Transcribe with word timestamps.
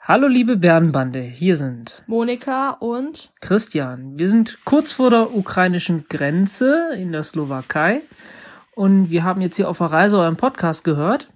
Hallo 0.00 0.26
liebe 0.26 0.56
Bärenbande, 0.56 1.20
hier 1.20 1.56
sind 1.56 2.02
Monika 2.06 2.70
und 2.70 3.30
Christian. 3.40 4.18
Wir 4.18 4.28
sind 4.30 4.58
kurz 4.64 4.94
vor 4.94 5.10
der 5.10 5.34
ukrainischen 5.34 6.06
Grenze 6.08 6.94
in 6.96 7.12
der 7.12 7.22
Slowakei 7.24 8.02
und 8.74 9.10
wir 9.10 9.24
haben 9.24 9.42
jetzt 9.42 9.56
hier 9.56 9.68
auf 9.68 9.78
der 9.78 9.88
Reise 9.88 10.18
euren 10.18 10.36
Podcast 10.36 10.84
gehört 10.84 11.30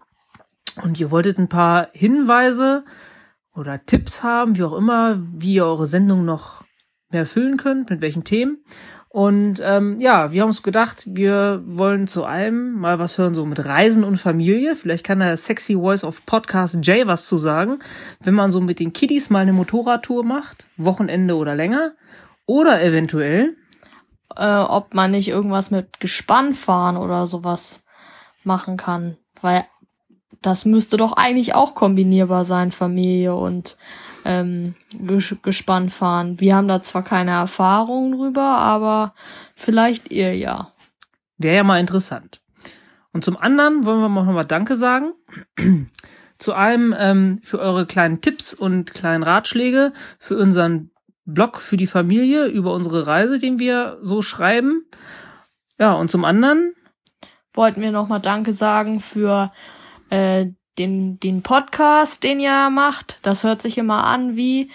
und 0.83 0.98
ihr 0.98 1.11
wolltet 1.11 1.38
ein 1.38 1.48
paar 1.48 1.88
Hinweise 1.93 2.85
oder 3.54 3.85
Tipps 3.85 4.22
haben, 4.22 4.56
wie 4.56 4.65
auch 4.65 4.76
immer, 4.76 5.19
wie 5.35 5.54
ihr 5.54 5.67
eure 5.67 5.87
Sendung 5.87 6.24
noch 6.24 6.65
mehr 7.10 7.26
füllen 7.26 7.58
könnt, 7.58 7.90
mit 7.90 8.01
welchen 8.01 8.24
Themen. 8.24 8.65
Und 9.13 9.60
ähm, 9.63 10.01
ja, 10.01 10.33
wir 10.33 10.40
haben 10.40 10.49
uns 10.49 10.63
gedacht, 10.63 11.03
wir 11.04 11.63
wollen 11.67 12.08
zu 12.08 12.24
allem 12.24 12.72
mal 12.72 12.99
was 12.99 13.19
hören, 13.19 13.35
so 13.35 13.45
mit 13.45 13.63
Reisen 13.63 14.04
und 14.04 14.17
Familie. 14.17 14.74
Vielleicht 14.74 15.04
kann 15.04 15.19
der 15.19 15.37
Sexy 15.37 15.74
Voice 15.74 16.02
of 16.02 16.24
Podcast 16.24 16.78
Jay 16.80 17.06
was 17.06 17.27
zu 17.27 17.37
sagen, 17.37 17.80
wenn 18.20 18.33
man 18.33 18.51
so 18.51 18.62
mit 18.62 18.80
den 18.80 18.95
Kiddies 18.95 19.28
mal 19.28 19.41
eine 19.41 19.52
Motorradtour 19.52 20.24
macht, 20.24 20.66
Wochenende 20.78 21.36
oder 21.36 21.55
länger. 21.55 21.92
Oder 22.46 22.83
eventuell, 22.83 23.55
äh, 24.34 24.60
ob 24.60 24.95
man 24.95 25.10
nicht 25.10 25.28
irgendwas 25.28 25.70
mit 25.70 26.00
Gespann 26.00 26.55
fahren 26.55 26.97
oder 26.97 27.27
sowas 27.27 27.84
machen 28.44 28.78
kann. 28.78 29.19
Weil 29.42 29.66
das 30.41 30.64
müsste 30.64 30.97
doch 30.97 31.12
eigentlich 31.19 31.55
auch 31.55 31.74
kombinierbar 31.74 32.47
sein, 32.47 32.72
Familie 32.72 33.34
und 33.34 33.77
ähm, 34.24 34.74
ges 34.92 35.36
Gespann 35.42 35.90
fahren. 35.90 36.40
Wir 36.40 36.56
haben 36.56 36.68
da 36.68 36.82
zwar 36.82 37.02
keine 37.02 37.32
Erfahrung 37.32 38.12
drüber, 38.12 38.42
aber 38.42 39.14
vielleicht 39.54 40.10
ihr 40.12 40.34
ja. 40.36 40.72
wäre 41.38 41.56
ja 41.56 41.64
mal 41.64 41.80
interessant. 41.80 42.40
Und 43.12 43.24
zum 43.24 43.36
anderen 43.36 43.84
wollen 43.84 44.00
wir 44.00 44.08
noch 44.08 44.24
mal 44.24 44.44
Danke 44.44 44.77
sagen. 44.77 45.12
Zu 46.38 46.54
allem 46.54 46.94
ähm, 46.98 47.40
für 47.42 47.58
eure 47.60 47.86
kleinen 47.86 48.20
Tipps 48.20 48.54
und 48.54 48.94
kleinen 48.94 49.22
Ratschläge 49.22 49.92
für 50.18 50.36
unseren 50.36 50.91
Blog 51.24 51.60
für 51.60 51.77
die 51.77 51.86
Familie 51.86 52.47
über 52.47 52.75
unsere 52.75 53.06
Reise, 53.06 53.38
den 53.38 53.58
wir 53.58 53.98
so 54.02 54.22
schreiben. 54.22 54.84
Ja, 55.78 55.92
und 55.92 56.10
zum 56.10 56.25
anderen 56.25 56.75
Wollten 57.54 57.82
wir 57.82 57.92
noch 57.92 58.08
mal 58.08 58.19
Danke 58.19 58.54
sagen 58.54 59.00
für 59.00 59.52
äh, 60.08 60.47
den, 60.78 61.20
den 61.20 61.42
Podcast, 61.42 62.23
den 62.23 62.41
ihr 62.41 62.70
macht. 62.70 63.19
Das 63.23 63.45
hört 63.45 63.62
sich 63.62 63.78
immer 63.78 64.05
an 64.05 64.37
wie, 64.37 64.70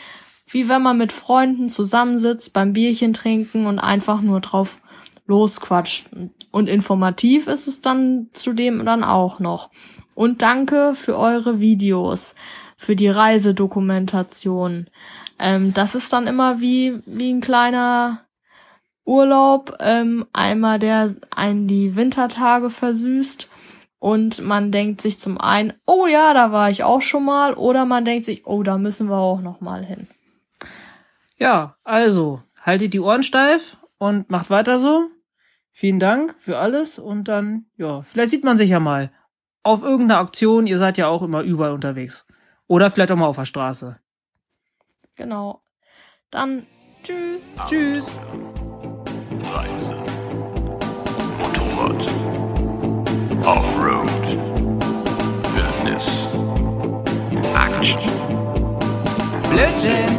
wie 0.48 0.70
wenn 0.70 0.81
man 0.81 0.98
mit 0.98 1.12
Freunden 1.12 1.70
zusammensitzt, 1.70 2.53
beim 2.53 2.73
Bierchen 2.73 3.14
trinken 3.14 3.66
und 3.66 3.80
einfach 3.80 4.22
nur 4.22 4.42
drauf 4.42 4.80
losquatscht. 5.25 6.08
Und 6.52 6.70
informativ 6.70 7.48
ist 7.48 7.68
es 7.68 7.81
dann 7.81 8.30
zudem 8.34 8.86
dann 8.86 9.03
auch 9.03 9.40
noch. 9.40 9.70
Und 10.16 10.42
danke 10.42 10.95
für 10.95 11.18
eure 11.18 11.59
Videos, 11.59 12.36
für 12.78 12.95
die 12.95 13.09
Reisedokumentation. 13.09 14.88
Ähm, 15.40 15.73
das 15.73 15.95
ist 15.95 16.14
dann 16.14 16.28
immer 16.28 16.59
wie, 16.59 17.00
wie 17.06 17.31
ein 17.31 17.42
kleiner 17.42 18.22
Urlaub, 19.06 19.78
ähm, 19.80 20.25
einmal 20.34 20.80
der 20.80 21.16
einen 21.36 21.68
die 21.68 21.95
Wintertage 21.95 22.70
versüßt 22.70 23.48
und 24.00 24.42
man 24.42 24.72
denkt 24.72 25.02
sich 25.02 25.20
zum 25.20 25.40
einen, 25.40 25.73
oh 25.86 26.06
ja, 26.08 26.34
da 26.34 26.52
war 26.52 26.70
ich 26.70 26.84
auch 26.84 27.02
schon 27.02 27.26
mal, 27.26 27.53
oder 27.53 27.86
man 27.86 28.06
denkt 28.06 28.26
sich, 28.26 28.45
oh, 28.45 28.64
da 28.64 28.78
müssen 28.78 29.09
wir 29.09 29.17
auch 29.17 29.42
noch 29.42 29.62
mal 29.62 29.84
hin. 29.84 30.08
Ja, 31.38 31.78
also, 31.84 32.42
haltet 32.62 32.94
die 32.94 33.00
Ohren 33.00 33.23
steif 33.23 33.78
und 33.98 34.30
macht 34.30 34.50
weiter 34.50 34.80
so. 34.80 35.09
Vielen 35.72 36.00
Dank 36.00 36.36
für 36.40 36.58
alles 36.58 36.98
und 36.98 37.28
dann, 37.28 37.66
ja, 37.78 38.02
vielleicht 38.02 38.31
sieht 38.31 38.44
man 38.44 38.58
sich 38.58 38.70
ja 38.72 38.80
mal 38.80 39.12
auf 39.64 39.84
irgendeiner 39.84 40.22
Aktion. 40.22 40.66
Ihr 40.66 40.78
seid 40.78 40.98
ja 40.98 41.08
auch 41.08 41.22
immer 41.22 41.42
überall 41.42 41.73
unterwegs. 41.73 42.25
Oder 42.68 42.90
vielleicht 42.90 43.12
auch 43.12 43.16
mal 43.16 43.28
auf 43.28 43.36
der 43.36 43.45
Straße. 43.45 44.00
Genau. 45.16 45.62
Dann 46.31 46.66
tschüss. 47.03 47.58
Tschüss. 47.68 48.20
Reise. 49.42 49.95
Motorrad. 51.38 52.47
Offroad. 53.47 54.09
Wildnis. 55.56 56.08
Action. 57.56 58.02
Blödsinn! 59.50 60.12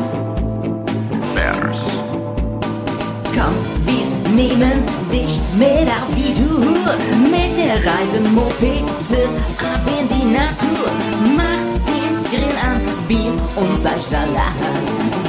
Bears. 1.34 1.82
Komm, 3.34 3.54
wir 3.84 4.06
nehmen 4.34 4.82
dich 5.12 5.38
mit 5.58 5.88
auf 5.96 6.08
die 6.16 6.32
Tour. 6.32 6.88
Mit 7.30 7.54
der 7.58 7.76
Reisemopete 7.84 9.28
ab 9.58 9.84
in 10.00 10.08
die 10.08 10.24
Natur. 10.32 10.88
Mach 11.36 11.68
den 11.86 12.14
Grill 12.30 12.56
an, 12.64 12.80
Bier 13.08 13.34
und 13.56 13.78
Fleischsalat. 13.82 14.56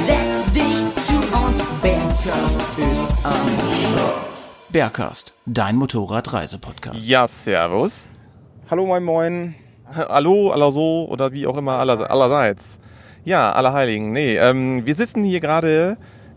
Setz 0.06 0.50
dich 0.54 0.80
zu 1.04 1.16
uns, 1.36 1.58
Bergkast 1.82 2.60
ist 2.78 3.24
am 3.24 3.46
Start. 3.92 4.29
Bergcast, 4.72 5.34
dein 5.46 5.74
Motorradreisepodcast. 5.74 7.08
Ja, 7.08 7.26
servus. 7.26 8.28
Hallo, 8.70 8.86
moin, 8.86 9.02
moin. 9.02 9.54
Hallo, 9.92 10.52
aller 10.52 10.70
so 10.70 11.08
oder 11.10 11.32
wie 11.32 11.44
auch 11.48 11.56
immer, 11.56 11.72
aller, 11.72 12.08
allerseits. 12.08 12.78
Ja, 13.24 13.50
aller 13.50 13.72
Heiligen. 13.72 14.12
Nee, 14.12 14.36
ähm, 14.36 14.86
wir 14.86 14.94
sitzen 14.94 15.24
hier 15.24 15.40
gerade 15.40 15.96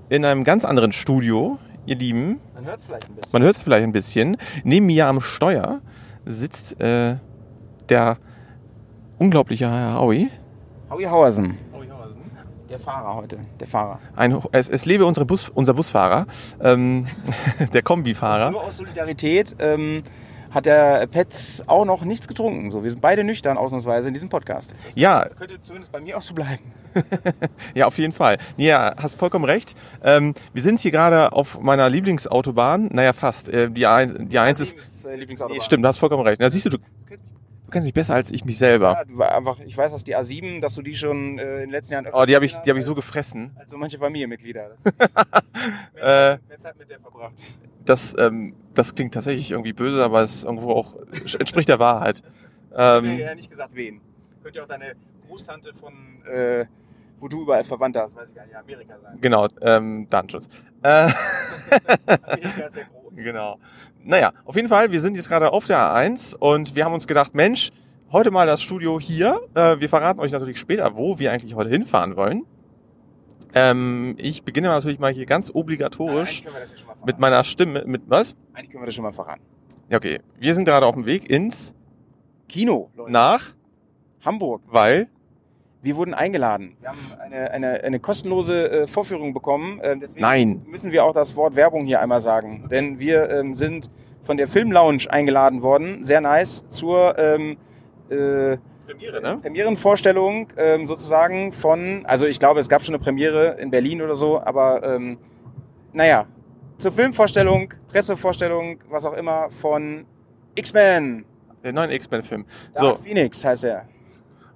in 0.10 0.26
einem 0.26 0.44
ganz 0.44 0.66
anderen 0.66 0.94
Studio, 0.94 1.60
ihr 1.86 1.96
Lieben. 1.96 2.40
Man 2.56 2.66
hört 2.66 2.80
es 2.80 2.86
vielleicht 2.86 3.08
ein 3.08 3.14
bisschen. 3.14 3.32
Man 3.34 3.44
hört 3.44 3.56
es 3.56 3.62
vielleicht 3.62 3.84
ein 3.84 3.92
bisschen. 3.92 4.38
Neben 4.64 4.88
mir 4.88 5.06
am 5.06 5.22
Steuer 5.22 5.82
sitzt 6.26 6.82
äh, 6.82 7.18
der 7.90 8.18
unglaubliche 9.20 9.70
Herr 9.70 10.00
Howie. 10.00 10.32
Howie 10.90 11.06
Hauersen. 11.08 11.60
Der 12.74 12.80
Fahrer 12.80 13.14
heute. 13.14 13.38
Der 13.60 13.68
Fahrer. 13.68 14.00
Ein, 14.16 14.42
es, 14.52 14.68
es 14.68 14.86
lebe 14.86 15.06
unsere 15.06 15.28
Bus, 15.28 15.48
unser 15.50 15.76
Busfahrer, 15.76 16.26
ähm, 16.60 17.06
der 17.72 17.84
Kombifahrer. 17.84 18.50
Nur 18.50 18.64
aus 18.64 18.78
Solidarität 18.78 19.56
ähm, 19.60 20.02
hat 20.50 20.66
der 20.66 21.06
Petz 21.06 21.62
auch 21.68 21.86
noch 21.86 22.04
nichts 22.04 22.28
getrunken. 22.28 22.72
So, 22.72 22.82
wir 22.84 22.90
sind 22.90 23.00
beide 23.00 23.24
nüchtern 23.24 23.58
ausnahmsweise 23.60 24.08
in 24.08 24.16
diesem 24.16 24.30
Podcast. 24.30 24.74
Ja, 24.96 25.30
Könnte 25.38 25.62
zumindest 25.62 25.92
bei 25.92 26.02
mir 26.02 26.18
auch 26.18 26.24
so 26.24 26.34
bleiben. 26.34 26.64
Ja, 27.76 27.86
auf 27.86 28.00
jeden 28.00 28.14
Fall. 28.14 28.40
Ja, 28.58 28.96
hast 29.00 29.20
vollkommen 29.20 29.46
recht. 29.46 29.76
Ähm, 30.04 30.34
wir 30.54 30.64
sind 30.64 30.80
hier 30.80 30.90
gerade 30.90 31.32
auf 31.32 31.60
meiner 31.60 31.88
Lieblingsautobahn. 31.92 32.88
Naja, 32.92 33.14
fast. 33.14 33.50
Äh, 33.50 33.70
die, 33.70 33.86
ein, 33.86 34.30
die 34.30 34.40
eins 34.40 34.60
ist. 34.60 34.76
Lieblings- 34.76 35.08
äh, 35.08 35.16
Lieblingsautobahn. 35.16 35.58
Nee, 35.60 35.64
stimmt, 35.64 35.84
du 35.84 35.88
hast 35.90 36.00
vollkommen 36.00 36.24
recht. 36.26 36.40
Na, 36.40 36.50
siehst 36.50 36.66
du, 36.66 36.72
du, 36.72 36.78
du 37.66 37.72
kennst 37.72 37.86
mich 37.86 37.94
besser 37.94 38.14
als 38.16 38.32
ich 38.32 38.46
mich 38.46 38.58
selber. 38.58 39.04
Ja, 39.18 39.30
einfach, 39.36 39.60
ich 39.60 39.76
weiß, 39.78 39.92
dass 39.92 40.04
die 40.04 40.16
A7, 40.16 40.62
dass 40.62 40.76
du 40.76 40.82
die 40.82 40.96
schon 40.96 41.38
äh, 41.40 41.56
in 41.56 41.60
den 41.62 41.70
letzten 41.72 41.94
Jahren 41.94 42.06
öfter 42.06 42.20
Oh, 42.22 42.26
die 42.26 42.36
habe 42.36 42.46
ich, 42.46 42.56
die 42.58 42.70
hab 42.70 42.78
ich 42.78 42.86
so 42.86 42.94
gefressen. 42.96 43.52
Als 43.58 43.72
so 43.72 43.78
manche 43.78 43.98
Familienmitglieder. 43.98 44.72
Das, 44.84 44.94
Äh, 45.96 46.38
mehr 46.50 46.60
Zeit 46.60 46.78
mit 46.78 46.90
der 46.90 47.00
verbracht. 47.00 47.34
das, 47.86 48.16
ähm, 48.20 48.54
das 48.74 48.94
klingt 48.96 49.14
tatsächlich 49.14 49.52
irgendwie 49.52 49.72
böse, 49.74 50.04
aber 50.04 50.22
es 50.22 50.44
irgendwo 50.44 50.72
auch 50.74 50.96
entspricht 51.40 51.70
der 51.70 51.80
Wahrheit. 51.80 52.22
Ich 52.72 52.78
habe 52.78 53.08
Ähm, 53.08 53.20
ja 53.20 53.36
nicht 53.36 53.50
gesagt, 53.50 53.70
wen. 53.74 54.02
Könnte 54.42 54.58
ja 54.60 54.64
auch 54.66 54.68
deine 54.68 54.96
Großtante 55.28 55.74
von, 55.74 55.94
äh, 56.26 56.66
wo 57.20 57.30
du 57.30 57.44
überall 57.44 57.64
verwandt 57.64 57.96
hast, 57.96 58.14
weiß 58.16 58.28
ich 58.30 58.36
gar 58.36 58.46
nicht, 58.46 58.56
Amerika 58.58 58.96
sein. 59.02 59.18
genau, 59.22 59.48
ähm, 59.62 60.08
Datenschutz. 60.10 60.50
Äh, 60.82 60.90
Amerika 62.08 62.66
ist 62.68 62.74
sehr 62.74 62.86
groß. 62.86 63.03
Genau. 63.16 63.60
Naja, 64.04 64.34
auf 64.46 64.56
jeden 64.56 64.70
Fall, 64.70 64.92
wir 64.92 65.00
sind 65.00 65.16
jetzt 65.16 65.30
gerade 65.30 65.52
auf 65.52 65.66
der 65.66 65.78
A1 65.78 66.36
und 66.36 66.76
wir 66.76 66.86
haben 66.86 66.94
uns 66.94 67.08
gedacht, 67.08 67.34
Mensch, 67.36 67.72
heute 68.12 68.32
mal 68.32 68.48
das 68.48 68.62
Studio 68.62 69.00
hier. 69.00 69.42
Äh, 69.54 69.80
wir 69.80 69.90
verraten 69.90 70.20
euch 70.20 70.32
natürlich 70.32 70.60
später, 70.60 70.96
wo 70.96 71.20
wir 71.20 71.32
eigentlich 71.32 71.56
heute 71.56 71.70
hinfahren 71.70 72.16
wollen. 72.16 72.46
Ähm, 73.54 74.16
ich 74.18 74.44
beginne 74.44 74.68
natürlich 74.70 75.00
mal 75.00 75.14
hier 75.14 75.26
ganz 75.26 75.52
obligatorisch 75.54 76.44
mit 77.06 77.20
meiner 77.20 77.44
Stimme, 77.44 77.84
mit 77.86 78.04
was? 78.08 78.36
Eigentlich 78.54 78.72
können 78.72 78.84
wir 78.84 78.88
das 78.88 78.96
schon 78.96 79.04
mal 79.04 79.14
verraten. 79.14 79.44
Ja, 79.90 79.98
okay. 79.98 80.22
Wir 80.40 80.56
sind 80.56 80.66
gerade 80.66 80.86
auf 80.86 80.96
dem 80.96 81.06
Weg 81.06 81.30
ins, 81.30 81.76
Kino, 82.50 82.90
Leute. 82.96 83.12
nach, 83.12 83.54
Hamburg. 84.22 84.62
weil, 84.68 85.08
Wir 85.84 85.98
wurden 85.98 86.14
eingeladen. 86.14 86.78
Wir 86.80 86.90
haben 86.90 86.98
eine, 87.20 87.52
eine, 87.52 87.84
eine 87.84 88.00
kostenlose 88.00 88.72
äh, 88.72 88.88
Vorführung 88.88 89.34
bekommen. 89.34 89.82
Ähm, 89.84 90.00
deswegen 90.00 90.22
Nein. 90.22 90.66
müssen 90.66 90.94
wir 90.94 91.04
auch 91.04 91.14
das 91.14 91.36
Wort 91.36 91.58
Werbung 91.58 91.84
hier 91.84 92.00
einmal 92.00 92.22
sagen. 92.22 92.70
Denn 92.72 93.00
wir 93.00 93.30
ähm, 93.30 93.54
sind 93.54 93.92
von 94.24 94.38
der 94.38 94.48
Film 94.48 94.72
Lounge 94.72 95.04
eingeladen 95.10 95.62
worden. 95.62 96.02
Sehr 96.06 96.22
nice. 96.22 96.64
Zur 96.70 97.20
ähm, 97.20 97.58
äh, 98.10 98.58
Premiere, 98.86 99.22
ne? 99.22 99.40
Premierenvorstellung 99.42 100.48
ähm, 100.56 100.88
sozusagen 100.88 101.52
von, 101.52 102.06
also 102.06 102.28
ich 102.28 102.40
glaube, 102.40 102.62
es 102.62 102.70
gab 102.70 102.82
schon 102.82 102.96
eine 102.96 103.04
Premiere 103.04 103.58
in 103.60 103.70
Berlin 103.70 104.02
oder 104.02 104.16
so, 104.16 104.42
aber 104.42 104.84
ähm, 104.84 105.18
naja, 105.92 106.28
zur 106.78 106.94
Filmvorstellung, 106.94 107.74
Pressevorstellung, 107.90 108.80
was 108.90 109.04
auch 109.04 109.14
immer, 109.14 109.50
von 109.50 110.06
X-Men. 110.56 111.26
Der 111.62 111.74
neuen 111.74 111.92
X-Men-Film. 111.92 112.46
So, 112.74 112.96
Phoenix 112.96 113.44
heißt 113.44 113.66
er. 113.66 113.86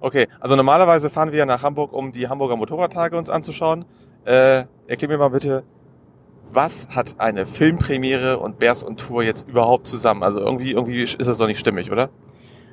Okay. 0.00 0.28
Also 0.40 0.56
normalerweise 0.56 1.10
fahren 1.10 1.32
wir 1.32 1.46
nach 1.46 1.62
Hamburg, 1.62 1.92
um 1.92 2.12
die 2.12 2.28
Hamburger 2.28 2.56
Motorradtage 2.56 3.16
uns 3.16 3.30
anzuschauen. 3.30 3.84
Äh, 4.24 4.64
erklär 4.86 5.08
mir 5.08 5.18
mal 5.18 5.30
bitte, 5.30 5.62
was 6.52 6.88
hat 6.90 7.16
eine 7.18 7.46
Filmpremiere 7.46 8.38
und 8.38 8.58
Bears 8.58 8.82
und 8.82 8.98
Tour 8.98 9.22
jetzt 9.22 9.48
überhaupt 9.48 9.86
zusammen? 9.86 10.22
Also 10.22 10.40
irgendwie, 10.40 10.72
irgendwie 10.72 11.02
ist 11.02 11.26
das 11.26 11.38
doch 11.38 11.46
nicht 11.46 11.58
stimmig, 11.58 11.90
oder? 11.92 12.10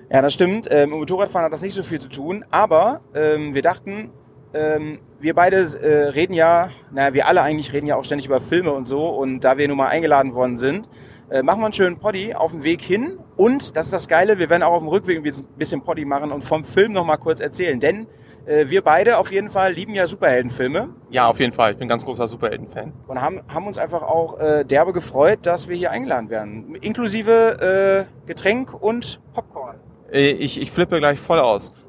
Ja, 0.09 0.21
das 0.21 0.33
stimmt. 0.33 0.67
Ähm, 0.71 0.91
Motorradfahren 0.91 1.45
hat 1.45 1.53
das 1.53 1.61
nicht 1.61 1.73
so 1.73 1.83
viel 1.83 1.99
zu 1.99 2.09
tun, 2.09 2.45
aber 2.51 3.01
ähm, 3.13 3.53
wir 3.53 3.61
dachten, 3.61 4.11
Ähm, 4.53 4.99
wir 5.19 5.33
beide 5.33 5.57
äh, 5.57 6.11
reden 6.15 6.33
ja, 6.33 6.69
naja, 6.89 7.13
wir 7.13 7.27
alle 7.27 7.41
eigentlich 7.41 7.73
reden 7.73 7.87
ja 7.87 7.97
auch 7.97 8.05
ständig 8.05 8.27
über 8.27 8.39
Filme 8.39 8.71
und 8.71 8.87
so. 8.87 9.09
Und 9.09 9.41
da 9.41 9.57
wir 9.57 9.67
nun 9.67 9.75
mal 9.75 9.89
eingeladen 9.89 10.33
worden 10.33 10.57
sind, 10.57 10.87
äh, 11.29 11.41
machen 11.41 11.59
wir 11.59 11.65
einen 11.65 11.73
schönen 11.73 11.97
Poddy 11.97 12.33
auf 12.33 12.51
dem 12.51 12.63
Weg 12.63 12.81
hin. 12.81 13.17
Und, 13.35 13.75
das 13.75 13.85
ist 13.85 13.93
das 13.93 14.07
Geile, 14.07 14.37
wir 14.37 14.49
werden 14.49 14.63
auch 14.63 14.73
auf 14.73 14.79
dem 14.79 14.87
Rückweg 14.87 15.25
ein 15.25 15.45
bisschen 15.57 15.81
Poddy 15.81 16.05
machen 16.05 16.31
und 16.31 16.43
vom 16.43 16.63
Film 16.63 16.93
nochmal 16.93 17.17
kurz 17.17 17.39
erzählen. 17.39 17.79
Denn 17.79 18.07
äh, 18.45 18.69
wir 18.69 18.83
beide 18.83 19.17
auf 19.17 19.31
jeden 19.31 19.49
Fall 19.49 19.73
lieben 19.73 19.93
ja 19.95 20.05
Superheldenfilme 20.07 20.89
Ja, 21.09 21.27
auf 21.27 21.39
jeden 21.39 21.53
Fall. 21.53 21.71
Ich 21.71 21.77
bin 21.77 21.87
ein 21.87 21.89
ganz 21.89 22.05
großer 22.05 22.27
Superhelden-Fan. 22.27 22.93
und 23.07 23.21
haben, 23.21 23.41
haben 23.47 23.65
uns 23.67 23.77
einfach 23.77 24.03
auch 24.03 24.39
äh, 24.39 24.63
derbe 24.63 24.93
gefreut, 24.93 25.39
dass 25.43 25.67
wir 25.67 25.75
hier 25.75 25.91
eingeladen 25.91 26.29
werden. 26.29 26.75
Inklusive 26.75 28.05
äh, 28.25 28.27
Getränk 28.27 28.73
und 28.73 29.19
Popcorn. 29.33 29.77
Äh, 30.11 30.31
Ich, 30.31 30.61
ich 30.61 30.71
flippe 30.71 30.99
gleich 30.99 31.19
voll 31.19 31.39
aus. 31.39 31.71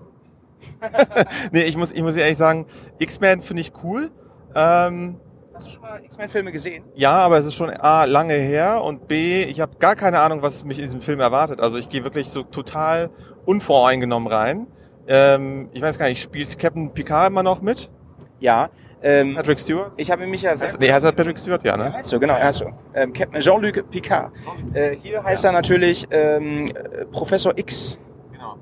nee, 1.53 1.63
ich 1.63 1.77
muss, 1.77 1.93
ich 1.93 2.03
muss 2.03 2.17
ehrlich 2.17 2.37
sagen, 2.39 2.67
X-Men 2.99 3.43
finde 3.43 3.61
ich 3.61 3.73
cool. 3.83 4.11
Ähm, 4.55 5.17
Hast 5.57 5.67
du 5.67 5.71
schon 5.71 5.83
mal 5.83 6.05
X-Men-Filme 6.05 6.53
gesehen? 6.53 6.85
ja, 6.95 7.13
aber 7.13 7.39
es 7.39 7.47
ist 7.47 7.55
schon 7.55 7.71
A, 7.71 8.05
lange 8.05 8.35
her 8.35 8.83
und 8.85 9.09
B, 9.09 9.43
ich 9.45 9.59
habe 9.63 9.73
gar 9.79 9.97
keine 9.97 10.21
Ahnung, 10.21 10.43
was 10.43 10.65
mich 10.65 10.79
in 10.79 10.85
diesem 10.85 11.01
Film 11.01 11.19
erwartet. 11.21 11.61
Also 11.63 11.79
ich 11.79 11.89
gehe 11.89 12.05
wirklich 12.05 12.29
so 12.29 12.43
total 12.43 13.09
unvoreingenommen 13.47 14.31
rein. 14.31 14.67
Ähm, 15.09 15.71
ich 15.73 15.81
weiß 15.81 15.99
gar 15.99 16.09
nicht, 16.09 16.21
spielt 16.21 16.59
Captain 16.59 16.93
Picard 16.93 17.31
immer 17.31 17.43
noch 17.43 17.63
mit? 17.63 17.91
Ja. 18.39 18.69
Ähm, 19.03 19.35
Patrick 19.35 19.59
Stewart? 19.59 19.93
ich 19.97 20.11
habe 20.11 20.27
mich 20.27 20.43
ja 20.43 20.53
Nee, 20.79 20.93
heißt 20.93 21.07
er 21.07 21.13
Patrick 21.13 21.39
Stewart, 21.39 21.65
ja, 21.65 21.71
Ja, 21.79 21.85
ne? 21.85 21.93
heißt 21.95 22.11
so, 22.11 22.21
genau, 22.21 22.35
heißt 22.35 22.59
so. 22.59 22.67
Ähm, 22.93 23.15
Captain 23.15 23.41
Jean-Luc 23.41 23.91
Picard. 23.91 24.33
Äh, 24.75 24.97
hier 25.03 25.25
heißt 25.25 25.43
er 25.47 25.53
natürlich 25.53 26.07
ähm, 26.11 26.67
äh, 26.67 27.07
Professor 27.07 27.57
X. 27.57 27.99
Genau. 28.31 28.57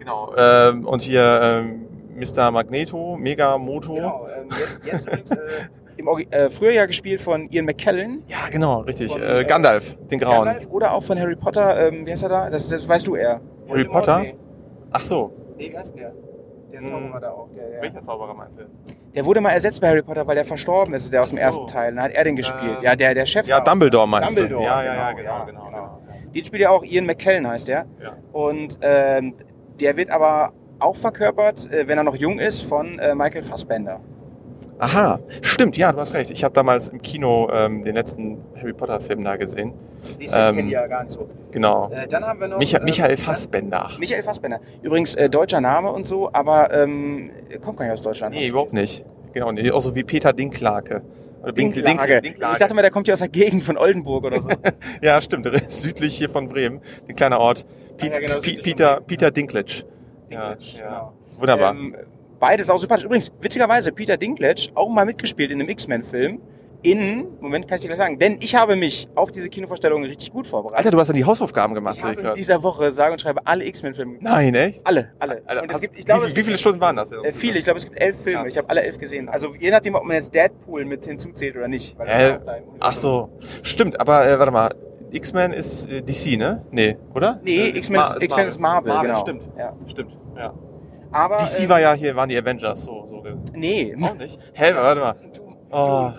Genau. 0.00 0.34
Ähm, 0.36 0.84
und 0.84 1.00
hier 1.02 1.40
ähm, 1.42 1.86
Mr. 2.16 2.50
Magneto, 2.50 3.16
Mega 3.16 3.56
Moto. 3.56 3.94
Genau, 3.94 4.26
ähm, 4.36 4.48
jetzt, 4.50 4.80
jetzt 4.84 5.06
übrigens, 5.06 5.30
äh, 5.30 5.36
im 6.08 6.26
äh, 6.30 6.50
früher 6.50 6.72
ja 6.72 6.86
gespielt 6.86 7.20
von 7.20 7.48
Ian 7.50 7.64
McKellen. 7.64 8.22
Ja, 8.28 8.48
genau, 8.50 8.80
richtig. 8.80 9.12
Von, 9.12 9.22
äh, 9.22 9.40
äh, 9.40 9.44
Gandalf, 9.44 9.96
den 10.10 10.18
Grauen. 10.18 10.44
Gandalf, 10.46 10.68
oder 10.70 10.92
auch 10.92 11.02
von 11.02 11.18
Harry 11.18 11.36
Potter, 11.36 11.88
ähm, 11.88 12.06
wie 12.06 12.10
heißt 12.10 12.22
er 12.24 12.28
da? 12.28 12.50
Das, 12.50 12.68
das 12.68 12.88
weißt 12.88 13.06
du 13.06 13.16
eher. 13.16 13.40
Harry? 13.68 13.84
Potter? 13.84 14.20
Nee, 14.20 14.34
Ach 14.90 15.00
so. 15.02 15.32
nee 15.56 15.70
wie 15.72 15.78
heißt 15.78 15.96
der? 15.98 16.12
Der 16.72 16.80
Hm. 16.80 16.86
Zauberer 16.86 17.20
da 17.20 17.30
auch. 17.30 17.48
Der, 17.56 17.68
der, 17.68 17.82
Welcher 17.82 18.00
Zauberer 18.00 18.34
meinst 18.34 18.58
du 18.58 18.62
jetzt? 18.62 18.96
der 19.14 19.24
wurde 19.24 19.40
mal 19.40 19.50
ersetzt 19.50 19.80
bei 19.80 19.88
Harry 19.88 20.02
Potter, 20.02 20.26
weil 20.26 20.34
der 20.34 20.44
verstorben 20.44 20.92
ist, 20.94 21.12
der 21.12 21.22
aus 21.22 21.30
dem 21.30 21.36
so. 21.38 21.42
ersten 21.42 21.66
Teil. 21.66 21.94
Dann 21.94 22.04
hat 22.04 22.12
er 22.12 22.24
den 22.24 22.36
gespielt. 22.36 22.78
Ähm, 22.78 22.82
ja, 22.84 22.96
der, 22.96 23.14
der 23.14 23.26
Chef. 23.26 23.46
Ja. 23.46 23.60
Dumbledore 23.60 24.08
meinst 24.08 24.30
Dumbledore, 24.30 24.62
du? 24.62 24.66
Ja, 24.66 24.82
ja, 24.82 24.94
ja, 24.94 25.12
genau, 25.12 25.44
genau, 25.46 25.60
ja, 25.64 25.68
genau. 25.70 25.70
genau. 25.70 26.32
Den 26.34 26.44
spielt 26.44 26.62
ja 26.62 26.70
auch 26.70 26.82
Ian 26.82 27.06
McKellen, 27.06 27.46
heißt 27.46 27.68
der. 27.68 27.86
Ja. 28.02 28.16
Und 28.32 28.78
ähm, 28.82 29.34
der 29.78 29.96
wird 29.96 30.10
aber 30.10 30.52
auch 30.80 30.96
verkörpert, 30.96 31.70
äh, 31.70 31.86
wenn 31.86 31.96
er 31.96 32.04
noch 32.04 32.16
jung 32.16 32.40
ist, 32.40 32.62
von 32.62 32.98
äh, 32.98 33.14
Michael 33.14 33.42
Fassbender. 33.44 34.00
Aha, 34.78 35.20
stimmt, 35.42 35.76
ja, 35.76 35.92
du 35.92 35.98
hast 35.98 36.14
recht. 36.14 36.30
Ich 36.30 36.42
habe 36.44 36.52
damals 36.52 36.88
im 36.88 37.00
Kino 37.00 37.48
ähm, 37.52 37.84
den 37.84 37.94
letzten 37.94 38.38
Harry 38.60 38.72
Potter 38.72 39.00
Film 39.00 39.22
da 39.24 39.36
gesehen. 39.36 39.72
Die 40.20 40.24
Ähm, 40.26 40.56
kennen 40.56 40.66
die 40.68 40.72
ja 40.74 40.86
gar 40.86 41.04
nicht 41.04 41.12
so. 41.12 41.28
Genau. 41.52 41.90
Äh, 41.90 42.08
dann 42.08 42.24
haben 42.24 42.40
wir 42.40 42.48
noch. 42.48 42.58
Micha 42.58 42.78
äh, 42.78 42.84
Michael 42.84 43.16
Fassbender. 43.16 43.90
Michael 43.98 44.22
Fassbender. 44.22 44.60
Übrigens 44.82 45.14
äh, 45.14 45.30
deutscher 45.30 45.60
Name 45.60 45.92
und 45.92 46.06
so, 46.06 46.28
aber 46.32 46.72
ähm, 46.74 47.30
kommt 47.62 47.78
gar 47.78 47.84
nicht 47.86 47.92
aus 47.94 48.02
Deutschland. 48.02 48.34
Nee, 48.34 48.48
überhaupt 48.48 48.72
nicht. 48.72 49.04
Genau, 49.32 49.52
nee, 49.52 49.70
auch 49.70 49.80
so 49.80 49.94
wie 49.94 50.02
Peter 50.04 50.32
Dinklage. 50.32 51.02
Dinklage. 51.56 52.20
Dink- 52.22 52.38
Ich 52.52 52.58
dachte 52.58 52.74
mal, 52.74 52.82
der 52.82 52.90
kommt 52.90 53.06
ja 53.06 53.12
aus 53.12 53.18
der 53.20 53.28
Gegend 53.28 53.62
von 53.62 53.76
Oldenburg 53.76 54.24
oder 54.24 54.40
so. 54.40 54.48
Ja, 55.02 55.20
stimmt, 55.20 55.48
südlich 55.68 56.16
hier 56.16 56.30
von 56.30 56.48
Bremen. 56.48 56.80
Ein 57.08 57.14
kleiner 57.16 57.38
Ort. 57.38 57.66
Piet, 57.98 58.12
ja, 58.14 58.18
genau, 58.20 58.34
Pi- 58.36 58.40
südlich 58.40 58.54
von 58.56 58.62
Peter, 58.64 58.90
Bremen. 58.94 59.06
Peter 59.06 59.30
Dinklage. 59.30 59.72
Ja, 60.30 60.54
Dinklage, 60.54 60.78
ja. 60.78 60.88
genau. 60.88 61.12
Wunderbar. 61.38 61.72
Ähm, 61.72 61.96
beide 62.46 62.62
sau 62.64 62.76
sympathisch. 62.76 63.04
Übrigens, 63.04 63.32
witzigerweise, 63.40 63.92
Peter 63.92 64.16
Dinklage 64.16 64.68
auch 64.74 64.88
mal 64.88 65.06
mitgespielt 65.06 65.50
in 65.50 65.60
einem 65.60 65.68
X-Men-Film. 65.70 66.40
In, 66.82 67.38
Moment, 67.40 67.66
kann 67.66 67.76
ich 67.76 67.80
dir 67.82 67.88
gleich 67.88 67.96
sagen, 67.98 68.18
denn 68.18 68.36
ich 68.42 68.54
habe 68.54 68.76
mich 68.76 69.08
auf 69.14 69.32
diese 69.32 69.48
Kinovorstellung 69.48 70.04
richtig 70.04 70.30
gut 70.30 70.46
vorbereitet. 70.46 70.76
Alter, 70.84 70.90
du 70.90 71.00
hast 71.00 71.08
dann 71.08 71.16
die 71.16 71.24
Hausaufgaben 71.24 71.74
gemacht, 71.74 71.96
ich 71.96 72.02
sehe 72.02 72.10
habe 72.10 72.20
ich 72.20 72.26
in 72.26 72.34
dieser 72.34 72.62
Woche 72.62 72.92
sage 72.92 73.12
und 73.12 73.20
schreibe 73.22 73.40
alle 73.46 73.64
X-Men-Filme. 73.64 74.18
Nein, 74.20 74.54
echt? 74.54 74.86
Alle, 74.86 75.12
alle. 75.18 75.40
Alter, 75.46 75.62
und 75.62 75.70
es 75.70 75.74
hast- 75.76 75.80
gibt, 75.80 75.98
ich 75.98 76.04
glaube, 76.04 76.24
wie, 76.26 76.30
wie 76.30 76.34
gibt 76.34 76.44
viele 76.44 76.58
Stunden 76.58 76.80
waren 76.82 76.96
das? 76.96 77.10
Äh, 77.10 77.32
viele, 77.32 77.56
ich 77.56 77.64
glaube, 77.64 77.78
es 77.78 77.84
gibt 77.84 77.98
elf 77.98 78.20
Filme. 78.22 78.40
Krass. 78.42 78.50
Ich 78.52 78.58
habe 78.58 78.68
alle 78.68 78.82
elf 78.82 78.98
gesehen. 78.98 79.30
Also 79.30 79.54
je 79.58 79.70
nachdem, 79.70 79.94
ob 79.94 80.04
man 80.04 80.16
jetzt 80.16 80.34
Deadpool 80.34 80.84
mit 80.84 81.06
hinzuzählt 81.06 81.56
oder 81.56 81.68
nicht. 81.68 81.98
weil 81.98 82.06
Äh, 82.06 82.34
auch 82.34 82.40
Ach 82.80 82.92
so, 82.94 83.30
stimmt, 83.62 83.98
aber 83.98 84.26
äh, 84.28 84.38
warte 84.38 84.52
mal. 84.52 84.74
X-Men 85.10 85.54
ist 85.54 85.86
äh, 85.88 86.02
DC, 86.02 86.36
ne? 86.36 86.66
Nee, 86.70 86.98
oder? 87.14 87.40
Nee, 87.42 87.68
Äh, 87.70 87.78
X-Men 87.78 88.02
ist, 88.20 88.22
ist 88.22 88.60
Marvel, 88.60 88.92
genau. 89.00 89.20
Stimmt, 89.20 89.42
Ja. 89.56 89.72
stimmt. 89.86 90.12
Ja. 90.36 90.52
Aber, 91.14 91.36
DC 91.36 91.60
äh, 91.64 91.68
war 91.68 91.80
ja 91.80 91.92
hier, 91.94 92.14
waren 92.16 92.28
die 92.28 92.36
Avengers, 92.36 92.84
so, 92.84 93.06
so. 93.06 93.22
Nee, 93.52 93.96
Auch 94.02 94.14
nicht? 94.14 94.38
Hä, 94.52 94.72
warte 94.74 95.00
mal. 95.00 95.14
Oh. 95.70 96.10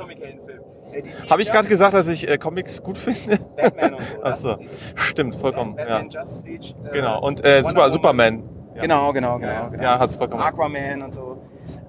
Äh, 0.93 1.03
Habe 1.29 1.41
ich 1.41 1.51
gerade 1.51 1.67
gesagt, 1.67 1.93
dass 1.93 2.07
ich 2.07 2.27
äh, 2.29 2.37
Comics 2.37 2.81
gut 2.81 2.97
finde? 2.97 3.37
Batman 3.57 3.95
und 3.95 4.03
so. 4.07 4.15
Ach 4.23 4.29
das 4.29 4.41
so. 4.41 4.51
ist 4.51 4.59
DC. 4.61 4.69
Stimmt, 4.99 5.35
vollkommen. 5.35 5.75
Ja. 5.77 5.83
Batman, 5.99 6.09
Justice 6.09 6.43
League. 6.45 6.73
äh, 6.85 6.93
Genau. 6.93 7.21
Und 7.21 7.43
äh, 7.43 7.61
Super. 7.63 7.89
Superman. 7.89 8.43
Ja. 8.75 8.81
Genau, 8.81 9.11
genau, 9.13 9.39
Ja, 9.39 9.61
genau. 9.63 9.69
genau. 9.71 9.83
ja, 9.83 9.99
hast 9.99 10.15
vollkommen 10.17 10.43
recht. 10.43 10.53
Aquaman 10.53 11.01
und 11.01 11.13
so. 11.13 11.41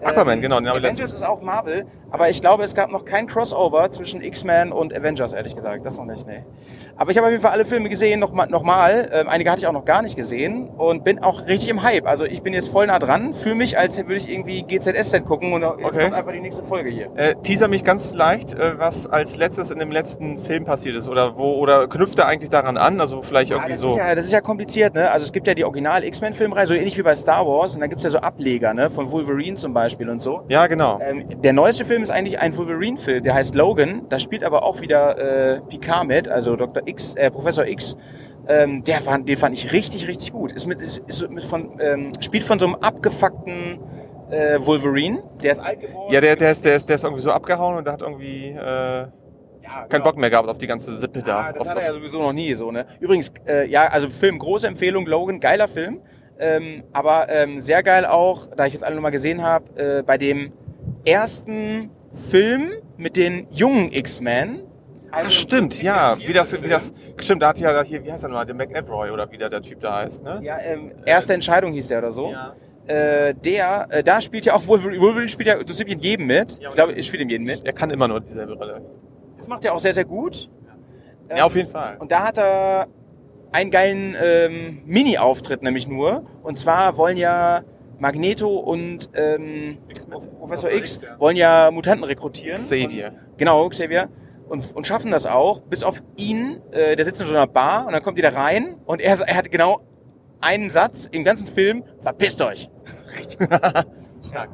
Aquaman, 0.03 0.41
genau, 0.41 0.59
den 0.61 0.69
Avengers 0.69 0.99
letztens- 0.99 1.13
ist 1.15 1.23
auch 1.25 1.41
Marvel, 1.41 1.87
aber 2.11 2.29
ich 2.29 2.41
glaube, 2.41 2.63
es 2.65 2.75
gab 2.75 2.91
noch 2.91 3.05
kein 3.05 3.27
Crossover 3.27 3.91
zwischen 3.91 4.23
X-Men 4.23 4.71
und 4.73 4.95
Avengers, 4.95 5.33
ehrlich 5.33 5.57
gesagt. 5.57 5.85
Das 5.87 5.97
noch 5.99 6.05
nicht, 6.05 6.27
nee. 6.27 6.45
Aber 6.97 7.11
ich 7.11 7.17
habe 7.17 7.27
auf 7.27 7.31
jeden 7.31 7.43
Fall 7.43 7.53
alle 7.53 7.65
Filme 7.65 7.89
gesehen, 7.89 8.21
nochmal. 8.21 8.47
Noch 8.49 8.63
mal. 8.63 9.09
ähm, 9.13 9.29
einige 9.29 9.51
hatte 9.51 9.61
ich 9.61 9.67
auch 9.67 9.73
noch 9.73 9.85
gar 9.85 10.03
nicht 10.03 10.17
gesehen 10.17 10.69
und 10.77 11.03
bin 11.05 11.23
auch 11.23 11.47
richtig 11.47 11.69
im 11.71 11.83
Hype. 11.83 12.07
Also 12.07 12.25
ich 12.25 12.43
bin 12.43 12.53
jetzt 12.53 12.69
voll 12.69 12.87
nah 12.87 12.99
dran, 12.99 13.33
fühle 13.35 13.55
mich, 13.55 13.79
als 13.79 13.97
würde 13.99 14.17
ich 14.17 14.29
irgendwie 14.31 14.63
GZSZ 14.63 15.25
gucken 15.25 15.53
und 15.53 15.63
jetzt 15.63 15.75
Okay. 15.85 16.03
kommt 16.05 16.15
einfach 16.15 16.33
die 16.33 16.41
nächste 16.41 16.63
Folge 16.63 16.91
hier. 16.91 17.09
Äh, 17.17 17.35
teaser 17.43 17.69
mich 17.69 17.83
ganz 17.83 18.15
leicht, 18.15 18.55
äh, 18.55 18.79
was 18.79 19.07
als 19.07 19.37
letztes 19.37 19.71
in 19.71 19.79
dem 19.79 19.91
letzten 19.91 20.39
Film 20.39 20.65
passiert 20.65 20.95
ist 20.97 21.09
oder 21.09 21.37
wo 21.37 21.55
oder 21.55 21.89
knüpft 21.89 22.19
er 22.19 22.27
eigentlich 22.27 22.51
daran 22.51 22.77
an? 22.77 23.01
Also 23.01 23.23
vielleicht 23.23 23.51
Ja, 23.51 23.57
irgendwie 23.57 23.73
das, 23.73 23.81
so. 23.81 23.89
ist 23.89 23.97
ja, 23.97 24.15
das 24.15 24.25
ist 24.27 24.33
ja 24.33 24.41
kompliziert, 24.41 24.95
ne? 24.95 25.11
Also 25.11 25.25
es 25.25 25.33
gibt 25.33 25.47
ja 25.47 25.55
die 25.55 25.65
Original 25.65 26.05
X-Men-Filmreihe, 26.05 26.67
so 26.67 26.75
ähnlich 26.75 26.97
wie 26.99 27.03
bei 27.03 27.15
Star 27.15 27.47
Wars. 27.47 27.75
Und 27.75 27.81
dann 27.81 27.89
gibt's 27.91 28.05
ja 28.05 28.11
so 28.11 28.19
Ableger, 28.19 28.73
ne? 28.75 28.91
Von 28.91 29.11
Wolverine 29.11 29.57
zum 29.57 29.73
Beispiel 29.75 29.86
und 30.09 30.23
so. 30.23 30.43
Ja, 30.49 30.67
genau. 30.67 31.01
Ähm, 31.01 31.27
der 31.43 31.53
neueste 31.53 31.85
Film 31.85 32.03
ist 32.03 32.11
eigentlich 32.11 32.39
ein 32.39 32.57
Wolverine-Film, 32.57 33.25
der 33.25 33.35
heißt 33.35 33.55
Logan. 33.55 34.07
Da 34.09 34.19
spielt 34.19 34.45
aber 34.45 34.63
auch 34.63 34.81
wieder 34.81 35.19
äh, 35.19 35.61
Picard 35.61 36.07
mit, 36.07 36.29
also 36.29 36.57
Dr. 36.57 36.83
X, 36.87 37.15
äh, 37.15 37.31
Professor 37.31 37.67
X. 37.67 37.97
Ähm, 38.49 38.85
der 38.85 39.01
fand, 39.01 39.29
den 39.29 39.37
fand 39.37 39.57
ich 39.57 39.73
richtig, 39.73 40.07
richtig 40.07 40.33
gut. 40.33 40.53
Ist 40.53 40.67
mit, 40.67 40.81
ist, 40.81 40.99
ist 41.07 41.29
mit 41.31 41.43
von, 41.43 41.81
ähm, 41.81 42.13
spielt 42.21 42.45
von 42.45 42.59
so 42.59 42.67
einem 42.67 42.77
abgefuckten 42.77 43.81
äh, 44.31 44.59
Wolverine. 44.61 45.23
Der 45.43 45.53
ist 45.53 45.61
alt 45.61 45.81
geworden. 45.81 46.13
Ja, 46.13 46.21
der, 46.21 46.37
der, 46.37 46.51
ist, 46.53 46.65
der, 46.65 46.77
ist, 46.77 46.89
der 46.89 46.95
ist 46.97 47.05
irgendwie 47.05 47.23
so 47.23 47.33
abgehauen 47.33 47.77
und 47.77 47.85
der 47.85 47.93
hat 47.93 48.03
irgendwie 48.03 48.51
äh, 48.51 48.57
Ja, 48.57 49.09
keinen 49.73 49.89
genau. 49.89 50.05
Bock 50.05 50.17
mehr 50.17 50.31
gehabt 50.31 50.49
auf 50.49 50.59
die 50.59 50.67
ganze 50.67 50.97
Sippe 50.97 51.23
da. 51.23 51.47
Ja, 51.47 51.53
das 51.53 51.63
auf, 51.63 51.69
hat 51.69 51.79
er 51.79 51.87
ja 51.87 51.93
sowieso 51.93 52.23
noch 52.23 52.33
nie 52.33 52.55
so, 52.55 52.71
ne? 52.71 52.87
Übrigens, 53.01 53.33
äh, 53.49 53.69
ja, 53.69 53.89
also 53.89 54.11
Film, 54.11 54.39
große 54.39 54.67
Empfehlung, 54.67 55.07
Logan, 55.07 55.41
geiler 55.41 55.69
Film. 55.69 56.01
Ähm, 56.39 56.85
aber 56.93 57.29
ähm, 57.29 57.61
sehr 57.61 57.83
geil 57.83 58.05
auch, 58.05 58.49
da 58.57 58.67
ich 58.67 58.73
jetzt 58.75 58.85
alle 58.85 58.95
nochmal 58.95 59.11
gesehen 59.11 59.43
habe, 59.43 59.65
äh, 59.99 60.03
bei 60.03 60.19
dem 60.19 60.53
ersten 61.05 61.91
Film 62.31 62.73
mit 62.97 63.17
den 63.17 63.47
jungen 63.51 63.93
X-Men. 63.93 64.63
Ach, 65.11 65.19
Also 65.19 65.31
stimmt, 65.31 65.79
im 65.81 65.87
ja. 65.87 66.17
Wie 66.19 66.33
das, 66.33 66.63
wie 66.63 66.69
das, 66.69 66.93
stimmt, 67.19 67.43
da 67.43 67.49
hat 67.49 67.59
ja 67.59 67.83
hier, 67.83 68.05
wie 68.05 68.13
heißt 68.13 68.25
er 68.25 68.29
nochmal, 68.29 68.45
der 68.47 68.55
McElroy 68.55 69.11
oder 69.11 69.31
wie 69.31 69.39
der, 69.39 69.49
der 69.49 69.63
Typ 69.63 69.81
da 69.81 69.99
heißt, 69.99 70.23
ne? 70.23 70.41
Ja, 70.43 70.59
ähm, 70.59 70.93
erste 71.07 71.33
Entscheidung 71.35 71.73
hieß 71.73 71.89
der 71.89 71.99
oder 71.99 72.13
so. 72.13 72.33
Ja. 72.33 72.55
Äh, 72.87 73.35
der, 73.35 73.87
äh, 73.91 74.03
da 74.03 74.21
spielt 74.21 74.47
ja 74.47 74.55
auch 74.55 74.67
Wolverine, 74.67 75.01
Wolverine 75.01 75.29
spielt 75.29 75.49
ja 75.49 75.59
so 75.59 75.75
ziemlich 75.75 75.97
in 75.97 76.03
jedem 76.03 76.27
mit. 76.27 76.59
Ja, 76.61 76.69
ich 76.69 76.75
glaube, 76.75 76.93
er 76.93 77.03
spielt 77.03 77.23
in 77.23 77.29
jedem 77.31 77.47
mit. 77.47 77.65
Er 77.65 77.73
kann 77.73 77.91
immer 77.91 78.09
nur 78.09 78.21
dieselbe 78.21 78.55
Rolle. 78.55 78.81
Das 79.39 79.49
macht 79.49 79.65
er 79.65 79.75
auch 79.75 79.79
sehr, 79.79 79.95
sehr 79.95 80.05
gut. 80.05 80.49
Ja, 81.29 81.45
auf 81.45 81.57
jeden 81.57 81.69
Fall. 81.69 81.97
Und 81.99 82.13
da 82.13 82.25
hat 82.25 82.39
er 82.39 82.87
einen 83.53 83.71
geilen 83.71 84.17
ähm, 84.21 84.83
Mini-Auftritt 84.87 85.63
nämlich 85.63 85.89
nur. 85.89 86.25
Und 86.43 86.59
zwar 86.59 86.97
wollen 86.97 87.17
ja 87.17 87.63
Magneto 87.99 88.49
und 88.49 89.09
ähm, 89.15 89.79
Professor 90.39 90.71
X 90.71 91.01
wollen 91.19 91.37
ja 91.37 91.71
Mutanten 91.71 92.05
rekrutieren. 92.05 92.59
Xavier. 92.59 93.09
Und, 93.09 93.39
genau, 93.39 93.69
Xavier. 93.69 94.09
Und, 94.49 94.77
und 94.77 94.87
schaffen 94.87 95.11
das 95.11 95.27
auch, 95.27 95.61
bis 95.61 95.83
auf 95.83 96.03
ihn, 96.17 96.61
äh, 96.71 96.95
der 96.95 97.05
sitzt 97.05 97.21
in 97.21 97.27
so 97.27 97.35
einer 97.35 97.49
Bar 97.49 97.87
und 97.87 97.93
dann 97.93 98.03
kommt 98.03 98.17
die 98.17 98.23
da 98.23 98.29
rein 98.29 98.77
und 98.85 99.01
er, 99.01 99.19
er 99.19 99.37
hat 99.37 99.51
genau 99.51 99.81
einen 100.41 100.71
Satz 100.71 101.09
im 101.11 101.25
ganzen 101.25 101.49
Film, 101.49 101.83
verpisst 101.99 102.41
euch. 102.43 102.71
Stark. 103.41 103.87
Ja, 104.33 104.47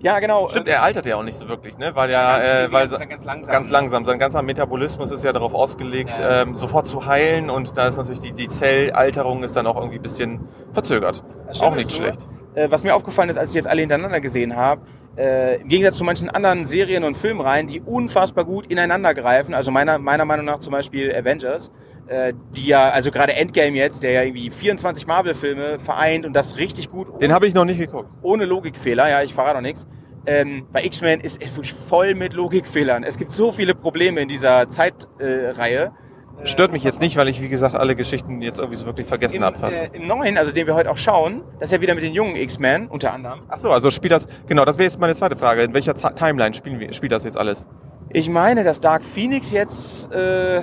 genau. 0.00 0.48
Stimmt, 0.48 0.68
er 0.68 0.82
altert 0.82 1.06
ja 1.06 1.16
auch 1.16 1.22
nicht 1.22 1.36
so 1.38 1.48
wirklich, 1.48 1.76
ne? 1.78 1.90
Weil 1.94 2.10
ja, 2.10 2.38
äh, 2.38 2.72
weil 2.72 2.88
ganz, 2.88 2.98
ganz 3.08 3.24
langsam. 3.24 3.52
ganz 3.52 3.70
langsam. 3.70 4.04
Sein 4.04 4.18
ganzer 4.18 4.42
Metabolismus 4.42 5.10
ist 5.10 5.24
ja 5.24 5.32
darauf 5.32 5.54
ausgelegt, 5.54 6.18
Ja. 6.18 6.42
ähm, 6.42 6.56
sofort 6.56 6.86
zu 6.86 7.06
heilen 7.06 7.50
und 7.50 7.76
da 7.76 7.88
ist 7.88 7.96
natürlich 7.96 8.20
die, 8.20 8.32
die 8.32 8.48
Zellalterung 8.48 9.42
ist 9.42 9.56
dann 9.56 9.66
auch 9.66 9.76
irgendwie 9.76 9.96
ein 9.98 10.02
bisschen 10.02 10.40
verzögert. 10.72 11.24
Auch 11.60 11.74
nicht 11.74 11.90
nur, 11.90 11.96
schlecht. 11.98 12.20
Äh, 12.54 12.70
was 12.70 12.84
mir 12.84 12.94
aufgefallen 12.94 13.28
ist, 13.28 13.38
als 13.38 13.50
ich 13.50 13.54
jetzt 13.56 13.68
alle 13.68 13.80
hintereinander 13.80 14.20
gesehen 14.20 14.56
habe, 14.56 14.82
äh, 15.16 15.60
im 15.60 15.68
Gegensatz 15.68 15.96
zu 15.96 16.04
manchen 16.04 16.28
anderen 16.30 16.64
Serien 16.64 17.02
und 17.04 17.16
Filmreihen, 17.16 17.66
die 17.66 17.80
unfassbar 17.80 18.44
gut 18.44 18.66
ineinander 18.66 19.14
greifen, 19.14 19.52
also 19.54 19.70
meiner, 19.72 19.98
meiner 19.98 20.24
Meinung 20.24 20.46
nach 20.46 20.60
zum 20.60 20.72
Beispiel 20.72 21.14
Avengers, 21.14 21.68
äh, 21.68 21.72
die 22.56 22.66
ja, 22.66 22.88
also 22.90 23.10
gerade 23.10 23.34
Endgame 23.34 23.76
jetzt, 23.76 24.02
der 24.02 24.12
ja 24.12 24.22
irgendwie 24.22 24.50
24 24.50 25.06
Marvel-Filme 25.06 25.78
vereint 25.78 26.24
und 26.24 26.32
das 26.34 26.56
richtig 26.56 26.88
gut 26.88 27.20
Den 27.20 27.32
habe 27.32 27.46
ich 27.46 27.54
noch 27.54 27.64
nicht 27.64 27.78
geguckt. 27.78 28.08
ohne 28.22 28.44
Logikfehler, 28.46 29.08
ja, 29.08 29.22
ich 29.22 29.34
verrate 29.34 29.54
noch 29.56 29.62
nichts. 29.62 29.86
Ähm, 30.26 30.66
bei 30.72 30.84
X-Men 30.84 31.20
ist 31.20 31.42
es 31.42 31.56
wirklich 31.56 31.72
voll 31.72 32.14
mit 32.14 32.34
Logikfehlern. 32.34 33.02
Es 33.04 33.16
gibt 33.16 33.32
so 33.32 33.52
viele 33.52 33.74
Probleme 33.74 34.20
in 34.20 34.28
dieser 34.28 34.68
Zeitreihe. 34.68 35.92
Äh. 36.42 36.46
Stört 36.46 36.70
mich 36.70 36.84
jetzt 36.84 37.00
nicht, 37.00 37.16
weil 37.16 37.28
ich, 37.28 37.42
wie 37.42 37.48
gesagt, 37.48 37.74
alle 37.74 37.96
Geschichten 37.96 38.40
jetzt 38.42 38.58
irgendwie 38.58 38.78
so 38.78 38.86
wirklich 38.86 39.06
vergessen 39.08 39.42
habe 39.42 39.58
fast. 39.58 39.86
äh, 39.92 39.96
Im 39.96 40.06
neuen, 40.06 40.38
also 40.38 40.52
den 40.52 40.66
wir 40.66 40.74
heute 40.74 40.90
auch 40.90 40.96
schauen, 40.96 41.42
das 41.58 41.68
ist 41.70 41.72
ja 41.72 41.80
wieder 41.80 41.94
mit 41.94 42.04
den 42.04 42.12
jungen 42.12 42.36
X-Men, 42.36 42.86
unter 42.88 43.12
anderem. 43.12 43.40
Ach 43.48 43.58
so, 43.58 43.70
also 43.70 43.90
spielt 43.90 44.12
das, 44.12 44.28
genau, 44.46 44.64
das 44.64 44.78
wäre 44.78 44.84
jetzt 44.84 45.00
meine 45.00 45.14
zweite 45.14 45.36
Frage. 45.36 45.62
In 45.62 45.74
welcher 45.74 45.94
Z 45.94 46.14
Timeline 46.16 46.54
spielen 46.54 46.78
wir, 46.78 46.92
spielt 46.92 47.10
das 47.12 47.24
jetzt 47.24 47.36
alles? 47.36 47.66
Ich 48.10 48.28
meine, 48.28 48.64
dass 48.64 48.80
Dark 48.80 49.02
Phoenix 49.04 49.50
jetzt 49.50 50.12
äh, 50.12 50.62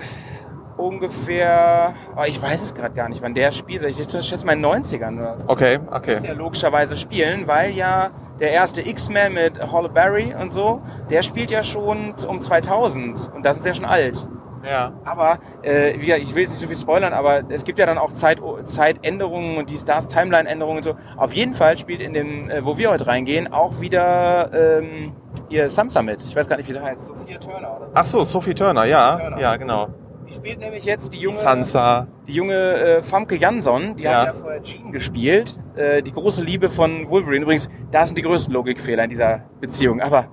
ungefähr, 0.78 1.94
oh, 2.16 2.24
ich 2.26 2.42
weiß 2.42 2.64
es 2.64 2.74
gerade 2.74 2.94
gar 2.94 3.10
nicht, 3.10 3.22
wann 3.22 3.34
der 3.34 3.52
spielt. 3.52 3.84
Ich 3.84 3.98
schätze 3.98 4.46
mal 4.46 4.54
in 4.54 4.62
den 4.62 4.84
90ern 4.84 5.18
oder 5.20 5.40
so. 5.40 5.50
Okay, 5.50 5.80
Muss 5.80 5.94
okay. 5.94 6.18
ja 6.24 6.34
logischerweise 6.34 6.98
spielen, 6.98 7.48
weil 7.48 7.72
ja 7.72 8.12
der 8.40 8.52
erste 8.52 8.88
X-Men 8.88 9.34
mit 9.34 9.72
Halle 9.72 9.90
Berry 9.90 10.34
und 10.40 10.54
so, 10.54 10.82
der 11.10 11.24
spielt 11.24 11.52
ja 11.52 11.64
schon 11.64 12.14
um 12.28 12.42
2000 12.42 13.32
und 13.34 13.46
da 13.46 13.54
sind 13.54 13.62
sie 13.64 13.70
ja 13.70 13.76
schon 13.76 13.86
alt. 13.86 14.28
Ja. 14.66 14.94
Aber 15.06 15.40
äh, 15.62 16.00
wie 16.00 16.12
ich 16.14 16.34
will 16.34 16.42
jetzt 16.42 16.52
nicht 16.52 16.60
so 16.60 16.68
viel 16.68 16.78
spoilern, 16.78 17.14
aber 17.14 17.44
es 17.50 17.64
gibt 17.64 17.78
ja 17.78 17.86
dann 17.86 17.98
auch 17.98 18.12
Zeit, 18.14 18.42
Zeitänderungen 18.66 19.58
und 19.58 19.70
die 19.70 19.78
Stars 19.78 20.08
Timeline-Änderungen 20.08 20.78
und 20.78 20.84
so. 20.84 20.96
Auf 21.18 21.34
jeden 21.34 21.54
Fall 21.54 21.78
spielt 21.78 22.02
in 22.02 22.14
dem, 22.14 22.50
äh, 22.50 22.66
wo 22.66 22.78
wir 22.78 22.90
heute 22.90 23.06
reingehen, 23.08 23.54
auch 23.54 23.80
wieder 23.80 24.50
ähm, 24.54 25.14
ihr 25.50 25.70
Samsa 25.70 26.02
mit. 26.02 26.26
Ich 26.26 26.36
weiß 26.36 26.48
gar 26.50 26.58
nicht, 26.58 26.68
wie 26.68 26.74
der 26.74 26.82
heißt. 26.82 27.06
Sophia 27.06 27.38
Turner 27.38 27.78
oder 27.78 27.86
so. 27.86 27.92
Ach 27.94 28.06
so, 28.06 28.24
Sophie 28.24 28.56
Turner, 28.56 28.86
ja, 28.86 29.14
Sophie 29.14 29.24
Turner. 29.24 29.42
ja, 29.42 29.58
genau. 29.58 29.88
Die 30.28 30.34
spielt 30.34 30.60
nämlich 30.60 30.84
jetzt 30.86 31.14
die 31.14 31.20
junge, 31.20 31.38
Sansa. 31.38 32.08
die 32.28 32.34
junge 32.34 32.54
äh, 32.56 33.02
Famke 33.02 33.36
Jansson, 33.36 33.96
die 33.96 34.04
Ja. 34.04 34.22
hat 34.22 34.28
ja 34.28 34.34
vorher 34.34 34.62
Jean 34.64 34.92
gespielt. 34.92 35.58
Äh, 35.76 36.02
die 36.02 36.12
große 36.12 36.44
Liebe 36.44 36.70
von 36.70 37.10
Wolverine. 37.10 37.44
Übrigens, 37.44 37.70
da 37.92 38.06
sind 38.06 38.18
die 38.18 38.24
größten 38.24 38.54
Logikfehler 38.54 39.04
in 39.04 39.10
dieser 39.12 39.42
Beziehung. 39.62 40.02
Aber 40.02 40.28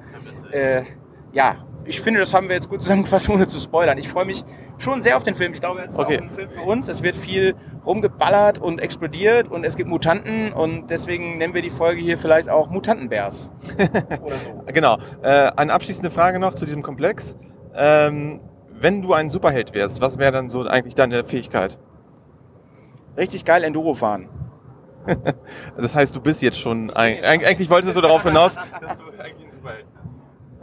äh, 0.50 0.82
ja, 1.32 1.56
ich 1.84 2.00
finde, 2.00 2.20
das 2.20 2.32
haben 2.32 2.48
wir 2.48 2.54
jetzt 2.54 2.68
gut 2.70 2.80
zusammengefasst, 2.82 3.28
ohne 3.28 3.46
zu 3.48 3.58
spoilern. 3.58 3.98
Ich 3.98 4.08
freue 4.08 4.24
mich 4.24 4.44
schon 4.78 5.02
sehr 5.02 5.16
auf 5.16 5.24
den 5.24 5.34
Film. 5.34 5.52
Ich 5.52 5.60
glaube, 5.60 5.82
es 5.82 5.92
ist 5.92 5.98
Okay. 5.98 6.18
auch 6.18 6.22
ein 6.22 6.30
Film 6.30 6.50
für 6.50 6.62
uns. 6.62 6.88
Es 6.88 7.02
wird 7.02 7.16
viel 7.16 7.54
rumgeballert 7.84 8.58
und 8.60 8.78
explodiert 8.78 9.50
und 9.50 9.64
es 9.64 9.76
gibt 9.76 9.88
Mutanten 9.90 10.52
und 10.52 10.90
deswegen 10.90 11.38
nennen 11.38 11.52
wir 11.54 11.62
die 11.62 11.70
Folge 11.70 12.00
hier 12.00 12.16
vielleicht 12.16 12.48
auch 12.48 12.70
Mutantenbärs. 12.70 13.50
Oder 14.22 14.36
so. 14.36 14.62
Genau. 14.72 14.98
Äh, 15.22 15.50
eine 15.56 15.72
abschließende 15.72 16.10
Frage 16.10 16.38
noch 16.38 16.54
zu 16.54 16.64
diesem 16.64 16.82
Komplex. 16.82 17.36
Ähm, 17.74 18.40
wenn 18.82 19.00
du 19.02 19.12
ein 19.14 19.30
Superheld 19.30 19.72
wärst, 19.74 20.00
was 20.00 20.18
wäre 20.18 20.32
dann 20.32 20.48
so 20.48 20.66
eigentlich 20.66 20.94
deine 20.94 21.24
Fähigkeit? 21.24 21.78
Richtig 23.16 23.44
geil 23.44 23.64
Enduro 23.64 23.94
fahren. 23.94 24.28
Das 25.76 25.94
heißt, 25.96 26.14
du 26.14 26.20
bist 26.20 26.42
jetzt 26.42 26.58
schon, 26.60 26.90
ein, 26.90 27.16
eig- 27.24 27.44
eigentlich 27.44 27.68
wolltest 27.70 27.96
du 27.96 28.00
darauf 28.00 28.22
hinaus, 28.22 28.54
dass 28.80 28.98
du 28.98 29.04
eigentlich 29.18 29.46
ein 29.46 29.52
Superheld 29.52 29.86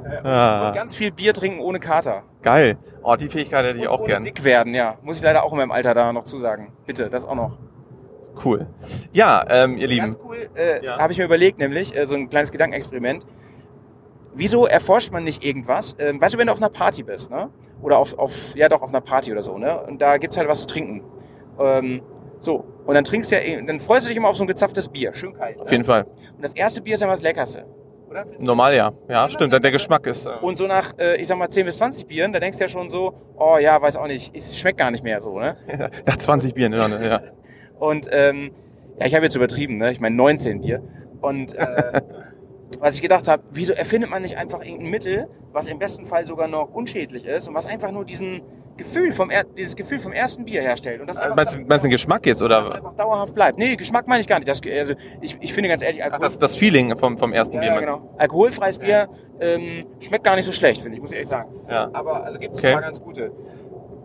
bist. 0.02 0.26
Ah, 0.26 0.70
Und 0.70 0.76
ganz 0.76 0.96
viel 0.96 1.12
Bier 1.12 1.34
trinken 1.34 1.60
ohne 1.60 1.80
Kater. 1.80 2.24
geil. 2.42 2.78
Oh, 3.04 3.16
die 3.16 3.28
Fähigkeit 3.28 3.66
hätte 3.66 3.80
ich 3.80 3.84
und 3.86 3.90
auch 3.92 4.00
ohne 4.00 4.08
gern. 4.08 4.24
dick 4.24 4.44
werden, 4.46 4.74
ja. 4.74 4.98
Muss 5.02 5.18
ich 5.18 5.24
leider 5.24 5.44
auch 5.44 5.52
in 5.52 5.58
meinem 5.58 5.72
Alter 5.72 5.94
da 5.94 6.14
noch 6.14 6.24
zusagen. 6.24 6.72
Bitte, 6.86 7.10
das 7.10 7.26
auch 7.26 7.36
noch. 7.36 7.58
Cool. 8.44 8.68
Ja, 9.12 9.44
ähm, 9.50 9.78
ihr 9.78 9.88
Lieben. 9.88 10.06
Ganz 10.06 10.20
cool, 10.24 10.50
äh, 10.56 10.86
Ja. 10.86 10.98
habe 11.00 11.12
ich 11.12 11.18
mir 11.18 11.26
überlegt, 11.26 11.60
nämlich 11.60 11.96
äh, 11.96 12.06
so 12.08 12.16
ein 12.16 12.30
kleines 12.30 12.52
Gedankenexperiment. 12.52 13.26
Wieso 14.34 14.66
erforscht 14.68 15.12
man 15.12 15.24
nicht 15.24 15.44
irgendwas? 15.44 15.96
Ähm, 16.00 16.22
weißt 16.22 16.36
du, 16.36 16.38
wenn 16.38 16.48
du 16.48 16.54
auf 16.54 16.60
einer 16.60 16.70
Party 16.70 17.04
bist, 17.04 17.32
ne? 17.32 17.50
Oder 17.82 17.98
auf, 17.98 18.18
auf 18.18 18.56
ja 18.56 18.70
doch, 18.70 18.82
auf 18.82 18.90
einer 18.90 19.02
Party 19.02 19.32
oder 19.32 19.42
so, 19.44 19.58
ne? 19.58 19.82
Und 19.82 20.02
da 20.02 20.18
gibt's 20.18 20.38
halt 20.38 20.48
was 20.48 20.62
zu 20.62 20.68
trinken. 20.68 21.04
Ähm, 21.60 22.02
so, 22.42 22.64
und 22.86 22.94
dann 22.96 23.04
trinkst 23.04 23.32
du 23.32 23.36
ja, 23.36 23.62
dann 23.62 23.80
freust 23.80 24.06
du 24.06 24.10
dich 24.10 24.18
immer 24.18 24.30
auf 24.30 24.36
so 24.36 24.44
ein 24.44 24.48
gezapftes 24.48 24.88
Bier, 24.90 25.14
schön 25.14 25.34
kalt. 25.34 25.60
Auf 25.60 25.72
jeden 25.72 25.84
Fall. 25.84 26.06
Und 26.36 26.42
das 26.44 26.54
erste 26.54 26.82
Bier 26.82 26.94
ist 26.94 27.02
ja 27.02 27.08
immer 27.08 27.14
das 27.14 27.22
Leckerste. 27.22 27.66
Oder? 28.10 28.26
Normal 28.40 28.76
ja. 28.76 28.92
Ja, 29.08 29.30
stimmt. 29.30 29.54
Der, 29.54 29.60
der 29.60 29.72
Geschmack 29.72 30.08
ist. 30.08 30.26
Äh, 30.26 30.30
Und 30.42 30.58
so 30.58 30.66
nach, 30.66 30.98
äh, 30.98 31.18
ich 31.22 31.28
sag 31.28 31.38
mal, 31.38 31.50
10 31.50 31.66
bis 31.66 31.78
20 31.78 32.08
Bieren, 32.08 32.34
da 32.34 32.40
denkst 32.40 32.58
du 32.58 32.64
ja 32.64 32.68
schon 32.68 32.90
so, 32.90 33.14
oh 33.38 33.58
ja, 33.60 33.80
weiß 33.82 33.98
auch 33.98 34.08
nicht, 34.08 34.36
es 34.36 34.58
schmeckt 34.58 34.80
gar 34.80 34.90
nicht 34.90 35.04
mehr 35.04 35.22
so, 35.22 35.38
ne? 35.40 35.58
nach 36.06 36.18
20 36.18 36.54
Bieren, 36.56 36.74
ja, 36.74 36.88
ne, 36.88 37.08
ja. 37.08 37.22
Und 37.78 38.08
ähm, 38.12 38.52
ja, 39.00 39.06
ich 39.06 39.14
habe 39.16 39.26
jetzt 39.26 39.36
übertrieben, 39.36 39.78
ne? 39.78 39.92
Ich 39.92 40.00
meine 40.00 40.16
19 40.16 40.62
Bier. 40.62 40.82
Und 41.22 41.54
äh, 41.54 42.02
was 42.80 42.96
ich 42.96 43.02
gedacht 43.02 43.28
habe, 43.28 43.44
wieso 43.52 43.74
erfindet 43.74 44.10
man 44.10 44.22
nicht 44.22 44.38
einfach 44.38 44.62
irgendein 44.64 44.90
Mittel, 44.92 45.28
was 45.52 45.68
im 45.68 45.80
besten 45.80 46.06
Fall 46.06 46.26
sogar 46.28 46.48
noch 46.48 46.70
unschädlich 46.74 47.26
ist 47.26 47.48
und 47.48 47.56
was 47.56 47.66
einfach 47.68 47.92
nur 47.92 48.06
diesen 48.06 48.42
Gefühl 48.78 49.12
vom 49.12 49.30
er 49.30 49.44
dieses 49.44 49.76
Gefühl 49.76 50.00
vom 50.00 50.14
ersten 50.14 50.46
Bier 50.46 50.62
herstellt 50.62 51.02
und 51.02 51.08
das 51.08 51.18
einfach, 51.18 51.36
Meinst, 51.36 51.56
du- 51.58 51.62
meinst 51.68 51.84
du 51.84 51.90
Geschmack 51.90 52.26
jetzt 52.26 52.40
das 52.40 52.46
oder 52.46 52.74
einfach 52.76 52.94
dauerhaft 52.96 53.36
bleibt. 53.36 53.58
Nee, 53.58 53.76
Geschmack 53.76 54.08
meine 54.08 54.22
ich 54.22 54.28
gar 54.28 54.38
nicht. 54.40 54.48
Das, 54.48 54.62
also 54.64 54.94
ich, 55.20 55.38
ich 55.42 55.54
finde 55.54 55.68
ganz 55.70 55.82
ehrlich, 55.82 56.02
Ach, 56.02 56.06
Alkohol, 56.06 56.22
das, 56.22 56.38
das 56.38 56.56
Feeling 56.56 56.98
vom, 56.98 57.18
vom 57.18 57.34
ersten 57.34 57.56
ja, 57.56 57.62
Bier? 57.62 57.70
ja, 57.72 57.80
genau. 57.82 58.14
Alkoholfreies 58.18 58.78
Bier 58.80 59.10
ähm, 59.42 59.86
schmeckt 60.00 60.24
gar 60.24 60.38
nicht 60.38 60.46
so 60.46 60.54
schlecht, 60.54 60.82
finde 60.82 60.96
ich, 60.96 61.02
muss 61.02 61.12
ich 61.12 61.16
ehrlich 61.18 61.28
sagen. 61.28 61.50
Ja. 61.70 61.90
Aber 61.92 62.24
also 62.24 62.40
gibt 62.40 62.54
es 62.54 62.60
Okay. 62.60 62.68
ein 62.68 62.74
paar 62.76 62.82
ganz 62.84 63.02
gute. 63.02 63.32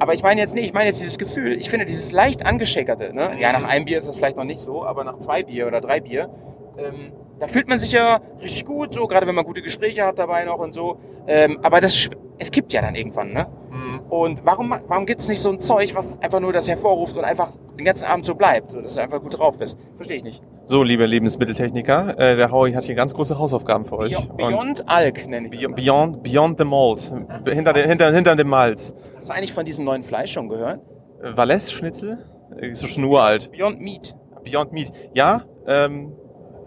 Aber 0.01 0.13
ich 0.13 0.25
meine 0.25 0.41
jetzt 0.41 0.55
nicht, 0.57 0.65
ich 0.65 0.73
meine 0.73 0.87
jetzt 0.87 1.01
dieses 1.01 1.19
Gefühl, 1.19 1.53
ich 1.53 1.71
finde 1.71 1.87
dieses 1.87 2.11
leicht 2.11 2.45
angeschäkerte, 2.45 3.15
ne? 3.15 3.37
Ja, 3.39 3.53
nach 3.53 3.69
einem 3.69 3.85
Bier 3.85 3.99
ist 3.99 4.09
das 4.09 4.17
vielleicht 4.17 4.37
noch 4.37 4.43
nicht 4.45 4.61
so, 4.61 4.85
aber 4.85 5.05
nach 5.05 5.19
zwei 5.21 5.45
Bier 5.45 5.69
oder 5.69 5.81
drei 5.81 6.01
Bier, 6.01 6.31
ähm, 6.79 7.13
da 7.41 7.47
fühlt 7.47 7.69
man 7.69 7.79
sich 7.79 7.93
ja 7.93 8.21
richtig 8.41 8.65
gut, 8.65 8.95
so, 8.95 9.07
gerade 9.07 9.27
wenn 9.27 9.35
man 9.35 9.45
gute 9.45 9.63
Gespräche 9.63 10.05
hat 10.05 10.19
dabei 10.19 10.45
noch 10.45 10.59
und 10.59 10.73
so. 10.73 10.99
Ähm, 11.27 11.59
aber 11.63 11.81
das, 11.81 12.09
es 12.39 12.51
gibt 12.51 12.73
ja 12.73 12.83
dann 12.83 12.95
irgendwann, 12.95 13.33
ne? 13.33 13.47
Mhm. 13.71 14.01
Und 14.09 14.45
warum, 14.45 14.75
warum 14.87 15.07
gibt's 15.07 15.29
nicht 15.29 15.41
so 15.41 15.51
ein 15.51 15.61
Zeug, 15.61 15.95
was 15.95 16.21
einfach 16.21 16.41
nur 16.41 16.53
das 16.53 16.69
hervorruft 16.69 17.17
und 17.17 17.25
einfach 17.25 17.49
den 17.77 17.85
ganzen 17.85 18.05
Abend 18.05 18.25
so 18.25 18.35
bleibt, 18.35 18.71
so, 18.71 18.81
dass 18.81 18.95
du 18.95 19.01
einfach 19.01 19.21
gut 19.21 19.39
drauf 19.39 19.59
bist? 19.59 19.77
Verstehe 19.97 20.19
ich 20.19 20.23
nicht. 20.23 20.43
So, 20.67 20.83
liebe 20.83 21.07
Lebensmitteltechniker, 21.07 22.19
äh, 22.19 22.37
der 22.37 22.51
Howie 22.51 22.75
hat 22.75 22.85
hier 22.85 22.95
ganz 22.95 23.15
große 23.15 23.39
Hausaufgaben 23.39 23.85
für 23.85 23.99
euch. 23.99 24.15
Beyond, 24.15 24.37
Beyond 24.37 24.89
Alk 24.89 25.27
nenne 25.27 25.49
ich 25.53 25.61
das. 25.61 25.75
Beyond, 25.75 26.23
beyond 26.23 26.59
the 26.59 26.65
Mold. 26.65 27.13
Hinter, 27.49 27.73
den, 27.73 27.89
hinter, 27.89 28.13
hinter 28.13 28.37
dem 28.37 28.49
Malz. 28.49 28.95
Hast 29.17 29.29
du 29.31 29.35
eigentlich 29.35 29.53
von 29.53 29.65
diesem 29.65 29.85
neuen 29.85 30.03
Fleisch 30.03 30.33
schon 30.33 30.49
gehört? 30.49 30.81
Äh, 31.23 31.37
Valais-Schnitzel? 31.37 32.19
Äh, 32.61 32.69
Ist 32.69 32.89
schon 32.89 33.05
uralt. 33.05 33.51
Beyond 33.53 33.81
Meat. 33.81 34.15
Beyond 34.45 34.73
Meat. 34.73 34.93
Ja, 35.15 35.43
ähm, 35.67 36.13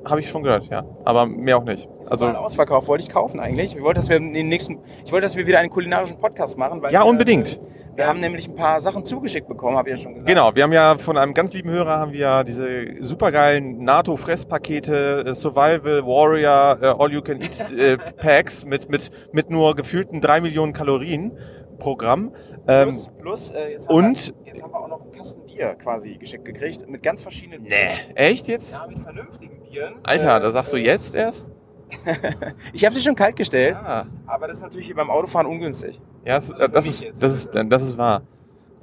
habe 0.09 0.19
ich 0.19 0.29
schon 0.29 0.43
gehört, 0.43 0.65
ja. 0.67 0.83
Aber 1.05 1.25
mehr 1.25 1.57
auch 1.57 1.63
nicht. 1.63 1.87
Also 2.09 2.27
Ausverkauf 2.27 2.87
wollte 2.87 3.03
ich 3.03 3.09
kaufen 3.09 3.39
eigentlich. 3.39 3.75
Ich 3.75 3.81
wollte, 3.81 3.99
dass 3.99 4.09
wir 4.09 4.17
in 4.17 4.33
den 4.33 4.47
nächsten, 4.49 4.79
ich 5.05 5.11
wollte, 5.11 5.25
dass 5.25 5.35
wir 5.35 5.45
wieder 5.47 5.59
einen 5.59 5.69
kulinarischen 5.69 6.17
Podcast 6.17 6.57
machen. 6.57 6.81
Weil 6.81 6.93
Ja, 6.93 7.01
wir, 7.03 7.09
unbedingt. 7.09 7.59
Wir 7.95 8.05
haben 8.07 8.19
nämlich 8.19 8.47
ein 8.47 8.55
paar 8.55 8.79
Sachen 8.79 9.05
zugeschickt 9.05 9.47
bekommen, 9.47 9.75
habe 9.75 9.89
ich 9.89 9.97
ja 9.97 10.03
schon 10.03 10.13
gesagt. 10.13 10.29
genau, 10.29 10.53
wir 10.53 10.61
haben 10.61 10.71
ja 10.71 10.99
von 10.99 11.17
einem 11.17 11.33
ganz 11.33 11.51
lieben 11.53 11.71
Hörer 11.71 11.97
haben 11.97 12.11
wir 12.11 12.19
ja 12.19 12.43
diese 12.43 12.67
supergeilen 12.99 13.83
NATO-Fresspakete, 13.83 15.23
äh, 15.25 15.33
Survival, 15.33 16.05
Warrior, 16.05 16.77
äh, 16.79 16.85
All-You-Can-Eat-Packs 16.95 18.65
mit, 18.67 18.89
mit, 18.89 19.09
mit 19.31 19.49
nur 19.49 19.75
gefühlten 19.75 20.21
drei 20.21 20.41
Millionen 20.41 20.73
Kalorien 20.73 21.31
pro 21.79 21.95
Gramm. 21.95 22.33
Ähm, 22.67 22.89
Plus, 22.89 23.07
plus 23.19 23.51
äh, 23.51 23.71
jetzt, 23.71 23.89
und- 23.89 24.03
haben 24.17 24.35
wir, 24.43 24.47
jetzt 24.53 24.63
haben 24.63 24.71
wir 24.71 24.79
auch 24.79 24.87
noch 24.89 25.01
einen 25.01 25.11
Kasten 25.13 25.46
Bier 25.57 25.75
quasi 25.75 26.17
geschickt 26.17 26.45
gekriegt 26.45 26.87
mit 26.87 27.01
ganz 27.03 27.23
verschiedenen. 27.23 27.63
nee. 27.63 27.89
Echt 28.15 28.47
jetzt? 28.47 28.73
Ja, 28.75 28.85
mit 28.87 28.99
vernünftigen 28.99 29.59
Bieren. 29.69 29.95
Alter, 30.03 30.37
Äh, 30.37 30.41
das 30.41 30.53
sagst 30.53 30.73
du 30.73 30.77
jetzt 30.77 31.15
erst? 31.15 31.51
Ich 32.73 32.85
habe 32.85 32.93
sie 32.95 33.01
schon 33.01 33.15
kalt 33.15 33.35
gestellt, 33.35 33.75
Ja. 33.81 34.05
aber 34.25 34.47
das 34.47 34.57
ist 34.57 34.63
natürlich 34.63 34.93
beim 34.93 35.09
Autofahren 35.09 35.47
ungünstig. 35.47 35.99
Ja, 36.25 36.35
das, 36.35 36.51
Also 36.51 36.63
äh, 36.63 36.67
für 36.67 36.73
das, 36.73 36.87
ist, 36.87 37.03
jetzt. 37.03 37.23
das, 37.23 37.33
ist, 37.33 37.55
äh, 37.55 37.65
das 37.65 37.83
ist 37.83 37.97
wahr. 37.97 38.21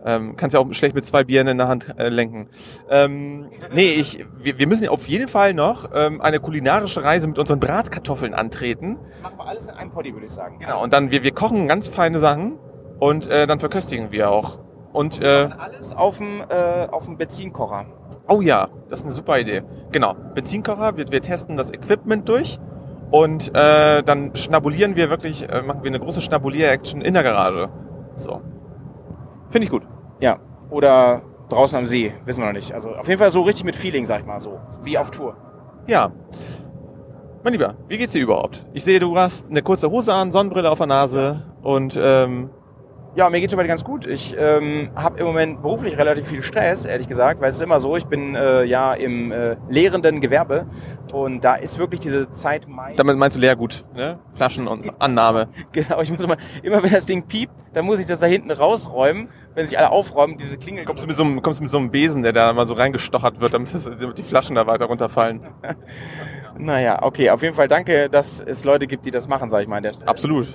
Ähm, 0.06 0.36
kannst 0.36 0.52
ja 0.52 0.60
auch 0.60 0.70
schlecht 0.72 0.94
mit 0.94 1.04
zwei 1.04 1.24
Bieren 1.24 1.48
in 1.48 1.56
der 1.56 1.66
Hand 1.68 1.94
äh, 1.98 2.08
lenken. 2.10 2.48
Ähm, 2.90 3.48
nee, 3.72 3.92
ich, 3.92 4.22
wir, 4.38 4.58
wir 4.58 4.66
müssen 4.66 4.86
auf 4.88 5.06
jeden 5.08 5.28
Fall 5.28 5.54
noch 5.54 5.90
ähm, 5.94 6.20
eine 6.20 6.40
kulinarische 6.40 7.02
Reise 7.02 7.26
mit 7.26 7.38
unseren 7.38 7.58
Bratkartoffeln 7.60 8.34
antreten. 8.34 8.98
Das 9.12 9.22
machen 9.22 9.38
wir 9.38 9.46
alles 9.46 9.64
in 9.68 9.74
einem 9.74 9.90
Poddy, 9.92 10.12
würde 10.12 10.26
ich 10.26 10.32
sagen. 10.32 10.58
Genau, 10.58 10.82
und 10.82 10.92
dann, 10.92 11.10
wir, 11.10 11.22
wir 11.22 11.32
kochen 11.32 11.68
ganz 11.68 11.88
feine 11.88 12.18
Sachen 12.18 12.58
und 12.98 13.26
äh, 13.28 13.46
dann 13.46 13.60
verköstigen 13.60 14.10
wir 14.12 14.30
auch. 14.30 14.58
Und, 14.94 15.20
äh, 15.20 15.48
alles 15.58 15.92
auf 15.92 16.18
dem, 16.18 16.40
äh, 16.48 16.86
auf 16.86 17.04
dem 17.04 17.18
Benzinkocher. 17.18 17.86
oh 18.28 18.40
ja, 18.40 18.68
das 18.88 19.00
ist 19.00 19.04
eine 19.04 19.12
super 19.12 19.40
Idee. 19.40 19.62
Genau, 19.90 20.14
Benzinkocher, 20.34 20.96
wir, 20.96 21.10
wir 21.10 21.20
testen 21.20 21.56
das 21.56 21.72
Equipment 21.72 22.28
durch 22.28 22.60
und 23.10 23.54
äh, 23.54 24.02
dann 24.04 24.34
schnabulieren 24.36 24.94
wir 24.94 25.10
wirklich, 25.10 25.48
äh, 25.48 25.62
machen 25.62 25.82
wir 25.82 25.90
eine 25.90 25.98
große 25.98 26.20
Schnabulier-Action 26.20 27.00
in 27.00 27.12
der 27.12 27.24
Garage. 27.24 27.70
So. 28.14 28.40
Finde 29.50 29.64
ich 29.64 29.70
gut. 29.70 29.82
Ja. 30.20 30.38
Oder 30.70 31.22
draußen 31.48 31.76
am 31.76 31.86
See, 31.86 32.14
wissen 32.24 32.40
wir 32.42 32.46
noch 32.46 32.54
nicht. 32.54 32.72
Also 32.72 32.90
auf 32.90 33.08
jeden 33.08 33.18
Fall 33.18 33.32
so 33.32 33.42
richtig 33.42 33.64
mit 33.64 33.76
Feeling, 33.76 34.06
sag 34.06 34.20
ich 34.20 34.26
mal 34.26 34.40
so. 34.40 34.60
Wie 34.84 34.96
auf 34.96 35.10
Tour. 35.10 35.36
Ja. 35.88 36.12
Mein 37.42 37.52
Lieber, 37.52 37.74
wie 37.88 37.98
geht's 37.98 38.12
dir 38.12 38.22
überhaupt? 38.22 38.64
Ich 38.72 38.84
sehe, 38.84 39.00
du 39.00 39.18
hast 39.18 39.50
eine 39.50 39.60
kurze 39.60 39.90
Hose 39.90 40.14
an, 40.14 40.30
Sonnenbrille 40.30 40.70
auf 40.70 40.78
der 40.78 40.86
Nase 40.86 41.42
und 41.62 41.98
ähm, 42.00 42.50
Ja, 43.16 43.30
mir 43.30 43.40
geht 43.40 43.48
soweit 43.52 43.68
ganz 43.68 43.84
gut. 43.84 44.06
Ich 44.06 44.34
ähm, 44.36 44.90
habe 44.96 45.20
im 45.20 45.26
Moment 45.26 45.62
beruflich 45.62 45.96
relativ 45.96 46.26
viel 46.26 46.42
Stress, 46.42 46.84
ehrlich 46.84 47.06
gesagt, 47.06 47.40
weil 47.40 47.50
es 47.50 47.56
ist 47.56 47.62
immer 47.62 47.78
so, 47.78 47.96
ich 47.96 48.06
bin 48.06 48.34
äh, 48.34 48.64
ja 48.64 48.92
im 48.92 49.30
äh, 49.30 49.56
lehrenden 49.68 50.20
Gewerbe 50.20 50.66
und 51.12 51.44
da 51.44 51.54
ist 51.54 51.78
wirklich 51.78 52.00
diese 52.00 52.32
Zeit 52.32 52.66
Mai. 52.66 52.94
Damit 52.96 53.16
meinst 53.16 53.36
du 53.36 53.40
Leergut, 53.40 53.84
ne? 53.94 54.18
Flaschen 54.34 54.66
und 54.66 54.90
Annahme. 54.98 55.48
Genau, 55.72 56.00
ich 56.00 56.10
muss 56.10 56.22
immer, 56.22 56.36
immer 56.62 56.82
wenn 56.82 56.90
das 56.90 57.06
Ding 57.06 57.26
piept, 57.26 57.52
dann 57.72 57.84
muss 57.84 57.98
ich 57.98 58.06
das 58.06 58.20
da 58.20 58.26
hinten 58.26 58.50
rausräumen. 58.50 59.28
Wenn 59.54 59.66
sich 59.66 59.78
alle 59.78 59.90
aufräumen, 59.90 60.36
diese 60.36 60.58
Klingel. 60.58 60.84
Kommst 60.84 61.04
du 61.04 61.08
mit 61.08 61.16
so 61.16 61.22
einem, 61.22 61.40
kommst 61.42 61.60
du 61.60 61.62
mit 61.62 61.70
so 61.70 61.78
einem 61.78 61.90
Besen, 61.90 62.22
der 62.22 62.32
da 62.32 62.52
mal 62.52 62.66
so 62.66 62.74
reingestochert 62.74 63.40
wird, 63.40 63.54
damit, 63.54 63.72
das, 63.72 63.84
damit 63.84 64.18
die 64.18 64.22
Flaschen 64.24 64.56
da 64.56 64.66
weiter 64.66 64.86
runterfallen. 64.86 65.40
Naja, 66.56 67.02
okay, 67.02 67.30
auf 67.30 67.42
jeden 67.42 67.54
Fall 67.56 67.66
danke, 67.66 68.08
dass 68.08 68.40
es 68.40 68.64
Leute 68.64 68.86
gibt, 68.86 69.04
die 69.04 69.10
das 69.10 69.26
machen, 69.26 69.50
sag 69.50 69.62
ich 69.62 69.66
mal. 69.66 69.82
Absolut. 70.06 70.46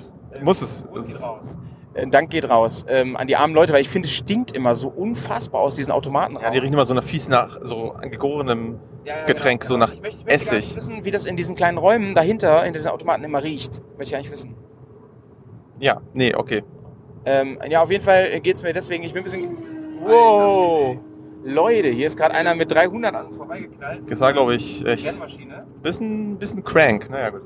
Muss 0.42 0.62
es. 0.62 0.88
Gruß 0.88 1.08
geht 1.08 1.22
raus. 1.22 1.58
Dank 2.08 2.30
geht 2.30 2.50
raus 2.50 2.86
ähm, 2.88 3.16
an 3.16 3.28
die 3.28 3.36
armen 3.36 3.54
Leute, 3.54 3.74
weil 3.74 3.82
ich 3.82 3.90
finde, 3.90 4.08
es 4.08 4.14
stinkt 4.14 4.52
immer 4.52 4.74
so 4.76 4.88
unfassbar 4.88 5.62
aus 5.62 5.76
diesen 5.76 5.92
Automaten 5.92 6.36
raus. 6.36 6.44
Ja, 6.46 6.52
die 6.52 6.60
riechen 6.60 6.74
immer 6.74 6.86
so 6.86 6.94
nach 6.94 7.04
fies 7.04 7.28
nach 7.28 7.60
so 7.64 7.96
gegorenem 8.02 8.80
Getränk, 9.26 9.64
so 9.64 9.78
nach 9.78 9.94
ich 9.94 10.02
möchte, 10.02 10.20
ich 10.20 10.26
möchte 10.26 10.56
Essig. 10.56 10.68
nicht 10.68 10.78
wissen, 10.78 11.06
wie 11.06 11.12
das 11.12 11.26
in 11.26 11.36
diesen 11.36 11.56
kleinen 11.56 11.78
Räumen 11.78 12.14
dahinter, 12.14 12.66
in 12.66 12.74
diesen 12.74 12.90
Automaten 12.90 13.24
immer 13.24 13.44
riecht. 13.44 13.82
Möchte 13.98 14.16
ich 14.16 14.22
nicht 14.22 14.32
wissen. 14.32 14.56
Ja, 15.80 16.02
nee, 16.14 16.34
okay. 16.36 16.64
Ähm, 17.26 17.58
ja, 17.70 17.82
auf 17.82 17.92
jeden 17.92 18.04
Fall 18.04 18.40
geht's 18.42 18.64
mir 18.64 18.74
deswegen, 18.74 19.04
ich 19.04 19.14
bin 19.14 19.22
ein 19.22 19.24
bisschen... 19.24 19.58
Wow. 20.04 20.98
Leute, 21.44 21.90
hier 21.90 22.08
ist 22.08 22.18
gerade 22.18 22.36
einer 22.36 22.54
mit 22.54 22.72
300 22.72 23.16
an 23.16 23.26
uns 23.28 23.38
vorbeigeknallt. 23.38 24.12
Das 24.12 24.20
war, 24.20 24.34
glaube 24.34 24.56
ich, 24.56 24.86
echt 24.86 25.08
bisschen, 25.82 26.38
bisschen 26.38 26.64
crank. 26.64 27.10
Naja, 27.10 27.30
gut. 27.30 27.42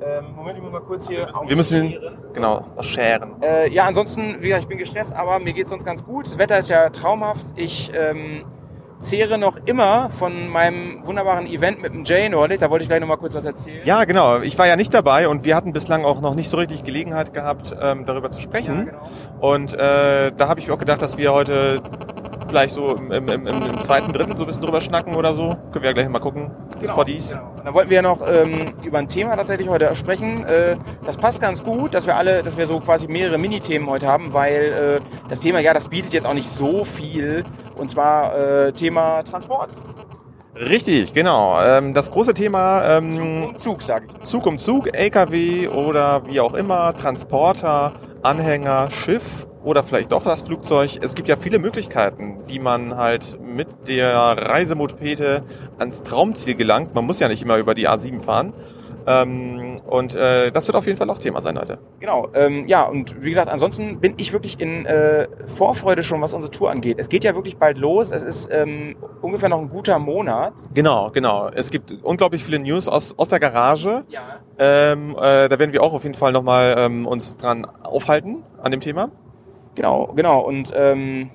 Ähm, 0.00 0.34
Moment, 0.36 0.58
ich 0.58 0.62
muss 0.62 0.72
mal 0.72 0.80
kurz 0.82 1.08
hier 1.08 1.26
Wir 1.46 1.56
müssen 1.56 1.90
den, 1.90 1.98
genau, 2.34 2.66
scheren. 2.80 3.40
Äh, 3.42 3.70
ja, 3.72 3.84
ansonsten, 3.84 4.36
wie 4.40 4.48
gesagt, 4.48 4.64
ich 4.64 4.68
bin 4.68 4.78
gestresst, 4.78 5.14
aber 5.14 5.38
mir 5.38 5.54
geht's 5.54 5.70
sonst 5.70 5.84
ganz 5.86 6.04
gut. 6.04 6.26
Das 6.26 6.36
Wetter 6.38 6.58
ist 6.58 6.68
ja 6.68 6.90
traumhaft. 6.90 7.46
Ich 7.56 7.90
ähm, 7.94 8.44
zehre 9.00 9.38
noch 9.38 9.56
immer 9.64 10.10
von 10.10 10.48
meinem 10.48 11.06
wunderbaren 11.06 11.46
Event 11.46 11.80
mit 11.80 11.94
dem 11.94 12.04
Jay 12.04 12.28
neulich. 12.28 12.58
Da 12.58 12.68
wollte 12.68 12.82
ich 12.82 12.88
gleich 12.90 13.00
noch 13.00 13.08
mal 13.08 13.16
kurz 13.16 13.34
was 13.34 13.46
erzählen. 13.46 13.80
Ja, 13.84 14.04
genau. 14.04 14.40
Ich 14.40 14.58
war 14.58 14.66
ja 14.66 14.76
nicht 14.76 14.92
dabei 14.92 15.28
und 15.28 15.44
wir 15.46 15.56
hatten 15.56 15.72
bislang 15.72 16.04
auch 16.04 16.20
noch 16.20 16.34
nicht 16.34 16.50
so 16.50 16.58
richtig 16.58 16.84
Gelegenheit 16.84 17.32
gehabt, 17.32 17.74
ähm, 17.80 18.04
darüber 18.04 18.30
zu 18.30 18.38
Ja, 18.40 18.44
sprechen. 18.44 18.86
genau. 18.86 19.00
Und 19.40 19.72
äh, 19.74 20.30
da 20.36 20.48
habe 20.48 20.60
ich 20.60 20.68
mir 20.68 20.74
auch 20.74 20.78
gedacht, 20.78 21.00
dass 21.00 21.16
wir 21.16 21.32
heute 21.32 21.80
vielleicht 22.48 22.74
so 22.74 22.94
im, 22.96 23.10
im, 23.12 23.28
im, 23.28 23.46
im 23.46 23.80
zweiten 23.82 24.12
Drittel 24.12 24.36
so 24.36 24.44
ein 24.44 24.46
bisschen 24.46 24.62
drüber 24.62 24.80
schnacken 24.80 25.14
oder 25.14 25.34
so. 25.34 25.50
Können 25.72 25.82
wir 25.82 25.90
ja 25.90 25.92
gleich 25.92 26.08
mal 26.08 26.18
gucken. 26.18 26.50
Genau, 26.80 26.94
Poddies. 26.94 27.30
genau. 27.30 27.52
Da 27.64 27.74
wollten 27.74 27.90
wir 27.90 27.96
ja 27.96 28.02
noch 28.02 28.20
ähm, 28.26 28.74
über 28.84 28.98
ein 28.98 29.08
Thema 29.08 29.36
tatsächlich 29.36 29.68
heute 29.68 29.94
sprechen. 29.96 30.44
Äh, 30.44 30.76
das 31.04 31.16
passt 31.16 31.40
ganz 31.40 31.62
gut, 31.62 31.94
dass 31.94 32.06
wir 32.06 32.16
alle, 32.16 32.42
dass 32.42 32.56
wir 32.56 32.66
so 32.66 32.78
quasi 32.80 33.06
mehrere 33.08 33.38
Mini-Themen 33.38 33.88
heute 33.88 34.06
haben, 34.06 34.32
weil 34.32 35.00
äh, 35.00 35.28
das 35.28 35.40
Thema, 35.40 35.60
ja, 35.60 35.74
das 35.74 35.88
bietet 35.88 36.12
jetzt 36.12 36.26
auch 36.26 36.34
nicht 36.34 36.50
so 36.50 36.84
viel. 36.84 37.44
Und 37.76 37.90
zwar 37.90 38.36
äh, 38.36 38.72
Thema 38.72 39.22
Transport. 39.22 39.70
Richtig, 40.58 41.12
genau. 41.12 41.60
Ähm, 41.60 41.92
das 41.92 42.10
große 42.10 42.32
Thema 42.32 42.98
ähm, 42.98 43.44
Und 43.48 43.60
Zug, 43.60 43.82
sage 43.82 44.06
ich. 44.06 44.24
Zug 44.26 44.46
um 44.46 44.58
Zug, 44.58 44.94
LKW 44.94 45.68
oder 45.68 46.22
wie 46.26 46.40
auch 46.40 46.54
immer, 46.54 46.94
Transporter, 46.94 47.92
Anhänger, 48.22 48.90
Schiff 48.90 49.45
oder 49.66 49.82
vielleicht 49.82 50.12
doch 50.12 50.22
das 50.22 50.42
Flugzeug. 50.42 50.98
Es 51.02 51.14
gibt 51.14 51.26
ja 51.28 51.36
viele 51.36 51.58
Möglichkeiten, 51.58 52.38
wie 52.46 52.60
man 52.60 52.96
halt 52.96 53.38
mit 53.42 53.88
der 53.88 54.14
Reisemopete 54.14 55.42
ans 55.78 56.04
Traumziel 56.04 56.54
gelangt. 56.54 56.94
Man 56.94 57.04
muss 57.04 57.18
ja 57.18 57.26
nicht 57.26 57.42
immer 57.42 57.58
über 57.58 57.74
die 57.74 57.88
A7 57.88 58.20
fahren. 58.20 58.54
Ähm, 59.08 59.80
und 59.86 60.14
äh, 60.14 60.50
das 60.50 60.66
wird 60.68 60.76
auf 60.76 60.86
jeden 60.86 60.98
Fall 60.98 61.08
auch 61.10 61.18
Thema 61.18 61.40
sein 61.40 61.58
heute. 61.58 61.78
Genau, 62.00 62.28
ähm, 62.34 62.66
ja, 62.66 62.84
und 62.84 63.22
wie 63.22 63.30
gesagt, 63.30 63.50
ansonsten 63.52 64.00
bin 64.00 64.14
ich 64.16 64.32
wirklich 64.32 64.60
in 64.60 64.84
äh, 64.86 65.28
Vorfreude 65.46 66.02
schon, 66.02 66.20
was 66.22 66.32
unsere 66.32 66.50
Tour 66.50 66.70
angeht. 66.70 66.98
Es 66.98 67.08
geht 67.08 67.22
ja 67.22 67.34
wirklich 67.34 67.56
bald 67.56 67.78
los. 67.78 68.10
Es 68.10 68.22
ist 68.22 68.48
ähm, 68.52 68.96
ungefähr 69.20 69.48
noch 69.48 69.60
ein 69.60 69.68
guter 69.68 69.98
Monat. 69.98 70.54
Genau, 70.74 71.10
genau. 71.10 71.48
Es 71.48 71.70
gibt 71.70 71.92
unglaublich 72.02 72.44
viele 72.44 72.58
News 72.58 72.88
aus, 72.88 73.16
aus 73.16 73.28
der 73.28 73.40
Garage. 73.40 74.04
Ja. 74.08 74.40
Ähm, 74.58 75.10
äh, 75.10 75.48
da 75.48 75.58
werden 75.58 75.72
wir 75.72 75.82
auch 75.82 75.94
auf 75.94 76.02
jeden 76.04 76.16
Fall 76.16 76.32
nochmal 76.32 76.74
ähm, 76.78 77.06
uns 77.06 77.36
dran 77.36 77.64
aufhalten 77.82 78.42
an 78.60 78.72
dem 78.72 78.80
Thema. 78.80 79.10
Genau, 79.76 80.10
genau. 80.14 80.40
Und 80.40 80.72
ähm, 80.74 81.30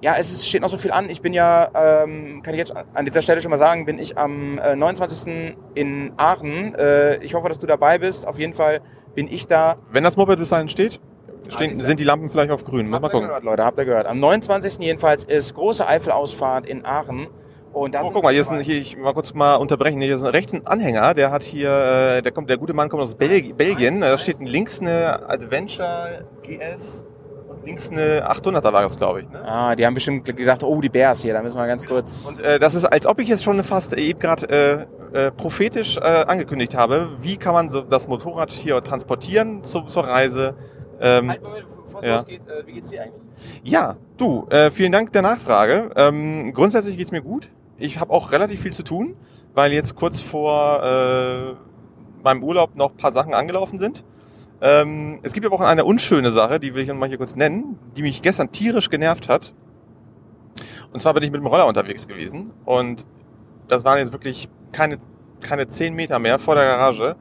ja, 0.00 0.14
es 0.16 0.30
ist, 0.30 0.46
steht 0.46 0.62
noch 0.62 0.68
so 0.68 0.78
viel 0.78 0.92
an. 0.92 1.08
Ich 1.10 1.22
bin 1.22 1.32
ja, 1.32 1.70
ähm, 1.74 2.42
kann 2.42 2.54
ich 2.54 2.58
jetzt 2.58 2.72
an 2.94 3.04
dieser 3.04 3.22
Stelle 3.22 3.40
schon 3.40 3.50
mal 3.50 3.56
sagen, 3.56 3.84
bin 3.84 3.98
ich 3.98 4.16
am 4.18 4.58
äh, 4.58 4.76
29. 4.76 5.56
in 5.74 6.12
Aachen. 6.16 6.74
Äh, 6.74 7.16
ich 7.16 7.34
hoffe, 7.34 7.48
dass 7.48 7.58
du 7.58 7.66
dabei 7.66 7.98
bist. 7.98 8.26
Auf 8.26 8.38
jeden 8.38 8.54
Fall 8.54 8.80
bin 9.14 9.26
ich 9.28 9.46
da. 9.46 9.76
Wenn 9.90 10.04
das 10.04 10.16
Moped 10.16 10.38
bis 10.38 10.50
dahin 10.50 10.68
steht, 10.68 11.00
stehen, 11.48 11.76
sind 11.76 11.98
die 11.98 12.04
Lampen 12.04 12.28
vielleicht 12.28 12.50
auf 12.50 12.64
grün. 12.64 12.88
Mal 12.88 12.98
ihr 12.98 13.08
gucken. 13.08 13.26
gehört, 13.26 13.44
Leute, 13.44 13.64
habt 13.64 13.78
ihr 13.78 13.86
gehört. 13.86 14.06
Am 14.06 14.20
29. 14.20 14.78
jedenfalls 14.78 15.24
ist 15.24 15.54
große 15.54 15.86
Eifelausfahrt 15.86 16.66
in 16.66 16.84
Aachen. 16.84 17.26
Und 17.72 17.94
da 17.94 18.02
Oh, 18.02 18.10
guck 18.12 18.22
mal, 18.22 18.32
hier 18.32 18.40
ist 18.40 18.50
ein, 18.50 18.60
hier, 18.60 18.76
ich 18.76 18.96
mal 18.96 19.12
kurz 19.14 19.34
mal 19.34 19.56
unterbrechen. 19.56 20.00
Hier 20.00 20.14
ist 20.14 20.22
ein, 20.22 20.30
rechts 20.30 20.52
ein 20.52 20.66
Anhänger, 20.66 21.14
der 21.14 21.30
hat 21.30 21.42
hier, 21.42 21.70
äh, 22.18 22.22
der 22.22 22.32
kommt, 22.32 22.50
der 22.50 22.56
gute 22.56 22.72
Mann 22.72 22.88
kommt 22.88 23.02
aus 23.02 23.14
Belg 23.14 23.56
Belgien. 23.56 24.00
Da 24.00 24.16
steht 24.16 24.38
links 24.40 24.80
eine 24.80 25.28
Adventure 25.28 26.24
GS 26.42 27.04
links 27.64 27.90
eine 27.90 28.30
800er 28.30 28.72
war 28.72 28.82
das, 28.82 28.96
glaube 28.96 29.22
ich. 29.22 29.28
Ne? 29.28 29.42
Ah, 29.44 29.74
die 29.74 29.84
haben 29.86 29.94
bestimmt 29.94 30.24
gedacht, 30.24 30.62
oh, 30.64 30.80
die 30.80 30.88
Bears 30.88 31.22
hier, 31.22 31.32
da 31.32 31.42
müssen 31.42 31.58
wir 31.58 31.66
ganz 31.66 31.86
kurz. 31.86 32.26
Und 32.26 32.40
äh, 32.40 32.58
das 32.58 32.74
ist, 32.74 32.84
als 32.84 33.06
ob 33.06 33.18
ich 33.20 33.28
jetzt 33.28 33.42
schon 33.42 33.62
fast 33.64 33.96
eben 33.96 34.18
gerade 34.18 34.86
äh, 35.12 35.26
äh, 35.26 35.30
prophetisch 35.30 35.96
äh, 35.96 36.00
angekündigt 36.00 36.74
habe, 36.74 37.10
wie 37.20 37.36
kann 37.36 37.54
man 37.54 37.68
so 37.68 37.82
das 37.82 38.08
Motorrad 38.08 38.52
hier 38.52 38.80
transportieren 38.80 39.64
zu, 39.64 39.82
zur 39.82 40.06
Reise. 40.06 40.54
Ähm, 41.00 41.30
Halt, 41.30 41.44
Moment, 41.44 41.66
bevor 41.84 42.00
es 42.00 42.06
ja. 42.06 42.16
losgeht, 42.16 42.40
äh, 42.48 42.66
wie 42.66 42.72
geht's 42.72 42.88
dir 42.88 43.02
eigentlich? 43.02 43.22
Ja, 43.62 43.94
du, 44.16 44.46
äh, 44.50 44.70
vielen 44.70 44.92
Dank 44.92 45.12
der 45.12 45.22
Nachfrage. 45.22 45.90
Ähm, 45.96 46.52
grundsätzlich 46.52 46.96
geht's 46.96 47.12
mir 47.12 47.22
gut. 47.22 47.50
Ich 47.78 48.00
habe 48.00 48.12
auch 48.12 48.32
relativ 48.32 48.62
viel 48.62 48.72
zu 48.72 48.82
tun, 48.82 49.14
weil 49.54 49.72
jetzt 49.72 49.94
kurz 49.94 50.20
vor 50.20 50.82
äh, 50.82 51.54
meinem 52.22 52.42
Urlaub 52.42 52.74
noch 52.74 52.90
ein 52.90 52.96
paar 52.96 53.12
Sachen 53.12 53.34
angelaufen 53.34 53.78
sind. 53.78 54.04
Ähm, 54.60 55.20
es 55.22 55.32
gibt 55.32 55.46
aber 55.46 55.54
auch 55.54 55.60
eine 55.60 55.84
unschöne 55.84 56.30
Sache, 56.30 56.58
die 56.58 56.74
will 56.74 56.82
ich 56.82 56.92
mal 56.92 57.08
hier 57.08 57.18
kurz 57.18 57.36
nennen, 57.36 57.78
die 57.96 58.02
mich 58.02 58.22
gestern 58.22 58.50
tierisch 58.50 58.90
genervt 58.90 59.28
hat. 59.28 59.54
Und 60.92 61.00
zwar 61.00 61.14
bin 61.14 61.22
ich 61.22 61.30
mit 61.30 61.40
dem 61.40 61.46
Roller 61.46 61.66
unterwegs 61.66 62.08
gewesen 62.08 62.50
und 62.64 63.06
das 63.68 63.84
waren 63.84 63.98
jetzt 63.98 64.12
wirklich 64.12 64.48
keine, 64.72 64.98
keine 65.40 65.68
zehn 65.68 65.94
Meter 65.94 66.18
mehr 66.18 66.38
vor 66.38 66.54
der 66.54 66.64
Garage, 66.64 67.16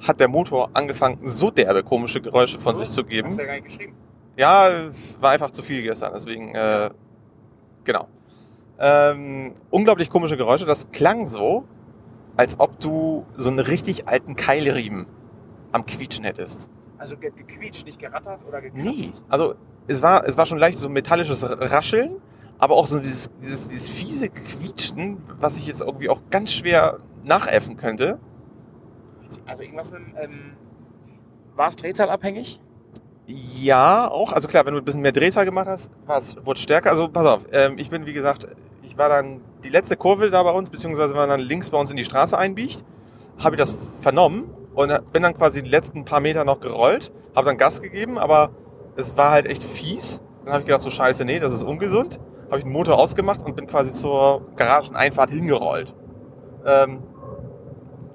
hat 0.00 0.18
der 0.18 0.28
Motor 0.28 0.70
angefangen, 0.72 1.18
so 1.22 1.50
derbe 1.50 1.82
komische 1.82 2.20
Geräusche 2.20 2.58
von 2.58 2.76
sich 2.78 2.90
zu 2.90 3.04
geben. 3.04 3.28
Hast 3.28 3.38
du 3.38 3.42
ja 3.42 3.46
gar 3.46 3.54
nicht 3.54 3.66
geschrieben. 3.66 3.94
Ja, 4.36 4.70
war 5.20 5.30
einfach 5.30 5.50
zu 5.50 5.62
viel 5.62 5.82
gestern, 5.82 6.12
deswegen, 6.14 6.54
äh, 6.54 6.90
genau. 7.84 8.08
Ähm, 8.78 9.52
unglaublich 9.68 10.08
komische 10.08 10.38
Geräusche. 10.38 10.64
Das 10.64 10.90
klang 10.90 11.26
so, 11.26 11.64
als 12.36 12.58
ob 12.58 12.80
du 12.80 13.26
so 13.36 13.50
einen 13.50 13.58
richtig 13.58 14.08
alten 14.08 14.36
Keilriemen 14.36 15.06
am 15.72 15.84
Quietschen 15.84 16.24
hättest. 16.24 16.70
Also 17.00 17.16
ge 17.16 17.32
gequietscht, 17.34 17.86
nicht 17.86 17.98
gerattert 17.98 18.40
oder 18.46 18.60
gekratzt? 18.60 18.84
Nee. 18.84 19.10
Also 19.30 19.54
es 19.86 20.02
war, 20.02 20.26
es 20.26 20.36
war 20.36 20.44
schon 20.44 20.58
leicht 20.58 20.78
so 20.78 20.86
ein 20.86 20.92
metallisches 20.92 21.42
Rascheln, 21.48 22.16
aber 22.58 22.76
auch 22.76 22.86
so 22.86 22.98
dieses, 22.98 23.30
dieses, 23.40 23.68
dieses 23.68 23.88
fiese 23.88 24.28
Quietschen, 24.28 25.16
was 25.38 25.56
ich 25.56 25.66
jetzt 25.66 25.80
irgendwie 25.80 26.10
auch 26.10 26.20
ganz 26.30 26.52
schwer 26.52 26.98
nachäffen 27.24 27.78
könnte. 27.78 28.18
Also 29.46 29.62
irgendwas 29.62 29.90
mit 29.90 30.00
dem, 30.00 30.14
ähm, 30.20 30.52
war 31.56 31.68
es 31.68 31.76
drehzahlabhängig? 31.76 32.60
Ja, 33.26 34.10
auch. 34.10 34.34
Also 34.34 34.46
klar, 34.46 34.66
wenn 34.66 34.74
du 34.74 34.80
ein 34.80 34.84
bisschen 34.84 35.00
mehr 35.00 35.12
Drehzahl 35.12 35.46
gemacht 35.46 35.68
hast, 35.68 35.90
war 36.04 36.18
es, 36.18 36.36
wurde 36.44 36.60
stärker. 36.60 36.90
Also 36.90 37.08
pass 37.08 37.24
auf, 37.24 37.46
ähm, 37.50 37.78
ich 37.78 37.88
bin 37.88 38.04
wie 38.04 38.12
gesagt, 38.12 38.46
ich 38.82 38.98
war 38.98 39.08
dann 39.08 39.40
die 39.64 39.70
letzte 39.70 39.96
Kurve 39.96 40.30
da 40.30 40.42
bei 40.42 40.52
uns, 40.52 40.68
beziehungsweise 40.68 41.14
wenn 41.14 41.20
man 41.20 41.30
dann 41.30 41.40
links 41.40 41.70
bei 41.70 41.78
uns 41.78 41.90
in 41.90 41.96
die 41.96 42.04
Straße 42.04 42.36
einbiegt, 42.36 42.84
habe 43.42 43.56
ich 43.56 43.58
das 43.58 43.74
vernommen 44.02 44.50
und 44.74 45.12
bin 45.12 45.22
dann 45.22 45.36
quasi 45.36 45.62
die 45.62 45.70
letzten 45.70 46.04
paar 46.04 46.20
Meter 46.20 46.44
noch 46.44 46.60
gerollt, 46.60 47.12
habe 47.34 47.46
dann 47.46 47.58
Gas 47.58 47.80
gegeben, 47.82 48.18
aber 48.18 48.50
es 48.96 49.16
war 49.16 49.30
halt 49.30 49.46
echt 49.46 49.62
fies. 49.62 50.22
Dann 50.44 50.52
habe 50.52 50.62
ich 50.62 50.66
gedacht, 50.66 50.82
so 50.82 50.90
scheiße, 50.90 51.24
nee, 51.24 51.38
das 51.38 51.52
ist 51.52 51.62
ungesund. 51.62 52.20
Habe 52.46 52.58
ich 52.58 52.64
den 52.64 52.72
Motor 52.72 52.98
ausgemacht 52.98 53.44
und 53.44 53.54
bin 53.54 53.66
quasi 53.66 53.92
zur 53.92 54.42
Garageneinfahrt 54.56 55.30
hingerollt. 55.30 55.94
Ähm, 56.66 57.02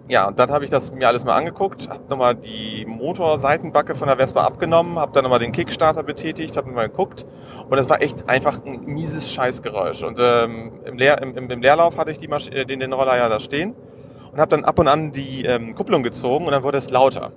ja, 0.08 0.28
und 0.28 0.38
dann 0.38 0.52
habe 0.52 0.64
ich 0.64 0.70
das 0.70 0.92
mir 0.92 1.08
alles 1.08 1.24
mal 1.24 1.36
angeguckt, 1.36 1.90
habe 1.90 2.04
nochmal 2.10 2.36
die 2.36 2.86
Motorseitenbacke 2.88 3.96
von 3.96 4.08
der 4.08 4.18
Vespa 4.18 4.44
abgenommen, 4.44 5.00
habe 5.00 5.14
dann 5.14 5.24
nochmal 5.24 5.40
den 5.40 5.52
Kickstarter 5.52 6.04
betätigt, 6.04 6.58
habe 6.58 6.70
mal 6.70 6.90
geguckt 6.90 7.26
und 7.70 7.78
es 7.78 7.90
war 7.90 8.02
echt 8.02 8.30
einfach 8.30 8.64
ein 8.66 8.86
mieses 8.86 9.32
Scheißgeräusch. 9.32 10.04
Und 10.04 10.20
ähm, 10.20 10.74
im, 10.86 10.98
Leer, 10.98 11.22
im, 11.24 11.50
im 11.50 11.62
Leerlauf 11.62 11.98
hatte 11.98 12.12
ich 12.12 12.20
die 12.20 12.28
Masch 12.28 12.50
äh, 12.50 12.66
den, 12.66 12.82
den 12.82 12.94
Roller 12.94 13.18
ja 13.18 13.30
da 13.30 13.40
stehen 13.40 13.76
und 14.36 14.42
habe 14.42 14.50
dann 14.50 14.66
ab 14.66 14.78
und 14.80 14.90
an 14.90 15.14
die 15.14 15.46
ähm, 15.46 15.76
Kupplung 15.76 16.04
gezogen 16.04 16.46
und 16.46 16.52
dann 16.52 16.62
wurde 16.62 16.78
es 16.78 16.90
lauter. 16.90 17.32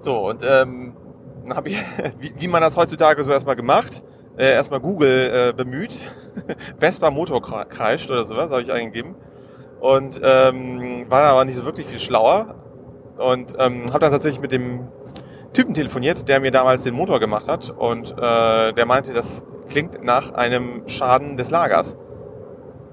So, 0.00 0.28
und 0.28 0.42
ähm, 0.44 0.96
dann 1.44 1.56
habe 1.56 1.68
ich, 1.68 1.80
wie, 2.18 2.32
wie 2.36 2.48
man 2.48 2.62
das 2.62 2.76
heutzutage 2.76 3.22
so 3.22 3.30
erstmal 3.30 3.54
gemacht, 3.54 4.02
äh, 4.36 4.52
erstmal 4.52 4.80
Google 4.80 5.50
äh, 5.50 5.52
bemüht, 5.52 6.00
Vespa 6.80 7.12
Motor 7.12 7.40
kreischt 7.68 8.10
oder 8.10 8.24
sowas, 8.24 8.50
habe 8.50 8.62
ich 8.62 8.72
eingegeben 8.72 9.14
und 9.78 10.20
ähm, 10.24 11.06
war 11.08 11.22
aber 11.22 11.44
nicht 11.44 11.54
so 11.54 11.64
wirklich 11.64 11.86
viel 11.86 12.00
schlauer 12.00 12.56
und 13.16 13.54
ähm, 13.56 13.86
habe 13.90 14.00
dann 14.00 14.10
tatsächlich 14.10 14.40
mit 14.40 14.50
dem 14.50 14.88
Typen 15.52 15.74
telefoniert, 15.74 16.28
der 16.28 16.40
mir 16.40 16.50
damals 16.50 16.82
den 16.82 16.94
Motor 16.94 17.20
gemacht 17.20 17.46
hat 17.46 17.70
und 17.70 18.10
äh, 18.18 18.72
der 18.72 18.84
meinte, 18.84 19.12
das 19.12 19.44
klingt 19.68 20.02
nach 20.02 20.32
einem 20.32 20.88
Schaden 20.88 21.36
des 21.36 21.50
Lagers. 21.50 21.96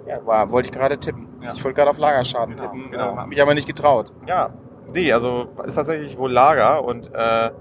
Ja, 0.06 0.26
war, 0.26 0.52
wollte 0.52 0.68
ich 0.68 0.72
gerade 0.74 0.98
tippen. 1.00 1.28
Ja. 1.42 1.54
Ich 1.54 1.64
wollte 1.64 1.76
gerade 1.78 1.90
auf 1.90 1.98
Lagerschaden 1.98 2.56
Genau, 2.56 2.70
tippen, 2.72 2.92
genau. 2.92 3.14
äh, 3.14 3.18
hab 3.18 3.28
mich 3.28 3.42
aber 3.42 3.54
nicht 3.54 3.68
getraut. 3.68 4.12
Ja, 4.28 4.50
nee, 4.94 5.12
also 5.14 5.48
ist 5.66 5.76
tatsächlich 5.76 6.18
wohl 6.18 6.32
Lager 6.32 6.84
und 6.84 7.10
äh, 7.14 7.52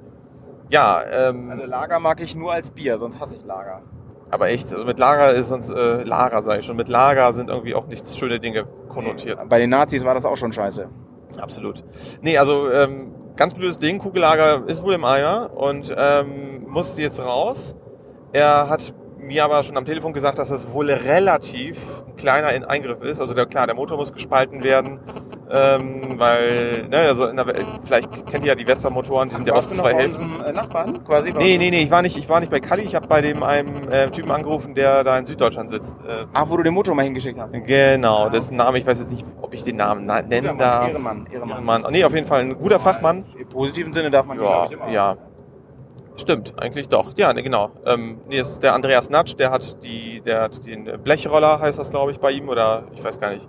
ja, 0.71 1.03
ähm, 1.11 1.51
Also 1.51 1.65
Lager 1.67 2.01
mag 2.01 2.21
ich 2.21 2.35
nur 2.35 2.53
als 2.53 2.71
Bier, 2.71 2.99
sonst 2.99 3.21
hasse 3.21 3.37
ich 3.37 3.45
Lager. 3.45 3.83
aber 4.31 4.49
echt, 4.49 4.73
also 4.73 4.85
mit 4.85 4.99
Lager 4.99 5.33
ist 5.33 5.49
sonst, 5.49 5.71
äh, 5.71 6.03
Lager 6.05 6.43
sage 6.43 6.61
ich 6.61 6.67
schon, 6.67 6.77
mit 6.77 6.89
Lager 6.89 7.33
sind 7.33 7.51
irgendwie 7.51 7.75
auch 7.75 7.87
nicht 7.87 8.09
schöne 8.09 8.41
Dinge 8.41 8.67
konnotiert. 8.89 9.39
Bei 9.49 9.59
den 9.59 9.71
Nazis 9.71 10.05
war 10.05 10.15
das 10.15 10.25
auch 10.25 10.37
schon 10.37 10.53
scheiße. 10.53 10.89
Absolut. 11.41 11.83
Nee, 12.23 12.39
also 12.39 12.71
ähm, 12.71 13.15
ganz 13.37 13.55
blödes 13.55 13.79
Ding, 13.79 13.99
Kugellager 13.99 14.67
ist 14.67 14.83
wohl 14.83 14.95
im 14.95 15.05
Eimer 15.05 15.51
und 15.55 15.95
ähm, 15.97 16.65
muss 16.69 16.99
jetzt 16.99 17.23
raus. 17.25 17.75
Er 18.33 18.69
hat 18.69 18.95
mir 19.23 19.45
aber 19.45 19.63
schon 19.63 19.77
am 19.77 19.85
Telefon 19.85 20.13
gesagt, 20.13 20.39
dass 20.39 20.49
das 20.51 20.73
wohl 20.73 20.91
relativ 20.91 21.79
ein 22.07 22.17
kleiner 22.17 22.53
in 22.53 22.65
Eingriff 22.65 23.01
ist. 23.03 23.21
Also 23.21 23.35
der, 23.35 23.47
klar, 23.47 23.67
der 23.67 23.77
Motor 23.77 23.97
muss 23.97 24.13
gespalten 24.13 24.63
werden, 24.63 24.99
ähm, 25.51 26.19
weil, 26.19 26.87
ne, 26.89 26.99
also 26.99 27.27
in 27.27 27.37
der, 27.37 27.47
vielleicht 27.85 28.27
kennt 28.27 28.45
ihr 28.45 28.49
ja 28.51 28.55
die 28.55 28.65
Vespa-Motoren, 28.65 29.29
die 29.29 29.37
sind 29.37 29.47
ja 29.47 29.55
aus 29.55 29.69
zwei 29.71 29.93
bei 29.93 29.99
Hälften. 29.99 30.41
äh, 30.45 30.53
Nachbarn 30.53 31.05
quasi? 31.05 31.33
Nee, 31.33 31.59
nee, 31.59 31.71
nee, 31.71 31.83
ich 31.83 31.91
war 31.91 32.03
nicht, 32.03 32.17
ich 32.17 32.29
war 32.29 32.41
nicht 32.41 32.51
bei 32.51 32.61
Kali, 32.61 32.83
ich 32.83 32.95
habe 32.95 33.07
bei 33.07 33.21
dem 33.21 33.43
einem 33.43 33.69
äh, 33.91 34.09
Typen 34.11 34.31
angerufen, 34.31 34.75
der 34.75 35.05
da 35.05 35.19
in 35.19 35.27
Süddeutschland 35.27 35.71
sitzt. 35.71 35.95
Äh, 36.09 36.25
Ach, 36.33 36.47
wo 36.49 36.57
du 36.57 36.63
den 36.63 36.73
Motor 36.75 36.95
mal 36.95 37.03
hingeschickt 37.05 37.39
hast. 37.39 37.53
genau, 37.53 38.29
dessen 38.31 38.57
Name, 38.57 38.79
ich 38.79 38.87
weiß 38.87 38.99
jetzt 39.01 39.11
nicht, 39.13 39.25
ob 39.41 39.53
ich 39.55 39.63
den 39.63 39.77
Namen 39.77 40.07
na- 40.07 40.23
nennen 40.23 40.43
Guter 40.43 40.53
Mann, 40.55 40.59
darf. 40.59 40.89
Ehrenmann, 40.89 41.27
Ehrenmann. 41.31 41.51
Ehrenmann. 41.59 41.87
Nee, 41.93 42.05
auf 42.05 42.15
jeden 42.15 42.27
Fall 42.27 42.41
ein 42.41 42.57
guter 42.57 42.81
Fachmann. 42.81 43.25
Im 43.39 43.49
positiven 43.49 43.93
Sinne 43.93 44.11
darf 44.11 44.25
man 44.27 44.41
Ja, 44.41 44.69
ja. 44.91 45.17
Stimmt, 46.17 46.55
eigentlich 46.61 46.89
doch. 46.89 47.13
Ja, 47.17 47.33
ne, 47.33 47.43
genau. 47.43 47.71
Ähm, 47.87 48.21
nee, 48.29 48.39
das 48.39 48.53
ist 48.53 48.63
der 48.63 48.75
Andreas 48.75 49.09
Natsch, 49.09 49.35
der 49.39 49.51
hat 49.51 49.83
die, 49.83 50.21
der 50.21 50.43
hat 50.43 50.65
den 50.67 50.85
Blechroller, 51.03 51.59
heißt 51.59 51.79
das, 51.79 51.91
glaube 51.91 52.13
ich, 52.13 52.21
bei 52.21 52.33
ihm, 52.33 52.49
oder 52.49 52.85
ich 52.95 53.03
weiß 53.03 53.19
gar 53.19 53.33
nicht. 53.33 53.49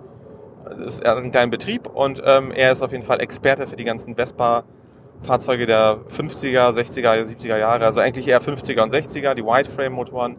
Das 0.64 0.78
ist 0.78 1.00
er 1.00 1.10
hat 1.10 1.18
einen 1.18 1.30
kleinen 1.30 1.50
Betrieb 1.50 1.86
und 1.86 2.22
ähm, 2.24 2.50
er 2.50 2.72
ist 2.72 2.82
auf 2.82 2.92
jeden 2.92 3.04
Fall 3.04 3.20
Experte 3.20 3.66
für 3.66 3.76
die 3.76 3.84
ganzen 3.84 4.16
Vespa-Fahrzeuge 4.16 5.66
der 5.66 5.98
50er, 6.08 6.70
60er, 6.72 7.22
70er 7.22 7.58
Jahre, 7.58 7.84
also 7.84 8.00
eigentlich 8.00 8.26
eher 8.26 8.40
50er 8.40 8.82
und 8.82 8.92
60er, 8.92 9.34
die 9.34 9.44
Wideframe-Motoren. 9.44 10.36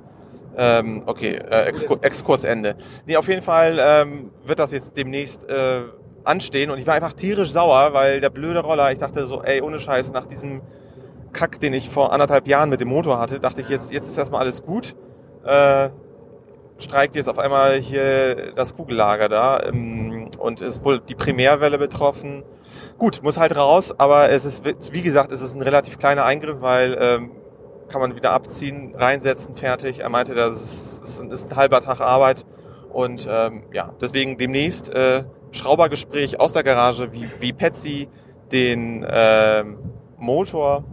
Ähm, 0.58 1.04
okay, 1.06 1.36
äh, 1.36 1.66
Exkur 1.66 2.00
Exkursende. 2.02 2.76
Nee, 3.06 3.18
auf 3.18 3.28
jeden 3.28 3.42
Fall 3.44 3.78
ähm, 3.80 4.32
wird 4.44 4.58
das 4.58 4.72
jetzt 4.72 4.98
demnächst 4.98 5.48
äh, 5.48 5.82
anstehen 6.24 6.72
und 6.72 6.80
ich 6.80 6.88
war 6.88 6.96
einfach 6.96 7.14
tierisch 7.14 7.52
sauer, 7.52 7.94
weil 7.94 8.20
der 8.20 8.30
blöde 8.32 8.62
Roller, 8.62 8.92
ich 8.92 8.98
dachte 8.98 9.28
so, 9.28 9.44
ey, 9.44 9.62
ohne 9.62 9.80
Scheiß, 9.80 10.12
nach 10.12 10.26
diesem 10.26 10.62
Kack, 11.36 11.60
den 11.60 11.74
ich 11.74 11.90
vor 11.90 12.14
anderthalb 12.14 12.48
Jahren 12.48 12.70
mit 12.70 12.82
dem 12.82 12.88
Motor 12.88 13.20
hatte, 13.20 13.40
dachte 13.40 13.62
ich, 13.62 13.70
jetzt, 13.70 13.92
jetzt 13.92 14.08
ist 14.08 14.18
erstmal 14.18 14.42
alles 14.42 14.64
gut. 14.64 14.96
Äh, 15.44 15.90
streikt 16.78 17.16
jetzt 17.16 17.30
auf 17.30 17.38
einmal 17.38 17.74
hier 17.74 18.54
das 18.56 18.76
Kugellager 18.76 19.30
da 19.30 19.62
ähm, 19.64 20.30
und 20.40 20.62
ist 20.62 20.84
wohl 20.84 21.00
die 21.00 21.16
Primärwelle 21.16 21.78
betroffen. 21.78 22.44
Gut, 22.98 23.22
muss 23.22 23.38
halt 23.38 23.56
raus, 23.56 23.94
aber 23.98 24.30
es 24.30 24.46
ist, 24.46 24.64
wie 24.66 25.02
gesagt, 25.02 25.32
es 25.32 25.42
ist 25.42 25.56
ein 25.56 25.62
relativ 25.62 25.98
kleiner 25.98 26.26
Eingriff, 26.26 26.62
weil 26.62 26.98
ähm, 27.00 27.32
kann 27.90 28.02
man 28.02 28.16
wieder 28.16 28.32
abziehen, 28.32 28.96
reinsetzen, 28.96 29.56
fertig. 29.56 30.00
Er 30.00 30.10
meinte, 30.10 30.34
das 30.34 30.62
ist, 30.62 31.22
das 31.30 31.44
ist 31.44 31.52
ein 31.52 31.58
halber 31.58 31.82
Tag 31.82 32.00
Arbeit 32.00 32.46
und 32.92 33.28
ähm, 33.30 33.64
ja, 33.74 33.94
deswegen 34.02 34.38
demnächst 34.38 34.90
äh, 34.90 35.26
Schraubergespräch 35.52 36.40
aus 36.40 36.54
der 36.54 36.64
Garage, 36.64 37.14
wie, 37.14 37.30
wie 37.40 37.54
Patsy 37.54 38.08
den 38.52 39.06
ähm, 39.08 39.78
Motor 40.18 40.84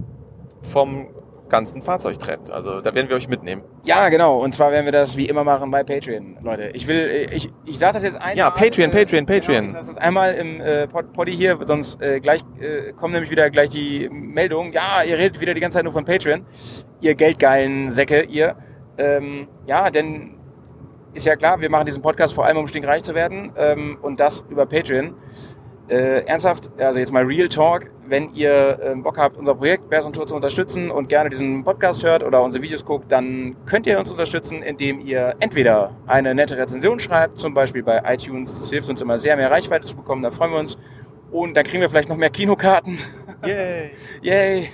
vom 0.62 1.08
ganzen 1.48 1.82
Fahrzeug 1.82 2.18
trennt. 2.18 2.50
Also 2.50 2.80
da 2.80 2.94
werden 2.94 3.10
wir 3.10 3.16
euch 3.16 3.28
mitnehmen. 3.28 3.62
Ja, 3.84 4.08
genau. 4.08 4.42
Und 4.42 4.54
zwar 4.54 4.72
werden 4.72 4.86
wir 4.86 4.92
das 4.92 5.18
wie 5.18 5.26
immer 5.26 5.44
machen 5.44 5.70
bei 5.70 5.84
Patreon, 5.84 6.38
Leute. 6.42 6.70
Ich 6.72 6.86
will, 6.86 6.96
äh, 6.96 7.34
ich, 7.34 7.52
ich 7.66 7.78
sage 7.78 7.92
das 7.92 8.04
jetzt 8.04 8.16
einmal. 8.16 8.38
Ja, 8.38 8.50
Patreon, 8.50 8.90
Patreon, 8.90 9.26
Patreon. 9.26 9.66
Genau, 9.66 9.78
ich 9.78 9.84
sage 9.84 9.94
das 9.94 9.96
einmal 9.98 10.32
im 10.32 10.62
äh, 10.62 10.88
Pod- 10.88 11.12
Poddy 11.12 11.36
hier, 11.36 11.58
sonst 11.66 12.00
äh, 12.00 12.20
gleich 12.20 12.40
äh, 12.58 12.92
kommen 12.92 13.12
nämlich 13.12 13.30
wieder 13.30 13.50
gleich 13.50 13.68
die 13.68 14.08
Meldungen. 14.10 14.72
Ja, 14.72 15.02
ihr 15.06 15.18
redet 15.18 15.42
wieder 15.42 15.52
die 15.52 15.60
ganze 15.60 15.76
Zeit 15.76 15.84
nur 15.84 15.92
von 15.92 16.06
Patreon. 16.06 16.46
Ihr 17.02 17.14
geldgeilen 17.14 17.90
Säcke, 17.90 18.22
ihr. 18.22 18.56
Ähm, 18.96 19.46
ja, 19.66 19.90
denn 19.90 20.36
ist 21.12 21.26
ja 21.26 21.36
klar, 21.36 21.60
wir 21.60 21.68
machen 21.68 21.84
diesen 21.84 22.00
Podcast 22.00 22.32
vor 22.32 22.46
allem, 22.46 22.56
um 22.56 22.66
stinkreich 22.66 23.02
zu 23.02 23.14
werden. 23.14 23.52
Ähm, 23.58 23.98
und 24.00 24.20
das 24.20 24.42
über 24.48 24.64
Patreon. 24.64 25.16
Äh, 25.88 26.24
ernsthaft, 26.24 26.70
also 26.78 26.98
jetzt 26.98 27.12
mal 27.12 27.24
Real 27.24 27.48
Talk, 27.48 27.90
wenn 28.12 28.34
ihr 28.34 28.78
ähm, 28.84 29.02
Bock 29.02 29.16
habt, 29.16 29.38
unser 29.38 29.54
Projekt 29.54 29.88
Bears 29.88 30.04
und 30.04 30.14
Tour 30.14 30.26
zu 30.26 30.36
unterstützen 30.36 30.90
und 30.90 31.08
gerne 31.08 31.30
diesen 31.30 31.64
Podcast 31.64 32.04
hört 32.04 32.22
oder 32.22 32.42
unsere 32.42 32.62
Videos 32.62 32.84
guckt, 32.84 33.10
dann 33.10 33.56
könnt 33.64 33.86
ihr 33.86 33.98
uns 33.98 34.10
unterstützen, 34.10 34.62
indem 34.62 35.00
ihr 35.00 35.34
entweder 35.40 35.96
eine 36.06 36.34
nette 36.34 36.58
Rezension 36.58 37.00
schreibt, 37.00 37.40
zum 37.40 37.54
Beispiel 37.54 37.82
bei 37.82 38.02
iTunes, 38.04 38.54
das 38.54 38.68
hilft 38.68 38.90
uns 38.90 39.00
immer 39.00 39.18
sehr, 39.18 39.34
mehr 39.36 39.50
Reichweite 39.50 39.86
zu 39.86 39.96
bekommen, 39.96 40.22
da 40.22 40.30
freuen 40.30 40.52
wir 40.52 40.58
uns. 40.58 40.76
Und 41.30 41.56
dann 41.56 41.64
kriegen 41.64 41.80
wir 41.80 41.88
vielleicht 41.88 42.10
noch 42.10 42.18
mehr 42.18 42.28
Kinokarten. 42.28 42.98
Yay! 43.46 43.92
Yay! 44.20 44.68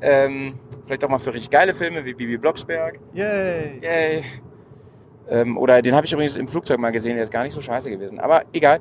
Ähm, 0.00 0.54
vielleicht 0.86 1.04
auch 1.04 1.08
mal 1.08 1.18
für 1.18 1.34
richtig 1.34 1.50
geile 1.50 1.74
Filme 1.74 2.04
wie 2.04 2.14
Bibi 2.14 2.36
Blocksberg. 2.36 3.00
Yay! 3.12 3.80
Yay. 3.82 4.24
Ähm, 5.28 5.56
oder 5.56 5.82
den 5.82 5.96
habe 5.96 6.06
ich 6.06 6.12
übrigens 6.12 6.36
im 6.36 6.46
Flugzeug 6.46 6.78
mal 6.78 6.92
gesehen, 6.92 7.14
der 7.14 7.22
ist 7.22 7.32
gar 7.32 7.42
nicht 7.42 7.54
so 7.54 7.60
scheiße 7.60 7.90
gewesen. 7.90 8.20
Aber 8.20 8.44
egal. 8.52 8.80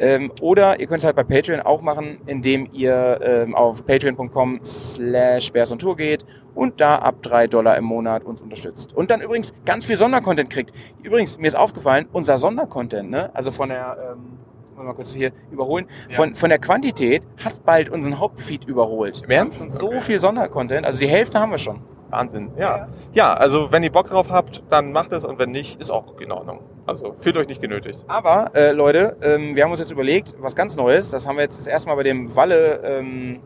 Ähm, 0.00 0.32
oder 0.40 0.80
ihr 0.80 0.86
könnt 0.86 1.00
es 1.00 1.04
halt 1.04 1.14
bei 1.14 1.24
Patreon 1.24 1.60
auch 1.60 1.82
machen, 1.82 2.18
indem 2.26 2.68
ihr 2.72 3.20
ähm, 3.22 3.54
auf 3.54 3.84
patreon.com 3.86 4.60
slash 4.64 5.52
Tour 5.78 5.96
geht 5.96 6.24
und 6.54 6.80
da 6.80 6.96
ab 6.96 7.16
drei 7.22 7.46
Dollar 7.46 7.76
im 7.76 7.84
Monat 7.84 8.24
uns 8.24 8.40
unterstützt. 8.40 8.96
Und 8.96 9.10
dann 9.10 9.20
übrigens 9.20 9.52
ganz 9.66 9.84
viel 9.84 9.96
Sondercontent 9.96 10.50
kriegt. 10.50 10.72
Übrigens, 11.02 11.38
mir 11.38 11.46
ist 11.46 11.56
aufgefallen, 11.56 12.08
unser 12.12 12.38
Sondercontent, 12.38 13.10
ne, 13.10 13.30
also 13.34 13.50
von 13.50 13.68
der, 13.68 14.14
ähm, 14.14 14.38
mal 14.84 14.94
kurz 14.94 15.12
hier 15.12 15.32
überholen, 15.50 15.86
von, 16.10 16.34
von 16.34 16.48
der 16.48 16.58
Quantität 16.58 17.22
hat 17.44 17.62
bald 17.66 17.90
unseren 17.90 18.18
Hauptfeed 18.18 18.64
überholt. 18.64 19.22
Im 19.24 19.30
Ernst? 19.30 19.60
Wir 19.60 19.64
haben 19.66 19.72
schon 19.72 19.78
so 19.78 19.86
Okay. 19.88 20.00
viel 20.00 20.20
Sondercontent, 20.20 20.86
also 20.86 20.98
die 21.00 21.08
Hälfte 21.08 21.38
haben 21.38 21.50
wir 21.50 21.58
schon. 21.58 21.80
Wahnsinn. 22.10 22.50
Ja. 22.56 22.88
Ja, 23.12 23.34
also 23.34 23.70
wenn 23.72 23.82
ihr 23.82 23.92
Bock 23.92 24.08
drauf 24.08 24.30
habt, 24.30 24.62
dann 24.70 24.92
macht 24.92 25.12
es 25.12 25.24
und 25.24 25.38
wenn 25.38 25.50
nicht, 25.50 25.80
ist 25.80 25.90
auch 25.90 26.20
in 26.20 26.32
Ordnung. 26.32 26.60
Also 26.86 27.14
fühlt 27.18 27.36
euch 27.36 27.46
nicht 27.46 27.62
genötigt. 27.62 28.04
Aber, 28.08 28.50
äh, 28.54 28.72
Leute, 28.72 29.16
ähm, 29.22 29.54
wir 29.54 29.64
haben 29.64 29.70
uns 29.70 29.80
jetzt 29.80 29.92
überlegt, 29.92 30.34
was 30.38 30.56
ganz 30.56 30.76
Neues. 30.76 31.10
Das 31.10 31.26
haben 31.26 31.36
wir 31.36 31.42
jetzt 31.42 31.58
das 31.58 31.66
erste 31.66 31.88
Mal 31.88 31.94
bei 31.94 32.02
dem 32.02 32.34
Walle 32.34 32.80
ähm, 32.84 33.40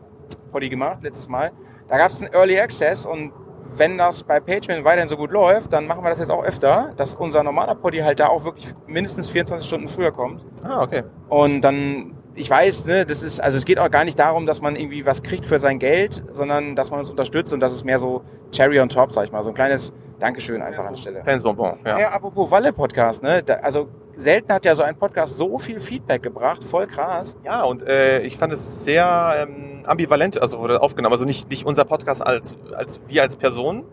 Poddy 0.51 0.69
gemacht, 0.69 0.99
letztes 1.01 1.27
Mal. 1.27 1.51
Da 1.87 1.97
gab 1.97 2.09
es 2.09 2.21
einen 2.21 2.33
Early 2.33 2.59
Access 2.59 3.05
und 3.05 3.31
wenn 3.77 3.97
das 3.97 4.23
bei 4.23 4.39
Patreon 4.39 4.83
weiterhin 4.83 5.09
so 5.09 5.17
gut 5.17 5.31
läuft, 5.31 5.73
dann 5.73 5.85
machen 5.85 6.03
wir 6.03 6.09
das 6.09 6.19
jetzt 6.19 6.31
auch 6.31 6.43
öfter, 6.43 6.93
dass 6.95 7.13
unser 7.15 7.43
normaler 7.43 7.75
Poddy 7.75 7.99
halt 7.99 8.19
da 8.19 8.27
auch 8.27 8.45
wirklich 8.45 8.73
mindestens 8.87 9.29
24 9.29 9.67
Stunden 9.67 9.87
früher 9.87 10.11
kommt. 10.11 10.43
Ah, 10.63 10.81
okay. 10.81 11.03
Und 11.29 11.61
dann, 11.61 12.15
ich 12.35 12.49
weiß, 12.49 12.85
ne, 12.85 13.05
das 13.05 13.23
ist, 13.23 13.39
also 13.39 13.57
es 13.57 13.65
geht 13.65 13.79
auch 13.79 13.89
gar 13.89 14.03
nicht 14.03 14.19
darum, 14.19 14.45
dass 14.45 14.61
man 14.61 14.75
irgendwie 14.75 15.05
was 15.05 15.23
kriegt 15.23 15.45
für 15.45 15.59
sein 15.59 15.79
Geld, 15.79 16.23
sondern 16.31 16.75
dass 16.75 16.91
man 16.91 16.99
uns 16.99 17.09
unterstützt 17.09 17.53
und 17.53 17.59
das 17.61 17.73
ist 17.73 17.83
mehr 17.85 17.99
so 17.99 18.23
Cherry 18.51 18.79
on 18.79 18.89
top, 18.89 19.13
sag 19.13 19.25
ich 19.25 19.31
mal, 19.31 19.41
so 19.41 19.49
ein 19.49 19.55
kleines 19.55 19.93
Dankeschön 20.19 20.61
einfach 20.61 20.85
an 20.85 20.93
der 20.93 21.01
Stelle. 21.01 21.21
Kleines 21.21 21.43
Bonbon, 21.43 21.79
ja. 21.85 21.99
Ja, 21.99 22.09
apropos 22.11 22.51
Walle-Podcast, 22.51 23.23
ne? 23.23 23.43
Da, 23.43 23.55
also 23.55 23.87
selten 24.15 24.53
hat 24.53 24.65
ja 24.65 24.75
so 24.75 24.83
ein 24.83 24.95
Podcast 24.97 25.37
so 25.37 25.57
viel 25.57 25.79
Feedback 25.79 26.23
gebracht, 26.23 26.63
voll 26.63 26.87
krass. 26.87 27.35
Ja, 27.43 27.63
und 27.63 27.83
äh, 27.83 28.21
ich 28.21 28.37
fand 28.37 28.53
es 28.53 28.83
sehr 28.83 29.47
ähm, 29.47 29.83
ambivalent, 29.85 30.41
also 30.41 30.59
wurde 30.59 30.81
aufgenommen. 30.81 31.13
Also 31.13 31.25
nicht, 31.25 31.49
nicht 31.49 31.65
unser 31.65 31.85
Podcast 31.85 32.25
als, 32.25 32.57
als 32.75 33.01
wir 33.07 33.21
als 33.23 33.35
Person 33.35 33.83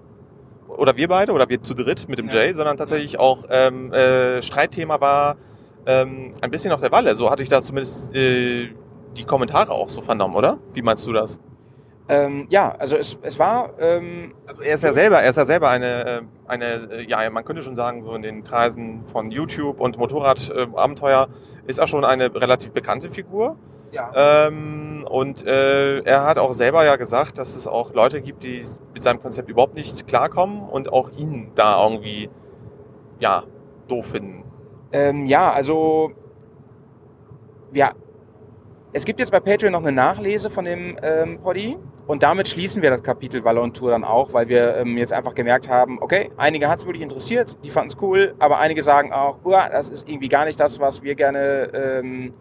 oder 0.69 0.97
wir 0.97 1.09
beide 1.09 1.33
oder 1.33 1.49
wir 1.49 1.61
zu 1.61 1.75
dritt 1.75 2.09
mit 2.09 2.19
dem 2.19 2.29
Ja. 2.29 2.35
Jay, 2.35 2.53
sondern 2.55 2.77
tatsächlich 2.77 3.19
auch 3.19 3.45
ähm, 3.51 3.93
äh, 3.93 4.41
Streitthema 4.43 5.01
war 5.01 5.37
ähm, 5.87 6.31
ein 6.41 6.51
bisschen 6.51 6.73
auch 6.73 6.81
der 6.81 6.93
Walle. 6.93 7.15
So 7.15 7.31
hatte 7.31 7.43
ich 7.43 7.49
da 7.49 7.63
zumindest 7.63 8.15
äh, 8.15 8.71
die 9.17 9.25
Kommentare 9.25 9.73
auch 9.73 9.89
so 9.89 10.03
vernommen, 10.03 10.37
oder? 10.37 10.59
Wie 10.73 10.83
meinst 10.83 11.07
du 11.07 11.13
das? 11.13 11.41
Ähm, 12.09 12.47
ja, 12.51 12.75
also 12.79 12.97
es, 12.97 13.17
es 13.23 13.39
war, 13.39 13.71
ähm, 13.79 14.35
Also 14.47 14.63
er 14.63 14.75
ist 14.75 14.83
ja 14.83 14.93
selber, 14.93 15.23
er 15.23 15.31
ist 15.31 15.37
ja 15.37 15.45
selber 15.45 15.69
eine, 15.69 16.05
äh, 16.07 16.21
eine, 16.47 16.65
äh, 16.91 17.05
ja, 17.09 17.29
man 17.31 17.45
könnte 17.45 17.63
schon 17.63 17.77
sagen, 17.77 18.03
so 18.03 18.13
in 18.15 18.23
den 18.23 18.43
Kreisen 18.43 19.05
von 19.07 19.31
YouTube 19.31 19.81
und 19.81 19.99
Motorradabenteuer 19.99 21.29
ist 21.67 21.79
er 21.79 21.87
schon 21.87 22.05
eine 22.05 22.35
relativ 22.35 22.73
bekannte 22.73 23.11
Figur. 23.11 23.57
ja. 23.93 24.11
Ähm, 24.49 25.07
und 25.09 25.47
äh, 25.47 26.01
er 26.01 26.25
hat 26.25 26.39
auch 26.39 26.53
selber 26.55 26.85
ja 26.85 26.97
gesagt, 26.97 27.39
dass 27.39 27.55
es 27.55 27.67
auch 27.69 27.93
Leute 27.95 28.21
gibt, 28.21 28.43
die 28.43 28.65
mit 28.95 29.03
seinem 29.03 29.21
Konzept 29.23 29.49
überhaupt 29.49 29.75
nicht 29.75 30.07
klarkommen 30.09 30.69
und 30.69 30.93
auch 30.93 31.11
ihn 31.17 31.53
da 31.55 31.83
irgendwie, 31.85 32.31
ja, 33.21 33.45
doof 33.89 34.07
finden. 34.07 34.42
Ähm, 34.93 35.27
ja, 35.27 35.53
also 35.53 36.13
ja, 37.73 37.93
es 38.93 39.05
gibt 39.05 39.21
jetzt 39.21 39.33
bei 39.33 39.41
Patreon 39.41 39.73
noch 39.73 39.81
eine 39.81 39.93
Nachlese 39.93 40.51
von 40.51 40.67
dem 40.67 40.99
ähm, 41.03 41.39
Poddy 41.41 41.79
und 42.07 42.23
damit 42.23 42.49
schließen 42.49 42.83
wir 42.83 42.91
das 42.91 43.03
Kapitel 43.03 43.43
Wallon 43.43 43.73
Tour 43.73 43.91
dann 43.91 44.05
auch, 44.05 44.35
weil 44.35 44.49
wir 44.49 44.77
ähm, 44.77 44.99
jetzt 44.99 45.13
einfach 45.13 45.35
gemerkt 45.35 45.69
haben, 45.71 45.99
okay, 46.03 46.31
einige 46.37 46.69
hat 46.69 46.81
es 46.81 46.87
wirklich 46.87 47.03
interessiert, 47.03 47.57
die 47.65 47.71
fanden 47.71 47.89
es 47.89 48.03
cool, 48.03 48.35
aber 48.39 48.59
einige 48.59 48.83
sagen 48.83 49.13
auch, 49.13 49.39
uah, 49.45 49.71
das 49.71 49.89
ist 49.89 50.07
irgendwie 50.09 50.29
gar 50.29 50.45
nicht 50.45 50.61
das, 50.61 50.79
was 50.79 51.03
wir 51.03 51.15
gerne 51.15 51.71
ähm, 51.73 52.35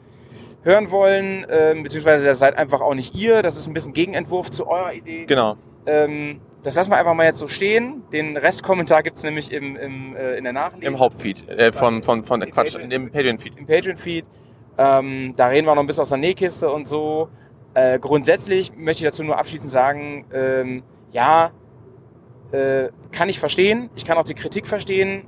hören 0.63 0.91
wollen, 0.91 1.45
ähm, 1.49 1.83
beziehungsweise 1.83 2.25
das 2.25 2.39
seid 2.39 2.57
einfach 2.57 2.81
auch 2.81 2.95
nicht 2.95 3.15
ihr, 3.15 3.41
das 3.41 3.55
ist 3.55 3.67
ein 3.67 3.73
bisschen 3.73 3.93
Gegenentwurf 3.93 4.51
zu 4.51 4.67
eurer 4.67 4.93
Idee. 4.93 5.25
Genau. 5.25 5.55
Ähm, 5.85 6.41
das 6.63 6.75
lassen 6.75 6.91
wir 6.91 6.97
einfach 6.97 7.13
mal 7.13 7.25
jetzt 7.25 7.39
so 7.39 7.47
stehen. 7.47 8.03
Den 8.11 8.37
Restkommentar 8.37 9.03
gibt's 9.03 9.23
nämlich 9.23 9.51
im, 9.51 9.75
im, 9.75 10.15
äh, 10.15 10.37
in 10.37 10.43
der 10.43 10.53
Nachlese. 10.53 10.85
Im 10.85 10.99
Hauptfeed, 10.99 11.47
äh, 11.49 11.71
von, 11.71 12.03
von, 12.03 12.23
von, 12.23 12.41
Im 12.41 12.51
Quatsch, 12.51 12.75
Patreon- 12.75 12.91
im 12.91 13.11
Patreon-Feed. 13.11 13.57
im 13.57 13.65
Patreon-Feed. 13.65 14.25
Ähm, 14.77 15.33
da 15.35 15.47
reden 15.47 15.67
wir 15.67 15.75
noch 15.75 15.81
ein 15.81 15.87
bisschen 15.87 16.01
aus 16.01 16.09
der 16.09 16.17
Nähkiste 16.17 16.69
und 16.71 16.87
so. 16.87 17.29
Äh, 17.73 17.99
grundsätzlich 17.99 18.73
möchte 18.75 19.03
ich 19.03 19.09
dazu 19.09 19.23
nur 19.23 19.37
abschließend 19.37 19.71
sagen, 19.71 20.25
ähm, 20.33 20.83
ja, 21.11 21.51
äh, 22.51 22.89
kann 23.11 23.29
ich 23.29 23.39
verstehen. 23.39 23.89
Ich 23.95 24.05
kann 24.05 24.17
auch 24.17 24.23
die 24.23 24.33
Kritik 24.33 24.67
verstehen. 24.67 25.25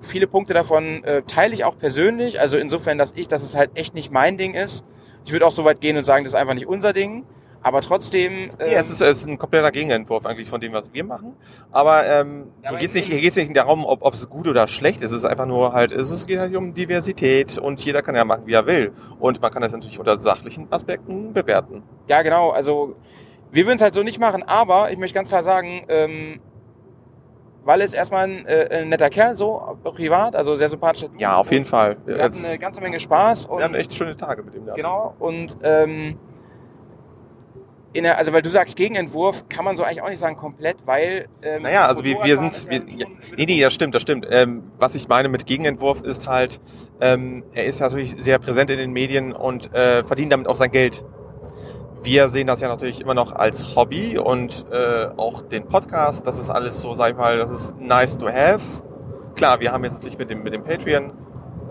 Viele 0.00 0.26
Punkte 0.26 0.54
davon 0.54 1.02
äh, 1.04 1.22
teile 1.22 1.54
ich 1.54 1.64
auch 1.64 1.78
persönlich. 1.78 2.40
Also 2.40 2.58
insofern, 2.58 2.98
dass 2.98 3.12
ich, 3.16 3.28
dass 3.28 3.42
es 3.42 3.56
halt 3.56 3.70
echt 3.74 3.94
nicht 3.94 4.12
mein 4.12 4.36
Ding 4.36 4.54
ist. 4.54 4.84
Ich 5.24 5.32
würde 5.32 5.46
auch 5.46 5.50
so 5.52 5.64
weit 5.64 5.80
gehen 5.80 5.96
und 5.96 6.04
sagen, 6.04 6.24
das 6.24 6.32
ist 6.34 6.38
einfach 6.38 6.54
nicht 6.54 6.66
unser 6.66 6.92
Ding. 6.92 7.24
Aber 7.64 7.80
trotzdem. 7.80 8.50
ähm, 8.60 8.70
Ja, 8.70 8.78
es 8.80 8.90
ist, 8.90 9.00
es 9.00 9.18
ist 9.22 9.26
ein 9.26 9.38
kompletter 9.38 9.72
Gegenentwurf 9.72 10.24
eigentlich 10.26 10.48
von 10.48 10.60
dem, 10.60 10.72
was 10.72 10.92
wir 10.92 11.02
machen. 11.02 11.34
Aber 11.72 12.06
ähm, 12.06 12.52
Ja, 12.62 12.70
hier 12.70 12.78
geht 12.78 12.88
es 12.90 12.94
nicht, 12.94 13.06
eben- 13.08 13.14
hier 13.14 13.22
geht's 13.22 13.36
nicht 13.36 13.56
darum, 13.56 13.84
ob, 13.84 14.02
ob 14.02 14.14
es 14.14 14.28
gut 14.28 14.46
oder 14.46 14.68
schlecht 14.68 15.00
ist. 15.02 15.10
Es 15.12 15.18
ist 15.18 15.24
einfach 15.24 15.46
nur 15.46 15.72
halt, 15.72 15.90
es 15.90 16.26
geht 16.26 16.38
halt 16.38 16.54
um 16.54 16.74
Diversität 16.74 17.58
und 17.58 17.84
jeder 17.84 18.02
kann 18.02 18.14
ja 18.14 18.24
machen, 18.24 18.42
wie 18.46 18.52
er 18.52 18.66
will. 18.66 18.92
Und 19.18 19.40
man 19.42 19.50
kann 19.52 19.62
das 19.62 19.72
natürlich 19.72 19.98
unter 19.98 20.18
sachlichen 20.18 20.68
Aspekten 20.70 21.32
bewerten. 21.32 21.82
Ja, 22.06 22.22
genau. 22.22 22.50
Also 22.50 22.94
wir 23.50 23.64
würden 23.66 23.76
es 23.76 23.82
halt 23.82 23.94
so 23.94 24.02
nicht 24.02 24.18
machen, 24.20 24.42
aber 24.42 24.90
ich 24.92 24.98
möchte 24.98 25.14
ganz 25.14 25.30
klar 25.30 25.42
sagen, 25.42 25.84
ähm, 25.88 26.40
weil 27.64 27.80
es 27.80 27.94
erstmal 27.94 28.24
ein, 28.28 28.44
äh, 28.46 28.68
ein 28.82 28.90
netter 28.90 29.08
Kerl, 29.08 29.36
so 29.36 29.78
privat, 29.84 30.36
also 30.36 30.54
sehr 30.54 30.68
sympathischer. 30.68 31.10
Typ. 31.10 31.18
Ja, 31.18 31.36
auf 31.38 31.50
jeden 31.50 31.64
Fall. 31.64 31.96
Wir 32.04 32.22
hatten 32.22 32.44
eine 32.44 32.58
ganze 32.58 32.82
Menge 32.82 33.00
Spaß 33.00 33.46
und 33.46 33.56
wir 33.58 33.64
haben 33.64 33.74
echt 33.74 33.94
schöne 33.94 34.16
Tage 34.18 34.42
mit 34.42 34.54
ihm 34.54 34.64
gehabt. 34.66 34.76
genau 34.76 35.14
und 35.18 35.56
ähm, 35.62 36.18
der, 38.02 38.18
also 38.18 38.32
weil 38.32 38.42
du 38.42 38.50
sagst 38.50 38.74
Gegenentwurf, 38.74 39.48
kann 39.48 39.64
man 39.64 39.76
so 39.76 39.84
eigentlich 39.84 40.02
auch 40.02 40.08
nicht 40.08 40.18
sagen 40.18 40.36
komplett, 40.36 40.78
weil 40.84 41.28
ähm, 41.42 41.62
Naja, 41.62 41.86
also 41.86 42.04
wir, 42.04 42.18
wir 42.24 42.36
sind, 42.36 42.68
wir, 42.68 42.82
ja 42.88 43.06
nee, 43.36 43.46
nee, 43.46 43.60
das 43.60 43.72
stimmt, 43.72 43.94
das 43.94 44.02
stimmt. 44.02 44.26
Ähm, 44.28 44.64
was 44.80 44.96
ich 44.96 45.06
meine 45.06 45.28
mit 45.28 45.46
Gegenentwurf 45.46 46.02
ist 46.02 46.26
halt, 46.26 46.60
ähm, 47.00 47.44
er 47.52 47.66
ist 47.66 47.78
natürlich 47.78 48.16
sehr 48.18 48.40
präsent 48.40 48.70
in 48.70 48.78
den 48.78 48.92
Medien 48.92 49.32
und 49.32 49.72
äh, 49.72 50.02
verdient 50.02 50.32
damit 50.32 50.48
auch 50.48 50.56
sein 50.56 50.72
Geld. 50.72 51.04
Wir 52.02 52.26
sehen 52.28 52.48
das 52.48 52.60
ja 52.60 52.68
natürlich 52.68 53.00
immer 53.00 53.14
noch 53.14 53.32
als 53.32 53.76
Hobby 53.76 54.18
und 54.18 54.66
äh, 54.72 55.06
auch 55.16 55.42
den 55.42 55.66
Podcast, 55.68 56.26
das 56.26 56.38
ist 56.38 56.50
alles 56.50 56.80
so, 56.80 56.94
sag 56.94 57.12
ich 57.12 57.16
mal, 57.16 57.38
das 57.38 57.50
ist 57.50 57.78
nice 57.78 58.18
to 58.18 58.26
have. 58.26 58.60
Klar, 59.36 59.60
wir 59.60 59.70
haben 59.72 59.84
jetzt 59.84 59.94
natürlich 59.94 60.18
mit 60.18 60.30
dem, 60.30 60.42
mit 60.42 60.52
dem 60.52 60.64
Patreon 60.64 61.12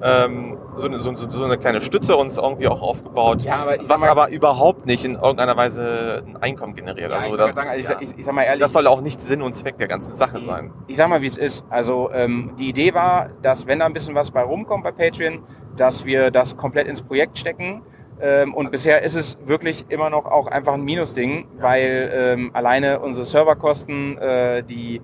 ähm, 0.03 0.57
so, 0.75 0.87
eine, 0.87 0.99
so, 0.99 1.15
so 1.15 1.43
eine 1.43 1.57
kleine 1.57 1.79
Stütze 1.81 2.17
uns 2.17 2.37
irgendwie 2.37 2.67
auch 2.67 2.81
aufgebaut, 2.81 3.43
Ja, 3.43 3.55
aber 3.61 3.81
ich 3.81 3.87
was 3.87 4.01
mal- 4.01 4.09
aber 4.09 4.29
überhaupt 4.29 4.85
nicht 4.85 5.05
in 5.05 5.13
irgendeiner 5.15 5.55
Weise 5.55 6.23
ein 6.27 6.37
Einkommen 6.37 6.75
generiert. 6.75 7.09
Ja, 7.11 7.17
ich, 7.17 7.23
also, 7.23 7.29
wollte 7.31 7.45
das, 7.47 7.55
sagen, 7.55 7.69
also 7.69 7.81
ich, 7.81 7.89
ja. 7.89 7.97
ich, 8.01 8.19
ich 8.19 8.25
sag 8.25 8.33
mal 8.35 8.43
ehrlich, 8.43 8.61
das 8.61 8.73
soll 8.73 8.87
auch 8.87 9.01
nicht 9.01 9.21
Sinn 9.21 9.41
und 9.41 9.53
Zweck 9.53 9.77
der 9.77 9.87
ganzen 9.87 10.15
Sache 10.15 10.39
sein. 10.41 10.71
ich 10.87 10.97
sag 10.97 11.07
mal, 11.09 11.21
wie 11.21 11.27
es 11.27 11.37
ist. 11.37 11.65
Also 11.69 12.11
ähm, 12.13 12.51
die 12.59 12.69
Idee 12.69 12.93
war, 12.93 13.29
dass 13.41 13.65
wenn 13.65 13.79
da 13.79 13.85
ein 13.85 13.93
bisschen 13.93 14.13
was 14.15 14.31
bei 14.31 14.41
rumkommt 14.41 14.83
bei 14.83 14.91
Patreon, 14.91 15.43
dass 15.77 16.03
wir 16.05 16.31
das 16.31 16.57
komplett 16.57 16.87
ins 16.87 17.01
Projekt 17.01 17.37
stecken. 17.37 17.81
Ähm, 18.21 18.53
und 18.53 18.71
bisher 18.71 19.01
ist 19.03 19.15
es 19.15 19.37
wirklich 19.45 19.85
immer 19.89 20.09
noch 20.09 20.25
auch 20.25 20.47
einfach 20.47 20.73
ein 20.73 20.83
Minusding, 20.83 21.47
weil 21.59 22.11
ähm, 22.13 22.51
alleine 22.53 22.99
unsere 22.99 23.25
Serverkosten, 23.25 24.17
äh, 24.17 24.63
die 24.63 25.01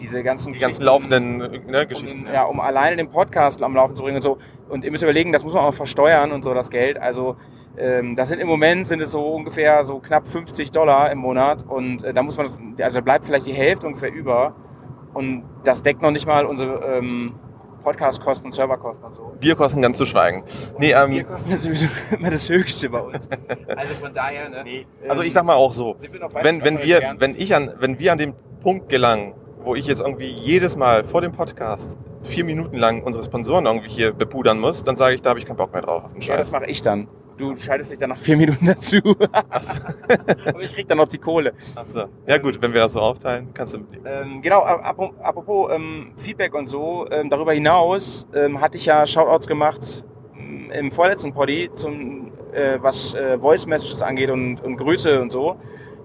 diese 0.00 0.22
ganzen 0.22 0.52
Die 0.52 0.58
ganzen 0.58 0.82
laufenden 0.82 1.38
ne, 1.38 1.48
um, 1.82 1.88
Geschichten. 1.88 2.24
den- 2.24 2.34
ja, 2.34 2.44
um 2.44 2.60
alleine 2.60 2.96
den 2.96 3.10
Podcast 3.10 3.62
am 3.62 3.74
Laufen 3.74 3.96
zu 3.96 4.02
bringen 4.02 4.16
und 4.16 4.22
so. 4.22 4.38
Und 4.68 4.84
ihr 4.84 4.90
müsst 4.90 5.02
überlegen, 5.02 5.32
das 5.32 5.44
muss 5.44 5.54
man 5.54 5.64
auch 5.64 5.74
versteuern 5.74 6.32
und 6.32 6.42
so 6.44 6.52
das 6.54 6.70
Geld. 6.70 6.98
Also 6.98 7.36
ähm, 7.76 8.14
das 8.16 8.28
sind 8.28 8.40
im 8.40 8.48
Moment 8.48 8.86
sind 8.86 9.00
es 9.02 9.10
so 9.12 9.26
ungefähr 9.34 9.82
so 9.84 9.98
knapp 9.98 10.26
50 10.26 10.70
Dollar 10.72 11.10
im 11.10 11.18
Monat 11.18 11.64
und 11.68 12.04
äh, 12.04 12.12
da 12.14 12.22
muss 12.22 12.36
man 12.36 12.46
das, 12.46 12.60
also 12.80 13.02
bleibt 13.02 13.24
vielleicht 13.26 13.46
die 13.46 13.52
Hälfte 13.52 13.86
ungefähr 13.86 14.12
über 14.12 14.54
und 15.12 15.42
das 15.64 15.82
deckt 15.82 16.00
noch 16.02 16.10
nicht 16.12 16.26
mal 16.26 16.44
unsere 16.46 16.98
ähm, 16.98 17.34
Podcast-Kosten 17.82 18.46
und 18.46 18.52
Serverkosten 18.54 19.04
und 19.04 19.14
so. 19.14 19.32
Bierkosten 19.40 19.82
ganz 19.82 19.98
zu 19.98 20.06
schweigen. 20.06 20.42
Nee, 20.78 20.92
ähm, 20.92 21.10
Bierkosten 21.10 21.52
ist 21.52 21.62
sowieso 21.64 21.88
immer 22.18 22.30
das 22.30 22.48
Höchste 22.48 22.88
bei 22.88 23.00
uns. 23.00 23.28
Also 23.76 23.94
von 23.94 24.12
daher, 24.14 24.48
ne? 24.48 24.62
nee, 24.64 24.86
also 25.08 25.22
ich 25.22 25.32
sag 25.32 25.44
mal 25.44 25.54
auch 25.54 25.72
so, 25.72 25.96
wenn, 26.42 26.64
wenn 26.64 26.82
wir, 26.82 27.16
wenn 27.18 27.34
ich 27.34 27.54
an, 27.54 27.72
wenn 27.80 27.98
wir 27.98 28.12
an 28.12 28.18
den 28.18 28.34
Punkt 28.60 28.88
gelangen, 28.88 29.34
wo 29.64 29.74
ich 29.74 29.86
jetzt 29.86 30.00
irgendwie 30.00 30.28
jedes 30.28 30.76
Mal 30.76 31.04
vor 31.04 31.20
dem 31.22 31.32
Podcast 31.32 31.96
vier 32.22 32.44
Minuten 32.44 32.76
lang 32.76 33.02
unsere 33.02 33.24
Sponsoren 33.24 33.66
irgendwie 33.66 33.88
hier 33.90 34.12
bepudern 34.12 34.58
muss, 34.58 34.84
dann 34.84 34.96
sage 34.96 35.14
ich, 35.16 35.22
da 35.22 35.30
habe 35.30 35.38
ich 35.38 35.46
keinen 35.46 35.56
Bock 35.56 35.72
mehr 35.72 35.82
drauf 35.82 36.04
auf 36.04 36.12
den 36.12 36.20
ja, 36.22 36.36
das 36.36 36.48
Scheiß. 36.48 36.52
mache 36.60 36.70
ich 36.70 36.80
dann. 36.82 37.08
Du 37.36 37.56
schaltest 37.56 37.90
dich 37.90 37.98
dann 37.98 38.10
nach 38.10 38.18
vier 38.18 38.36
Minuten 38.36 38.64
dazu. 38.66 38.96
Achso. 39.50 39.78
Aber 40.46 40.60
ich 40.60 40.72
krieg 40.72 40.88
dann 40.88 40.98
noch 40.98 41.08
die 41.08 41.18
Kohle. 41.18 41.52
Achso. 41.74 42.04
Ja 42.28 42.38
gut, 42.38 42.62
wenn 42.62 42.72
wir 42.72 42.80
das 42.80 42.92
so 42.92 43.00
aufteilen, 43.00 43.48
kannst 43.52 43.74
du 43.74 43.78
mitleben. 43.78 44.06
Ähm, 44.06 44.40
genau, 44.40 44.62
ap- 44.62 45.12
apropos 45.20 45.70
ähm, 45.74 46.12
Feedback 46.16 46.54
und 46.54 46.68
so, 46.68 47.06
ähm, 47.10 47.28
darüber 47.30 47.52
hinaus 47.52 48.28
ähm, 48.34 48.60
hatte 48.60 48.78
ich 48.78 48.86
ja 48.86 49.04
Shoutouts 49.04 49.48
gemacht 49.48 50.04
ähm, 50.38 50.70
im 50.70 50.92
vorletzten 50.92 51.32
Poddy, 51.34 51.70
zum, 51.74 52.30
äh, 52.52 52.78
was 52.80 53.14
äh, 53.16 53.36
Voice 53.36 53.66
Messages 53.66 54.00
angeht 54.00 54.30
und, 54.30 54.60
und 54.62 54.76
Grüße 54.76 55.20
und 55.20 55.32
so. 55.32 55.56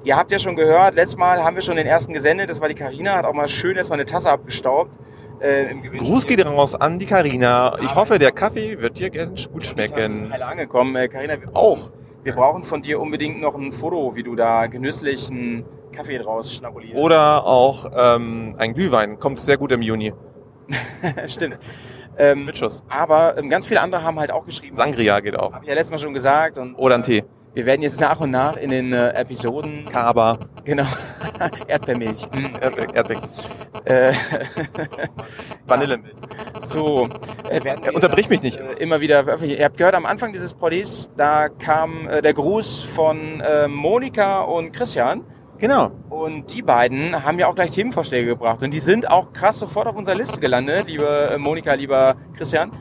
Ihr 0.10 0.18
habt 0.18 0.32
ja 0.32 0.40
schon 0.40 0.56
gehört, 0.56 0.96
letztes 0.96 1.20
Mal 1.20 1.44
haben 1.44 1.54
wir 1.54 1.62
schon 1.62 1.76
den 1.76 1.86
ersten 1.86 2.14
gesendet, 2.14 2.50
das 2.50 2.60
war 2.60 2.68
die 2.68 2.74
Karina, 2.74 3.14
hat 3.14 3.26
auch 3.26 3.34
mal 3.34 3.48
schön 3.48 3.78
erstmal 3.78 4.00
eine 4.00 4.08
Tasse 4.08 4.32
abgestaubt. 4.32 4.90
Äh. 5.40 5.72
Gruß 6.00 6.26
geht 6.26 6.44
raus 6.44 6.74
an 6.74 6.98
die 6.98 7.06
Karina. 7.06 7.78
Ich 7.84 7.94
hoffe, 7.94 8.18
der 8.18 8.32
Kaffee 8.32 8.82
wird 8.82 8.98
dir 8.98 9.12
ganz 9.12 9.48
gut 9.52 9.68
schmecken. 9.68 10.32
ist 10.34 10.42
angekommen. 10.42 10.96
Äh, 10.96 11.10
Carina, 11.10 11.40
wir 11.40 11.56
Auch. 11.56 11.92
Wir 12.24 12.34
brauchen 12.34 12.64
von 12.64 12.82
dir 12.82 13.00
unbedingt 13.00 13.40
noch 13.40 13.54
ein 13.54 13.72
Foto, 13.72 14.16
wie 14.16 14.24
du 14.24 14.36
da 14.36 14.66
genüsslich 14.66 15.30
einen 15.30 15.64
Kaffee 15.96 16.18
draus 16.18 16.52
schnabulierst. 16.56 16.96
Oder 16.96 17.46
auch 17.46 17.86
ähm, 17.96 18.56
ein 18.58 18.74
Glühwein. 18.74 19.20
Kommt 19.20 19.40
sehr 19.40 19.58
gut 19.58 19.72
im 19.72 19.84
Juni. 19.84 20.12
Stimmt. 21.28 21.60
Ähm, 22.18 22.46
Mit 22.46 22.58
Schuss. 22.58 22.84
aber 22.90 23.38
ähm, 23.38 23.48
ganz 23.48 23.68
viele 23.68 23.82
andere 23.82 24.02
haben 24.02 24.20
halt 24.20 24.32
auch 24.32 24.48
geschrieben. 24.48 24.76
Sangria 24.76 25.20
geht 25.20 25.38
auch. 25.38 25.54
Habe 25.54 25.66
ich 25.66 25.70
ja 25.70 25.76
letztes 25.76 25.92
Mal 25.92 26.00
schon 26.00 26.16
gesagt. 26.16 26.58
Und, 26.58 26.74
Oder 26.74 26.96
ein 26.96 27.04
Tee. 27.04 27.24
Wir 27.56 27.66
werden 27.66 27.82
jetzt 27.82 28.00
nach 28.00 28.20
und 28.20 28.32
nach 28.32 28.58
in 28.58 28.70
den 28.70 28.94
äh, 28.94 29.10
Episoden. 29.10 29.86
Kaba. 29.92 30.38
Genau. 30.66 30.86
Erdbeermilch. 31.68 32.28
Mm. 32.28 32.46
Erdbeck. 32.62 32.96
Erdbeck. 32.96 33.18
Äh, 33.86 34.14
Vanillemilch. 35.68 36.16
so. 36.62 37.08
Äh, 37.50 37.60
Ja, 37.66 37.92
unterbrich 37.92 38.26
das, 38.26 38.30
mich 38.30 38.42
nicht. 38.44 38.58
Äh, 38.58 38.74
immer 38.74 39.00
wieder 39.02 39.24
veröffentlichen. 39.24 39.60
Ihr 39.60 39.66
habt 39.66 39.78
gehört, 39.78 39.96
am 39.96 40.06
Anfang 40.06 40.32
dieses 40.32 40.54
Poddies, 40.54 41.10
da 41.18 41.50
kam 41.50 42.08
äh, 42.08 42.22
der 42.22 42.34
Gruß 42.34 42.84
von 42.84 43.42
äh, 43.42 43.68
Monika 43.68 44.42
und 44.42 44.72
Christian. 44.72 45.24
Genau. 45.58 45.92
Und 46.10 46.54
die 46.54 46.62
beiden 46.62 47.26
haben 47.26 47.40
ja 47.40 47.48
auch 47.48 47.56
gleich 47.56 47.72
Themenvorschläge 47.72 48.28
gebracht. 48.28 48.64
Und 48.64 48.74
die 48.74 48.80
sind 48.80 49.10
auch 49.10 49.34
krass 49.34 49.60
sofort 49.60 49.88
auf 49.88 49.96
unserer 49.96 50.16
Liste 50.16 50.40
gelandet, 50.40 50.88
liebe 50.88 51.32
äh, 51.32 51.38
Monika, 51.38 51.74
lieber 51.74 52.16
Christian. 52.38 52.72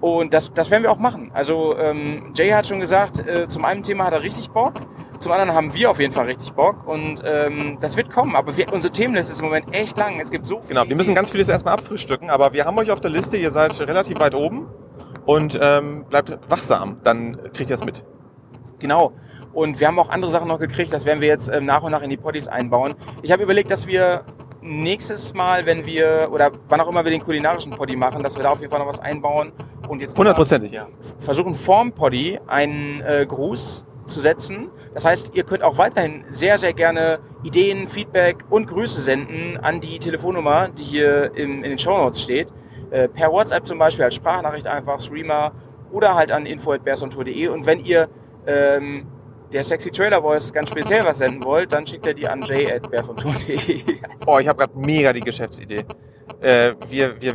Und 0.00 0.32
das, 0.32 0.52
das 0.52 0.70
werden 0.70 0.84
wir 0.84 0.92
auch 0.92 0.98
machen. 0.98 1.30
Also 1.34 1.76
ähm, 1.76 2.32
Jay 2.34 2.50
hat 2.50 2.66
schon 2.66 2.80
gesagt, 2.80 3.26
äh, 3.26 3.48
zum 3.48 3.64
einen 3.64 3.82
Thema 3.82 4.04
hat 4.04 4.12
er 4.12 4.22
richtig 4.22 4.50
Bock, 4.50 4.74
zum 5.18 5.32
anderen 5.32 5.52
haben 5.52 5.74
wir 5.74 5.90
auf 5.90 5.98
jeden 5.98 6.12
Fall 6.12 6.26
richtig 6.26 6.52
Bock. 6.52 6.86
Und 6.86 7.22
ähm, 7.24 7.78
das 7.80 7.96
wird 7.96 8.10
kommen. 8.10 8.36
Aber 8.36 8.56
wir, 8.56 8.72
unsere 8.72 8.92
Themenliste 8.92 9.32
ist 9.32 9.40
im 9.40 9.46
Moment 9.46 9.74
echt 9.74 9.98
lang. 9.98 10.20
Es 10.20 10.30
gibt 10.30 10.46
so 10.46 10.60
viele. 10.60 10.68
Genau, 10.68 10.88
wir 10.88 10.96
müssen 10.96 11.14
ganz 11.14 11.30
vieles 11.32 11.48
erstmal 11.48 11.74
abfrühstücken, 11.74 12.30
aber 12.30 12.52
wir 12.52 12.64
haben 12.64 12.78
euch 12.78 12.90
auf 12.90 13.00
der 13.00 13.10
Liste, 13.10 13.36
ihr 13.36 13.50
seid 13.50 13.78
relativ 13.80 14.20
weit 14.20 14.34
oben 14.34 14.68
und 15.26 15.58
ähm, 15.60 16.06
bleibt 16.08 16.38
wachsam, 16.48 17.00
dann 17.02 17.36
kriegt 17.52 17.70
ihr 17.70 17.74
es 17.74 17.84
mit. 17.84 18.04
Genau. 18.78 19.12
Und 19.52 19.80
wir 19.80 19.88
haben 19.88 19.98
auch 19.98 20.10
andere 20.10 20.30
Sachen 20.30 20.46
noch 20.46 20.58
gekriegt, 20.58 20.92
das 20.92 21.04
werden 21.04 21.20
wir 21.20 21.28
jetzt 21.28 21.48
ähm, 21.48 21.64
nach 21.64 21.82
und 21.82 21.90
nach 21.90 22.02
in 22.02 22.10
die 22.10 22.16
Poddies 22.16 22.46
einbauen. 22.46 22.94
Ich 23.22 23.32
habe 23.32 23.42
überlegt, 23.42 23.70
dass 23.70 23.86
wir 23.86 24.24
nächstes 24.68 25.34
Mal, 25.34 25.66
wenn 25.66 25.86
wir, 25.86 26.28
oder 26.30 26.50
wann 26.68 26.80
auch 26.80 26.88
immer 26.88 27.04
wir 27.04 27.10
den 27.10 27.20
kulinarischen 27.20 27.72
Poddy 27.72 27.96
machen, 27.96 28.22
dass 28.22 28.36
wir 28.36 28.42
da 28.42 28.50
auf 28.50 28.60
jeden 28.60 28.70
Fall 28.70 28.80
noch 28.80 28.88
was 28.88 29.00
einbauen 29.00 29.52
und 29.88 30.02
jetzt 30.02 30.16
Hundertprozentig, 30.16 30.72
ja. 30.72 30.88
versuchen 31.18 31.54
vorm 31.54 31.92
Poddy 31.92 32.38
einen 32.46 33.00
äh, 33.00 33.26
Gruß 33.26 33.84
zu 34.06 34.20
setzen. 34.20 34.70
Das 34.94 35.04
heißt, 35.04 35.32
ihr 35.34 35.44
könnt 35.44 35.62
auch 35.62 35.78
weiterhin 35.78 36.24
sehr, 36.28 36.58
sehr 36.58 36.72
gerne 36.72 37.20
Ideen, 37.42 37.88
Feedback 37.88 38.44
und 38.50 38.66
Grüße 38.66 39.00
senden 39.00 39.58
an 39.58 39.80
die 39.80 39.98
Telefonnummer, 39.98 40.68
die 40.68 40.84
hier 40.84 41.32
im, 41.34 41.62
in 41.62 41.70
den 41.70 41.78
Show 41.78 41.96
Notes 41.96 42.22
steht. 42.22 42.48
Äh, 42.90 43.08
per 43.08 43.30
WhatsApp 43.30 43.66
zum 43.66 43.78
Beispiel 43.78 44.04
als 44.04 44.14
Sprachnachricht 44.14 44.66
einfach, 44.66 44.98
Streamer 45.00 45.52
oder 45.92 46.14
halt 46.14 46.32
an 46.32 46.46
info.bearsontour.de 46.46 47.48
und 47.48 47.66
wenn 47.66 47.80
ihr 47.80 48.08
ähm, 48.46 49.06
der 49.52 49.62
Sexy 49.62 49.90
Trailer 49.90 50.22
Voice 50.22 50.52
ganz 50.52 50.70
speziell 50.70 51.04
was 51.04 51.18
senden 51.18 51.42
wollt, 51.44 51.72
dann 51.72 51.86
schickt 51.86 52.06
ihr 52.06 52.14
die 52.14 52.28
an 52.28 52.42
j.bearsontour.de. 52.42 53.82
Oh, 54.26 54.38
ich 54.38 54.48
habe 54.48 54.58
gerade 54.58 54.78
mega 54.78 55.12
die 55.12 55.20
Geschäftsidee. 55.20 55.84
Äh, 56.40 56.74
wir, 56.88 57.20
wir, 57.20 57.34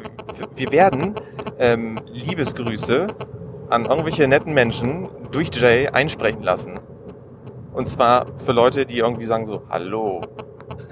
wir 0.55 0.71
werden 0.71 1.15
ähm, 1.59 1.97
Liebesgrüße 2.11 3.07
an 3.69 3.85
irgendwelche 3.85 4.27
netten 4.27 4.53
Menschen 4.53 5.09
durch 5.31 5.49
Jay 5.53 5.87
einsprechen 5.87 6.43
lassen. 6.43 6.79
Und 7.73 7.87
zwar 7.87 8.27
für 8.45 8.51
Leute, 8.51 8.85
die 8.85 8.99
irgendwie 8.99 9.25
sagen 9.25 9.45
so, 9.45 9.63
hallo, 9.69 10.21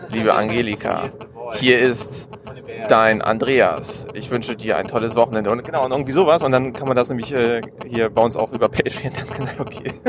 liebe 0.10 0.34
Angelika, 0.34 1.04
hier 1.54 1.80
ist 1.80 2.30
dein 2.88 3.22
Andreas. 3.22 4.08
Ich 4.14 4.30
wünsche 4.32 4.56
dir 4.56 4.78
ein 4.78 4.88
tolles 4.88 5.16
Wochenende. 5.16 5.52
Und 5.52 5.64
genau, 5.64 5.86
und 5.86 5.92
irgendwie 5.92 6.12
sowas. 6.12 6.44
Und 6.44 6.52
dann 6.52 6.74
kann 6.74 6.88
man 6.88 6.96
das 6.96 7.10
nämlich 7.10 7.34
äh, 7.34 7.62
hier 7.88 8.10
bei 8.10 8.22
uns 8.22 8.36
auch 8.36 8.52
über 8.52 8.70
Patreon. 8.70 9.14
Okay. 9.60 9.94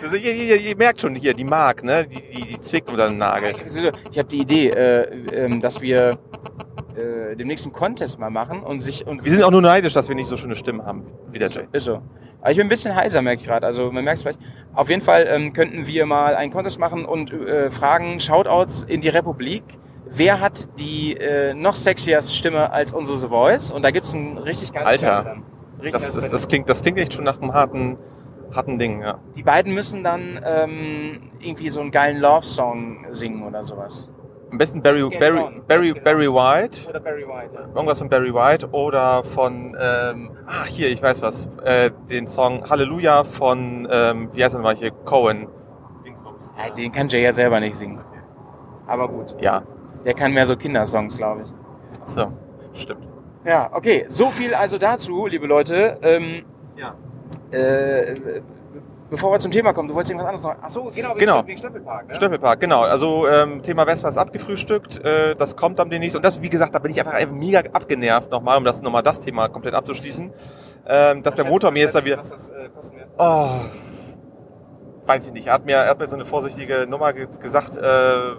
Also, 0.00 0.16
ihr, 0.16 0.32
ihr, 0.32 0.60
ihr 0.60 0.76
merkt 0.76 1.00
schon 1.00 1.14
hier, 1.16 1.34
die 1.34 1.44
Mark, 1.44 1.82
ne? 1.82 2.06
Die, 2.06 2.22
die, 2.32 2.48
die 2.52 2.60
zwickt 2.60 2.88
unter 2.88 3.08
den 3.08 3.18
Nagel. 3.18 3.52
Ich 4.10 4.18
habe 4.18 4.28
die 4.28 4.38
Idee, 4.38 4.68
äh, 4.68 5.02
ähm, 5.32 5.60
dass 5.60 5.80
wir 5.80 6.16
äh, 6.96 7.36
demnächst 7.36 7.66
einen 7.66 7.72
Contest 7.72 8.18
mal 8.18 8.30
machen 8.30 8.62
und 8.62 8.82
sich 8.82 9.06
und 9.06 9.24
Wir 9.24 9.32
sind 9.32 9.42
auch 9.42 9.50
nur 9.50 9.60
neidisch, 9.60 9.92
dass 9.92 10.08
wir 10.08 10.14
nicht 10.14 10.28
so 10.28 10.36
schöne 10.36 10.56
Stimmen 10.56 10.84
haben 10.84 11.04
wie 11.30 11.38
der 11.38 11.48
Jay. 11.48 11.66
Ist 11.72 11.84
so. 11.84 12.00
Aber 12.40 12.50
ich 12.50 12.56
bin 12.56 12.66
ein 12.66 12.70
bisschen 12.70 12.94
heiser, 12.94 13.22
merke 13.22 13.42
ich 13.42 13.46
gerade. 13.46 13.66
Also 13.66 13.90
man 13.90 14.04
merkt 14.04 14.18
es 14.18 14.22
vielleicht. 14.22 14.40
Auf 14.74 14.88
jeden 14.88 15.02
Fall 15.02 15.26
ähm, 15.28 15.52
könnten 15.52 15.86
wir 15.86 16.06
mal 16.06 16.34
einen 16.34 16.52
Contest 16.52 16.78
machen 16.78 17.04
und 17.04 17.32
äh, 17.32 17.70
fragen, 17.70 18.20
Shoutouts 18.20 18.84
in 18.84 19.00
die 19.00 19.08
Republik. 19.08 19.64
Wer 20.10 20.40
hat 20.40 20.68
die 20.78 21.16
äh, 21.16 21.54
noch 21.54 21.74
sexiest 21.74 22.34
Stimme 22.34 22.72
als 22.72 22.92
unsere 22.92 23.18
The 23.18 23.28
Voice? 23.28 23.72
Und 23.72 23.82
da 23.82 23.90
gibt's 23.90 24.14
ein 24.14 24.38
richtig 24.38 24.72
geiles 24.72 25.02
Alter. 25.02 25.22
Battle 25.22 25.30
dann. 25.30 25.58
Richtig 25.80 25.92
Das, 25.92 26.12
das, 26.14 26.30
das, 26.30 26.48
klingt, 26.48 26.68
das 26.68 26.82
klingt 26.82 26.98
echt 26.98 27.14
schon 27.14 27.24
nach 27.24 27.40
einem 27.40 27.52
harten, 27.52 27.98
harten 28.52 28.78
Ding, 28.78 29.02
ja. 29.02 29.18
Die 29.36 29.42
beiden 29.42 29.74
müssen 29.74 30.02
dann 30.02 30.40
ähm, 30.44 31.30
irgendwie 31.38 31.70
so 31.70 31.80
einen 31.80 31.90
geilen 31.90 32.18
Love-Song 32.18 33.06
singen 33.10 33.44
oder 33.44 33.62
sowas. 33.62 34.08
Am 34.50 34.56
besten 34.56 34.82
Barry, 34.82 35.06
Barry, 35.20 35.38
on. 35.38 35.62
Barry, 35.68 35.92
Barry 35.92 36.26
White. 36.26 36.88
Oder 36.88 37.00
Barry 37.00 37.28
White. 37.28 37.54
Ja. 37.54 37.68
Irgendwas 37.74 37.98
von 37.98 38.08
Barry 38.08 38.34
White 38.34 38.70
oder 38.70 39.22
von, 39.22 39.76
ähm, 39.78 40.30
ah, 40.46 40.64
hier, 40.64 40.88
ich 40.88 41.02
weiß 41.02 41.20
was, 41.20 41.46
äh, 41.62 41.90
den 42.08 42.26
Song 42.26 42.68
Halleluja 42.68 43.24
von, 43.24 43.86
ähm, 43.90 44.30
wie 44.32 44.42
heißt 44.42 44.54
er 44.54 44.58
nochmal 44.58 44.76
hier, 44.76 44.90
Cohen. 44.90 45.48
Ja, 46.56 46.70
den 46.70 46.90
kann 46.90 47.08
Jay 47.08 47.22
ja 47.22 47.32
selber 47.32 47.60
nicht 47.60 47.76
singen. 47.76 48.00
Aber 48.86 49.06
gut. 49.08 49.36
Ja, 49.38 49.62
Der 50.08 50.14
kann 50.14 50.32
mehr 50.32 50.46
so 50.46 50.56
Kindersongs, 50.56 51.18
glaube 51.18 51.42
ich. 51.42 51.48
so, 52.04 52.32
stimmt. 52.72 53.06
Ja, 53.44 53.68
okay. 53.74 54.06
So 54.08 54.30
viel 54.30 54.54
also 54.54 54.78
dazu, 54.78 55.26
liebe 55.26 55.46
Leute. 55.46 55.98
Ähm, 56.00 56.46
Ja. 56.76 56.94
äh, 57.50 58.40
bevor 59.10 59.32
wir 59.32 59.38
zum 59.38 59.52
Thema 59.52 59.74
kommen, 59.74 59.86
du 59.86 59.94
wolltest 59.94 60.12
irgendwas 60.12 60.28
anderes 60.28 60.44
noch. 60.44 60.64
Ach 60.64 60.70
so, 60.70 60.84
genau, 60.94 61.10
wegen, 61.10 61.18
Genau. 61.18 61.46
Wegen 61.46 61.58
Stöffelpark. 61.58 62.08
Ne? 62.08 62.14
Stöffelpark, 62.14 62.58
genau. 62.58 62.80
Also 62.80 63.28
ähm, 63.28 63.62
Thema 63.62 63.84
Vespa 63.84 64.08
ist 64.08 64.16
abgefrühstückt, 64.16 65.04
äh, 65.04 65.36
das 65.36 65.56
kommt 65.56 65.78
am 65.78 65.90
demnächst. 65.90 66.16
Und 66.16 66.24
das, 66.24 66.40
wie 66.40 66.48
gesagt, 66.48 66.74
da 66.74 66.78
bin 66.78 66.90
ich 66.90 66.98
einfach 67.04 67.30
mega 67.30 67.60
abgenervt 67.70 68.30
nochmal, 68.30 68.56
um 68.56 68.64
das 68.64 68.80
nochmal 68.80 69.02
das 69.02 69.20
Thema 69.20 69.48
komplett 69.48 69.74
abzuschließen. 69.74 70.32
Ähm, 70.86 71.22
dass 71.22 71.34
der 71.34 71.44
Motor 71.44 71.70
mir 71.70 71.80
jetzt 71.80 71.94
da 71.94 72.02
wieder... 72.02 72.16
Was 72.16 72.30
das, 72.30 72.48
äh, 72.48 72.70
kosten 72.74 72.96
wird? 72.96 73.08
Oh, 73.18 73.50
weiß 75.04 75.26
ich 75.26 75.34
nicht. 75.34 75.48
Er 75.48 75.52
hat 75.52 75.66
mir, 75.66 75.76
er 75.76 75.90
hat 75.90 75.98
mir 75.98 76.08
so 76.08 76.16
eine 76.16 76.24
vorsichtige 76.24 76.86
Nummer 76.88 77.12
ge 77.12 77.28
gesagt. 77.42 77.76
Äh, 77.76 78.36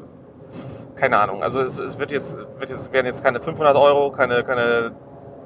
keine 0.99 1.17
Ahnung. 1.19 1.41
Also 1.43 1.61
es, 1.61 1.77
es 1.79 1.97
wird 1.97 2.11
jetzt, 2.11 2.37
wird 2.59 2.69
jetzt 2.69 2.91
werden 2.91 3.05
jetzt 3.05 3.23
keine 3.23 3.39
500 3.39 3.75
Euro, 3.75 4.11
keine, 4.11 4.43
keine 4.43 4.91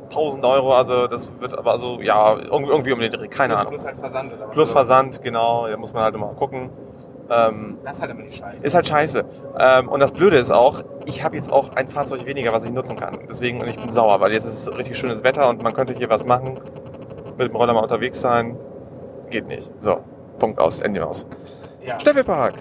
1000 0.10 0.44
Euro. 0.46 0.74
Also 0.76 1.08
das 1.08 1.28
wird 1.40 1.58
aber 1.58 1.80
so, 1.80 2.00
ja, 2.02 2.36
irgendwie, 2.38 2.92
um 2.94 3.00
den 3.00 3.12
Dreh. 3.12 3.28
Keine 3.28 3.54
plus, 3.54 3.60
Ahnung. 3.62 3.74
Plus 3.74 3.86
halt 3.86 4.00
Versand 4.00 4.34
oder 4.34 4.48
was? 4.48 4.52
Plus 4.54 4.72
Versand, 4.72 5.22
genau. 5.24 5.68
Da 5.68 5.78
muss 5.78 5.94
man 5.94 6.04
halt 6.04 6.16
immer 6.16 6.28
gucken. 6.34 6.70
Ähm, 7.30 7.78
Das 7.86 7.96
ist 7.96 8.02
halt 8.02 8.12
immer 8.12 8.24
die 8.24 8.32
Scheiße. 8.34 8.66
ist 8.66 8.76
halt 8.76 8.88
scheiße. 8.88 9.24
Ähm, 9.58 9.88
und 9.88 10.00
das 10.02 10.12
Blöde 10.12 10.38
ist 10.38 10.52
auch, 10.52 10.82
ich 11.06 11.24
habe 11.24 11.36
jetzt 11.36 11.52
auch 11.54 11.74
ein 11.76 11.88
Fahrzeug 11.88 12.26
weniger, 12.26 12.52
was 12.52 12.64
ich 12.66 12.72
nutzen 12.72 12.98
kann. 12.98 13.18
Deswegen, 13.30 13.62
und 13.62 13.68
ich 13.70 13.78
bin 13.78 13.90
sauer, 13.94 14.20
weil 14.20 14.34
jetzt 14.34 14.46
ist 14.46 14.78
richtig 14.78 14.98
schönes 14.98 15.24
Wetter 15.24 15.48
und 15.48 15.64
man 15.64 15.74
könnte 15.74 15.94
hier 15.94 16.10
was 16.10 16.26
machen, 16.26 16.60
mit 17.38 17.48
dem 17.48 17.56
Roller 17.56 17.74
mal 17.74 17.80
unterwegs 17.80 18.20
sein. 18.20 18.58
Geht 19.30 19.48
nicht. 19.48 19.72
So, 19.80 20.00
Punkt 20.38 20.60
aus, 20.60 20.82
Ende 20.82 21.08
aus. 21.08 21.26
ja. 21.86 21.98
Steffelpark, 22.00 22.56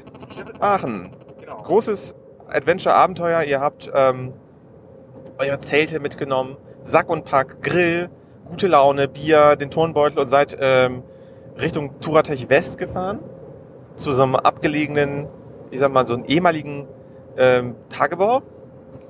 Aachen. 0.61 1.11
Genau. 1.40 1.57
Großes 1.62 2.14
Adventure-Abenteuer. 2.55 3.43
Ihr 3.45 3.61
habt 3.61 3.91
ähm, 3.95 4.33
eure 5.38 5.59
Zelte 5.59 6.01
mitgenommen, 6.01 6.57
Sack 6.83 7.09
und 7.09 7.25
Pack, 7.25 7.62
Grill, 7.62 8.11
gute 8.47 8.67
Laune, 8.69 9.09
Bier, 9.09 9.57
den 9.57 9.71
Turnbeutel 9.71 10.19
und 10.19 10.29
seid 10.29 10.57
ähm, 10.61 11.03
Richtung 11.61 12.01
Turatech 12.01 12.49
West 12.49 12.79
gefahren. 12.79 13.21
Zu 13.97 14.15
so 14.15 14.23
einem 14.23 14.37
abgelegenen, 14.37 15.27
ich 15.71 15.79
sag 15.81 15.93
mal, 15.93 16.07
so 16.07 16.15
einem 16.15 16.25
ehemaligen 16.25 16.87
ähm, 17.37 17.75
Tagebau. 17.91 18.43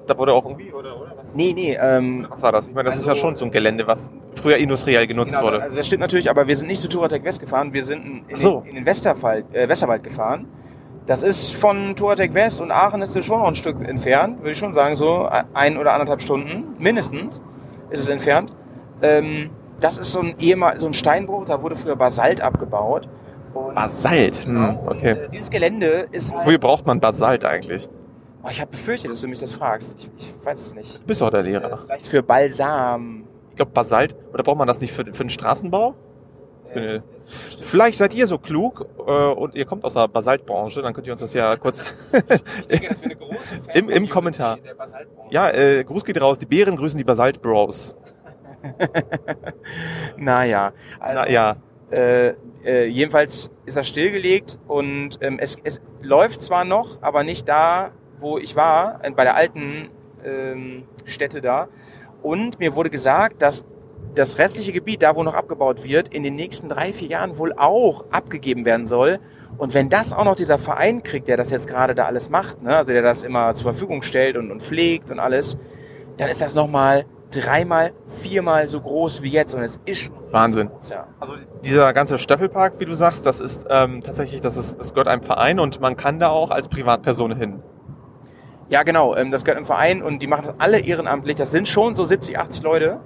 Da 0.08 0.18
wurde 0.18 0.32
auch 0.32 0.44
irgendwie, 0.44 0.72
oder, 0.72 1.00
oder 1.00 1.12
was? 1.16 1.32
Nee, 1.34 1.52
nee, 1.54 1.78
ähm, 1.80 2.26
Was 2.28 2.42
war 2.42 2.50
das? 2.50 2.66
Ich 2.66 2.74
meine, 2.74 2.88
das 2.88 2.96
ist 2.98 3.06
ja 3.06 3.12
Also- 3.12 3.22
schon 3.22 3.36
so 3.36 3.44
ein 3.44 3.52
Gelände, 3.52 3.86
was 3.86 4.10
früher 4.34 4.56
industriell 4.56 5.06
genutzt 5.06 5.32
Genau, 5.32 5.46
wurde. 5.46 5.62
Also 5.62 5.76
das 5.76 5.86
stimmt 5.86 6.00
natürlich, 6.00 6.28
aber 6.28 6.48
wir 6.48 6.56
sind 6.56 6.66
nicht 6.66 6.82
zu 6.82 6.88
Touratec 6.88 7.22
West 7.24 7.38
gefahren, 7.38 7.72
wir 7.72 7.84
sind 7.84 8.24
in, 8.28 8.36
so. 8.36 8.60
den, 8.60 8.70
in 8.70 8.74
den 8.76 8.86
Westerwald, 8.86 9.54
äh, 9.54 9.68
Westerwald 9.68 10.02
gefahren. 10.02 10.48
Das 11.06 11.22
ist 11.22 11.54
von 11.54 11.96
Touratec 11.96 12.32
West 12.34 12.60
und 12.60 12.70
Aachen 12.70 13.02
ist 13.02 13.16
es 13.16 13.26
schon 13.26 13.40
noch 13.40 13.48
ein 13.48 13.54
Stück 13.56 13.76
entfernt, 13.86 14.38
würde 14.38 14.52
ich 14.52 14.58
schon 14.58 14.72
sagen, 14.72 14.94
so 14.96 15.28
ein 15.52 15.76
oder 15.76 15.92
anderthalb 15.94 16.22
Stunden, 16.22 16.76
mindestens 16.78 17.40
ist 17.90 18.00
es 18.00 18.08
entfernt. 18.08 18.54
Ähm, 19.02 19.50
das 19.80 19.98
ist 19.98 20.12
so 20.12 20.20
ein 20.20 20.36
ehemal, 20.38 20.78
so 20.78 20.86
ein 20.86 20.94
Steinbruch, 20.94 21.44
da 21.44 21.60
wurde 21.60 21.74
früher 21.74 21.96
Basalt 21.96 22.40
abgebaut. 22.40 23.08
Und, 23.52 23.74
Basalt. 23.74 24.44
Hm, 24.46 24.78
und 24.78 24.88
okay. 24.88 25.10
äh, 25.10 25.28
dieses 25.30 25.50
Gelände 25.50 26.06
ist 26.12 26.32
halt. 26.32 26.46
Wofür 26.46 26.58
braucht 26.58 26.86
man 26.86 27.00
Basalt 27.00 27.44
eigentlich? 27.44 27.88
Oh, 28.44 28.48
ich 28.50 28.60
habe 28.60 28.70
befürchtet, 28.70 29.10
dass 29.10 29.20
du 29.20 29.28
mich 29.28 29.40
das 29.40 29.52
fragst. 29.52 29.96
Ich, 29.98 30.10
ich 30.16 30.34
weiß 30.46 30.58
es 30.60 30.74
nicht. 30.74 31.00
Du 31.00 31.06
bist 31.06 31.20
doch 31.20 31.30
der 31.30 31.40
Äh, 31.40 31.50
Lehrer. 31.50 31.78
vielleicht 31.84 32.06
für 32.06 32.22
Balsam. 32.22 33.24
Ich 33.50 33.56
glaube, 33.56 33.72
Basalt, 33.72 34.16
oder 34.32 34.42
braucht 34.42 34.56
man 34.58 34.68
das 34.68 34.80
nicht 34.80 34.92
für, 34.92 35.04
für 35.12 35.24
den 35.24 35.30
Straßenbau? 35.30 35.94
Äh, 36.74 37.00
Vielleicht 37.60 37.96
seid 37.98 38.12
ihr 38.14 38.26
so 38.26 38.38
klug 38.38 38.86
äh, 39.06 39.10
und 39.10 39.54
ihr 39.54 39.64
kommt 39.64 39.84
aus 39.84 39.94
der 39.94 40.06
Basaltbranche, 40.08 40.82
dann 40.82 40.92
könnt 40.92 41.06
ihr 41.06 41.12
uns 41.14 41.22
das 41.22 41.32
ja 41.32 41.56
kurz. 41.56 41.94
ich 42.60 42.66
denke, 42.66 42.94
Im- 43.74 43.88
im 43.88 44.08
Kommentar. 44.08 44.58
ja, 45.30 45.50
äh, 45.50 45.82
Gruß 45.84 46.04
geht 46.04 46.20
raus. 46.20 46.38
Die 46.38 46.46
Bären 46.46 46.76
grüßen 46.76 46.98
die 46.98 47.04
Basalt 47.04 47.40
Bros. 47.40 47.96
Naja, 50.16 50.72
also, 51.00 51.20
Na, 51.22 51.28
ja, 51.30 51.56
äh, 51.90 52.34
äh, 52.64 52.86
jedenfalls 52.86 53.50
ist 53.66 53.76
er 53.76 53.84
stillgelegt 53.84 54.58
und 54.68 55.18
ähm, 55.20 55.38
es, 55.40 55.56
es 55.64 55.80
läuft 56.00 56.42
zwar 56.42 56.64
noch, 56.64 57.02
aber 57.02 57.22
nicht 57.24 57.48
da, 57.48 57.90
wo 58.20 58.38
ich 58.38 58.54
war, 58.56 59.00
bei 59.16 59.24
der 59.24 59.34
alten 59.34 59.88
ähm, 60.24 60.84
Stätte 61.04 61.40
da. 61.40 61.68
Und 62.22 62.60
mir 62.60 62.76
wurde 62.76 62.90
gesagt, 62.90 63.42
dass 63.42 63.64
das 64.14 64.38
restliche 64.38 64.72
Gebiet, 64.72 65.02
da 65.02 65.16
wo 65.16 65.22
noch 65.22 65.34
abgebaut 65.34 65.84
wird, 65.84 66.08
in 66.08 66.22
den 66.22 66.34
nächsten 66.34 66.68
drei, 66.68 66.92
vier 66.92 67.08
Jahren 67.08 67.38
wohl 67.38 67.52
auch 67.54 68.04
abgegeben 68.10 68.64
werden 68.64 68.86
soll. 68.86 69.18
Und 69.58 69.74
wenn 69.74 69.88
das 69.88 70.12
auch 70.12 70.24
noch 70.24 70.36
dieser 70.36 70.58
Verein 70.58 71.02
kriegt, 71.02 71.28
der 71.28 71.36
das 71.36 71.50
jetzt 71.50 71.68
gerade 71.68 71.94
da 71.94 72.06
alles 72.06 72.28
macht, 72.30 72.62
ne, 72.62 72.76
also 72.76 72.92
der 72.92 73.02
das 73.02 73.24
immer 73.24 73.54
zur 73.54 73.72
Verfügung 73.72 74.02
stellt 74.02 74.36
und, 74.36 74.50
und 74.50 74.62
pflegt 74.62 75.10
und 75.10 75.18
alles, 75.18 75.56
dann 76.16 76.28
ist 76.28 76.40
das 76.40 76.54
nochmal 76.54 77.04
dreimal, 77.34 77.92
viermal 78.06 78.66
so 78.66 78.80
groß 78.80 79.22
wie 79.22 79.30
jetzt. 79.30 79.54
Und 79.54 79.62
es 79.62 79.80
ist 79.86 80.02
schon 80.02 80.14
Wahnsinn. 80.30 80.70
ja. 80.88 81.06
Also 81.20 81.34
dieser 81.64 81.92
ganze 81.92 82.18
Staffelpark, 82.18 82.78
wie 82.78 82.84
du 82.84 82.94
sagst, 82.94 83.26
das 83.26 83.40
ist 83.40 83.66
ähm, 83.68 84.02
tatsächlich, 84.02 84.40
das, 84.40 84.56
ist, 84.56 84.78
das 84.78 84.92
gehört 84.92 85.08
einem 85.08 85.22
Verein 85.22 85.58
und 85.60 85.80
man 85.80 85.96
kann 85.96 86.18
da 86.18 86.28
auch 86.28 86.50
als 86.50 86.68
Privatperson 86.68 87.36
hin. 87.36 87.62
Ja, 88.68 88.82
genau. 88.82 89.14
Ähm, 89.16 89.30
das 89.30 89.44
gehört 89.44 89.58
im 89.58 89.66
Verein 89.66 90.02
und 90.02 90.22
die 90.22 90.26
machen 90.26 90.46
das 90.46 90.54
alle 90.58 90.80
ehrenamtlich. 90.80 91.36
Das 91.36 91.50
sind 91.50 91.68
schon 91.68 91.94
so 91.94 92.04
70, 92.04 92.38
80 92.38 92.62
Leute. 92.62 93.00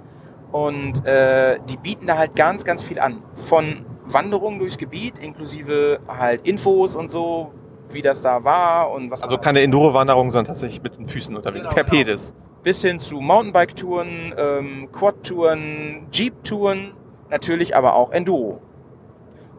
Und 0.51 1.05
äh, 1.05 1.59
die 1.69 1.77
bieten 1.77 2.07
da 2.07 2.17
halt 2.17 2.35
ganz, 2.35 2.63
ganz 2.63 2.83
viel 2.83 2.99
an. 2.99 3.21
Von 3.35 3.85
Wanderungen 4.05 4.59
durchs 4.59 4.77
Gebiet, 4.77 5.19
inklusive 5.19 5.99
halt 6.07 6.47
Infos 6.47 6.95
und 6.95 7.11
so, 7.11 7.51
wie 7.89 8.01
das 8.01 8.21
da 8.21 8.43
war 8.43 8.91
und 8.91 9.11
was 9.11 9.21
Also 9.21 9.37
keine 9.37 9.61
Enduro-Wanderung, 9.61 10.29
sondern 10.29 10.47
tatsächlich 10.47 10.81
mit 10.81 10.97
den 10.97 11.05
Füßen 11.07 11.35
unterwegs. 11.35 11.63
Genau, 11.63 11.75
per 11.75 11.83
genau. 11.83 11.97
Pedis. 11.97 12.33
bis 12.63 12.81
hin 12.81 12.99
zu 12.99 13.19
Mountainbike-Touren, 13.19 14.33
ähm, 14.37 14.89
Quad-Touren, 14.91 16.07
Jeep-Touren, 16.11 16.93
natürlich 17.29 17.75
aber 17.75 17.95
auch 17.95 18.11
Enduro. 18.11 18.61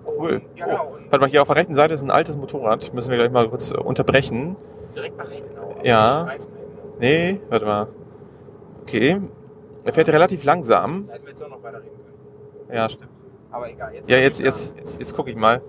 Cool. 0.07 0.43
Ja, 0.57 0.67
genau. 0.67 0.87
Und 0.95 1.11
Warte 1.11 1.21
mal, 1.21 1.31
hier 1.31 1.43
auf 1.43 1.49
der 1.49 1.57
rechten 1.57 1.75
Seite 1.75 1.93
ist 1.95 2.03
ein 2.03 2.11
altes 2.11 2.37
Motorrad. 2.37 2.93
Müssen 2.95 3.11
wir 3.11 3.19
gleich 3.19 3.31
mal 3.31 3.49
kurz 3.49 3.71
äh, 3.71 3.75
unterbrechen. 3.77 4.57
direkt 4.95 5.19
nach 5.19 5.31
hinten. 5.31 5.51
Ja. 5.85 6.29
Nee, 6.99 7.41
warte 7.51 7.67
mal. 7.67 7.87
Okay. 8.83 9.21
Er 9.85 9.93
fährt 9.93 10.09
relativ 10.11 10.45
langsam. 10.45 11.07
Da 11.07 11.15
hätten 11.15 11.25
wir 11.25 11.31
jetzt 11.31 11.43
auch 11.43 11.49
noch 11.49 11.63
weiter 11.63 11.79
reden 11.83 11.97
können. 11.97 12.77
Ja, 12.77 12.89
stimmt. 12.89 13.09
Aber 13.51 13.71
egal. 13.71 13.95
Jetzt 13.95 14.09
Ja, 14.09 14.19
jetzt, 14.19 14.41
jetzt, 14.41 14.77
jetzt, 14.77 14.99
jetzt 14.99 15.15
gucke 15.17 15.31
ich 15.31 15.37
mal. 15.37 15.63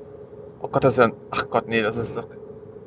Oh 0.62 0.67
Gott, 0.67 0.84
das 0.84 0.93
ist 0.93 0.98
ja 1.00 1.06
ein, 1.06 1.13
ach 1.32 1.50
Gott, 1.50 1.67
nee, 1.67 1.82
das 1.82 1.95
ist 1.95 2.17
doch, 2.17 2.28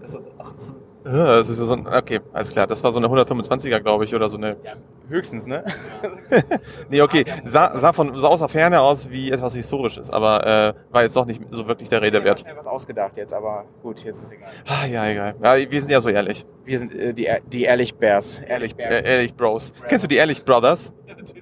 das 0.02 0.10
ist, 0.14 0.20
ach, 0.38 0.52
so- 0.58 0.72
ja, 0.72 0.81
das 1.04 1.48
ist 1.48 1.58
so 1.58 1.74
ein, 1.74 1.86
okay, 1.86 2.20
alles 2.32 2.50
klar. 2.50 2.66
Das 2.66 2.82
war 2.84 2.92
so 2.92 2.98
eine 2.98 3.08
125er, 3.08 3.80
glaube 3.80 4.04
ich, 4.04 4.14
oder 4.14 4.28
so 4.28 4.36
eine, 4.36 4.56
Ja, 4.64 4.74
höchstens, 5.08 5.46
ne? 5.46 5.64
nee, 6.90 7.00
okay, 7.00 7.24
sah, 7.44 7.76
sah 7.76 7.92
von, 7.92 8.18
sah 8.18 8.28
aus 8.28 8.40
der 8.40 8.48
Ferne 8.48 8.80
aus 8.80 9.10
wie 9.10 9.30
etwas 9.30 9.54
Historisches, 9.54 10.10
aber, 10.10 10.46
äh, 10.46 10.92
war 10.92 11.02
jetzt 11.02 11.16
doch 11.16 11.26
nicht 11.26 11.40
so 11.50 11.66
wirklich 11.66 11.88
der 11.88 12.02
Rede 12.02 12.18
Ich 12.18 12.24
wert. 12.24 12.40
schnell 12.40 12.56
was 12.56 12.66
ausgedacht 12.66 13.16
jetzt, 13.16 13.34
aber 13.34 13.64
gut, 13.82 14.04
jetzt 14.04 14.18
ist 14.18 14.24
es 14.26 14.32
egal. 14.32 14.50
Ah, 14.66 14.86
ja, 14.86 15.06
egal. 15.08 15.34
Ja, 15.42 15.70
wir 15.70 15.80
sind 15.80 15.90
ja 15.90 16.00
so 16.00 16.08
ehrlich. 16.08 16.46
Wir 16.64 16.78
sind 16.78 16.94
äh, 16.94 17.12
die, 17.12 17.28
die 17.50 17.64
Ehrlich 17.64 17.94
Bears. 17.94 18.40
Ehrlich 18.40 18.78
Äh, 18.78 19.02
ehrlich 19.04 19.34
Bros. 19.34 19.72
Kennst 19.88 20.04
du 20.04 20.08
die 20.08 20.16
Ehrlich 20.16 20.44
Brothers? 20.44 20.94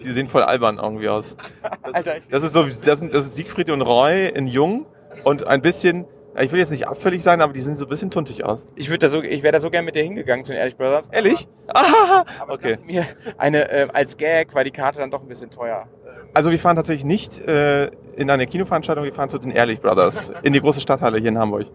Die 0.02 0.10
sehen 0.12 0.26
voll 0.28 0.42
albern 0.42 0.78
irgendwie 0.82 1.08
aus. 1.08 1.36
Das, 1.84 1.94
Alter, 1.94 2.16
ist, 2.16 2.26
das 2.30 2.42
ist 2.42 2.52
so, 2.52 2.62
das 2.64 2.98
sind, 2.98 3.12
das 3.14 3.24
ist 3.26 3.34
Siegfried 3.36 3.70
und 3.70 3.82
Roy 3.82 4.28
in 4.28 4.46
Jung 4.46 4.86
und 5.24 5.46
ein 5.46 5.60
bisschen, 5.62 6.06
ich 6.42 6.52
will 6.52 6.58
jetzt 6.60 6.70
nicht 6.70 6.86
abfällig 6.86 7.22
sein, 7.22 7.40
aber 7.40 7.52
die 7.52 7.60
sehen 7.60 7.74
so 7.74 7.86
ein 7.86 7.88
bisschen 7.88 8.10
tuntig 8.10 8.44
aus. 8.44 8.66
Ich 8.76 8.88
würde 8.88 8.98
da 8.98 9.08
so, 9.08 9.22
ich 9.22 9.42
wäre 9.42 9.52
da 9.52 9.58
so 9.60 9.70
gern 9.70 9.84
mit 9.84 9.94
dir 9.96 10.02
hingegangen 10.02 10.44
zu 10.44 10.52
den 10.52 10.58
Ehrlich 10.58 10.76
Brothers. 10.76 11.08
Ehrlich? 11.10 11.48
Ah, 11.72 12.24
okay. 12.48 12.76
mir 12.84 13.04
eine 13.38 13.70
äh, 13.70 13.88
als 13.92 14.16
Gag 14.16 14.52
war 14.54 14.64
die 14.64 14.72
Karte 14.72 14.98
dann 14.98 15.10
doch 15.10 15.22
ein 15.22 15.28
bisschen 15.28 15.50
teuer. 15.50 15.86
Ähm, 16.04 16.28
Also 16.34 16.50
wir 16.50 16.58
fahren 16.58 16.74
tatsächlich 16.74 17.04
nicht 17.04 17.38
äh, 17.46 17.86
in 18.16 18.28
eine 18.28 18.46
Kinoveranstaltung, 18.48 19.04
wir 19.04 19.12
fahren 19.14 19.30
zu 19.30 19.38
den 19.38 19.52
Ehrlich 19.52 19.80
Brothers 19.80 20.32
in 20.42 20.52
die 20.52 20.60
große 20.60 20.80
Stadthalle 20.80 21.18
hier 21.18 21.28
in 21.28 21.38
Hamburg. 21.38 21.66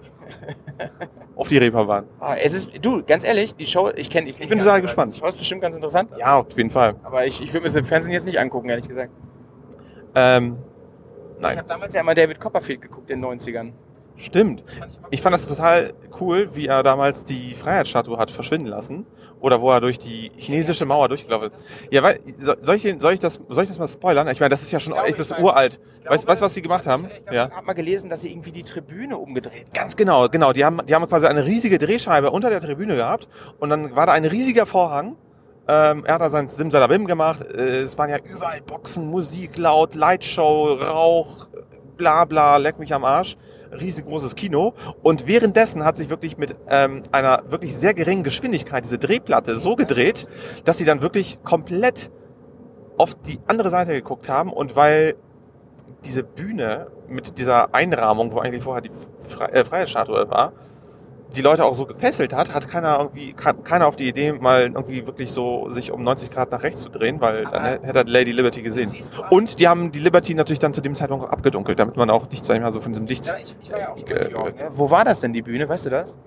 Auf 1.38 1.48
die 1.48 1.58
Reeperbahn. 1.58 2.06
Ah, 2.20 2.36
es 2.36 2.54
ist, 2.54 2.70
du, 2.86 3.04
ganz 3.04 3.24
ehrlich, 3.24 3.56
die 3.56 3.66
Show, 3.66 3.90
ich 3.96 4.10
kenne, 4.10 4.30
ich, 4.30 4.40
Ich 4.40 4.50
bin 4.50 4.60
total 4.60 4.82
gespannt. 4.82 5.16
Die 5.16 5.20
Show 5.20 5.28
ist 5.28 5.38
bestimmt 5.38 5.62
ganz 5.62 5.76
interessant. 5.76 6.10
Ja, 6.18 6.36
auf 6.36 6.58
jeden 6.58 6.70
Fall. 6.72 6.96
Aber 7.04 7.26
ich, 7.26 7.42
ich 7.42 7.50
würde 7.54 7.62
mir 7.62 7.68
das 7.70 7.76
im 7.76 7.86
Fernsehen 7.86 8.14
jetzt 8.14 8.26
nicht 8.26 8.40
angucken, 8.40 8.70
ehrlich 8.70 8.88
gesagt. 8.88 9.12
Ähm, 10.14 10.58
Ich 11.38 11.42
nein, 11.42 11.58
habe 11.58 11.68
damals 11.68 11.94
ja 11.94 12.02
immer 12.02 12.14
David 12.14 12.40
Copperfield 12.40 12.82
geguckt 12.82 13.10
in 13.10 13.22
den 13.22 13.30
90ern. 13.40 13.72
Stimmt. 14.18 14.64
Ich 15.12 15.22
fand 15.22 15.34
das 15.34 15.48
total 15.48 15.94
cool, 16.20 16.50
wie 16.54 16.68
er 16.68 16.84
damals 16.84 17.24
die 17.26 17.56
Freiheitsstatue 17.56 18.18
hat 18.18 18.32
verschwinden 18.32 18.68
lassen. 18.68 19.06
Oder 19.42 19.62
wo 19.62 19.70
er 19.70 19.80
durch 19.82 20.00
die 20.00 20.32
chinesische 20.38 20.86
Mauer 20.86 21.08
durchgelaufen 21.10 21.52
ist. 21.52 21.66
Ja, 21.92 22.02
weil, 22.02 22.20
so- 22.40 22.56
soll 22.62 22.78
ich, 22.78 22.96
soll 23.00 23.14
ich, 23.14 23.20
das, 23.20 23.40
soll 23.50 23.64
ich 23.66 23.70
das 23.70 23.78
mal 23.78 23.88
spoilern? 23.88 24.28
Ich 24.30 24.40
meine, 24.40 24.50
das 24.50 24.64
ist 24.64 24.72
ja 24.72 24.80
schon 24.80 24.94
glaube, 24.94 25.08
echt 25.10 25.20
das 25.20 25.30
weiß. 25.30 25.40
uralt. 25.40 25.80
Weißt 26.08 26.42
du, 26.42 26.46
was 26.46 26.54
sie 26.56 26.62
gemacht 26.64 26.88
haben? 26.88 27.10
Ich, 27.28 27.34
Ja. 27.34 27.52
habe 27.52 27.66
mal 27.66 27.74
gelesen, 27.74 28.10
dass 28.10 28.22
sie 28.22 28.32
irgendwie 28.32 28.52
die 28.52 28.64
Tribüne 28.64 29.18
umgedreht 29.18 29.66
haben. 29.68 29.74
Ganz 29.74 29.96
genau, 29.96 30.30
genau. 30.30 30.52
Die 30.54 30.66
haben, 30.66 30.80
die 30.88 30.96
haben 30.96 31.08
quasi 31.08 31.28
eine 31.28 31.46
riesige 31.46 31.78
Drehscheibe 31.78 32.32
unter 32.32 32.50
der 32.50 32.62
Tribüne 32.62 32.96
gehabt 32.96 33.28
und 33.60 33.70
dann 33.70 33.96
war 33.96 34.08
da 34.08 34.14
ein 34.14 34.26
riesiger 34.26 34.66
Vorhang. 34.66 35.16
Ähm, 35.68 36.06
er 36.06 36.16
hat 36.16 36.22
da 36.22 36.30
sein 36.30 36.48
Simsalabim 36.48 37.06
gemacht. 37.06 37.42
Äh, 37.44 37.80
es 37.82 37.98
waren 38.00 38.10
ja 38.10 38.18
überall 38.18 38.62
Boxen, 38.62 39.06
Musik 39.12 39.58
laut, 39.58 39.94
Lightshow, 39.96 40.74
Rauch, 40.82 41.48
bla 41.98 42.26
bla, 42.26 42.58
leck 42.58 42.80
mich 42.80 42.94
am 42.94 43.04
Arsch. 43.04 43.36
Riesengroßes 43.80 44.36
Kino. 44.36 44.74
Und 45.04 45.28
währenddessen 45.28 45.84
hat 45.84 45.98
sich 45.98 46.10
wirklich 46.10 46.38
mit 46.38 46.56
ähm, 46.68 47.04
einer 47.12 47.44
wirklich 47.50 47.76
sehr 47.76 47.94
geringen 47.94 48.24
Geschwindigkeit 48.24 48.84
diese 48.84 48.98
Drehplatte 48.98 49.56
so 49.56 49.76
gedreht, 49.76 50.28
dass 50.64 50.78
sie 50.78 50.86
dann 50.86 51.02
wirklich 51.02 51.40
komplett 51.44 52.12
auf 52.98 53.16
die 53.16 53.40
andere 53.48 53.70
Seite 53.70 53.94
geguckt 53.94 54.30
haben 54.30 54.52
und 54.52 54.76
weil 54.76 55.16
diese 56.06 56.24
Bühne 56.24 56.88
mit 57.08 57.38
dieser 57.38 57.74
Einrahmung, 57.74 58.32
wo 58.32 58.40
eigentlich 58.40 58.64
vorher 58.64 58.82
die 58.82 58.92
Fre 59.28 59.52
äh, 59.52 59.66
Freiheitsstatue 59.66 60.30
war, 60.30 60.54
die 61.36 61.42
Leute 61.42 61.66
auch 61.66 61.74
so 61.76 61.86
gefesselt 61.86 62.34
hat, 62.34 62.54
hat 62.54 62.68
keiner 62.70 62.98
irgendwie 63.00 63.34
keiner 63.34 63.88
auf 63.88 63.96
die 63.96 64.08
Idee, 64.08 64.32
mal 64.34 64.64
irgendwie 64.64 65.06
wirklich 65.06 65.32
so 65.32 65.70
sich 65.70 65.92
um 65.92 66.04
90 66.04 66.32
Grad 66.32 66.52
nach 66.52 66.64
rechts 66.64 66.82
zu 66.82 66.90
drehen, 66.90 67.22
weil 67.22 67.44
dann 67.44 67.54
Aber- 67.54 67.88
hätte 67.88 68.00
er 68.00 68.06
Lady 68.06 68.32
Liberty 68.32 68.62
gesehen. 68.62 68.92
Und 69.30 69.60
die 69.60 69.68
haben 69.68 69.92
die 69.92 70.00
Liberty 70.00 70.34
natürlich 70.34 70.60
dann 70.60 70.74
zu 70.74 70.82
dem 70.82 70.96
Zeitpunkt 70.96 71.26
auch 71.26 71.30
abgedunkelt, 71.30 71.78
damit 71.80 71.98
man 71.98 72.10
auch 72.10 72.30
nichts 72.30 72.48
mal, 72.48 72.72
so 72.72 72.82
von 72.82 72.92
diesem 72.92 73.06
Licht. 73.06 73.26
Ja, 73.28 73.38
ich, 73.38 73.56
ich 73.62 73.72
war 73.72 73.80
ja 73.80 73.90
auch 73.92 73.98
Äh, 74.10 74.32
York, 74.32 74.56
ne? 74.58 74.68
Wo 74.72 74.90
war 74.90 75.04
das 75.06 75.20
denn, 75.20 75.34
die 75.34 75.42
Bühne? 75.42 75.68
Weißt 75.68 75.86
du 75.86 75.90
das? 75.90 76.18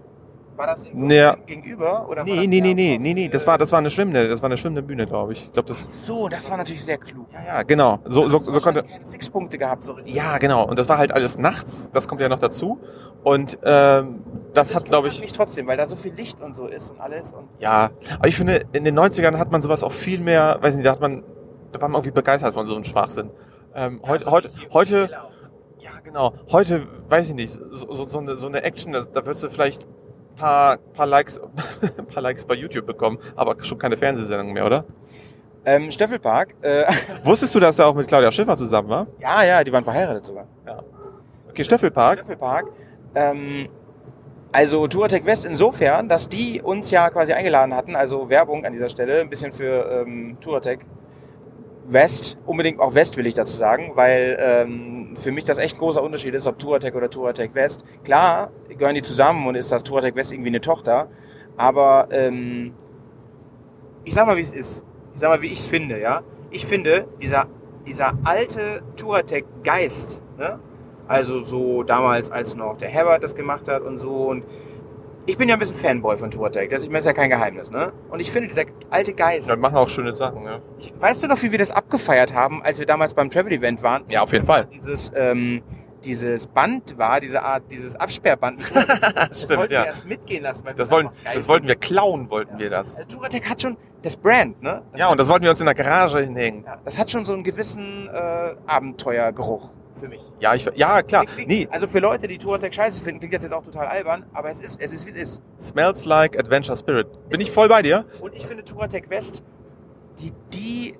War 0.58 0.66
das 0.66 0.82
in 0.82 1.08
Ja. 1.08 1.36
gegenüber? 1.46 2.08
Oder 2.08 2.18
war 2.18 2.24
Nee, 2.24 2.36
das 2.36 2.46
nee, 2.48 2.60
nee, 2.60 2.74
nee, 2.74 2.98
nee, 3.00 3.14
nee, 3.14 3.28
das 3.28 3.46
war 3.46 3.56
das 3.58 3.70
war 3.70 3.78
eine 3.78 3.90
schwimmende, 3.90 4.28
das 4.28 4.42
war 4.42 4.48
eine 4.48 4.56
schwimmende 4.56 4.82
Bühne, 4.82 5.06
glaube 5.06 5.32
ich. 5.32 5.44
Ich 5.44 5.52
glaube 5.52 5.68
das 5.68 6.06
So, 6.06 6.28
das 6.28 6.50
war 6.50 6.56
natürlich 6.56 6.84
sehr 6.84 6.98
klug. 6.98 7.26
Ja, 7.32 7.44
ja, 7.46 7.62
genau. 7.62 8.00
So 8.04 8.28
so, 8.28 8.38
Hast 8.38 8.48
du 8.48 8.52
so 8.52 8.60
konnte 8.60 8.82
keine 8.82 9.06
Fixpunkte 9.06 9.56
gehabt, 9.56 9.84
so 9.84 9.92
richtig. 9.92 10.14
Ja, 10.14 10.36
genau. 10.38 10.66
Und 10.66 10.76
das 10.78 10.88
war 10.88 10.98
halt 10.98 11.12
alles 11.12 11.38
nachts. 11.38 11.88
Das 11.92 12.08
kommt 12.08 12.20
ja 12.20 12.28
noch 12.28 12.40
dazu. 12.40 12.80
Und 13.22 13.58
ähm, 13.62 14.20
das 14.52 14.74
hat, 14.74 14.86
glaube 14.86 15.08
ich, 15.08 15.20
mich 15.20 15.32
trotzdem, 15.32 15.66
weil 15.68 15.76
da 15.76 15.86
so 15.86 15.94
viel 15.96 16.12
Licht 16.12 16.40
und 16.40 16.56
so 16.56 16.66
ist 16.66 16.90
und 16.90 17.00
alles. 17.00 17.32
Und 17.32 17.48
ja. 17.60 17.90
Aber 18.18 18.26
ich 18.28 18.36
finde, 18.36 18.64
in 18.72 18.84
den 18.84 18.98
90ern 18.98 19.38
hat 19.38 19.52
man 19.52 19.62
sowas 19.62 19.82
auch 19.84 19.92
viel 19.92 20.20
mehr, 20.20 20.58
weiß 20.60 20.74
nicht, 20.74 20.86
da 20.86 20.92
hat 20.92 21.00
man, 21.00 21.22
da 21.72 21.80
war 21.80 21.88
man 21.88 22.00
irgendwie 22.00 22.14
begeistert 22.14 22.54
von 22.54 22.66
so 22.66 22.74
einem 22.74 22.84
Schwachsinn. 22.84 23.30
Ähm, 23.74 24.00
heute, 24.04 24.28
heute, 24.30 24.50
heute, 24.72 25.08
ja, 25.78 25.90
genau. 26.02 26.32
Heute, 26.50 26.86
weiß 27.08 27.28
ich 27.28 27.34
nicht, 27.34 27.52
so, 27.70 27.92
so, 27.92 28.06
so, 28.06 28.18
eine, 28.18 28.36
so 28.36 28.48
eine 28.48 28.62
Action, 28.64 28.92
da, 28.92 29.02
da 29.02 29.24
würdest 29.24 29.44
du 29.44 29.50
vielleicht 29.50 29.86
paar, 30.38 30.78
paar 30.94 31.06
Likes, 31.06 31.40
paar 32.12 32.22
Likes 32.22 32.44
bei 32.44 32.54
YouTube 32.54 32.86
bekommen, 32.86 33.18
aber 33.36 33.62
schon 33.64 33.78
keine 33.78 33.96
Fernsehsendung 33.96 34.52
mehr, 34.52 34.66
oder? 34.66 34.84
ähm, 35.64 35.90
Steffelpark, 35.90 36.54
äh, 36.62 36.84
Wusstest 37.24 37.54
du, 37.54 37.60
dass 37.60 37.78
er 37.78 37.86
auch 37.88 37.94
mit 37.94 38.08
Claudia 38.08 38.32
Schiffer 38.32 38.56
zusammen 38.56 38.88
war? 38.88 39.06
ja, 39.20 39.42
ja, 39.42 39.64
die 39.64 39.72
waren 39.72 39.84
verheiratet 39.84 40.24
sogar. 40.24 40.46
Okay, 41.50 41.64
Steffelpark. 41.64 42.20
Steffelpark. 42.20 42.66
Ähm, 43.14 43.68
also 44.50 44.86
Touratec 44.86 45.26
West 45.26 45.44
insofern, 45.44 46.08
dass 46.08 46.28
die 46.28 46.62
uns 46.62 46.90
ja 46.90 47.10
quasi 47.10 47.32
eingeladen 47.34 47.74
hatten, 47.74 47.96
also 47.96 48.30
Werbung 48.30 48.64
an 48.64 48.72
dieser 48.72 48.88
Stelle, 48.88 49.20
ein 49.20 49.28
bisschen 49.28 49.52
für 49.52 50.04
ähm, 50.06 50.38
Touratec 50.40 50.80
West, 51.92 52.38
unbedingt 52.46 52.80
auch 52.80 52.94
West 52.94 53.16
will 53.16 53.26
ich 53.26 53.34
dazu 53.34 53.56
sagen, 53.56 53.92
weil 53.94 54.36
ähm, 54.40 55.16
für 55.16 55.32
mich 55.32 55.44
das 55.44 55.58
echt 55.58 55.76
ein 55.76 55.78
großer 55.78 56.02
Unterschied 56.02 56.34
ist, 56.34 56.46
ob 56.46 56.58
Touratec 56.58 56.94
oder 56.94 57.10
Touratec 57.10 57.54
West. 57.54 57.84
Klar, 58.04 58.50
gehören 58.68 58.94
die 58.94 59.02
zusammen 59.02 59.46
und 59.46 59.54
ist 59.54 59.72
das 59.72 59.84
Touratec 59.84 60.14
West 60.14 60.32
irgendwie 60.32 60.50
eine 60.50 60.60
Tochter, 60.60 61.08
aber 61.56 62.08
ähm, 62.10 62.74
ich 64.04 64.14
sag 64.14 64.26
mal, 64.26 64.36
wie 64.36 64.42
es 64.42 64.52
ist. 64.52 64.84
Ich 65.14 65.20
sag 65.20 65.30
mal, 65.30 65.42
wie 65.42 65.48
ich 65.48 65.60
es 65.60 65.66
finde, 65.66 66.00
ja. 66.00 66.22
Ich 66.50 66.66
finde, 66.66 67.08
dieser, 67.20 67.46
dieser 67.86 68.14
alte 68.24 68.82
Touratec-Geist, 68.96 70.22
ne? 70.38 70.58
Also 71.06 71.42
so 71.42 71.82
damals, 71.82 72.30
als 72.30 72.54
noch 72.54 72.76
der 72.76 72.88
Herbert 72.88 73.22
das 73.22 73.34
gemacht 73.34 73.66
hat 73.68 73.82
und 73.82 73.98
so. 73.98 74.28
Und 74.28 74.44
ich 75.28 75.36
bin 75.36 75.48
ja 75.48 75.56
ein 75.56 75.58
bisschen 75.58 75.76
Fanboy 75.76 76.16
von 76.16 76.30
Touratec. 76.30 76.70
Das 76.70 76.84
ist 76.86 77.06
ja 77.06 77.12
kein 77.12 77.28
Geheimnis, 77.28 77.70
ne? 77.70 77.92
Und 78.08 78.18
ich 78.18 78.32
finde, 78.32 78.48
dieser 78.48 78.64
alte 78.88 79.12
Geist. 79.12 79.46
Ja, 79.46 79.56
wir 79.56 79.60
machen 79.60 79.76
auch 79.76 79.88
schöne 79.88 80.14
Sachen, 80.14 80.44
ja. 80.44 80.60
Ich, 80.78 80.92
weißt 80.98 81.22
du 81.22 81.26
noch, 81.28 81.42
wie 81.42 81.52
wir 81.52 81.58
das 81.58 81.70
abgefeiert 81.70 82.34
haben, 82.34 82.62
als 82.62 82.78
wir 82.78 82.86
damals 82.86 83.12
beim 83.12 83.28
Travel-Event 83.28 83.82
waren? 83.82 84.04
Ja, 84.08 84.22
auf 84.22 84.32
jeden 84.32 84.46
Fall. 84.46 84.68
Dieses, 84.72 85.12
ähm, 85.14 85.62
dieses 86.02 86.46
Band 86.46 86.96
war, 86.96 87.20
diese 87.20 87.42
Art, 87.42 87.64
dieses 87.70 87.94
Absperrband. 87.94 88.62
Das 89.28 89.42
Stimmt, 89.42 89.58
wollten 89.58 89.72
ja. 89.74 89.82
wir 89.82 89.86
erst 89.88 90.06
mitgehen 90.06 90.42
lassen. 90.42 90.64
Weil 90.64 90.74
Das, 90.74 90.90
wollen, 90.90 91.10
das 91.34 91.46
wollten 91.46 91.66
wir 91.68 91.76
klauen, 91.76 92.30
wollten 92.30 92.58
wir 92.58 92.70
das. 92.70 92.96
Also 92.96 93.16
Touratec 93.16 93.50
hat 93.50 93.60
schon 93.60 93.76
das 94.00 94.16
Brand, 94.16 94.62
ne? 94.62 94.82
Das 94.92 95.00
Ja, 95.00 95.10
und 95.10 95.20
das 95.20 95.28
wollten 95.28 95.42
wir 95.42 95.50
uns 95.50 95.60
in 95.60 95.66
der 95.66 95.74
Garage 95.74 96.20
hinhängen. 96.20 96.64
ja, 96.64 96.78
das 96.82 96.98
hat 96.98 97.10
schon 97.10 97.26
so 97.26 97.34
einen 97.34 97.44
gewissen 97.44 98.08
äh, 98.08 98.54
Abenteuergeruch 98.66 99.72
für 99.98 100.08
mich. 100.08 100.20
Ja, 100.40 100.54
ich, 100.54 100.68
ja, 100.74 101.02
klar. 101.02 101.26
Klingt- 101.26 101.48
Nee, 101.48 101.68
Also 101.70 101.86
für 101.86 101.98
Leute, 102.00 102.26
die 102.28 102.38
Touratec 102.38 102.74
scheiße 102.74 103.02
finden, 103.02 103.20
klingt 103.20 103.34
das 103.34 103.42
jetzt 103.42 103.52
auch 103.52 103.62
total 103.64 103.86
albern, 103.86 104.24
aber 104.32 104.50
es 104.50 104.60
ist, 104.60 104.80
es 104.80 104.92
ist 104.92 105.04
wie 105.06 105.10
es 105.10 105.16
ist. 105.16 105.42
smells 105.60 106.04
like 106.04 106.38
Adventure 106.38 106.76
Spirit. 106.76 107.06
Bin 107.28 107.40
ich 107.40 107.50
voll 107.50 107.68
bei 107.68 107.82
dir? 107.82 108.04
Und 108.20 108.34
ich 108.34 108.46
finde 108.46 108.64
Touratec 108.64 109.10
West, 109.10 109.42
die, 110.18 110.32
die, 110.54 110.94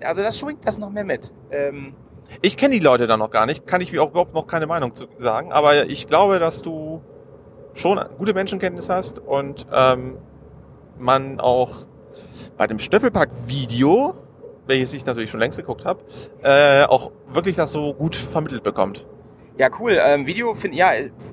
also 0.00 0.22
das 0.22 0.38
schwingt 0.38 0.66
das 0.66 0.78
noch 0.78 0.90
mehr 0.90 1.04
mit. 1.04 1.32
Ähm, 1.50 1.94
Ich 2.40 2.56
kenne 2.56 2.74
die 2.74 2.80
Leute 2.80 3.06
da 3.06 3.16
noch 3.16 3.30
gar 3.30 3.46
nicht. 3.46 3.66
Kann 3.66 3.80
ich 3.80 3.92
mir 3.92 4.02
auch 4.02 4.10
überhaupt 4.10 4.34
noch 4.34 4.46
keine 4.46 4.66
Meinung 4.66 4.94
zu 4.94 5.06
sagen. 5.18 5.52
Aber 5.52 5.86
ich 5.86 6.06
glaube, 6.06 6.38
dass 6.38 6.62
du 6.62 7.02
schon 7.74 8.00
gute 8.18 8.32
Menschenkenntnis 8.34 8.88
hast 8.88 9.18
und 9.18 9.66
ähm, 9.72 10.16
man 10.98 11.40
auch 11.40 11.70
bei 12.56 12.66
dem 12.66 12.78
Stöffelpack-Video, 12.78 14.14
welches 14.66 14.94
ich 14.94 15.04
natürlich 15.06 15.30
schon 15.30 15.40
längst 15.40 15.58
geguckt 15.58 15.84
habe, 15.84 16.00
äh, 16.42 16.84
auch 16.84 17.10
wirklich 17.28 17.56
das 17.56 17.72
so 17.72 17.94
gut 17.94 18.16
vermittelt 18.16 18.62
bekommt. 18.62 19.06
ja, 19.58 19.68
cool. 19.80 19.98
Ähm, 20.02 20.26
Video 20.26 20.54
finde 20.54 20.76
ja, 20.76 20.92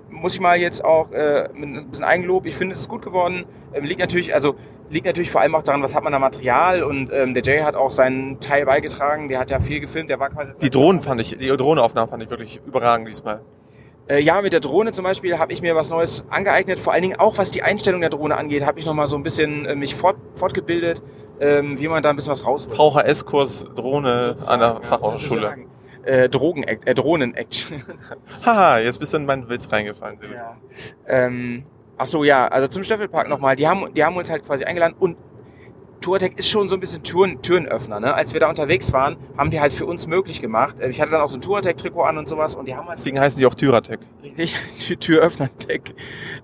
muss 0.10 0.34
ich 0.34 0.40
mal 0.40 0.60
jetzt 0.60 0.84
auch 0.84 1.12
äh, 1.12 1.50
mit 1.54 1.70
ein 1.70 1.90
bisschen 1.90 2.06
Eigenlob. 2.06 2.46
Ich 2.46 2.56
finde, 2.56 2.74
es 2.74 2.82
ist 2.82 2.90
gut 2.90 3.02
geworden. 3.02 3.46
Ähm, 3.74 3.86
liegt 3.86 4.00
natürlich, 4.00 4.34
also 4.34 4.56
liegt 4.90 5.06
natürlich 5.06 5.32
vor 5.32 5.42
allem 5.42 5.56
auch 5.56 5.64
daran, 5.64 5.82
was 5.82 5.96
hat 5.96 6.04
man 6.04 6.12
da 6.12 6.20
Material 6.20 6.84
und 6.84 7.12
ähm, 7.14 7.34
der 7.34 7.44
Jay 7.44 7.60
hat 7.60 7.76
auch 7.76 7.92
seinen 7.92 8.40
Teil 8.40 8.66
beigetragen. 8.66 9.30
Der 9.30 9.40
hat 9.40 9.52
ja 9.52 9.60
viel 9.60 9.80
gefilmt. 9.80 10.10
Der 10.10 10.20
war 10.20 10.30
quasi 10.30 10.54
Die 10.62 10.70
Drohnen 10.70 11.02
fand 11.02 11.22
ich, 11.22 11.38
die 11.38 11.48
Drohnenaufnahmen 11.48 12.10
fand 12.10 12.24
ich 12.24 12.30
wirklich 12.30 12.60
überragend 12.66 13.08
diesmal. 13.08 13.42
Äh, 14.10 14.22
ja, 14.22 14.42
mit 14.42 14.54
der 14.54 14.60
Drohne 14.60 14.92
zum 14.92 15.04
Beispiel 15.04 15.38
habe 15.38 15.54
ich 15.54 15.62
mir 15.62 15.76
was 15.76 15.90
Neues 15.90 16.26
angeeignet. 16.30 16.80
Vor 16.80 16.94
allen 16.94 17.04
Dingen 17.04 17.20
auch, 17.20 17.38
was 17.38 17.52
die 17.52 17.62
Einstellung 17.62 18.02
der 18.02 18.10
Drohne 18.10 18.38
angeht, 18.38 18.66
habe 18.66 18.80
ich 18.80 18.86
noch 18.86 18.96
mal 18.96 19.06
so 19.06 19.16
ein 19.16 19.24
bisschen 19.24 19.66
äh, 19.66 19.76
mich 19.76 19.94
fort, 19.94 20.18
fortgebildet, 20.34 21.04
ähm, 21.40 21.80
wie 21.80 21.88
man 21.88 22.04
da 22.04 22.10
ein 22.10 22.16
bisschen 22.16 22.32
was 22.32 22.46
raus 22.46 22.68
VHS-Kurs 22.72 23.66
Drohne 23.76 24.36
an 24.46 24.60
der 24.60 24.82
Fachhochschule. 24.82 25.56
Äh, 26.04 26.30
Drogen, 26.30 26.64
äh, 26.64 26.94
Drohnen-Action. 26.96 27.84
Haha, 28.46 28.80
jetzt 28.80 29.00
bist 29.00 29.14
du 29.14 29.18
in 29.18 29.26
meinen 29.26 29.50
Witz 29.50 29.72
reingefallen. 29.72 30.18
Ja. 30.34 30.58
ähm, 31.08 31.66
ach 31.98 32.06
so, 32.06 32.24
ja, 32.24 32.48
also 32.48 32.68
zum 32.68 32.84
Staffelpark 32.84 33.28
nochmal. 33.28 33.56
Die 33.58 33.68
haben, 33.68 33.94
die 33.94 34.04
haben 34.04 34.16
uns 34.16 34.30
halt 34.30 34.46
quasi 34.46 34.64
eingeladen 34.64 34.96
und 34.98 35.18
Touratec 36.02 36.40
ist 36.40 36.50
schon 36.50 36.70
so 36.70 36.78
ein 36.78 36.80
bisschen 36.80 37.04
Türen, 37.04 37.42
Türenöffner. 37.42 38.00
Ne? 38.00 38.14
Als 38.14 38.32
wir 38.32 38.40
da 38.40 38.48
unterwegs 38.48 38.94
waren, 38.94 39.18
haben 39.38 39.52
die 39.52 39.60
halt 39.60 39.74
für 39.74 39.86
uns 39.86 40.08
möglich 40.08 40.42
gemacht. 40.42 40.80
Äh, 40.80 40.90
Ich 40.90 41.02
hatte 41.02 41.12
dann 41.12 41.20
auch 41.22 41.28
so 41.28 41.36
ein 41.38 41.42
Touratec-Trikot 41.42 42.04
an 42.04 42.18
und 42.18 42.30
sowas 42.30 42.56
und 42.56 42.66
die 42.68 42.76
haben 42.76 42.88
halt 42.88 43.00
Deswegen 43.00 43.20
heißen 43.20 43.38
die 43.38 43.46
auch 43.46 43.54
Tyratec. 43.54 44.00
richtig 44.24 44.56
Tür- 44.80 44.98
Türöffner-Tech, 45.00 45.94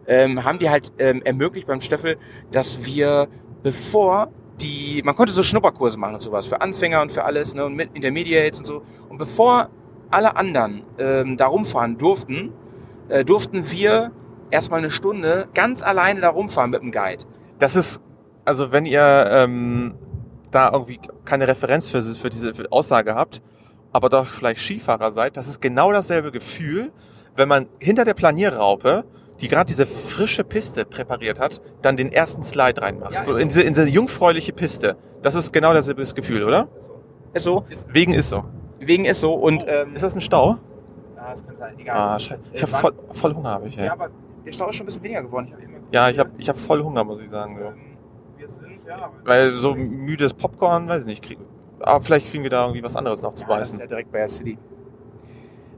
ähm, 0.07 0.43
haben 0.43 0.59
die 0.59 0.69
halt 0.69 0.91
ähm, 0.99 1.21
ermöglicht 1.23 1.67
beim 1.67 1.79
Stöffel, 1.79 2.17
dass 2.51 2.83
wir 2.85 3.29
bevor 3.63 4.27
die, 4.61 5.01
man 5.03 5.15
konnte 5.15 5.33
so 5.33 5.43
Schnupperkurse 5.43 5.97
machen 5.97 6.15
und 6.15 6.21
sowas 6.21 6.45
für 6.45 6.61
Anfänger 6.61 7.01
und 7.01 7.11
für 7.11 7.23
alles 7.25 7.53
ne, 7.53 7.65
und 7.65 7.75
mit 7.75 7.89
Intermediates 7.93 8.59
und 8.59 8.65
so. 8.65 8.83
Und 9.09 9.17
bevor 9.17 9.69
alle 10.11 10.35
anderen 10.35 10.83
ähm, 10.97 11.37
da 11.37 11.47
rumfahren 11.47 11.97
durften, 11.97 12.53
äh, 13.09 13.25
durften 13.25 13.69
wir 13.71 14.11
erstmal 14.51 14.79
eine 14.79 14.91
Stunde 14.91 15.47
ganz 15.53 15.83
alleine 15.83 16.21
da 16.21 16.29
rumfahren 16.29 16.71
mit 16.71 16.81
dem 16.81 16.91
Guide. 16.91 17.25
Das 17.59 17.75
ist, 17.75 18.01
also 18.45 18.71
wenn 18.71 18.85
ihr 18.85 19.27
ähm, 19.31 19.95
da 20.51 20.71
irgendwie 20.71 20.99
keine 21.25 21.47
Referenz 21.47 21.89
für, 21.89 22.01
für 22.01 22.29
diese 22.29 22.53
Aussage 22.71 23.15
habt, 23.15 23.41
aber 23.91 24.09
doch 24.09 24.25
vielleicht 24.25 24.61
Skifahrer 24.61 25.11
seid, 25.11 25.37
das 25.37 25.47
ist 25.47 25.61
genau 25.61 25.91
dasselbe 25.91 26.31
Gefühl, 26.31 26.91
wenn 27.35 27.47
man 27.47 27.67
hinter 27.79 28.05
der 28.05 28.13
Planierraupe, 28.13 29.05
die 29.41 29.47
gerade 29.47 29.67
diese 29.67 29.85
frische 29.85 30.43
Piste 30.43 30.85
präpariert 30.85 31.39
hat, 31.39 31.61
dann 31.81 31.97
den 31.97 32.11
ersten 32.11 32.43
Slide 32.43 32.81
reinmacht. 32.81 33.13
Ja, 33.13 33.19
so 33.21 33.31
ist 33.33 33.41
in 33.41 33.49
so. 33.49 33.55
diese, 33.55 33.67
in 33.67 33.73
diese 33.73 33.87
jungfräuliche 33.89 34.53
Piste. 34.53 34.95
Das 35.21 35.35
ist 35.35 35.51
genau 35.51 35.73
dasselbe 35.73 36.03
Gefühl, 36.03 36.43
oder? 36.43 36.67
Ist 37.33 37.43
so. 37.43 37.65
Wegen 37.89 38.13
ist 38.13 38.29
so. 38.29 38.45
Wegen 38.79 39.05
ist 39.05 39.19
so 39.19 39.33
und 39.33 39.65
ähm, 39.67 39.95
Ist 39.95 40.03
das 40.03 40.15
ein 40.15 40.21
Stau? 40.21 40.57
ah, 41.17 41.31
das 41.31 41.45
kann 41.45 41.55
sein, 41.57 41.73
egal. 41.79 41.97
Ah, 41.97 42.19
scheiße. 42.19 42.41
Ich 42.53 42.61
Äh, 42.61 42.65
habe 42.67 42.77
voll, 42.77 42.93
voll 43.11 43.33
Hunger, 43.35 43.49
habe 43.49 43.67
ich. 43.67 43.75
ja, 43.75 43.85
Ja, 43.85 43.93
aber 43.93 44.09
der 44.45 44.51
Stau 44.51 44.69
ist 44.69 44.75
schon 44.75 44.83
ein 44.83 44.87
bisschen 44.87 45.03
weniger 45.03 45.23
geworden. 45.23 45.47
Ich 45.47 45.53
hab 45.53 45.61
eben 45.61 45.73
geguckt. 45.73 45.93
ja 45.93 46.09
ich 46.09 46.19
habe 46.19 46.29
ich 46.37 46.47
hab 46.49 46.57
voll 46.57 46.83
Hunger, 46.83 47.03
muss 47.03 47.19
ich 47.21 47.29
sagen. 47.29 47.57
So. 47.59 47.65
Ähm, 47.65 47.75
wir 48.37 48.47
sind, 48.47 48.85
ja. 48.87 49.09
Weil 49.23 49.55
so 49.55 49.73
müdes 49.75 50.33
Popcorn, 50.33 50.87
weiß 50.87 51.01
ich 51.01 51.07
nicht, 51.07 51.23
krieg, 51.23 51.39
aber 51.79 52.03
vielleicht 52.03 52.29
kriegen 52.29 52.43
wir 52.43 52.49
da 52.51 52.63
irgendwie 52.65 52.83
was 52.83 52.95
anderes 52.95 53.21
noch 53.21 53.33
zu 53.33 53.45
Ja, 53.47 53.57
das 53.57 53.69
ist 53.69 53.73
beißen. 53.73 53.79
ja 53.81 53.87
direkt 53.87 54.11
bei 54.11 54.19
der 54.19 54.27
City. 54.29 54.57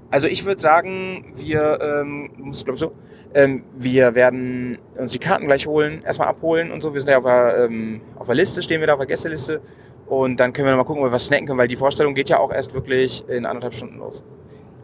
Also 0.09 0.27
ich 0.27 0.45
würde 0.45 0.61
sagen, 0.61 1.33
wir, 1.35 1.79
ähm, 1.81 2.29
du 2.37 2.45
musst 2.45 2.65
glaube 2.65 2.79
so, 2.79 2.91
ähm, 3.33 3.63
wir 3.77 4.15
werden 4.15 4.77
uns 4.97 5.11
die 5.11 5.19
Karten 5.19 5.45
gleich 5.45 5.67
holen, 5.67 6.01
erstmal 6.03 6.27
abholen 6.27 6.71
und 6.71 6.81
so. 6.81 6.93
Wir 6.93 6.99
sind 6.99 7.09
ja 7.09 7.17
auf 7.17 7.23
der, 7.23 7.65
ähm, 7.65 8.01
auf 8.17 8.27
der 8.27 8.35
Liste, 8.35 8.61
stehen 8.61 8.79
wir 8.79 8.87
da 8.87 8.93
auf 8.93 8.99
der 8.99 9.07
Gästeliste. 9.07 9.61
Und 10.07 10.39
dann 10.39 10.53
können 10.53 10.67
wir 10.67 10.71
noch 10.71 10.79
mal 10.79 10.85
gucken, 10.85 11.03
ob 11.03 11.09
wir 11.09 11.13
was 11.13 11.25
snacken 11.25 11.47
können, 11.47 11.59
weil 11.59 11.67
die 11.67 11.75
Vorstellung 11.75 12.13
geht 12.13 12.29
ja 12.29 12.39
auch 12.39 12.51
erst 12.51 12.73
wirklich 12.73 13.27
in 13.27 13.45
anderthalb 13.45 13.73
Stunden 13.73 13.99
los. 13.99 14.23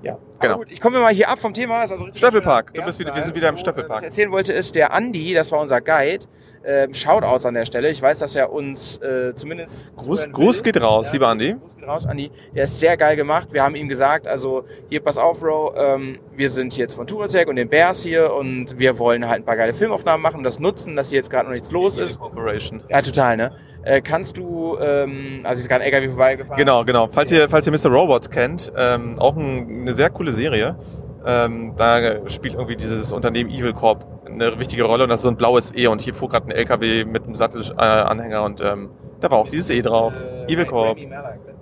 Ja, 0.03 0.17
Genau. 0.41 0.57
gut, 0.57 0.69
ich 0.69 0.81
komme 0.81 0.99
mal 0.99 1.13
hier 1.13 1.29
ab 1.29 1.39
vom 1.39 1.53
Thema. 1.53 1.79
Also 1.79 1.95
Stöffelpark. 2.13 2.73
Du 2.73 2.81
bist 2.83 2.99
wieder- 2.99 3.07
wir 3.11 3.15
Erstmal. 3.15 3.25
sind 3.25 3.35
wieder 3.35 3.49
im 3.49 3.55
So, 3.55 3.61
Stöffelpark. 3.61 3.91
Was 3.97 4.01
ich 4.01 4.05
erzählen 4.07 4.31
wollte, 4.31 4.51
ist 4.53 4.75
der 4.75 4.93
Andi, 4.93 5.33
das 5.33 5.51
war 5.51 5.59
unser 5.61 5.79
Guide. 5.81 6.25
Ähm, 6.65 6.93
Shoutouts 6.93 7.45
an 7.45 7.55
der 7.55 7.65
Stelle. 7.65 7.89
Ich 7.89 8.01
weiß, 8.01 8.19
dass 8.19 8.35
er 8.37 8.51
uns 8.51 8.97
äh, 9.01 9.33
zumindest 9.35 9.95
Gruß, 9.97 10.29
Gruß 10.31 10.63
geht 10.63 10.81
raus, 10.81 11.07
Ja, 11.07 11.13
lieber 11.13 11.27
Andi. 11.27 11.55
Gruß 11.59 11.75
geht 11.75 11.85
raus, 11.87 12.05
Andi. 12.05 12.31
Der 12.55 12.63
ist 12.63 12.79
sehr 12.79 12.95
geil 12.95 13.17
gemacht. 13.17 13.49
Wir 13.51 13.63
haben 13.63 13.75
ihm 13.75 13.89
gesagt, 13.89 14.27
also 14.29 14.63
hier, 14.89 15.01
pass 15.01 15.17
auf, 15.17 15.39
Bro, 15.41 15.73
ähm, 15.75 16.19
wir 16.35 16.47
sind 16.49 16.75
jetzt 16.77 16.93
von 16.95 17.05
Turozek 17.05 17.49
und 17.49 17.57
den 17.57 17.67
Bears 17.69 18.01
hier 18.03 18.33
und 18.33 18.77
wir 18.79 18.97
wollen 18.97 19.27
halt 19.27 19.41
ein 19.41 19.45
paar 19.45 19.57
geile 19.57 19.73
Filmaufnahmen 19.73 20.21
machen 20.21 20.37
und 20.37 20.43
das 20.45 20.59
nutzen, 20.59 20.95
dass 20.95 21.09
hier 21.09 21.17
jetzt 21.17 21.29
gerade 21.29 21.45
noch 21.47 21.53
nichts 21.53 21.69
los 21.71 21.97
ist. 21.97 22.17
Corporation. 22.19 22.81
Ja, 22.89 23.01
total, 23.01 23.35
ne? 23.35 23.51
Äh, 23.83 24.01
kannst 24.01 24.37
du, 24.37 24.77
ähm, 24.79 25.41
also 25.43 25.59
ist 25.59 25.67
gerade 25.67 25.83
ein 25.83 25.91
LKW 25.91 26.09
vorbeigefahren. 26.09 26.57
Genau, 26.57 26.85
genau. 26.85 27.07
Falls 27.07 27.31
ihr, 27.31 27.49
falls 27.49 27.67
ihr 27.67 27.73
Mr. 27.73 27.91
Robot 27.91 28.31
kennt, 28.31 28.71
ähm, 28.77 29.15
auch 29.19 29.35
ein, 29.35 29.81
eine 29.81 29.93
sehr 29.93 30.09
coole 30.09 30.31
Serie. 30.31 30.77
Ähm, 31.25 31.73
da 31.77 32.27
spielt 32.29 32.53
irgendwie 32.55 32.75
dieses 32.75 33.11
Unternehmen 33.11 33.49
Evil 33.49 33.73
Corp 33.73 34.05
eine 34.25 34.57
wichtige 34.59 34.83
Rolle 34.83 35.03
und 35.03 35.09
das 35.09 35.19
ist 35.19 35.23
so 35.23 35.29
ein 35.29 35.37
blaues 35.37 35.73
E 35.75 35.87
und 35.87 36.01
hier 36.01 36.13
fuhr 36.13 36.29
gerade 36.29 36.47
ein 36.47 36.51
LKW 36.51 37.05
mit 37.05 37.23
einem 37.23 37.35
Sattelanhänger 37.35 38.43
und 38.43 38.61
ähm, 38.61 38.89
da 39.21 39.31
war 39.31 39.37
auch 39.37 39.47
dieses 39.47 39.69
E 39.69 39.81
drauf. 39.81 40.13
Äh, 40.47 40.51
Evil 40.53 40.65
Corp. 40.65 40.97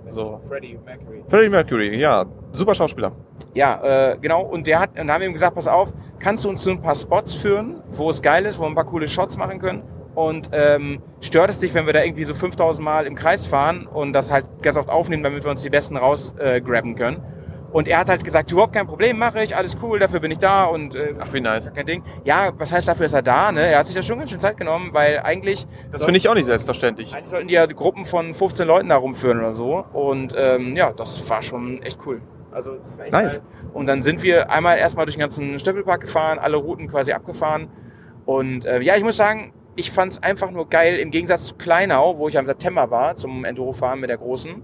So. 0.08 0.40
Freddie 0.48 0.78
Mercury. 0.84 1.24
Freddie 1.28 1.48
Mercury, 1.48 1.96
ja, 1.98 2.26
super 2.50 2.74
Schauspieler. 2.74 3.12
Ja, 3.54 4.12
äh, 4.12 4.18
genau. 4.20 4.42
Und 4.42 4.66
der 4.66 4.80
hat, 4.80 4.98
und 4.98 5.06
da 5.06 5.14
haben 5.14 5.20
wir 5.20 5.28
ihm 5.28 5.32
gesagt, 5.32 5.54
pass 5.54 5.68
auf, 5.68 5.92
kannst 6.18 6.44
du 6.44 6.48
uns 6.48 6.62
zu 6.62 6.70
ein 6.70 6.82
paar 6.82 6.94
Spots 6.94 7.34
führen, 7.34 7.82
wo 7.92 8.10
es 8.10 8.20
geil 8.20 8.44
ist, 8.46 8.58
wo 8.58 8.62
wir 8.62 8.68
ein 8.68 8.74
paar 8.74 8.84
coole 8.84 9.08
Shots 9.08 9.36
machen 9.36 9.58
können? 9.58 9.82
Und 10.14 10.50
ähm, 10.52 11.00
stört 11.20 11.48
es 11.50 11.60
dich, 11.60 11.72
wenn 11.74 11.86
wir 11.86 11.92
da 11.94 12.02
irgendwie 12.02 12.24
so 12.24 12.34
5000 12.34 12.84
Mal 12.84 13.06
im 13.06 13.14
Kreis 13.14 13.46
fahren 13.46 13.86
und 13.86 14.12
das 14.12 14.30
halt 14.30 14.44
ganz 14.62 14.76
oft 14.76 14.88
aufnehmen, 14.90 15.22
damit 15.22 15.42
wir 15.44 15.50
uns 15.50 15.62
die 15.62 15.70
besten 15.70 15.96
rausgrabben 15.96 16.92
äh, 16.92 16.94
können? 16.96 17.22
Und 17.72 17.88
er 17.88 17.98
hat 17.98 18.10
halt 18.10 18.22
gesagt, 18.22 18.52
überhaupt 18.52 18.74
kein 18.74 18.86
Problem, 18.86 19.18
mache 19.18 19.42
ich, 19.42 19.56
alles 19.56 19.78
cool, 19.82 19.98
dafür 19.98 20.20
bin 20.20 20.30
ich 20.30 20.38
da 20.38 20.64
und 20.64 20.94
äh, 20.94 21.14
Ach, 21.18 21.32
wie 21.32 21.40
nice. 21.40 21.72
kein 21.72 21.86
Ding. 21.86 22.02
Ja, 22.24 22.52
was 22.58 22.70
heißt 22.70 22.86
dafür 22.86 23.06
ist 23.06 23.14
er 23.14 23.22
da? 23.22 23.50
Ne? 23.50 23.62
Er 23.66 23.78
hat 23.78 23.86
sich 23.86 23.96
da 23.96 24.02
schon 24.02 24.18
ganz 24.18 24.30
schön 24.30 24.40
Zeit 24.40 24.58
genommen, 24.58 24.90
weil 24.92 25.20
eigentlich 25.20 25.66
Das 25.90 26.04
finde 26.04 26.18
ich 26.18 26.28
auch 26.28 26.34
nicht 26.34 26.44
selbstverständlich. 26.44 27.14
eigentlich 27.14 27.30
sollten 27.30 27.48
die 27.48 27.54
ja 27.54 27.64
Gruppen 27.64 28.04
von 28.04 28.34
15 28.34 28.66
Leuten 28.66 28.90
da 28.90 28.96
rumführen 28.96 29.38
oder 29.38 29.54
so. 29.54 29.86
Und 29.94 30.34
ähm, 30.36 30.76
ja, 30.76 30.92
das 30.92 31.28
war 31.30 31.42
schon 31.42 31.80
echt 31.82 31.98
cool. 32.04 32.20
Also 32.50 32.72
das 32.76 32.98
war 32.98 33.04
echt 33.06 33.12
Nice. 33.14 33.38
geil. 33.38 33.70
Und 33.72 33.86
dann 33.86 34.02
sind 34.02 34.22
wir 34.22 34.50
einmal 34.50 34.76
erstmal 34.76 35.06
durch 35.06 35.16
den 35.16 35.20
ganzen 35.22 35.58
Stöffelpark 35.58 36.02
gefahren, 36.02 36.38
alle 36.38 36.58
Routen 36.58 36.88
quasi 36.88 37.12
abgefahren. 37.12 37.68
Und 38.26 38.66
äh, 38.66 38.82
ja, 38.82 38.96
ich 38.96 39.02
muss 39.02 39.16
sagen, 39.16 39.54
ich 39.76 39.90
fand 39.90 40.12
es 40.12 40.22
einfach 40.22 40.50
nur 40.50 40.68
geil, 40.68 40.96
im 40.98 41.10
Gegensatz 41.10 41.46
zu 41.46 41.54
Kleinau, 41.54 42.18
wo 42.18 42.28
ich 42.28 42.38
am 42.38 42.46
September 42.46 42.90
war, 42.90 43.16
zum 43.16 43.44
Enduro-Fahren 43.44 44.00
mit 44.00 44.10
der 44.10 44.18
Großen, 44.18 44.62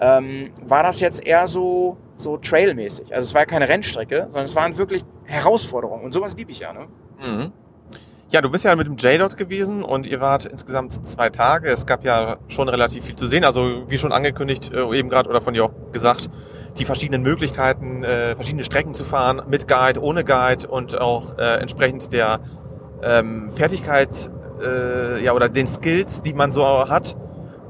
ähm, 0.00 0.50
war 0.62 0.82
das 0.82 1.00
jetzt 1.00 1.24
eher 1.24 1.46
so, 1.46 1.96
so 2.16 2.36
trailmäßig. 2.36 3.14
Also 3.14 3.24
es 3.24 3.34
war 3.34 3.46
keine 3.46 3.68
Rennstrecke, 3.68 4.24
sondern 4.26 4.44
es 4.44 4.56
waren 4.56 4.76
wirklich 4.78 5.04
Herausforderungen. 5.24 6.04
Und 6.04 6.12
sowas 6.12 6.36
liebe 6.36 6.52
ich 6.52 6.60
ja, 6.60 6.72
ne? 6.72 6.86
Mhm. 7.18 7.52
Ja, 8.28 8.40
du 8.40 8.50
bist 8.50 8.64
ja 8.64 8.74
mit 8.74 8.88
dem 8.88 8.96
J 8.96 9.20
dort 9.20 9.36
gewesen 9.36 9.84
und 9.84 10.04
ihr 10.04 10.20
wart 10.20 10.46
insgesamt 10.46 11.06
zwei 11.06 11.30
Tage. 11.30 11.68
Es 11.68 11.86
gab 11.86 12.04
ja 12.04 12.38
schon 12.48 12.68
relativ 12.68 13.04
viel 13.04 13.14
zu 13.14 13.26
sehen. 13.28 13.44
Also 13.44 13.84
wie 13.88 13.98
schon 13.98 14.10
angekündigt, 14.10 14.72
äh, 14.72 14.98
eben 14.98 15.08
gerade 15.08 15.28
oder 15.30 15.40
von 15.40 15.54
dir 15.54 15.64
auch 15.64 15.72
gesagt, 15.92 16.28
die 16.76 16.84
verschiedenen 16.84 17.22
Möglichkeiten, 17.22 18.02
äh, 18.02 18.34
verschiedene 18.34 18.64
Strecken 18.64 18.94
zu 18.94 19.04
fahren, 19.04 19.42
mit 19.48 19.68
Guide, 19.68 20.02
ohne 20.02 20.24
Guide 20.24 20.66
und 20.66 21.00
auch 21.00 21.38
äh, 21.38 21.60
entsprechend 21.60 22.12
der 22.12 22.40
ähm, 23.02 23.50
Fertigkeit 23.52 24.30
äh, 24.62 25.22
ja, 25.22 25.32
oder 25.32 25.48
den 25.48 25.66
Skills, 25.66 26.22
die 26.22 26.32
man 26.32 26.52
so 26.52 26.64
hat. 26.64 27.16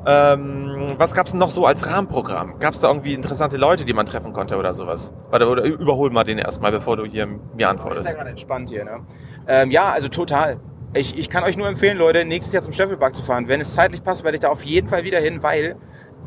Ähm, 0.09 0.95
was 0.99 1.15
gab's 1.15 1.33
denn 1.33 1.41
noch 1.41 1.51
so 1.51 1.67
als 1.67 1.89
Rahmenprogramm? 1.89 2.61
Gab's 2.61 2.81
da 2.81 2.89
irgendwie 2.89 3.13
interessante 3.13 3.57
Leute, 3.57 3.85
die 3.85 3.93
man 3.93 4.07
treffen 4.07 4.33
konnte 4.33 4.57
oder 4.57 4.73
sowas? 4.73 5.13
Warte, 5.31 5.49
oder 5.49 5.65
überhol 5.65 6.11
mal 6.11 6.23
den 6.23 6.39
erstmal, 6.39 6.71
bevor 6.71 6.97
du 6.97 7.05
hier 7.05 7.27
mir 7.27 7.69
antwortest. 7.69 8.09
ja 8.09 8.15
gerade 8.15 8.31
entspannt 8.31 8.69
hier, 8.69 8.85
ne? 8.85 9.01
Ähm, 9.49 9.73
ja, 9.73 9.91
also 9.91 10.09
total. 10.09 10.61
Ich, 10.95 11.19
ich 11.19 11.29
kann 11.29 11.43
euch 11.43 11.57
nur 11.57 11.67
empfehlen, 11.67 11.99
Leute, 11.99 12.25
nächstes 12.25 12.53
Jahr 12.53 12.63
zum 12.63 12.73
Staffelpark 12.73 13.17
zu 13.17 13.23
fahren. 13.23 13.49
Wenn 13.49 13.61
es 13.61 13.75
zeitlich 13.75 14.03
passt, 14.05 14.23
werde 14.23 14.37
ich 14.37 14.41
da 14.41 14.49
auf 14.49 14.65
jeden 14.65 14.89
Fall 14.89 15.03
wieder 15.03 15.19
hin, 15.19 15.43
weil 15.43 15.77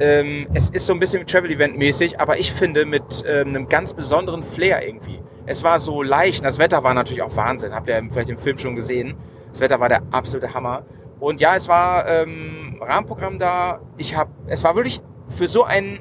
ähm, 0.01 0.47
es 0.53 0.69
ist 0.69 0.85
so 0.85 0.93
ein 0.93 0.99
bisschen 0.99 1.25
Travel-Event-mäßig, 1.25 2.19
aber 2.19 2.37
ich 2.37 2.53
finde 2.53 2.85
mit 2.85 3.23
ähm, 3.25 3.49
einem 3.49 3.69
ganz 3.69 3.93
besonderen 3.93 4.43
Flair 4.43 4.85
irgendwie. 4.85 5.21
Es 5.45 5.63
war 5.63 5.79
so 5.79 6.03
leicht, 6.03 6.43
das 6.45 6.59
Wetter 6.59 6.83
war 6.83 6.93
natürlich 6.93 7.21
auch 7.21 7.35
Wahnsinn, 7.35 7.73
habt 7.73 7.87
ihr 7.89 8.01
vielleicht 8.11 8.29
im 8.29 8.37
Film 8.37 8.57
schon 8.57 8.75
gesehen. 8.75 9.15
Das 9.49 9.59
Wetter 9.59 9.79
war 9.79 9.89
der 9.89 10.03
absolute 10.11 10.53
Hammer. 10.53 10.83
Und 11.19 11.41
ja, 11.41 11.55
es 11.55 11.67
war 11.67 12.07
ähm, 12.07 12.79
Rahmenprogramm 12.81 13.39
da. 13.39 13.81
Ich 13.97 14.15
habe, 14.15 14.31
es 14.47 14.63
war 14.63 14.75
wirklich 14.75 15.01
für 15.29 15.47
so 15.47 15.63
ein 15.63 15.99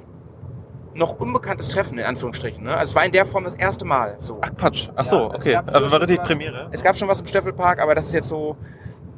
noch 0.95 1.19
unbekanntes 1.21 1.69
Treffen 1.69 1.99
in 1.99 2.05
Anführungsstrichen. 2.05 2.65
Ne? 2.65 2.77
Also 2.77 2.91
es 2.91 2.97
war 2.97 3.05
in 3.05 3.13
der 3.13 3.25
Form 3.25 3.45
das 3.45 3.55
erste 3.55 3.85
Mal. 3.85 4.17
So. 4.19 4.39
Ach 4.41 4.51
Quatsch. 4.57 4.89
Ach 4.97 5.05
so, 5.05 5.17
Ja, 5.17 5.35
okay. 5.35 5.57
Also 5.57 5.93
war 5.93 6.01
richtig 6.01 6.23
Premiere. 6.23 6.69
Es 6.73 6.83
gab 6.83 6.99
schon 6.99 7.09
was 7.09 7.21
im 7.21 7.27
Steffelpark, 7.27 7.81
aber 7.81 7.95
das 7.95 8.07
ist 8.07 8.15
jetzt 8.15 8.29
so 8.29 8.57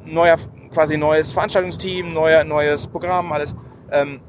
neuer, 0.04 0.36
quasi 0.72 0.96
neues 0.96 1.32
Veranstaltungsteam, 1.32 2.12
neuer, 2.12 2.44
neues 2.44 2.86
Programm, 2.86 3.32
alles. 3.32 3.54
Ähm, 3.90 4.20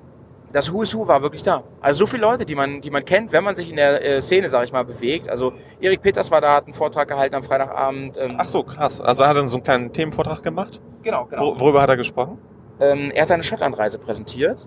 das 0.51 0.71
Who 0.71 0.81
is 0.81 0.95
Who 0.95 1.07
war 1.07 1.21
wirklich 1.21 1.43
da. 1.43 1.63
Also 1.79 1.99
so 1.99 2.05
viele 2.05 2.21
Leute, 2.23 2.45
die 2.45 2.55
man, 2.55 2.81
die 2.81 2.89
man 2.89 3.05
kennt, 3.05 3.31
wenn 3.31 3.43
man 3.43 3.55
sich 3.55 3.69
in 3.69 3.75
der 3.75 4.03
äh, 4.03 4.21
Szene, 4.21 4.49
sag 4.49 4.63
ich 4.63 4.71
mal, 4.71 4.83
bewegt. 4.83 5.29
Also 5.29 5.53
Erik 5.79 6.01
Peters 6.01 6.31
war 6.31 6.41
da, 6.41 6.55
hat 6.55 6.65
einen 6.65 6.73
Vortrag 6.73 7.07
gehalten 7.07 7.35
am 7.35 7.43
Freitagabend. 7.43 8.17
Ähm, 8.17 8.35
Ach 8.37 8.47
so, 8.47 8.63
krass. 8.63 9.01
Also 9.01 9.23
er 9.23 9.29
hat 9.29 9.37
dann 9.37 9.47
so 9.47 9.57
einen 9.57 9.63
kleinen 9.63 9.93
Themenvortrag 9.93 10.43
gemacht. 10.43 10.81
genau, 11.03 11.25
genau. 11.25 11.41
Wor 11.41 11.59
worüber 11.59 11.81
hat 11.81 11.89
er 11.89 11.97
gesprochen? 11.97 12.37
Ähm, 12.79 13.11
er 13.13 13.21
hat 13.21 13.27
seine 13.29 13.43
Schottlandreise 13.43 13.99
präsentiert 13.99 14.65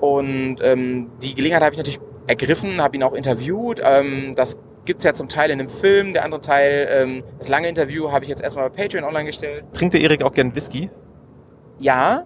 und 0.00 0.56
ähm, 0.60 1.10
die 1.22 1.34
Gelegenheit 1.34 1.62
habe 1.62 1.74
ich 1.74 1.78
natürlich 1.78 2.00
ergriffen, 2.26 2.82
habe 2.82 2.96
ihn 2.96 3.02
auch 3.02 3.14
interviewt. 3.14 3.80
Ähm, 3.82 4.34
das 4.34 4.58
gibt's 4.84 5.04
ja 5.04 5.14
zum 5.14 5.28
Teil 5.28 5.50
in 5.50 5.60
einem 5.60 5.68
Film, 5.68 6.12
der 6.12 6.24
andere 6.24 6.40
Teil, 6.40 6.88
ähm, 6.90 7.24
das 7.38 7.48
lange 7.48 7.68
Interview 7.68 8.10
habe 8.10 8.24
ich 8.24 8.28
jetzt 8.28 8.42
erstmal 8.42 8.68
bei 8.68 8.82
Patreon 8.82 9.04
online 9.04 9.26
gestellt. 9.26 9.64
Trinkt 9.72 9.94
der 9.94 10.00
Erik 10.00 10.22
auch 10.22 10.32
gern 10.32 10.54
Whisky? 10.54 10.90
Ja, 11.78 12.24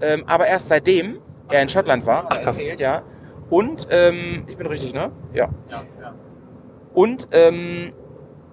ähm, 0.00 0.24
aber 0.26 0.46
erst 0.46 0.68
seitdem 0.68 1.18
er 1.48 1.62
in 1.62 1.68
Schottland 1.68 2.06
war. 2.06 2.26
Ach, 2.28 2.40
krass. 2.40 2.58
Erzählt, 2.58 2.80
ja. 2.80 3.02
Und, 3.50 3.86
ähm, 3.90 4.44
ich 4.46 4.56
bin 4.56 4.66
richtig, 4.66 4.94
ne? 4.94 5.10
Ja. 5.34 5.48
Und 6.94 7.28
ähm, 7.32 7.92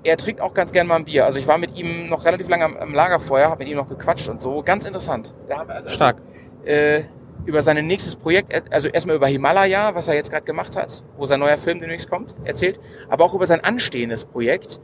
er 0.04 0.18
trinkt 0.18 0.42
auch 0.42 0.54
ganz 0.54 0.72
gern 0.72 0.88
mal 0.88 0.96
ein 0.96 1.06
Bier. 1.06 1.26
Also 1.26 1.40
ich 1.40 1.48
war 1.48 1.58
mit 1.58 1.78
ihm 1.78 2.10
noch 2.10 2.26
relativ 2.26 2.48
lange 2.50 2.66
am, 2.66 2.78
am 2.78 2.94
Lagerfeuer, 2.94 3.50
habe 3.50 3.60
mit 3.60 3.68
ihm 3.68 3.78
noch 3.78 3.90
gequatscht 3.90 4.30
und 4.30 4.42
so. 4.42 4.64
Ganz 4.64 4.86
interessant. 4.86 5.34
Wir 5.48 5.70
also, 5.70 5.90
Stark. 5.90 6.22
Äh, 6.64 7.04
über 7.46 7.62
sein 7.62 7.86
nächstes 7.88 8.16
Projekt, 8.16 8.72
also 8.72 8.90
erstmal 8.90 9.16
über 9.16 9.28
Himalaya, 9.28 9.96
was 9.96 10.08
er 10.08 10.16
jetzt 10.16 10.30
gerade 10.30 10.46
gemacht 10.46 10.76
hat, 10.76 11.04
wo 11.18 11.26
sein 11.26 11.40
neuer 11.40 11.58
Film 11.58 11.80
demnächst 11.80 12.10
kommt, 12.10 12.36
erzählt, 12.44 12.80
aber 13.10 13.24
auch 13.24 13.34
über 13.34 13.46
sein 13.46 13.64
anstehendes 13.64 14.26
Projekt, 14.26 14.80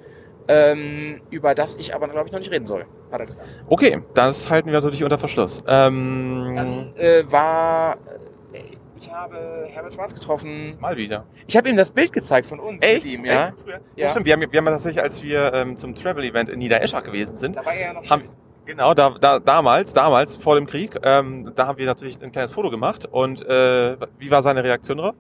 ähm, 0.48 1.22
über 1.30 1.56
das 1.56 1.76
ich 1.76 1.94
aber, 1.96 2.08
glaube 2.08 2.28
ich, 2.28 2.32
noch 2.32 2.40
nicht 2.40 2.52
reden 2.52 2.66
soll. 2.66 2.86
Hat 3.12 3.20
er 3.20 3.26
gesagt. 3.26 3.48
Okay, 3.68 4.02
das 4.14 4.50
halten 4.50 4.68
wir 4.68 4.74
natürlich 4.74 5.04
unter 5.04 5.18
Verschluss. 5.18 5.64
Ähm, 5.68 6.54
Dann 6.56 6.96
äh, 6.98 7.24
war, 7.32 7.98
äh, 8.54 8.60
ich 9.00 9.12
habe 9.12 9.66
Herbert 9.68 9.94
Schwarz 9.94 10.14
getroffen. 10.14 10.78
mal 10.80 10.98
wieder. 10.98 11.26
Ich 11.48 11.56
habe 11.58 11.70
ihm 11.70 11.78
das 11.78 11.92
Bild 11.92 12.14
gezeigt 12.14 12.46
von 12.48 12.60
uns 12.60 12.82
mit 12.82 13.06
ihm, 13.06 13.26
ja. 13.26 13.48
Echt? 13.48 13.68
Ja. 13.68 13.78
Ja. 13.96 14.10
Stimmt, 14.10 14.26
wir 14.26 14.34
haben, 14.34 14.52
wir 14.52 14.58
haben 14.58 14.66
tatsächlich, 14.66 15.04
als 15.04 15.24
wir 15.24 15.54
ähm, 15.54 15.78
zum 15.78 15.96
Travel-Event 15.96 16.50
in 16.50 16.60
Niedereschach 16.60 17.04
gewesen 17.04 17.38
sind, 17.38 17.56
Da 17.56 17.66
war 17.66 17.74
er 17.74 17.88
ja 17.88 17.94
noch 17.94 18.10
haben, 18.10 18.24
genau, 18.66 18.94
da, 18.94 19.16
da, 19.20 19.40
damals, 19.40 19.94
damals, 19.94 20.38
vor 20.38 20.56
dem 20.56 20.66
Krieg, 20.68 20.98
ähm, 21.04 21.52
da 21.56 21.68
haben 21.68 21.78
wir 21.78 21.86
natürlich 21.86 22.22
ein 22.22 22.32
kleines 22.32 22.52
Foto 22.52 22.70
gemacht 22.70 23.06
und 23.10 23.42
äh, 23.48 23.98
wie 24.20 24.32
war 24.32 24.42
seine 24.42 24.64
Reaktion 24.64 24.98
drauf? 25.00 25.16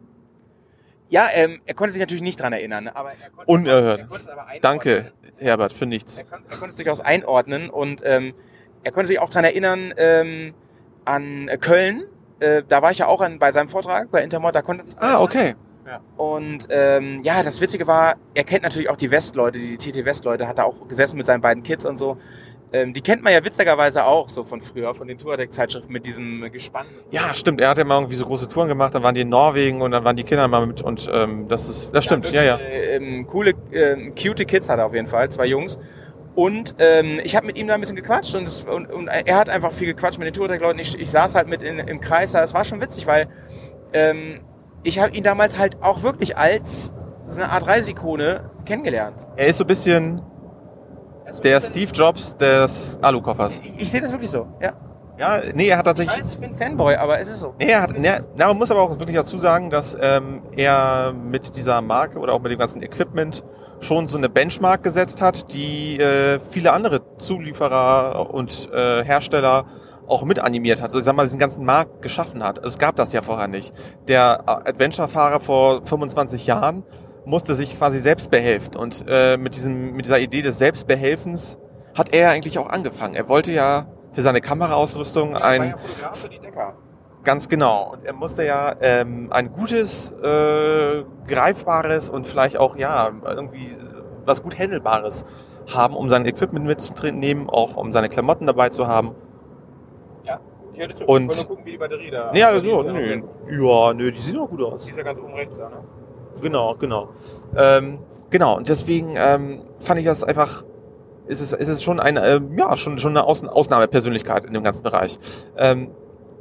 Ja, 1.09 1.27
ähm, 1.33 1.61
er 1.65 1.73
konnte 1.75 1.91
sich 1.93 1.99
natürlich 1.99 2.23
nicht 2.23 2.39
dran 2.41 2.53
erinnern, 2.53 2.87
aber 2.87 3.11
er 3.11 3.29
konnte, 3.29 3.51
Unerhört. 3.51 3.99
er 3.99 4.07
konnte 4.07 4.23
es 4.23 4.29
aber 4.29 4.41
einordnen. 4.41 4.61
Danke, 4.61 5.11
Herbert, 5.37 5.73
für 5.73 5.85
nichts. 5.85 6.17
Er, 6.17 6.23
kon 6.25 6.39
er 6.49 6.57
konnte 6.57 6.69
es 6.69 6.75
durchaus 6.75 6.99
einordnen 7.01 7.69
und 7.69 8.01
ähm, 8.03 8.33
er 8.83 8.91
konnte 8.91 9.07
sich 9.07 9.19
auch 9.19 9.29
dran 9.29 9.43
erinnern 9.43 9.93
ähm, 9.97 10.53
an 11.05 11.47
äh, 11.47 11.57
Köln. 11.57 12.05
Äh, 12.39 12.63
da 12.67 12.81
war 12.81 12.91
ich 12.91 12.97
ja 12.99 13.07
auch 13.07 13.21
an, 13.21 13.39
bei 13.39 13.51
seinem 13.51 13.69
Vortrag 13.69 14.11
bei 14.11 14.23
Intermod, 14.23 14.55
da 14.55 14.61
konnte 14.61 14.83
er 14.83 14.85
sich 14.87 14.95
dran 14.95 15.09
Ah, 15.15 15.21
okay. 15.21 15.55
Und 16.17 16.65
ähm, 16.69 17.21
ja, 17.23 17.43
das 17.43 17.61
Witzige 17.61 17.85
war, 17.85 18.15
er 18.33 18.43
kennt 18.43 18.63
natürlich 18.63 18.89
auch 18.89 18.97
die 18.97 19.11
Westleute, 19.11 19.59
die 19.59 19.77
TT 19.77 20.03
Westleute, 20.03 20.47
hat 20.47 20.57
da 20.57 20.63
auch 20.63 20.87
gesessen 20.87 21.17
mit 21.17 21.27
seinen 21.27 21.41
beiden 21.41 21.61
Kids 21.61 21.85
und 21.85 21.97
so. 21.97 22.17
Ähm, 22.75 22.93
die 22.93 22.99
kennt 23.01 23.23
man 23.23 23.31
ja 23.31 23.43
witzigerweise 23.43 24.03
auch 24.03 24.27
so 24.27 24.43
von 24.43 24.59
früher, 24.59 24.93
von 24.93 25.07
den 25.07 25.17
Tourdeck-Zeitschriften 25.17 25.93
mit 25.93 26.05
diesem 26.05 26.51
Gespann. 26.51 26.87
Ja, 27.09 27.33
stimmt. 27.33 27.61
Er 27.61 27.69
hat 27.69 27.77
ja 27.77 27.85
mal 27.85 27.99
irgendwie 27.99 28.17
so 28.17 28.25
große 28.25 28.49
Touren 28.49 28.67
gemacht, 28.67 28.93
dann 28.93 29.01
waren 29.01 29.15
die 29.15 29.21
in 29.21 29.29
Norwegen 29.29 29.81
und 29.81 29.91
dann 29.91 30.03
waren 30.03 30.17
die 30.17 30.23
Kinder 30.23 30.45
mal 30.49 30.65
mit 30.65 30.81
und 30.81 31.09
ähm, 31.13 31.47
das 31.47 31.69
ist, 31.69 31.95
das 31.95 32.03
stimmt, 32.03 32.29
ja, 32.31 32.43
ja. 32.43 32.57
äh, 32.57 32.97
ähm, 32.97 33.27
coole, 33.27 33.53
ähm, 33.71 34.13
cute 34.13 34.45
Kids 34.45 34.67
hat 34.67 34.79
er 34.79 34.87
auf 34.87 34.93
jeden 34.93 35.07
Fall, 35.07 35.29
zwei 35.29 35.45
Jungs. 35.45 35.79
Und 36.35 36.75
ähm, 36.79 37.21
ich 37.23 37.37
habe 37.37 37.45
mit 37.45 37.57
ihm 37.57 37.67
da 37.67 37.75
ein 37.75 37.79
bisschen 37.79 37.95
gequatscht 37.95 38.35
und, 38.35 38.43
es, 38.43 38.65
und, 38.65 38.91
und 38.91 39.07
er 39.07 39.37
hat 39.37 39.49
einfach 39.49 39.71
viel 39.71 39.87
gequatscht 39.87 40.19
mit 40.19 40.25
den 40.25 40.33
Tourdeck-Leuten. 40.33 40.79
Ich, 40.79 40.99
ich 40.99 41.09
saß 41.09 41.33
halt 41.35 41.47
mit 41.47 41.63
in, 41.63 41.79
im 41.79 42.01
Kreis 42.01 42.33
da. 42.33 42.43
Es 42.43 42.53
war 42.53 42.65
schon 42.65 42.81
witzig, 42.81 43.07
weil 43.07 43.29
ähm, 43.93 44.41
ich 44.83 44.99
habe 44.99 45.15
ihn 45.15 45.23
damals 45.23 45.57
halt 45.57 45.81
auch 45.81 46.03
wirklich 46.03 46.37
als 46.37 46.91
so 47.29 47.41
eine 47.41 47.51
Art 47.51 47.65
Reiseikone 47.65 48.51
kennengelernt. 48.65 49.15
Er 49.37 49.47
ist 49.47 49.59
so 49.59 49.63
ein 49.63 49.67
bisschen 49.67 50.21
der 51.43 51.61
Steve 51.61 51.91
Jobs 51.91 52.35
des 52.37 52.97
Alukoffers. 53.01 53.59
Ich, 53.59 53.81
ich 53.81 53.91
sehe 53.91 54.01
das 54.01 54.11
wirklich 54.11 54.29
so, 54.29 54.47
ja. 54.61 54.73
Ja, 55.17 55.41
nee, 55.53 55.69
er 55.69 55.77
hat 55.77 55.85
Ich 55.85 55.91
tatsächlich 55.91 56.17
weiß, 56.17 56.31
ich 56.31 56.39
bin 56.39 56.55
Fanboy, 56.55 56.95
aber 56.95 57.19
es 57.19 57.29
ist 57.29 57.39
so. 57.39 57.53
Nee, 57.57 57.69
er 57.69 57.83
hat, 57.83 57.97
nee, 57.97 58.09
na, 58.35 58.47
man 58.47 58.57
muss 58.57 58.69
aber 58.69 58.81
auch 58.81 58.99
wirklich 58.99 59.15
dazu 59.15 59.37
sagen, 59.37 59.69
dass 59.69 59.97
ähm, 59.99 60.41
er 60.57 61.13
mit 61.13 61.55
dieser 61.55 61.81
Marke 61.81 62.19
oder 62.19 62.33
auch 62.33 62.41
mit 62.41 62.51
dem 62.51 62.59
ganzen 62.59 62.81
Equipment 62.83 63.41
schon 63.79 64.07
so 64.07 64.17
eine 64.17 64.27
Benchmark 64.27 64.83
gesetzt 64.83 65.21
hat, 65.21 65.53
die 65.53 65.97
äh, 65.99 66.39
viele 66.51 66.73
andere 66.73 67.01
Zulieferer 67.17 68.29
und 68.33 68.69
äh, 68.73 69.05
Hersteller 69.05 69.65
auch 70.07 70.23
mit 70.23 70.39
animiert 70.39 70.81
hat. 70.81 70.87
Also 70.87 70.99
ich 70.99 71.05
sag 71.05 71.15
mal, 71.15 71.23
diesen 71.23 71.39
ganzen 71.39 71.65
Markt 71.65 72.01
geschaffen 72.01 72.43
hat. 72.43 72.59
Also 72.59 72.69
es 72.69 72.77
gab 72.77 72.95
das 72.95 73.13
ja 73.13 73.21
vorher 73.21 73.47
nicht. 73.47 73.73
Der 74.07 74.43
äh, 74.45 74.69
Adventure-Fahrer 74.69 75.39
vor 75.39 75.85
25 75.85 76.45
Jahren 76.45 76.83
musste 77.25 77.55
sich 77.55 77.77
quasi 77.77 77.99
selbst 77.99 78.29
behelfen. 78.31 78.75
Und 78.75 79.03
äh, 79.07 79.37
mit, 79.37 79.55
diesem, 79.55 79.95
mit 79.95 80.05
dieser 80.05 80.19
Idee 80.19 80.41
des 80.41 80.57
Selbstbehelfens 80.57 81.57
hat 81.97 82.13
er 82.13 82.29
eigentlich 82.31 82.59
auch 82.59 82.69
angefangen. 82.69 83.15
Er 83.15 83.27
wollte 83.29 83.51
ja 83.51 83.87
für 84.13 84.21
seine 84.21 84.41
Kameraausrüstung 84.41 85.35
ein 85.35 85.75
Fotograf 85.77 86.17
für 86.17 86.29
die 86.29 86.39
Decker. 86.39 86.73
Ganz 87.23 87.49
genau. 87.49 87.93
Und 87.93 88.05
er 88.05 88.13
musste 88.13 88.45
ja 88.45 88.75
ähm, 88.81 89.27
ein 89.31 89.51
gutes, 89.51 90.11
äh, 90.11 91.03
greifbares 91.27 92.09
und 92.09 92.27
vielleicht 92.27 92.57
auch 92.57 92.77
ja 92.77 93.11
irgendwie 93.25 93.75
was 94.25 94.43
gut 94.43 94.57
handelbares 94.57 95.25
haben, 95.73 95.95
um 95.95 96.09
sein 96.09 96.25
Equipment 96.25 96.65
mitzunehmen, 96.65 97.49
auch 97.49 97.77
um 97.77 97.91
seine 97.91 98.09
Klamotten 98.09 98.45
dabei 98.45 98.69
zu 98.69 98.87
haben. 98.87 99.15
Ich 100.75 100.81
hörte 100.81 100.93
zu. 100.95 101.05
Und- 101.05 101.31
ich 101.31 101.37
wollte 101.37 101.47
nur 101.47 101.47
gucken, 101.47 101.65
wie 101.65 101.71
die 101.71 101.77
Batterie 101.77 102.11
da. 102.11 102.31
Nee, 102.33 102.43
also, 102.43 102.83
ja 102.83 102.91
nö. 102.91 103.21
Ja, 103.49 103.93
nö, 103.93 104.11
die 104.11 104.19
sehen 104.19 104.37
auch 104.37 104.49
gut 104.49 104.61
aus. 104.61 104.83
Die 104.83 104.91
ist 104.91 104.97
ja 104.97 105.03
ganz 105.03 105.19
oben 105.19 105.33
rechts 105.33 105.57
da, 105.57 105.69
ne? 105.69 105.77
Genau, 106.41 106.75
genau. 106.75 107.09
Ähm, 107.55 107.99
genau, 108.29 108.57
und 108.57 108.69
deswegen 108.69 109.15
ähm, 109.15 109.61
fand 109.79 109.99
ich 109.99 110.05
das 110.05 110.23
einfach, 110.23 110.63
ist 111.27 111.41
es, 111.41 111.53
ist 111.53 111.67
es 111.67 111.83
schon 111.83 111.99
eine, 111.99 112.25
ähm, 112.25 112.57
ja, 112.57 112.75
schon, 112.77 112.99
schon 112.99 113.11
eine 113.11 113.25
Außen 113.25 113.49
Ausnahmepersönlichkeit 113.49 114.45
in 114.45 114.53
dem 114.53 114.63
ganzen 114.63 114.83
Bereich. 114.83 115.19
Ähm, 115.57 115.91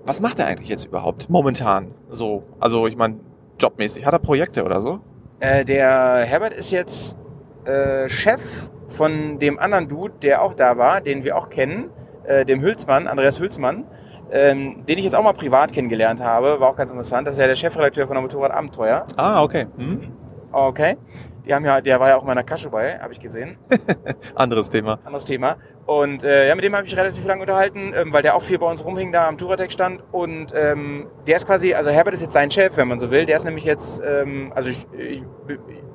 was 0.05 0.21
macht 0.21 0.39
er 0.39 0.47
eigentlich 0.47 0.69
jetzt 0.69 0.85
überhaupt 0.85 1.31
momentan 1.31 1.95
so? 2.11 2.43
Also 2.61 2.87
ich 2.87 2.97
meine, 2.97 3.21
jobmäßig. 3.59 4.05
Hat 4.05 4.13
er 4.13 4.19
Projekte 4.19 4.65
oder 4.65 4.83
so? 4.83 5.01
Äh, 5.41 5.65
der 5.65 6.25
Herbert 6.25 6.53
ist 6.53 6.71
jetzt 6.71 7.17
äh, 7.65 8.09
Chef 8.09 8.71
von 8.89 9.39
dem 9.39 9.59
anderen 9.59 9.89
Dude, 9.89 10.15
der 10.23 10.43
auch 10.43 10.55
da 10.55 10.77
war, 10.77 11.01
den 11.01 11.25
wir 11.25 11.37
auch 11.37 11.49
kennen, 11.49 11.91
äh, 12.25 12.45
dem 12.45 12.61
Hülsmann, 12.61 13.07
Andreas 13.07 13.41
Hülsmann, 13.41 13.85
ähm, 14.31 14.85
den 14.87 14.99
ich 14.99 15.05
jetzt 15.05 15.14
auch 15.14 15.22
mal 15.22 15.33
privat 15.33 15.72
kennengelernt 15.72 16.20
habe, 16.22 16.61
war 16.61 16.70
auch 16.70 16.77
ganz 16.77 16.91
interessant. 16.91 17.27
Das 17.27 17.35
ist 17.37 17.41
ja 17.41 17.47
der 17.47 17.55
Chefredakteur 17.55 18.07
von 18.07 18.14
der 18.14 18.22
Motorrad 18.22 18.51
Abenteuer. 18.51 19.07
Ah, 19.16 19.43
okay. 19.43 19.66
Hm? 19.77 20.12
Okay. 20.53 20.97
Die 21.45 21.53
haben 21.53 21.64
ja, 21.64 21.81
der 21.81 22.01
war 22.01 22.09
ja 22.09 22.16
auch 22.16 22.22
in 22.22 22.29
meiner 22.29 22.43
Kasche 22.43 22.70
bei, 22.70 22.99
habe 22.99 23.12
ich 23.12 23.20
gesehen. 23.20 23.59
Anderes 24.35 24.70
Thema. 24.70 24.99
anderes 25.05 25.25
Thema. 25.27 25.57
Und 25.85 26.25
äh, 26.25 26.49
ja, 26.49 26.55
mit 26.55 26.64
dem 26.64 26.75
habe 26.75 26.87
ich 26.87 26.93
mich 26.93 26.99
relativ 26.99 27.27
lange 27.27 27.43
unterhalten, 27.43 27.93
ähm, 27.95 28.12
weil 28.12 28.22
der 28.22 28.35
auch 28.35 28.41
viel 28.41 28.59
bei 28.59 28.70
uns 28.70 28.83
rumhing 28.85 29.12
da 29.12 29.29
am 29.29 29.37
Touratec 29.37 29.70
stand. 29.70 30.03
Und 30.11 30.53
ähm, 30.55 31.07
der 31.27 31.37
ist 31.37 31.47
quasi, 31.47 31.75
also 31.75 31.91
Herbert 31.91 32.14
ist 32.14 32.22
jetzt 32.22 32.33
sein 32.33 32.51
Chef, 32.51 32.77
wenn 32.77 32.89
man 32.89 32.99
so 32.99 33.11
will. 33.11 33.27
Der 33.27 33.37
ist 33.37 33.45
nämlich 33.45 33.64
jetzt, 33.64 34.01
ähm, 34.07 34.53
also 34.55 34.70
ich, 34.70 34.79
ich, 34.97 35.22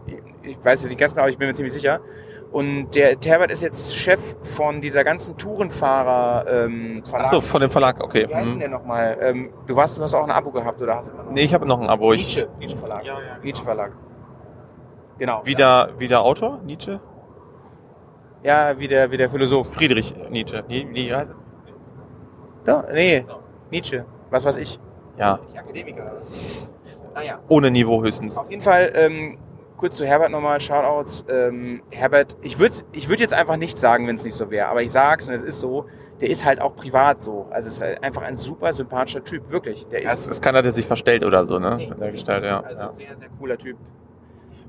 ich, 0.05 0.15
ich 0.43 0.57
weiß 0.63 0.81
jetzt 0.81 0.89
nicht 0.89 0.99
ganz 0.99 1.13
genau, 1.13 1.23
aber 1.23 1.31
ich 1.31 1.37
bin 1.37 1.47
mir 1.47 1.55
ziemlich 1.55 1.73
sicher. 1.73 1.99
Und 2.51 2.91
der, 2.95 3.15
der 3.15 3.31
Herbert 3.33 3.51
ist 3.51 3.61
jetzt 3.61 3.95
Chef 3.95 4.35
von 4.55 4.81
dieser 4.81 5.03
ganzen 5.03 5.37
Tourenfahrer 5.37 6.45
ähm, 6.65 7.03
Verlag. 7.05 7.25
Achso, 7.27 7.41
von 7.41 7.61
dem 7.61 7.69
Verlag, 7.69 8.03
okay. 8.03 8.27
Wie 8.27 8.33
heißt 8.33 8.47
denn 8.47 8.53
Hm. 8.53 8.59
der 8.59 8.69
nochmal? 8.69 9.17
Ähm, 9.21 9.49
du 9.67 9.75
warst, 9.75 9.97
du 9.97 10.01
hast 10.01 10.15
auch 10.15 10.23
ein 10.23 10.31
Abo 10.31 10.49
gehabt 10.51 10.81
oder 10.81 10.95
hast 10.95 11.15
noch? 11.15 11.29
Nee, 11.29 11.43
ich 11.43 11.53
habe 11.53 11.67
noch 11.67 11.79
ein 11.79 11.87
Abo. 11.87 12.11
Ich, 12.13 12.35
Nietzsche, 12.37 12.49
Nietzsche 12.59 12.77
Verlag. 12.77 13.03
Nietzsche 13.43 13.63
Verlag. 13.63 13.91
Genau. 15.19 15.45
wieder, 15.45 15.89
wieder 15.99 16.21
Autor? 16.23 16.59
Nietzsche? 16.65 16.99
Ja, 18.41 18.79
wie 18.79 18.87
der, 18.87 19.11
wie 19.11 19.17
der 19.17 19.29
Philosoph. 19.29 19.71
Friedrich 19.73 20.15
Nietzsche. 20.29 20.63
Nie, 20.67 20.85
nie, 20.85 21.11
heißt- 21.13 21.35
Da, 22.63 22.85
nee, 22.93 23.25
Nietzsche. 23.69 24.05
Was 24.31 24.45
weiß 24.45 24.57
ich. 24.57 24.79
ja, 25.17 25.39
Ich 25.53 25.59
Akademiker. 25.59 26.13
Naja. 27.13 27.39
ohne 27.49 27.69
Niveau 27.69 28.01
höchstens. 28.01 28.37
Auf 28.37 28.49
jeden 28.49 28.61
Fall, 28.61 28.91
ähm, 28.95 29.37
kurz 29.79 29.97
zu 29.97 30.05
Herbert 30.05 30.29
nochmal, 30.29 30.59
Shoutouts. 30.59 31.25
Ähm, 31.29 31.81
Herbert, 31.89 32.37
ich 32.41 32.59
würde 32.59 32.75
ich 32.91 33.09
würd 33.09 33.19
jetzt 33.19 33.33
einfach 33.33 33.57
nicht 33.57 33.79
sagen, 33.79 34.07
wenn 34.07 34.15
es 34.15 34.23
nicht 34.23 34.35
so 34.35 34.51
wäre, 34.51 34.67
aber 34.67 34.83
ich 34.83 34.91
sag's 34.91 35.27
und 35.27 35.33
es 35.33 35.41
ist 35.41 35.59
so, 35.59 35.85
der 36.21 36.29
ist 36.29 36.45
halt 36.45 36.61
auch 36.61 36.75
privat 36.75 37.23
so. 37.23 37.47
Also 37.49 37.67
es 37.67 37.75
ist 37.75 37.81
halt 37.81 38.03
einfach 38.03 38.21
ein 38.21 38.37
super 38.37 38.73
sympathischer 38.73 39.23
Typ, 39.23 39.49
wirklich. 39.49 39.87
Der 39.87 40.03
Ja, 40.03 40.11
ist, 40.11 40.19
es 40.19 40.27
ist 40.27 40.41
keiner, 40.41 40.61
der 40.61 40.71
sich 40.71 40.85
verstellt 40.85 41.23
oder 41.23 41.45
so, 41.45 41.59
ne? 41.59 41.77
Nee. 41.77 41.85
In 41.85 41.99
der 41.99 42.11
Gestalt, 42.11 42.43
ja. 42.43 42.59
also 42.59 42.79
ja. 42.79 42.91
sehr, 42.91 43.17
sehr 43.17 43.29
cooler 43.39 43.57
Typ. 43.57 43.77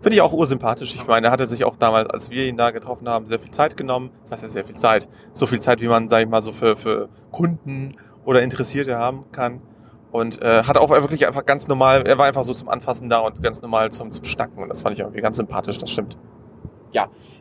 Finde 0.00 0.14
ich 0.14 0.22
auch 0.22 0.32
ursympathisch. 0.32 0.94
Ich 0.94 1.06
meine, 1.06 1.26
er 1.26 1.32
hatte 1.32 1.44
sich 1.44 1.64
auch 1.64 1.76
damals, 1.76 2.08
als 2.08 2.30
wir 2.30 2.46
ihn 2.46 2.56
da 2.56 2.70
getroffen 2.70 3.06
haben, 3.06 3.26
sehr 3.26 3.38
viel 3.38 3.50
Zeit 3.50 3.76
genommen. 3.76 4.11
Das 4.22 4.32
heißt 4.32 4.42
ja 4.44 4.48
sehr 4.48 4.64
viel 4.64 4.76
Zeit. 4.76 5.08
So 5.34 5.46
viel 5.46 5.61
Zeit, 5.61 5.82
wie 5.82 5.88
man, 5.88 6.08
sag 6.08 6.22
ich 6.22 6.28
mal, 6.28 6.40
so 6.40 6.52
für, 6.52 6.76
für 6.76 7.11
Kunden 7.30 7.92
oder 8.24 8.40
Interessierte 8.40 8.96
haben 8.96 9.24
kann. 9.30 9.61
Und 10.12 10.42
äh, 10.42 10.64
hat 10.64 10.76
auch 10.76 10.90
wirklich 10.90 11.26
einfach 11.26 11.46
ganz 11.46 11.68
normal, 11.68 12.02
er 12.06 12.18
war 12.18 12.26
einfach 12.26 12.42
so 12.42 12.52
zum 12.52 12.68
Anfassen 12.68 13.08
da 13.08 13.20
und 13.20 13.42
ganz 13.42 13.62
normal 13.62 13.92
zum, 13.92 14.11
zum 14.11 14.24
Schnacken. 14.24 14.62
Und 14.62 14.68
das 14.68 14.82
fand 14.82 14.94
ich 14.94 15.00
irgendwie 15.00 15.20
ganz 15.20 15.36
sympathisch, 15.36 15.78
das 15.78 15.90
stimmt. 15.90 16.16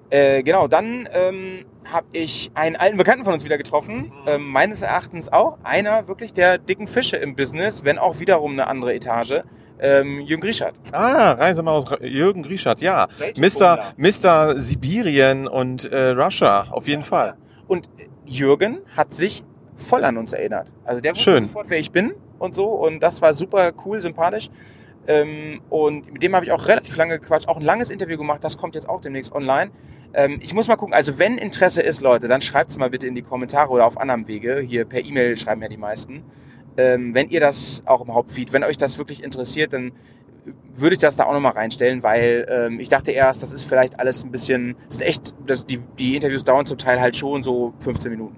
Äh, 0.10 0.42
genau, 0.42 0.68
dann 0.68 1.08
ähm, 1.14 1.66
habe 1.92 2.08
ich 2.14 2.50
einen 2.56 2.76
alten 2.76 2.98
Bekannten 2.98 3.26
von 3.26 3.34
uns 3.34 3.46
wieder 3.46 3.58
getroffen. 3.58 4.12
Ähm, 4.26 4.48
meines 4.48 4.82
Erachtens 4.82 5.32
auch 5.32 5.60
einer 5.64 6.08
wirklich 6.08 6.34
der 6.34 6.58
dicken 6.58 6.88
Fische 6.88 7.18
im 7.18 7.36
Business, 7.36 7.84
wenn 7.84 8.00
auch 8.00 8.20
wiederum 8.20 8.54
eine 8.54 8.68
andere 8.68 8.94
Etage. 8.96 9.42
Ähm, 9.80 10.22
Jürgen 10.22 10.42
Grischert. 10.42 10.76
Ah, 10.92 11.34
Reise 11.34 11.62
mal 11.62 11.72
aus 11.72 11.86
Jürgen 12.02 12.44
Grischert, 12.44 12.82
ja. 12.82 13.08
Mr. 13.38 13.94
Mr. 13.96 14.60
Sibirien 14.60 15.48
und 15.48 15.86
äh, 15.86 16.10
Russia, 16.10 16.68
auf 16.72 16.88
jeden 16.88 17.04
Fall. 17.04 17.36
Und 17.68 17.88
Jürgen 18.26 18.80
hat 18.98 19.14
sich 19.14 19.46
voll 19.78 20.04
an 20.04 20.18
uns 20.18 20.34
erinnert. 20.34 20.74
Also 20.84 21.02
der 21.02 21.14
wusste 21.14 21.32
Schön. 21.32 21.44
sofort, 21.44 21.70
wer 21.70 21.80
ich 21.80 21.92
bin 21.92 22.14
und 22.40 22.56
so. 22.56 22.66
Und 22.66 23.02
das 23.02 23.22
war 23.22 23.34
super 23.34 23.72
cool, 23.86 24.02
sympathisch. 24.02 24.50
Ähm, 25.08 25.62
und 25.70 26.12
mit 26.14 26.24
dem 26.24 26.36
habe 26.36 26.46
ich 26.46 26.52
auch 26.52 26.68
relativ 26.68 26.96
lange 26.98 27.20
gequatscht, 27.20 27.48
auch 27.48 27.58
ein 27.58 27.64
langes 27.64 27.90
Interview 27.90 28.18
gemacht. 28.18 28.44
Das 28.44 28.58
kommt 28.58 28.76
jetzt 28.76 28.88
auch 28.88 29.02
demnächst 29.02 29.34
online. 29.34 29.72
Ähm, 30.14 30.40
ich 30.42 30.54
muss 30.54 30.68
mal 30.68 30.76
gucken, 30.76 30.94
also 30.94 31.18
wenn 31.20 31.38
Interesse 31.38 31.82
ist, 31.82 32.02
Leute, 32.02 32.28
dann 32.28 32.42
schreibt 32.42 32.72
es 32.72 32.78
mal 32.78 32.90
bitte 32.90 33.08
in 33.08 33.16
die 33.16 33.22
Kommentare 33.22 33.70
oder 33.70 33.86
auf 33.86 33.98
anderem 33.98 34.28
Wege. 34.28 34.60
Hier 34.60 34.86
per 34.86 35.04
E-Mail 35.04 35.38
schreiben 35.38 35.62
ja 35.62 35.68
die 35.68 35.78
meisten. 35.78 36.24
Ähm, 36.78 37.14
wenn 37.14 37.30
ihr 37.30 37.40
das 37.40 37.84
auch 37.86 38.02
im 38.02 38.14
Hauptfeed, 38.14 38.54
wenn 38.54 38.64
euch 38.64 38.78
das 38.78 38.98
wirklich 38.98 39.24
interessiert, 39.24 39.74
dann 39.74 39.92
würde 40.74 40.94
ich 40.94 41.00
das 41.00 41.16
da 41.16 41.26
auch 41.26 41.34
nochmal 41.34 41.54
reinstellen, 41.54 42.04
weil 42.04 42.48
ähm, 42.50 42.80
ich 42.80 42.90
dachte 42.90 43.12
erst, 43.12 43.44
das 43.44 43.52
ist 43.52 43.64
vielleicht 43.64 44.00
alles 44.00 44.24
ein 44.24 44.32
bisschen, 44.32 44.76
das 44.88 44.96
ist 44.96 45.02
echt, 45.02 45.36
das, 45.46 45.66
die, 45.66 45.80
die 45.98 46.16
Interviews 46.16 46.44
dauern 46.44 46.66
zum 46.66 46.78
Teil 46.78 47.00
halt 47.00 47.16
schon 47.16 47.44
so 47.44 47.74
15 47.80 48.12
Minuten. 48.12 48.38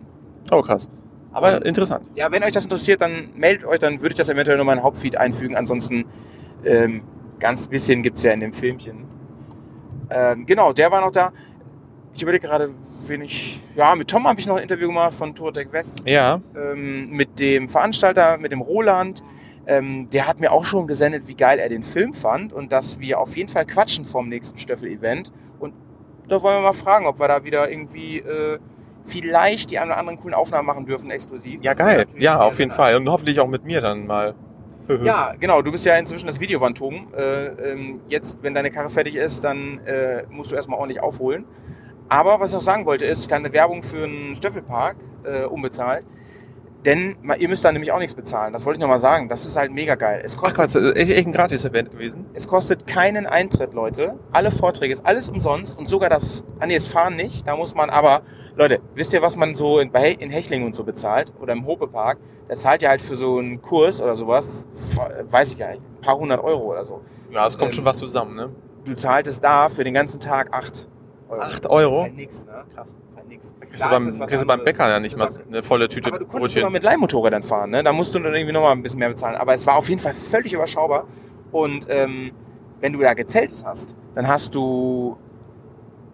Oh, 0.51 0.61
krass. 0.61 0.89
Aber 1.33 1.65
interessant. 1.65 2.09
Ja, 2.15 2.31
wenn 2.31 2.43
euch 2.43 2.51
das 2.51 2.65
interessiert, 2.65 3.01
dann 3.01 3.29
meldet 3.35 3.65
euch, 3.65 3.79
dann 3.79 4.01
würde 4.01 4.13
ich 4.13 4.17
das 4.17 4.29
eventuell 4.29 4.57
nochmal 4.57 4.75
in 4.75 4.79
den 4.79 4.83
Hauptfeed 4.83 5.15
einfügen. 5.15 5.55
Ansonsten 5.55 6.05
ähm, 6.65 7.03
ganz 7.39 7.67
bisschen 7.67 8.03
gibt's 8.03 8.23
ja 8.23 8.31
in 8.31 8.39
dem 8.41 8.53
Filmchen. 8.53 9.05
Ähm, 10.09 10.45
genau, 10.45 10.73
der 10.73 10.91
war 10.91 11.01
noch 11.01 11.11
da. 11.11 11.31
Ich 12.13 12.21
überlege 12.21 12.45
gerade, 12.45 12.71
wen 13.07 13.21
ich. 13.21 13.61
Ja, 13.75 13.95
mit 13.95 14.09
Tom 14.09 14.27
habe 14.27 14.39
ich 14.39 14.45
noch 14.45 14.57
ein 14.57 14.63
Interview 14.63 14.87
gemacht 14.87 15.13
von 15.13 15.33
Tourtech 15.33 15.71
West. 15.71 16.03
Ja, 16.05 16.41
Ähm, 16.55 17.09
mit 17.11 17.39
dem 17.39 17.69
Veranstalter, 17.69 18.37
mit 18.37 18.51
dem 18.51 18.59
Roland. 18.61 19.23
Ähm, 19.67 20.09
der 20.09 20.27
hat 20.27 20.39
mir 20.39 20.51
auch 20.51 20.65
schon 20.65 20.87
gesendet, 20.87 21.27
wie 21.27 21.35
geil 21.35 21.59
er 21.59 21.69
den 21.69 21.83
Film 21.83 22.13
fand 22.13 22.51
und 22.51 22.71
dass 22.71 22.99
wir 22.99 23.19
auf 23.19 23.37
jeden 23.37 23.47
Fall 23.47 23.65
quatschen 23.65 24.05
vom 24.05 24.27
nächsten 24.27 24.57
Stöffel-Event. 24.57 25.31
Und 25.59 25.73
da 26.27 26.41
wollen 26.41 26.57
wir 26.57 26.61
mal 26.63 26.73
fragen, 26.73 27.05
ob 27.05 27.19
wir 27.19 27.27
da 27.27 27.43
wieder 27.45 27.69
irgendwie 27.69 28.17
äh, 28.17 28.57
vielleicht 29.11 29.71
die 29.71 29.79
einen 29.79 29.91
oder 29.91 29.99
anderen 29.99 30.19
coolen 30.19 30.33
Aufnahmen 30.33 30.65
machen 30.65 30.85
dürfen, 30.85 31.11
exklusiv. 31.11 31.61
ja 31.61 31.73
geil. 31.73 32.05
Ja, 32.17 32.41
auf 32.41 32.57
jeden. 32.59 32.71
Fall. 32.71 32.95
Und 32.95 33.09
hoffentlich 33.09 33.39
auch 33.39 33.47
mit 33.47 33.65
mir 33.65 33.81
dann 33.81 34.07
mal. 34.07 34.33
Ja, 35.03 35.35
genau. 35.39 35.61
Du 35.61 35.71
bist 35.71 35.85
ja 35.85 35.95
inzwischen 35.95 36.25
das 36.25 36.39
Videowantom. 36.39 37.13
Äh, 37.15 37.45
ähm, 37.71 38.01
jetzt, 38.09 38.39
wenn 38.41 38.53
deine 38.53 38.71
Karre 38.71 38.89
fertig 38.89 39.15
ist, 39.15 39.43
dann 39.43 39.79
äh, 39.85 40.23
musst 40.29 40.51
du 40.51 40.55
erstmal 40.55 40.79
ordentlich 40.79 41.01
aufholen. 41.01 41.45
Aber 42.09 42.41
was 42.41 42.49
ich 42.49 42.55
noch 42.55 42.61
sagen 42.61 42.85
wollte, 42.85 43.05
ist 43.05 43.29
kleine 43.29 43.53
Werbung 43.53 43.83
für 43.83 44.03
einen 44.03 44.35
Stöffelpark, 44.35 44.97
äh, 45.23 45.45
unbezahlt. 45.45 46.03
Denn 46.85 47.15
ihr 47.37 47.47
müsst 47.47 47.63
da 47.63 47.71
nämlich 47.71 47.91
auch 47.91 47.99
nichts 47.99 48.15
bezahlen. 48.15 48.53
Das 48.53 48.65
wollte 48.65 48.77
ich 48.77 48.81
nochmal 48.81 48.97
sagen. 48.97 49.29
Das 49.29 49.45
ist 49.45 49.55
halt 49.55 49.71
mega 49.71 49.93
geil. 49.95 50.21
Es 50.23 50.35
Ach 50.37 50.41
kostet, 50.53 50.57
das 50.59 50.75
ist 50.75 50.95
echt, 50.97 51.11
echt 51.11 51.27
ein 51.27 51.31
Gratis-Event 51.31 51.91
gewesen. 51.91 52.25
es 52.33 52.47
kostet 52.47 52.87
keinen 52.87 53.27
Eintritt, 53.27 53.73
Leute. 53.73 54.17
Alle 54.31 54.49
Vorträge 54.49 54.91
ist 54.93 55.05
alles 55.05 55.29
umsonst 55.29 55.77
und 55.77 55.87
sogar 55.87 56.09
das, 56.09 56.43
ah 56.59 56.65
nee, 56.65 56.73
das 56.73 56.87
Fahren 56.87 57.15
nicht. 57.15 57.45
Da 57.47 57.55
muss 57.55 57.75
man 57.75 57.91
aber, 57.91 58.21
Leute, 58.55 58.79
wisst 58.95 59.13
ihr, 59.13 59.21
was 59.21 59.35
man 59.35 59.53
so 59.53 59.77
in, 59.79 59.91
bei, 59.91 60.11
in 60.11 60.31
Hechlingen 60.31 60.65
und 60.65 60.75
so 60.75 60.83
bezahlt? 60.83 61.33
Oder 61.39 61.53
im 61.53 61.67
Hopepark? 61.67 62.17
Da 62.47 62.55
zahlt 62.55 62.81
ihr 62.81 62.89
halt 62.89 63.01
für 63.03 63.15
so 63.15 63.37
einen 63.37 63.61
Kurs 63.61 64.01
oder 64.01 64.15
sowas, 64.15 64.65
weiß 65.29 65.51
ich 65.53 65.59
gar 65.59 65.69
nicht, 65.69 65.81
ein 65.83 66.01
paar 66.01 66.17
hundert 66.17 66.43
Euro 66.43 66.63
oder 66.71 66.83
so. 66.83 67.01
Ja, 67.29 67.45
es 67.45 67.57
kommt 67.57 67.71
Ähm, 67.71 67.75
schon 67.75 67.85
was 67.85 67.99
zusammen, 67.99 68.35
ne? 68.35 68.49
Du 68.85 68.95
zahltest 68.95 69.43
da 69.43 69.69
für 69.69 69.83
den 69.83 69.93
ganzen 69.93 70.19
Tag 70.19 70.51
acht 70.51 70.89
Euro. 71.29 71.41
Acht 71.41 71.67
Euro? 71.67 71.97
Das 71.97 72.07
ist 72.07 72.09
halt 72.09 72.15
nix, 72.17 72.45
ne? 72.45 72.51
Krass. 72.75 72.95
Das 72.97 73.09
ist 73.11 73.17
halt 73.17 73.27
nix. 73.29 73.53
Kriegst 73.71 73.85
du 73.85 73.89
beim, 73.89 74.19
kriegst 74.27 74.41
du 74.43 74.47
beim 74.47 74.63
Bäcker 74.63 74.89
ja 74.89 74.99
nicht 74.99 75.17
mal 75.17 75.29
eine 75.47 75.63
volle 75.63 75.87
Tüte 75.89 76.09
Aber 76.09 76.19
du 76.19 76.25
konntest 76.25 76.55
immer 76.57 76.65
Brötchen. 76.65 76.73
mit 76.73 76.83
Leihmotorrädern 76.83 77.41
fahren, 77.43 77.69
ne? 77.71 77.83
Da 77.83 77.91
musst 77.93 78.13
du 78.13 78.19
dann 78.19 78.33
irgendwie 78.33 78.51
nochmal 78.53 78.73
ein 78.73 78.83
bisschen 78.83 78.99
mehr 78.99 79.09
bezahlen. 79.09 79.35
Aber 79.35 79.53
es 79.53 79.65
war 79.65 79.75
auf 79.77 79.87
jeden 79.89 80.01
Fall 80.01 80.13
völlig 80.13 80.53
überschaubar. 80.53 81.07
Und 81.51 81.87
ähm, 81.89 82.31
wenn 82.81 82.93
du 82.93 82.99
da 82.99 83.13
gezeltet 83.13 83.63
hast, 83.65 83.95
dann 84.15 84.27
hast 84.27 84.53
du 84.55 85.17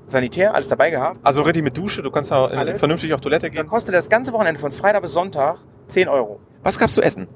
Sanitär, 0.07 0.53
alles 0.55 0.67
dabei 0.69 0.89
gehabt. 0.89 1.19
Also 1.23 1.41
richtig 1.41 1.63
mit 1.63 1.77
Dusche, 1.77 2.01
du 2.01 2.11
kannst 2.11 2.31
da 2.31 2.49
äh, 2.49 2.55
Alles. 2.55 2.79
vernünftig 2.79 3.13
auf 3.13 3.19
Toilette 3.21 3.47
Dann 3.47 3.55
gehen. 3.55 3.67
kostet 3.67 3.93
das 3.93 4.07
ganze 4.09 4.31
Wochenende 4.33 4.59
von 4.59 4.71
Freitag 4.71 5.01
bis 5.01 5.13
Sonntag 5.13 5.57
10 5.87 6.07
Euro. 6.07 6.39
Was 6.63 6.79
gab's 6.79 6.93
zu 6.93 7.01
essen? 7.01 7.27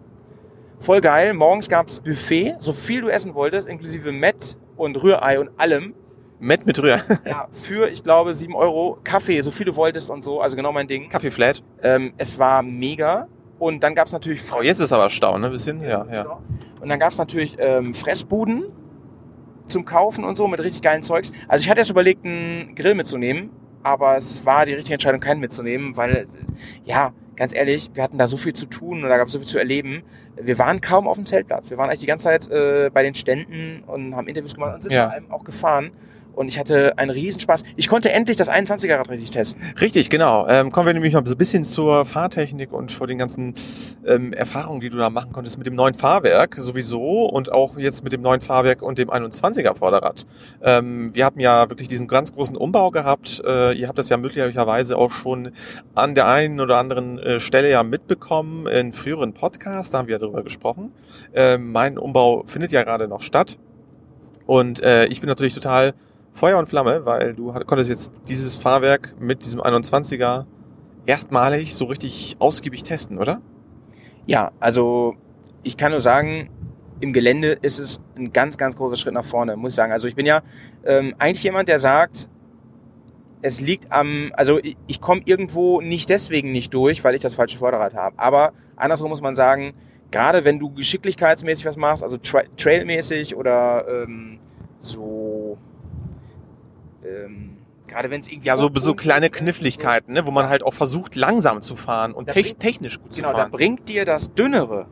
Voll 0.79 1.01
geil. 1.01 1.33
Morgens 1.33 1.67
gab's 1.67 1.99
Buffet, 1.99 2.55
so 2.59 2.73
viel 2.73 3.01
du 3.01 3.09
essen 3.09 3.33
wolltest, 3.35 3.67
inklusive 3.67 4.11
Met 4.11 4.57
und 4.77 4.95
Rührei 5.03 5.39
und 5.39 5.49
allem. 5.57 5.93
Met 6.41 6.65
mit 6.65 6.81
Rühr. 6.81 6.97
Ja, 7.25 7.47
für, 7.51 7.87
ich 7.89 8.03
glaube, 8.03 8.33
7 8.33 8.53
Euro. 8.55 8.97
Kaffee, 9.03 9.39
so 9.41 9.51
viel 9.51 9.65
du 9.67 9.75
wolltest 9.75 10.09
und 10.09 10.23
so. 10.23 10.41
Also 10.41 10.55
genau 10.57 10.71
mein 10.71 10.87
Ding. 10.87 11.07
Kaffeeflat. 11.07 11.63
Ähm, 11.83 12.13
es 12.17 12.37
war 12.39 12.63
mega. 12.63 13.27
Und 13.59 13.83
dann 13.83 13.93
gab's 13.93 14.11
natürlich 14.11 14.41
Oh, 14.51 14.61
jetzt 14.61 14.79
ist 14.79 14.91
aber 14.91 15.09
Staunen, 15.11 15.41
ne? 15.41 15.47
Ein 15.47 15.53
bisschen. 15.53 15.81
Ja, 15.83 16.05
ja. 16.11 16.39
Und 16.81 16.89
dann 16.89 16.99
gab's 16.99 17.17
natürlich 17.19 17.55
ähm, 17.59 17.93
Fressbuden 17.93 18.63
zum 19.67 19.85
Kaufen 19.85 20.23
und 20.25 20.35
so 20.35 20.47
mit 20.47 20.61
richtig 20.63 20.81
geilen 20.81 21.03
Zeugs. 21.03 21.31
Also 21.47 21.61
ich 21.63 21.69
hatte 21.69 21.79
erst 21.79 21.91
überlegt, 21.91 22.25
einen 22.25 22.73
Grill 22.75 22.95
mitzunehmen, 22.95 23.51
aber 23.83 24.17
es 24.17 24.43
war 24.45 24.65
die 24.65 24.73
richtige 24.73 24.93
Entscheidung, 24.95 25.21
keinen 25.21 25.39
mitzunehmen, 25.39 25.95
weil, 25.95 26.25
ja, 26.83 27.13
ganz 27.35 27.53
ehrlich, 27.55 27.91
wir 27.93 28.01
hatten 28.03 28.17
da 28.17 28.25
so 28.27 28.35
viel 28.35 28.53
zu 28.53 28.65
tun 28.65 29.03
und 29.03 29.09
da 29.09 29.17
gab 29.17 29.27
es 29.27 29.33
so 29.33 29.39
viel 29.39 29.47
zu 29.47 29.59
erleben. 29.59 30.01
Wir 30.41 30.57
waren 30.57 30.81
kaum 30.81 31.07
auf 31.07 31.15
dem 31.17 31.25
Zeltplatz. 31.25 31.69
Wir 31.69 31.77
waren 31.77 31.87
eigentlich 31.89 31.99
die 31.99 32.07
ganze 32.07 32.23
Zeit 32.23 32.49
äh, 32.49 32.89
bei 32.91 33.03
den 33.03 33.13
Ständen 33.13 33.83
und 33.85 34.15
haben 34.15 34.27
Interviews 34.27 34.55
gemacht 34.55 34.73
und 34.75 34.81
sind 34.81 34.91
Ja. 34.91 35.03
vor 35.05 35.13
allem 35.13 35.31
auch 35.31 35.43
gefahren. 35.43 35.91
Und 36.33 36.47
ich 36.47 36.59
hatte 36.59 36.97
einen 36.97 37.11
Riesenspaß. 37.11 37.63
Ich 37.75 37.87
konnte 37.87 38.11
endlich 38.11 38.37
das 38.37 38.49
21er-Rad 38.49 39.09
richtig 39.09 39.31
testen. 39.31 39.61
Richtig, 39.79 40.09
genau. 40.09 40.47
Ähm, 40.47 40.71
kommen 40.71 40.87
wir 40.87 40.93
nämlich 40.93 41.13
mal 41.13 41.25
so 41.25 41.35
ein 41.35 41.37
bisschen 41.37 41.63
zur 41.63 42.05
Fahrtechnik 42.05 42.71
und 42.71 42.91
vor 42.91 43.07
den 43.07 43.17
ganzen 43.17 43.53
ähm, 44.05 44.33
Erfahrungen, 44.33 44.81
die 44.81 44.89
du 44.89 44.97
da 44.97 45.09
machen 45.09 45.31
konntest 45.31 45.57
mit 45.57 45.67
dem 45.67 45.75
neuen 45.75 45.93
Fahrwerk 45.93 46.55
sowieso 46.57 47.25
und 47.25 47.51
auch 47.51 47.77
jetzt 47.77 48.03
mit 48.03 48.13
dem 48.13 48.21
neuen 48.21 48.41
Fahrwerk 48.41 48.81
und 48.81 48.97
dem 48.97 49.09
21er 49.09 49.75
Vorderrad. 49.75 50.25
Ähm, 50.61 51.11
wir 51.13 51.25
haben 51.25 51.39
ja 51.39 51.69
wirklich 51.69 51.87
diesen 51.87 52.07
ganz 52.07 52.33
großen 52.33 52.55
Umbau 52.55 52.91
gehabt. 52.91 53.41
Äh, 53.45 53.73
ihr 53.73 53.87
habt 53.87 53.99
das 53.99 54.09
ja 54.09 54.17
möglicherweise 54.17 54.97
auch 54.97 55.11
schon 55.11 55.51
an 55.95 56.15
der 56.15 56.27
einen 56.27 56.59
oder 56.59 56.77
anderen 56.77 57.19
äh, 57.19 57.39
Stelle 57.39 57.69
ja 57.69 57.83
mitbekommen 57.83 58.67
in 58.67 58.93
früheren 58.93 59.33
Podcasts, 59.33 59.91
da 59.91 59.99
haben 59.99 60.07
wir 60.07 60.13
ja 60.13 60.19
darüber 60.19 60.43
gesprochen. 60.43 60.91
Ähm, 61.33 61.71
mein 61.71 61.97
Umbau 61.97 62.43
findet 62.45 62.71
ja 62.71 62.83
gerade 62.83 63.07
noch 63.07 63.21
statt. 63.21 63.57
Und 64.45 64.83
äh, 64.83 65.05
ich 65.05 65.21
bin 65.21 65.27
natürlich 65.27 65.53
total 65.53 65.93
Feuer 66.33 66.57
und 66.57 66.69
Flamme, 66.69 67.05
weil 67.05 67.33
du 67.33 67.53
konntest 67.65 67.89
jetzt 67.89 68.11
dieses 68.27 68.55
Fahrwerk 68.55 69.15
mit 69.19 69.45
diesem 69.45 69.61
21er 69.61 70.45
erstmalig 71.05 71.75
so 71.75 71.85
richtig 71.85 72.37
ausgiebig 72.39 72.83
testen, 72.83 73.17
oder? 73.17 73.41
Ja, 74.25 74.51
also 74.59 75.15
ich 75.63 75.77
kann 75.77 75.91
nur 75.91 75.99
sagen, 75.99 76.49
im 76.99 77.13
Gelände 77.13 77.57
ist 77.61 77.79
es 77.79 77.99
ein 78.15 78.31
ganz, 78.31 78.57
ganz 78.57 78.75
großer 78.75 78.95
Schritt 78.95 79.13
nach 79.13 79.25
vorne, 79.25 79.57
muss 79.57 79.73
ich 79.73 79.75
sagen. 79.75 79.91
Also 79.91 80.07
ich 80.07 80.15
bin 80.15 80.25
ja 80.25 80.41
ähm, 80.85 81.15
eigentlich 81.17 81.43
jemand, 81.43 81.67
der 81.67 81.79
sagt, 81.79 82.29
es 83.41 83.59
liegt 83.59 83.91
am, 83.91 84.31
also 84.35 84.59
ich, 84.59 84.77
ich 84.87 85.01
komme 85.01 85.21
irgendwo 85.25 85.81
nicht 85.81 86.09
deswegen 86.09 86.51
nicht 86.51 86.73
durch, 86.73 87.03
weil 87.03 87.15
ich 87.15 87.21
das 87.21 87.35
falsche 87.35 87.57
Vorderrad 87.57 87.95
habe. 87.95 88.17
Aber 88.19 88.53
andersrum 88.75 89.09
muss 89.09 89.21
man 89.21 89.33
sagen, 89.33 89.73
gerade 90.11 90.43
wenn 90.45 90.59
du 90.59 90.71
geschicklichkeitsmäßig 90.71 91.65
was 91.65 91.77
machst, 91.77 92.03
also 92.03 92.17
tra 92.17 92.43
trailmäßig 92.57 93.35
oder 93.35 93.85
ähm, 93.87 94.39
so, 94.79 95.57
ähm, 97.05 97.57
gerade 97.87 98.09
wenn 98.09 98.21
es 98.21 98.27
irgendwie 98.27 98.47
Ja, 98.47 98.57
so, 98.57 98.69
so 98.73 98.93
kleine 98.93 99.29
Kniffligkeiten, 99.29 100.13
ne, 100.13 100.25
wo 100.25 100.31
man 100.31 100.47
halt 100.49 100.63
auch 100.63 100.73
versucht, 100.73 101.15
langsam 101.15 101.61
zu 101.61 101.75
fahren 101.75 102.13
und 102.13 102.29
Da 102.29 102.33
tech 102.33 102.45
bringt- 102.45 102.59
technisch 102.59 102.99
gut 103.01 103.15
Genau, 103.15 103.29
zu 103.29 103.33
da 103.33 103.39
fahren. 103.41 103.51
bringt 103.51 103.89
dir 103.89 104.05
das 104.05 104.33
dünnere, 104.33 104.87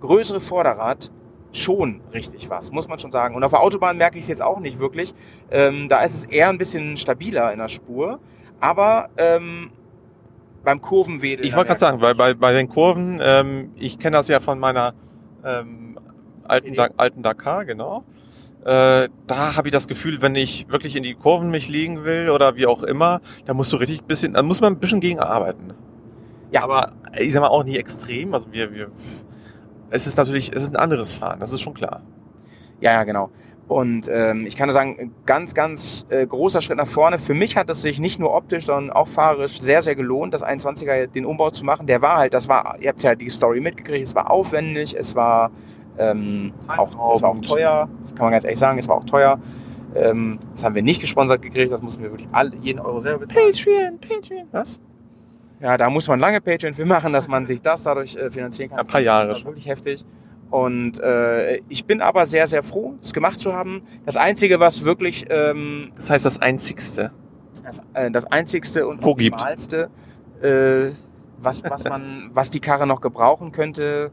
größere 0.00 0.40
Vorderrad 0.40 1.10
schon 1.52 2.00
richtig 2.12 2.50
was, 2.50 2.72
muss 2.72 2.88
man 2.88 2.98
schon 2.98 3.12
sagen. 3.12 3.34
Und 3.36 3.44
auf 3.44 3.52
der 3.52 3.60
Autobahn 3.60 3.96
merke 3.96 4.18
ich 4.18 4.24
es 4.24 4.28
jetzt 4.28 4.42
auch 4.42 4.58
nicht 4.60 4.78
wirklich. 4.80 5.14
Ähm, 5.50 5.88
da 5.88 6.02
ist 6.02 6.14
es 6.14 6.24
eher 6.24 6.48
ein 6.48 6.58
bisschen 6.58 6.96
stabiler 6.96 7.52
in 7.52 7.58
der 7.60 7.68
Spur. 7.68 8.18
Aber 8.60 9.08
ähm, 9.16 9.70
beim 10.64 10.80
Kurvenwedeln... 10.80 11.44
Ich 11.44 11.52
da 11.52 11.58
wollte 11.58 11.68
gerade 11.68 11.78
sagen, 11.80 12.00
weil 12.00 12.14
bei, 12.16 12.34
bei 12.34 12.52
den 12.52 12.68
Kurven, 12.68 13.20
ähm, 13.22 13.70
ich 13.76 13.98
kenne 14.00 14.16
das 14.16 14.26
ja 14.28 14.40
von 14.40 14.58
meiner 14.58 14.94
ähm, 15.44 15.98
alten, 16.42 16.74
da 16.74 16.88
alten 16.96 17.22
Dakar, 17.22 17.64
genau. 17.64 18.02
Äh, 18.64 19.10
da 19.26 19.56
habe 19.56 19.68
ich 19.68 19.72
das 19.72 19.88
Gefühl, 19.88 20.22
wenn 20.22 20.34
ich 20.34 20.66
wirklich 20.70 20.96
in 20.96 21.02
die 21.02 21.14
Kurven 21.14 21.50
mich 21.50 21.68
liegen 21.68 22.04
will 22.04 22.30
oder 22.30 22.56
wie 22.56 22.66
auch 22.66 22.82
immer, 22.82 23.20
da 23.44 23.52
musst 23.52 23.72
du 23.72 23.76
richtig 23.76 24.04
bisschen, 24.04 24.32
da 24.32 24.42
muss 24.42 24.62
man 24.62 24.72
ein 24.72 24.78
bisschen 24.78 25.00
gegen 25.00 25.20
arbeiten. 25.20 25.74
Ja. 26.50 26.62
aber 26.62 26.92
ich 27.18 27.32
sag 27.32 27.40
mal 27.40 27.48
auch 27.48 27.64
nie 27.64 27.76
extrem. 27.76 28.32
Also 28.32 28.50
wir, 28.52 28.72
wir, 28.72 28.90
es 29.90 30.06
ist 30.06 30.16
natürlich, 30.16 30.50
es 30.54 30.62
ist 30.62 30.70
ein 30.70 30.76
anderes 30.76 31.12
Fahren, 31.12 31.40
das 31.40 31.52
ist 31.52 31.60
schon 31.60 31.74
klar. 31.74 32.02
Ja, 32.80 32.92
ja, 32.92 33.04
genau. 33.04 33.30
Und 33.68 34.08
ähm, 34.10 34.46
ich 34.46 34.56
kann 34.56 34.68
nur 34.68 34.74
sagen, 34.74 34.96
ein 34.98 35.14
ganz, 35.26 35.54
ganz 35.54 36.06
äh, 36.10 36.26
großer 36.26 36.60
Schritt 36.60 36.76
nach 36.76 36.86
vorne. 36.86 37.18
Für 37.18 37.34
mich 37.34 37.56
hat 37.56 37.70
es 37.70 37.82
sich 37.82 37.98
nicht 37.98 38.18
nur 38.18 38.34
optisch, 38.34 38.66
sondern 38.66 38.90
auch 38.90 39.08
fahrerisch 39.08 39.60
sehr, 39.60 39.80
sehr 39.80 39.94
gelohnt, 39.94 40.34
das 40.34 40.44
21er 40.44 41.06
den 41.06 41.24
Umbau 41.24 41.50
zu 41.50 41.64
machen. 41.64 41.86
Der 41.86 42.02
war 42.02 42.18
halt, 42.18 42.34
das 42.34 42.48
war, 42.48 42.76
ihr 42.80 42.90
habt 42.90 43.02
ja 43.02 43.14
die 43.14 43.30
Story 43.30 43.60
mitgekriegt, 43.60 44.06
es 44.06 44.14
war 44.14 44.30
aufwendig, 44.30 44.94
es 44.98 45.14
war 45.14 45.50
ähm, 45.98 46.52
auch, 46.66 47.14
es 47.14 47.22
war 47.22 47.30
auch 47.30 47.40
teuer, 47.40 47.88
das 48.02 48.14
kann 48.14 48.26
man 48.26 48.32
ganz 48.32 48.44
ehrlich 48.44 48.58
sagen, 48.58 48.78
es 48.78 48.88
war 48.88 48.96
auch 48.96 49.04
teuer. 49.04 49.38
Ähm, 49.94 50.38
das 50.54 50.64
haben 50.64 50.74
wir 50.74 50.82
nicht 50.82 51.00
gesponsert 51.00 51.40
gekriegt, 51.40 51.70
das 51.70 51.82
mussten 51.82 52.02
wir 52.02 52.10
wirklich 52.10 52.28
alle, 52.32 52.52
jeden 52.60 52.80
Euro 52.80 53.00
selber 53.00 53.20
bezahlen. 53.20 53.46
Patreon, 53.52 53.98
Patreon. 54.00 54.48
Was? 54.50 54.80
Ja, 55.60 55.76
da 55.76 55.88
muss 55.88 56.08
man 56.08 56.18
lange 56.18 56.40
Patreon 56.40 56.74
für 56.74 56.84
machen, 56.84 57.12
dass 57.12 57.28
man 57.28 57.46
sich 57.46 57.62
das 57.62 57.84
dadurch 57.84 58.16
äh, 58.16 58.30
finanzieren 58.30 58.70
kann. 58.70 58.80
Ein 58.80 58.86
paar 58.86 59.00
Jahre 59.00 59.28
Das 59.28 59.38
war 59.38 59.52
wirklich 59.52 59.66
heftig. 59.66 60.04
Und 60.50 61.00
äh, 61.00 61.56
ich 61.68 61.84
bin 61.84 62.00
aber 62.00 62.26
sehr, 62.26 62.46
sehr 62.46 62.62
froh, 62.62 62.94
es 63.00 63.12
gemacht 63.12 63.40
zu 63.40 63.52
haben. 63.54 63.82
Das 64.04 64.16
Einzige, 64.16 64.60
was 64.60 64.84
wirklich 64.84 65.26
ähm, 65.30 65.92
Das 65.96 66.10
heißt 66.10 66.24
das 66.24 66.40
Einzigste. 66.42 67.12
das, 67.64 67.80
äh, 67.94 68.10
das 68.10 68.26
Einzigste 68.26 68.86
und. 68.86 69.04
Optimalste, 69.04 69.90
äh, 70.42 70.90
was, 71.38 71.62
was, 71.64 71.84
man, 71.88 72.30
was 72.34 72.50
die 72.50 72.60
Karre 72.60 72.86
noch 72.86 73.00
gebrauchen 73.00 73.52
könnte, 73.52 74.10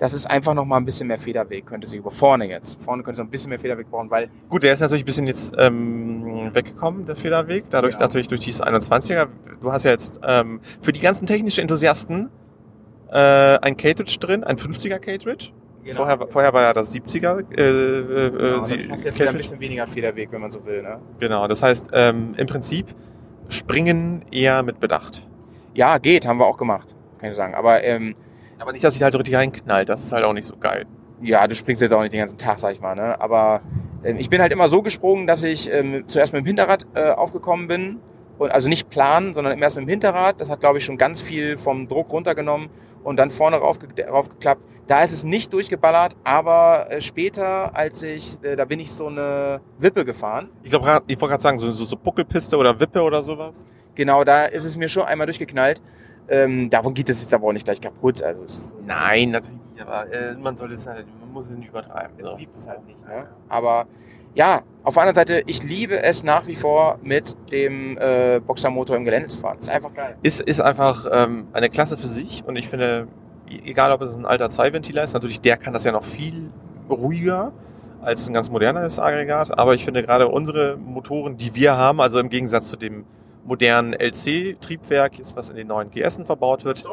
das 0.00 0.12
ist 0.14 0.26
einfach 0.26 0.54
noch 0.54 0.64
mal 0.64 0.78
ein 0.78 0.84
bisschen 0.84 1.06
mehr 1.06 1.18
Federweg, 1.18 1.66
könnte 1.66 1.86
sie 1.86 1.98
über 1.98 2.10
vorne 2.10 2.48
jetzt. 2.48 2.82
Vorne 2.82 3.02
könnte 3.04 3.16
sie 3.18 3.22
noch 3.22 3.28
ein 3.28 3.30
bisschen 3.30 3.50
mehr 3.50 3.58
Federweg 3.60 3.88
brauchen, 3.90 4.10
weil 4.10 4.28
Gut, 4.48 4.62
der 4.64 4.72
ist 4.72 4.80
natürlich 4.80 5.04
ein 5.04 5.06
bisschen 5.06 5.26
jetzt 5.28 5.54
ähm, 5.58 6.50
weggekommen, 6.54 7.06
der 7.06 7.14
Federweg, 7.16 7.64
dadurch 7.70 7.94
Ja. 7.94 8.00
natürlich 8.00 8.26
durch 8.28 8.40
dieses 8.40 8.62
21er. 8.62 9.28
Du 9.60 9.70
hast 9.70 9.84
ja 9.84 9.92
jetzt 9.92 10.18
ähm, 10.26 10.60
für 10.80 10.92
die 10.92 11.00
ganzen 11.00 11.26
technischen 11.26 11.60
Enthusiasten 11.60 12.30
äh, 13.12 13.16
ein 13.58 13.76
Cartridge 13.76 14.16
drin, 14.18 14.42
ein 14.44 14.56
50er 14.56 14.98
Cartridge. 14.98 15.50
Vorher, 15.94 16.18
vorher 16.28 16.52
war 16.52 16.62
ja 16.62 16.72
das 16.72 16.94
70er 16.94 17.40
äh, 17.58 17.62
äh, 17.62 18.30
genau, 18.30 18.60
sie- 18.60 18.76
dann 18.82 18.92
hast 18.92 19.04
jetzt 19.04 19.20
ein 19.20 19.36
bisschen 19.36 19.60
weniger 19.60 19.86
Federweg, 19.86 20.30
wenn 20.30 20.40
man 20.40 20.50
so 20.50 20.64
will. 20.64 20.82
Ne? 20.82 20.98
Genau, 21.18 21.48
das 21.48 21.62
heißt 21.62 21.88
ähm, 21.92 22.34
im 22.36 22.46
Prinzip 22.46 22.86
springen 23.48 24.22
eher 24.30 24.62
mit 24.62 24.78
Bedacht. 24.78 25.28
Ja, 25.74 25.98
geht, 25.98 26.26
haben 26.26 26.38
wir 26.38 26.46
auch 26.46 26.58
gemacht, 26.58 26.94
kann 27.18 27.30
ich 27.30 27.36
sagen. 27.36 27.54
Aber 27.54 27.82
ähm, 27.82 28.14
Aber 28.60 28.72
nicht, 28.72 28.84
dass 28.84 28.94
sich 28.94 29.02
halt 29.02 29.12
so 29.12 29.18
richtig 29.18 29.34
reinknallt, 29.34 29.88
das 29.88 30.04
ist 30.04 30.12
halt 30.12 30.24
auch 30.24 30.32
nicht 30.32 30.46
so 30.46 30.56
geil. 30.56 30.86
ja, 31.22 31.46
du 31.46 31.54
springst 31.54 31.82
jetzt 31.82 31.92
auch 31.92 32.00
nicht 32.00 32.12
den 32.12 32.20
ganzen 32.20 32.38
Tag, 32.38 32.58
sag 32.58 32.72
ich 32.72 32.80
mal, 32.80 32.94
ne? 32.94 33.20
Aber 33.20 33.60
ähm, 34.04 34.16
ich 34.18 34.30
bin 34.30 34.40
halt 34.40 34.52
immer 34.52 34.68
so 34.68 34.82
gesprungen, 34.82 35.26
dass 35.26 35.42
ich 35.42 35.70
ähm, 35.70 36.04
zuerst 36.06 36.32
mit 36.32 36.42
dem 36.42 36.46
Hinterrad 36.46 36.86
äh, 36.94 37.10
aufgekommen 37.10 37.68
bin. 37.68 38.00
Und 38.38 38.50
also 38.52 38.70
nicht 38.70 38.88
planen, 38.88 39.34
sondern 39.34 39.60
erst 39.60 39.76
mit 39.76 39.84
dem 39.86 39.90
Hinterrad. 39.90 40.40
Das 40.40 40.48
hat, 40.48 40.60
glaube 40.60 40.78
ich, 40.78 40.84
schon 40.84 40.96
ganz 40.96 41.20
viel 41.20 41.58
vom 41.58 41.88
Druck 41.88 42.10
runtergenommen 42.10 42.70
und 43.04 43.18
dann 43.18 43.30
vorne 43.30 43.58
raufge 43.58 43.88
raufgeklappt. 44.08 44.62
Da 44.86 45.02
ist 45.02 45.12
es 45.12 45.24
nicht 45.24 45.52
durchgeballert, 45.52 46.16
aber 46.24 46.90
äh, 46.90 47.02
später, 47.02 47.76
als 47.76 48.02
ich, 48.02 48.42
äh, 48.42 48.56
da 48.56 48.64
bin 48.64 48.80
ich 48.80 48.92
so 48.92 49.08
eine 49.08 49.60
Wippe 49.78 50.06
gefahren. 50.06 50.48
Ich 50.62 50.70
glaube, 50.70 50.86
ich 51.06 51.20
wollte 51.20 51.32
gerade 51.32 51.42
sagen, 51.42 51.58
so, 51.58 51.70
so, 51.70 51.84
so 51.84 51.96
Buckelpiste 51.96 52.56
oder 52.56 52.80
Wippe 52.80 53.02
oder 53.02 53.22
sowas. 53.22 53.66
Genau, 53.94 54.24
da 54.24 54.46
ist 54.46 54.64
es 54.64 54.76
mir 54.76 54.88
schon 54.88 55.04
einmal 55.04 55.26
durchgeknallt. 55.26 55.82
Ähm, 56.30 56.70
davon 56.70 56.94
geht 56.94 57.08
es 57.08 57.20
jetzt 57.22 57.34
aber 57.34 57.48
auch 57.48 57.52
nicht 57.52 57.64
gleich 57.64 57.80
kaputt. 57.80 58.22
Also 58.22 58.44
es, 58.44 58.72
Nein, 58.86 59.30
natürlich 59.30 59.58
nicht, 59.74 59.82
aber 59.82 60.10
äh, 60.12 60.34
man 60.34 60.56
sollte 60.56 60.74
es 60.74 60.86
halt, 60.86 61.06
man 61.20 61.32
muss 61.32 61.46
es 61.50 61.56
nicht 61.56 61.68
übertreiben. 61.68 62.12
es 62.18 62.26
So. 62.28 62.36
liebt 62.36 62.54
es 62.56 62.68
halt 62.68 62.86
nicht. 62.86 63.00
Ne? 63.06 63.26
Aber 63.48 63.86
ja, 64.34 64.62
auf 64.84 64.94
der 64.94 65.02
anderen 65.02 65.16
Seite, 65.16 65.42
ich 65.46 65.62
liebe 65.64 66.00
es 66.02 66.22
nach 66.22 66.46
wie 66.46 66.54
vor 66.54 66.98
mit 67.02 67.36
dem 67.50 67.98
äh, 67.98 68.40
Boxermotor 68.40 68.96
im 68.96 69.04
Gelände 69.04 69.28
zu 69.28 69.38
fahren. 69.38 69.58
Ist 69.58 69.70
einfach 69.70 69.92
geil. 69.92 70.16
ist, 70.22 70.40
ist 70.40 70.60
einfach 70.60 71.04
ähm, 71.10 71.48
eine 71.52 71.68
Klasse 71.68 71.98
für 71.98 72.06
sich 72.06 72.44
und 72.46 72.54
ich 72.56 72.68
finde, 72.68 73.08
egal 73.64 73.90
ob 73.90 74.02
es 74.02 74.16
ein 74.16 74.24
alter 74.24 74.48
Zweiventiler 74.48 75.02
ist, 75.02 75.14
natürlich 75.14 75.40
der 75.40 75.56
kann 75.56 75.72
das 75.72 75.82
ja 75.82 75.90
noch 75.90 76.04
viel 76.04 76.50
ruhiger 76.88 77.52
als 78.02 78.28
ein 78.28 78.32
ganz 78.34 78.50
modernes 78.50 78.98
Aggregat, 78.98 79.58
aber 79.58 79.74
ich 79.74 79.84
finde 79.84 80.02
gerade 80.02 80.28
unsere 80.28 80.76
Motoren, 80.76 81.36
die 81.36 81.54
wir 81.54 81.76
haben, 81.76 82.00
also 82.00 82.18
im 82.18 82.28
Gegensatz 82.28 82.68
zu 82.68 82.76
dem 82.76 83.04
modernen 83.44 83.94
LC-Triebwerk, 83.94 85.18
jetzt 85.18 85.36
was 85.36 85.50
in 85.50 85.56
den 85.56 85.66
neuen 85.66 85.90
GSen 85.90 86.26
verbaut 86.26 86.64
wird, 86.64 86.84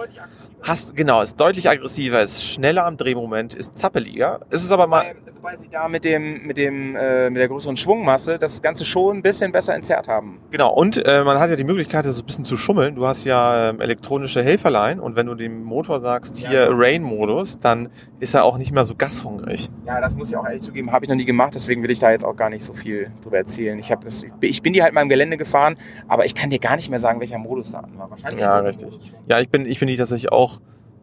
hast 0.61 0.95
genau, 0.95 1.21
ist 1.21 1.39
deutlich 1.39 1.69
aggressiver, 1.69 2.21
ist 2.21 2.43
schneller 2.43 2.85
am 2.85 2.97
Drehmoment, 2.97 3.55
ist 3.55 3.77
zappeliger. 3.77 4.39
Es 4.49 4.63
ist 4.63 4.71
aber 4.71 4.87
mal 4.87 4.97
Wobei, 4.97 5.15
wobei 5.35 5.55
sie 5.55 5.69
da 5.69 5.87
mit 5.87 6.05
dem, 6.05 6.45
mit 6.45 6.57
dem, 6.57 6.95
äh, 6.95 7.29
mit 7.29 7.39
der 7.39 7.47
größeren 7.47 7.77
Schwungmasse 7.77 8.37
das 8.37 8.61
Ganze 8.61 8.85
schon 8.85 9.17
ein 9.17 9.21
bisschen 9.21 9.51
besser 9.51 9.75
entzerrt 9.75 10.07
haben. 10.07 10.39
Genau, 10.51 10.73
und 10.73 10.97
äh, 11.05 11.23
man 11.23 11.39
hat 11.39 11.49
ja 11.49 11.55
die 11.55 11.63
Möglichkeit, 11.63 12.05
das 12.05 12.15
so 12.15 12.23
ein 12.23 12.25
bisschen 12.25 12.43
zu 12.43 12.57
schummeln. 12.57 12.95
Du 12.95 13.05
hast 13.05 13.23
ja 13.23 13.69
ähm, 13.69 13.81
elektronische 13.81 14.43
Helferlein 14.43 14.99
und 14.99 15.15
wenn 15.15 15.27
du 15.27 15.35
dem 15.35 15.63
Motor 15.63 15.99
sagst, 15.99 16.41
Ja, 16.41 16.49
hier. 16.49 16.69
Rain-Modus, 16.71 17.59
dann 17.59 17.89
ist 18.19 18.33
er 18.33 18.43
auch 18.43 18.57
nicht 18.57 18.71
mehr 18.71 18.83
so 18.83 18.95
gashungrig. 18.95 19.69
Ja, 19.85 20.01
das 20.01 20.15
muss 20.15 20.29
ich 20.29 20.37
auch 20.37 20.45
ehrlich 20.45 20.63
zugeben, 20.63 20.91
habe 20.91 21.05
ich 21.05 21.09
noch 21.09 21.15
nie 21.15 21.25
gemacht, 21.25 21.55
deswegen 21.55 21.83
will 21.83 21.91
ich 21.91 21.99
da 21.99 22.11
jetzt 22.11 22.25
auch 22.25 22.35
gar 22.35 22.49
nicht 22.49 22.65
so 22.65 22.73
viel 22.73 23.11
drüber 23.21 23.37
erzählen. 23.37 23.77
Ich, 23.79 23.91
hab 23.91 24.03
das, 24.03 24.25
ich 24.41 24.61
bin 24.61 24.73
die 24.73 24.81
halt 24.83 24.93
mal 24.93 25.01
im 25.01 25.09
Gelände 25.09 25.37
gefahren, 25.37 25.77
aber 26.07 26.25
ich 26.25 26.33
kann 26.37 26.49
dir 26.49 26.59
gar 26.59 26.75
nicht 26.75 26.89
mehr 26.89 26.99
sagen, 26.99 27.19
welcher 27.19 27.37
Modus 27.37 27.71
da 27.71 27.79
an 27.79 27.97
war. 27.97 28.09
Wahrscheinlich 28.09 28.39
Ja, 28.39 28.59
richtig. 28.59 29.13
Ja, 29.27 29.39
ich 29.39 29.49
bin, 29.49 29.65
ich 29.65 29.79
bin 29.79 29.87
die 29.87 29.97
tatsächlich 29.97 30.31
auch 30.31 30.59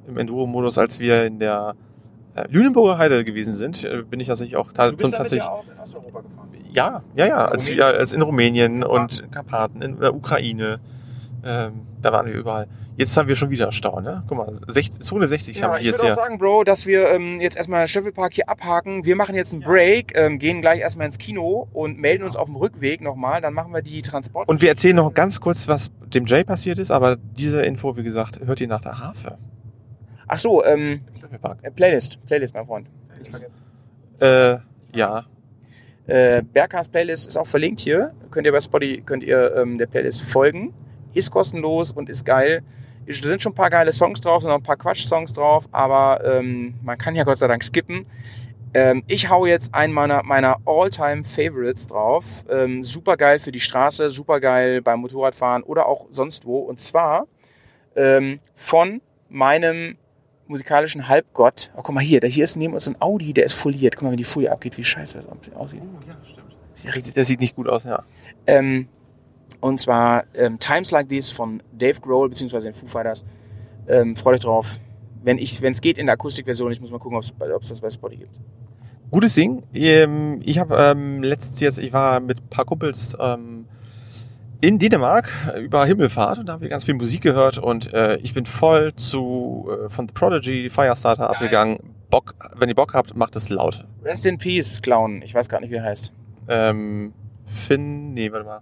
im 0.07 0.19
Enduro-Modus, 0.19 0.79
als 0.79 0.99
wir 0.99 1.25
in 1.25 1.39
der 1.39 1.75
äh, 2.35 2.45
Lüneburger 2.51 2.99
Heide 2.99 3.25
gewesen 3.25 3.55
sind, 3.55 3.85
äh, 3.85 4.03
bin 4.03 4.21
ich 4.21 4.27
tatsächlich 4.27 4.57
auch 4.57 4.73
ta 4.73 4.87
Du 4.87 4.97
bist 4.97 5.01
zum 5.01 5.13
tatsächlich. 5.13 5.47
ja 5.47 5.53
auch 5.53 5.65
in 5.65 5.79
Osteuropa 5.79 6.21
gefahren. 6.21 6.49
Ja, 6.73 7.03
ja, 7.15 7.27
ja, 7.27 7.45
als 7.45 7.69
wir 7.69 7.87
als 7.87 8.13
in 8.13 8.21
Rumänien 8.23 8.83
und 8.83 9.31
Karpaten, 9.31 9.81
in 9.81 10.01
der 10.01 10.15
Ukraine, 10.15 10.81
ähm, 11.45 11.83
da 12.05 12.13
waren 12.13 12.27
wir 12.27 12.35
überall. 12.35 12.69
Jetzt 12.97 13.17
haben 13.17 13.29
wir 13.29 13.35
schon 13.35 13.49
wieder 13.49 13.73
Stau, 13.73 13.99
ne? 14.01 14.23
Guck 14.29 14.37
mal, 14.37 14.53
60, 14.69 15.01
Zone 15.01 15.27
60 15.27 15.63
haben 15.63 15.71
Ja, 15.71 15.75
wir 15.75 15.81
ich 15.81 15.87
jetzt 15.87 16.03
würde 16.03 16.13
auch 16.13 16.17
sagen, 16.17 16.37
Bro, 16.39 16.65
dass 16.65 16.85
wir 16.85 17.09
ähm, 17.09 17.41
jetzt 17.41 17.57
erstmal 17.57 17.89
Schöffelpark 17.89 18.35
hier 18.35 18.49
abhaken. 18.49 19.07
Wir 19.07 19.17
machen 19.17 19.35
jetzt 19.35 19.55
einen 19.55 19.63
Break, 19.63 20.13
ähm, 20.15 20.39
gehen 20.39 20.61
gleich 20.61 20.81
erstmal 20.81 21.07
ins 21.07 21.17
Kino 21.17 21.67
und 21.73 21.99
melden 21.99 22.23
uns 22.25 22.37
auf 22.37 22.47
dem 22.47 22.57
Rückweg 22.57 23.01
nochmal. 23.01 23.41
Dann 23.41 23.55
machen 23.55 23.73
wir 23.73 23.81
die 23.81 24.03
Transport. 24.03 24.49
Und 24.49 24.61
wir 24.61 24.69
erzählen 24.69 24.95
noch 24.95 25.15
ganz 25.15 25.41
kurz, 25.41 25.67
was 25.67 25.91
dem 26.07 26.27
Jay 26.27 26.45
passiert 26.45 26.79
ist, 26.79 26.91
aber 26.91 27.17
diese 27.17 27.63
Info, 27.63 27.97
wie 27.97 28.03
gesagt, 28.03 28.41
hört 28.45 28.61
ihr 28.61 28.69
nach 28.69 28.83
der 28.83 28.99
Harfe. 28.99 29.39
Ach 30.29 30.39
so, 30.39 30.63
ähm, 30.65 31.01
äh, 31.63 31.71
Playlist. 31.71 32.19
Playlist, 32.27 32.53
mein 32.55 32.67
Freund. 32.67 32.87
Ich. 33.23 33.35
Äh, 34.21 34.59
ja. 34.93 35.25
Äh, 36.07 36.43
Berghaus 36.43 36.89
Playlist 36.89 37.29
ist 37.29 37.37
auch 37.39 37.47
verlinkt 37.47 37.81
hier. 37.81 38.13
Könnt 38.31 38.47
ihr 38.47 38.53
bei 38.53 38.61
Spotify, 38.61 39.01
könnt 39.01 39.25
ihr 39.25 39.57
ähm, 39.57 39.79
der 39.79 39.87
Playlist 39.87 40.23
folgen. 40.23 40.75
Ist 41.15 41.31
kostenlos 41.31 41.93
und 41.93 42.09
ist 42.11 42.25
geil. 42.25 42.63
Es 43.07 43.19
sind 43.19 43.43
schon 43.43 43.53
ein 43.53 43.55
paar 43.55 43.71
geile 43.71 43.93
Songs 43.93 44.21
drauf, 44.21 44.43
sind 44.43 44.51
noch 44.51 44.57
ein 44.57 44.63
paar 44.63 44.77
Quatsch-Songs 44.77 45.33
drauf, 45.35 45.67
aber 45.73 46.23
ähm, 46.25 46.75
man 46.83 46.97
kann 46.99 47.15
ja 47.15 47.25
Gott 47.25 47.39
sei 47.39 47.47
Dank 47.49 47.63
skippen. 47.63 48.07
Ähm, 48.73 49.05
ich 49.07 49.29
hau 49.31 49.47
jetzt 49.47 49.75
einen 49.75 49.93
meiner, 49.93 50.23
meiner 50.25 50.57
All-Time-Favorites 50.65 51.87
drauf. 51.87 52.25
Ähm, 52.51 52.83
super 52.83 53.17
geil 53.17 53.39
für 53.39 53.53
die 53.53 53.61
Straße, 53.61 54.11
super 54.11 54.41
geil 54.41 54.83
beim 54.83 55.01
Motorradfahren 55.01 55.63
oder 55.63 55.87
auch 55.87 56.07
sonst 56.11 56.45
wo. 56.45 56.59
Und 56.61 56.81
zwar 56.81 57.27
ähm, 57.95 58.41
von 58.55 59.01
meinem 59.29 59.97
musikalischen 60.49 61.07
Halbgott. 61.09 61.71
Oh, 61.77 61.83
guck 61.83 61.95
mal 61.95 62.01
hier, 62.03 62.21
da 62.21 62.27
hier 62.27 62.45
ist 62.45 62.57
neben 62.57 62.75
uns 62.75 62.89
ein 62.89 62.97
Audi, 63.01 63.33
der 63.33 63.45
ist 63.45 63.53
foliert. 63.53 63.97
Guck 63.97 64.03
mal, 64.05 64.11
wenn 64.11 64.17
die 64.17 64.25
Folie 64.25 64.51
abgeht, 64.51 64.77
wie 64.77 64.85
scheiße 64.85 65.19
das 65.19 65.29
aussieht. 65.55 65.83
Oh, 65.85 66.01
ja, 66.09 66.17
stimmt. 66.25 66.57
Sieht 66.73 66.95
richtig- 66.95 67.15
Das 67.15 67.29
sieht 67.29 67.41
nicht 67.41 67.55
gut 67.55 67.69
aus, 67.69 67.85
ja. 67.85 68.03
Ähm, 68.47 68.89
und 69.65 69.81
zwar 69.81 70.25
ähm, 70.35 70.59
Times 70.59 70.91
Like 70.91 71.09
This 71.09 71.31
von 71.31 71.63
Dave 71.73 71.99
Grohl 71.99 72.29
bzw. 72.29 72.61
den 72.61 72.75
Foo 72.75 72.87
Fighters. 72.87 73.25
Ähm, 73.89 74.15
freut 74.15 74.35
euch 74.35 74.41
drauf. 74.41 74.79
Wenn 75.23 75.39
es 75.39 75.81
geht 75.81 75.97
in 75.97 76.05
der 76.05 76.13
Akustikversion, 76.13 76.71
ich 76.71 76.83
muss 76.83 76.91
mal 76.91 76.99
gucken, 76.99 77.17
ob 77.17 77.63
es 77.63 77.69
das 77.71 77.81
bei 77.81 77.89
Spotify 77.89 78.21
gibt. 78.21 78.41
Gutes 79.11 79.33
Ding. 79.33 79.63
Ähm, 79.73 80.43
ich 80.45 80.59
habe 80.59 80.77
ähm, 80.77 81.23
letztens 81.23 81.61
jetzt, 81.61 81.79
ich 81.79 81.95
war 81.95 82.21
mit 82.21 82.43
ein 82.43 82.51
paar 82.51 82.67
Kumpels 82.67 83.17
ähm, 83.19 83.65
in 84.61 84.79
Dänemark 84.79 85.33
über 85.59 85.87
Himmelfahrt 85.87 86.41
und 86.41 86.47
da 86.47 86.53
haben 86.53 86.61
wir 86.61 86.69
ganz 86.69 86.85
viel 86.85 86.95
Musik 86.95 87.23
gehört 87.23 87.57
und 87.57 87.91
äh, 87.95 88.19
ich 88.19 88.35
bin 88.35 88.45
voll 88.45 88.95
zu 88.97 89.71
äh, 89.71 89.89
von 89.89 90.07
The 90.07 90.13
Prodigy 90.13 90.69
Firestarter 90.69 91.23
Geil. 91.23 91.37
abgegangen. 91.37 91.79
Bock, 92.11 92.35
wenn 92.59 92.69
ihr 92.69 92.75
Bock 92.75 92.93
habt, 92.93 93.17
macht 93.17 93.35
es 93.35 93.49
laut. 93.49 93.87
Rest 94.03 94.27
in 94.27 94.37
Peace, 94.37 94.83
Clown. 94.83 95.23
Ich 95.23 95.35
weiß 95.35 95.49
gar 95.49 95.63
nicht, 95.63 95.71
wie 95.71 95.77
er 95.77 95.85
heißt. 95.85 96.13
Ähm, 96.49 97.15
Finn, 97.47 98.13
nee, 98.13 98.31
warte 98.31 98.45
mal. 98.45 98.61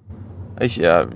Ich, 0.62 0.76
ja, 0.76 1.06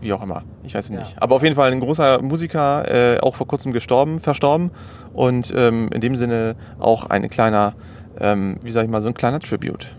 wie 0.00 0.12
auch 0.14 0.22
immer. 0.22 0.42
Ich 0.64 0.74
weiß 0.74 0.86
es 0.86 0.90
Ja. 0.90 0.98
nicht. 0.98 1.16
Aber 1.20 1.36
auf 1.36 1.42
jeden 1.42 1.54
Fall 1.54 1.70
ein 1.70 1.80
großer 1.80 2.22
Musiker, 2.22 3.14
äh, 3.16 3.20
auch 3.20 3.34
vor 3.36 3.46
kurzem 3.46 3.72
gestorben, 3.72 4.20
verstorben. 4.20 4.70
Und 5.12 5.52
ähm, 5.54 5.90
in 5.92 6.00
dem 6.00 6.16
Sinne 6.16 6.56
auch 6.78 7.04
ein 7.10 7.28
kleiner, 7.28 7.74
ähm, 8.18 8.56
wie 8.62 8.70
sag 8.70 8.84
ich 8.84 8.90
mal, 8.90 9.02
so 9.02 9.08
ein 9.08 9.14
kleiner 9.14 9.40
Tribute. 9.40 9.94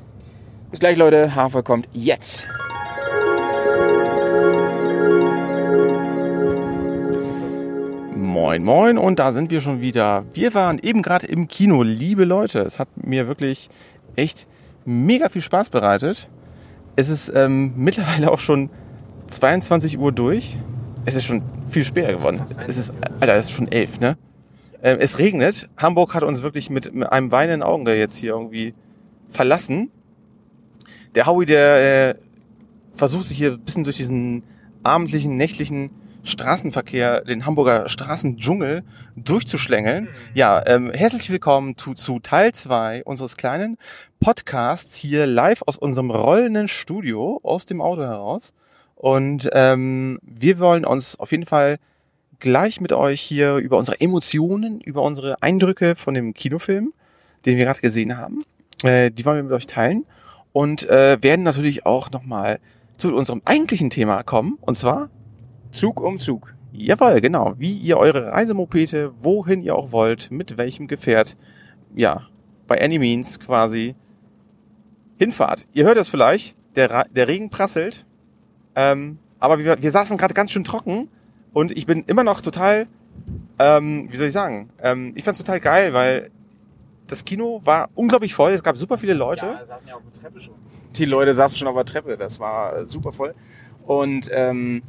Bis 0.72 0.80
gleich, 0.80 0.98
Leute. 0.98 1.36
Hafer 1.36 1.62
kommt 1.64 1.88
jetzt. 1.94 2.48
Moin, 8.16 8.64
moin, 8.64 8.98
und 8.98 9.20
da 9.20 9.32
sind 9.32 9.52
wir 9.52 9.62
schon 9.62 9.82
wieder. 9.82 10.26
Wir 10.34 10.54
waren 10.54 10.80
eben 10.80 11.02
gerade 11.02 11.28
im 11.28 11.48
Kino, 11.48 11.84
liebe 11.84 12.24
Leute. 12.26 12.60
Es 12.62 12.80
hat 12.80 12.88
mir 12.96 13.28
wirklich 13.28 13.70
echt 14.16 14.48
mega 14.86 15.30
viel 15.30 15.42
Spaß 15.42 15.70
bereitet. 15.70 16.30
Es 16.96 17.10
ist 17.10 17.32
ähm, 17.36 17.74
mittlerweile 17.76 18.32
auch 18.32 18.40
schon 18.40 18.70
22 19.28 19.98
Uhr 19.98 20.12
durch. 20.12 20.58
Es 21.06 21.16
ist 21.16 21.26
schon 21.26 21.42
viel 21.70 21.86
später 21.86 22.14
geworden. 22.14 22.42
Es 22.68 22.78
ist, 22.78 22.94
Alter, 23.20 23.36
es 23.36 23.46
ist 23.48 23.52
schon 23.52 23.72
elf, 23.72 24.00
ne? 24.00 24.18
Ähm, 24.82 24.98
es 25.00 25.20
regnet. 25.20 25.70
Hamburg 25.78 26.14
hat 26.14 26.24
uns 26.24 26.42
wirklich 26.42 26.70
mit, 26.70 26.94
mit 26.94 27.12
einem 27.12 27.32
weinenden 27.32 27.64
Auge 27.64 27.96
jetzt 27.96 28.16
hier 28.16 28.32
irgendwie 28.32 28.74
verlassen. 29.30 29.92
Der 31.16 31.26
Howie, 31.26 31.46
der 31.46 32.10
äh, 32.10 32.16
versucht 32.94 33.26
sich 33.26 33.38
hier 33.38 33.54
ein 33.54 33.60
bisschen 33.60 33.84
durch 33.84 33.98
diesen 33.98 34.44
abendlichen, 34.84 35.36
nächtlichen 35.36 35.92
Straßenverkehr, 36.24 37.22
den 37.22 37.46
Hamburger 37.46 37.88
Straßendschungel 37.88 38.84
durchzuschlängeln. 39.16 40.10
Ja, 40.34 40.62
ähm, 40.66 40.92
herzlich 40.92 41.30
willkommen 41.30 41.78
zu, 41.78 41.94
zu 41.94 42.20
Teil 42.20 42.54
zwei 42.54 43.04
unseres 43.06 43.38
kleinen 43.38 43.78
Podcasts 44.20 44.96
hier 44.96 45.26
live 45.26 45.64
aus 45.66 45.78
unserem 45.78 46.12
rollenden 46.12 46.68
Studio, 46.68 47.40
aus 47.44 47.66
dem 47.66 47.82
Auto 47.82 48.02
heraus. 48.02 48.54
Und 49.00 49.48
ähm, 49.54 50.18
wir 50.24 50.58
wollen 50.58 50.84
uns 50.84 51.20
auf 51.20 51.32
jeden 51.32 51.46
Fall 51.46 51.78
gleich 52.40 52.82
mit 52.82 52.94
euch 52.94 53.22
hier 53.22 53.58
über 53.58 53.78
unsere 53.78 54.02
Emotionen, 54.02 54.82
über 54.82 55.04
unsere 55.04 55.42
Eindrücke 55.42 55.96
von 55.96 56.16
dem 56.16 56.34
Kinofilm, 56.34 56.94
den 57.46 57.58
wir 57.58 57.66
gerade 57.66 57.80
gesehen 57.80 58.18
haben, 58.18 58.40
äh, 58.84 59.12
die 59.12 59.24
wollen 59.24 59.38
wir 59.38 59.44
mit 59.44 59.54
euch 59.54 59.68
teilen 59.68 60.06
und 60.52 60.90
äh, 60.90 61.22
werden 61.22 61.44
natürlich 61.44 61.86
auch 61.86 62.10
nochmal 62.10 62.60
zu 62.98 63.16
unserem 63.16 63.44
eigentlichen 63.46 63.92
Thema 63.92 64.24
kommen, 64.24 64.58
und 64.62 64.76
zwar 64.76 65.12
Zug 65.72 66.02
um 66.02 66.18
Zug. 66.18 66.56
Jawohl, 66.72 67.22
genau. 67.22 67.54
Wie 67.58 67.74
ihr 67.74 67.98
eure 67.98 68.32
Reisemopete, 68.32 69.12
wohin 69.22 69.62
ihr 69.62 69.76
auch 69.76 69.92
wollt, 69.92 70.32
mit 70.32 70.58
welchem 70.58 70.88
Gefährt, 70.88 71.38
ja, 71.96 72.24
bei 72.66 72.82
any 72.84 72.98
means 72.98 73.40
quasi 73.40 73.94
hinfahrt. 75.18 75.68
Ihr 75.74 75.86
hört 75.86 75.98
es 75.98 76.10
vielleicht, 76.10 76.56
der, 76.76 76.90
Ra- 76.90 77.06
der 77.12 77.28
Regen 77.28 77.52
prasselt, 77.52 78.07
ähm, 78.78 79.18
aber 79.40 79.58
wir, 79.58 79.82
wir 79.82 79.92
saßen 79.92 80.18
gerade 80.18 80.36
ganz 80.36 80.52
schön 80.52 80.64
trocken 80.64 81.10
und 81.52 81.72
ich 81.72 81.88
bin 81.88 82.04
immer 82.06 82.24
noch 82.24 82.42
total, 82.42 82.88
ähm, 83.58 84.08
wie 84.12 84.16
soll 84.16 84.28
ich 84.28 84.34
sagen, 84.34 84.70
ähm, 84.82 85.14
ich 85.16 85.24
fand's 85.24 85.40
total 85.40 85.60
geil, 85.60 85.94
weil 85.94 86.30
das 87.08 87.26
Kino 87.26 87.60
war 87.64 87.90
unglaublich 87.96 88.36
voll, 88.36 88.52
es 88.52 88.62
gab 88.62 88.78
super 88.78 89.00
viele 89.00 89.16
Leute. 89.16 89.60
saßen 89.66 89.88
ja 89.88 89.96
auf 89.96 90.04
der 90.04 90.22
Treppe 90.22 90.40
schon. 90.40 90.54
Die 90.96 91.06
Leute 91.06 91.34
saßen 91.34 91.58
schon 91.58 91.68
auf 91.68 91.76
der 91.76 91.86
Treppe, 91.86 92.18
das 92.18 92.40
war 92.40 92.88
super 92.88 93.12
voll. 93.12 93.34
Und 93.88 94.30
ähm, 94.32 94.84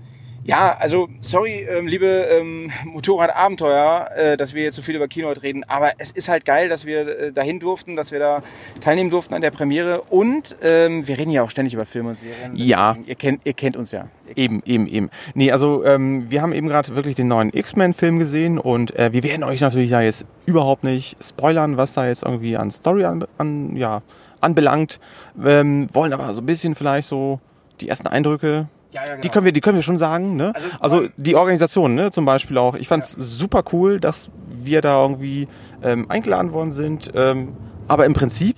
ja, 0.48 0.78
also 0.78 1.10
sorry, 1.20 1.66
ähm, 1.68 1.86
liebe 1.86 2.06
ähm, 2.06 2.72
Motorradabenteuer, 2.86 4.10
äh, 4.16 4.36
dass 4.38 4.54
wir 4.54 4.62
jetzt 4.62 4.76
so 4.76 4.82
viel 4.82 4.96
über 4.96 5.06
Kino 5.06 5.28
reden, 5.28 5.62
aber 5.68 5.92
es 5.98 6.10
ist 6.10 6.30
halt 6.30 6.46
geil, 6.46 6.70
dass 6.70 6.86
wir 6.86 7.06
äh, 7.06 7.32
dahin 7.32 7.60
durften, 7.60 7.96
dass 7.96 8.12
wir 8.12 8.18
da 8.18 8.42
teilnehmen 8.80 9.10
durften 9.10 9.34
an 9.34 9.42
der 9.42 9.50
Premiere 9.50 10.00
und 10.08 10.56
ähm, 10.62 11.06
wir 11.06 11.18
reden 11.18 11.32
ja 11.32 11.42
auch 11.42 11.50
ständig 11.50 11.74
über 11.74 11.84
Filme 11.84 12.10
und 12.10 12.20
Serien. 12.20 12.56
Ja. 12.56 12.96
Ihr 13.04 13.14
kennt, 13.14 13.42
ihr 13.44 13.52
kennt 13.52 13.76
uns 13.76 13.92
ja. 13.92 14.08
Eben, 14.34 14.62
eben, 14.64 14.86
eben. 14.86 15.10
Nee, 15.34 15.52
also 15.52 15.84
ähm, 15.84 16.30
wir 16.30 16.40
haben 16.40 16.54
eben 16.54 16.68
gerade 16.68 16.96
wirklich 16.96 17.14
den 17.14 17.28
neuen 17.28 17.50
X-Men-Film 17.52 18.18
gesehen 18.18 18.58
und 18.58 18.96
äh, 18.96 19.12
wir 19.12 19.22
werden 19.24 19.44
euch 19.44 19.60
natürlich 19.60 19.90
ja 19.90 20.00
jetzt 20.00 20.24
überhaupt 20.46 20.82
nicht 20.82 21.22
spoilern, 21.22 21.76
was 21.76 21.92
da 21.92 22.08
jetzt 22.08 22.22
irgendwie 22.22 22.56
an 22.56 22.70
Story 22.70 23.04
an, 23.04 23.26
an, 23.36 23.76
ja, 23.76 24.00
anbelangt. 24.40 24.98
Ähm, 25.44 25.88
wollen 25.92 26.14
aber 26.14 26.32
so 26.32 26.40
ein 26.40 26.46
bisschen 26.46 26.74
vielleicht 26.74 27.06
so 27.06 27.38
die 27.82 27.90
ersten 27.90 28.08
Eindrücke, 28.08 28.68
Ja, 28.90 29.02
ja, 29.04 29.10
genau. 29.12 29.20
die 29.20 29.28
können 29.28 29.44
wir, 29.44 29.52
die 29.52 29.60
können 29.60 29.76
wir 29.76 29.82
schon 29.82 29.98
sagen. 29.98 30.36
Ne? 30.36 30.52
Also- 30.80 31.00
Also, 31.00 31.08
die 31.16 31.34
Organisation, 31.36 31.94
ne, 31.94 32.10
zum 32.10 32.24
Beispiel 32.24 32.56
auch. 32.58 32.74
Ich 32.74 32.88
fand's 32.88 33.12
super 33.12 33.62
cool, 33.72 34.00
dass 34.00 34.30
wir 34.48 34.80
da 34.80 35.02
irgendwie 35.02 35.46
ähm, 35.82 36.10
eingeladen 36.10 36.52
worden 36.52 36.72
sind. 36.72 37.10
Ähm, 37.14 37.54
aber 37.86 38.06
im 38.06 38.14
Prinzip 38.14 38.56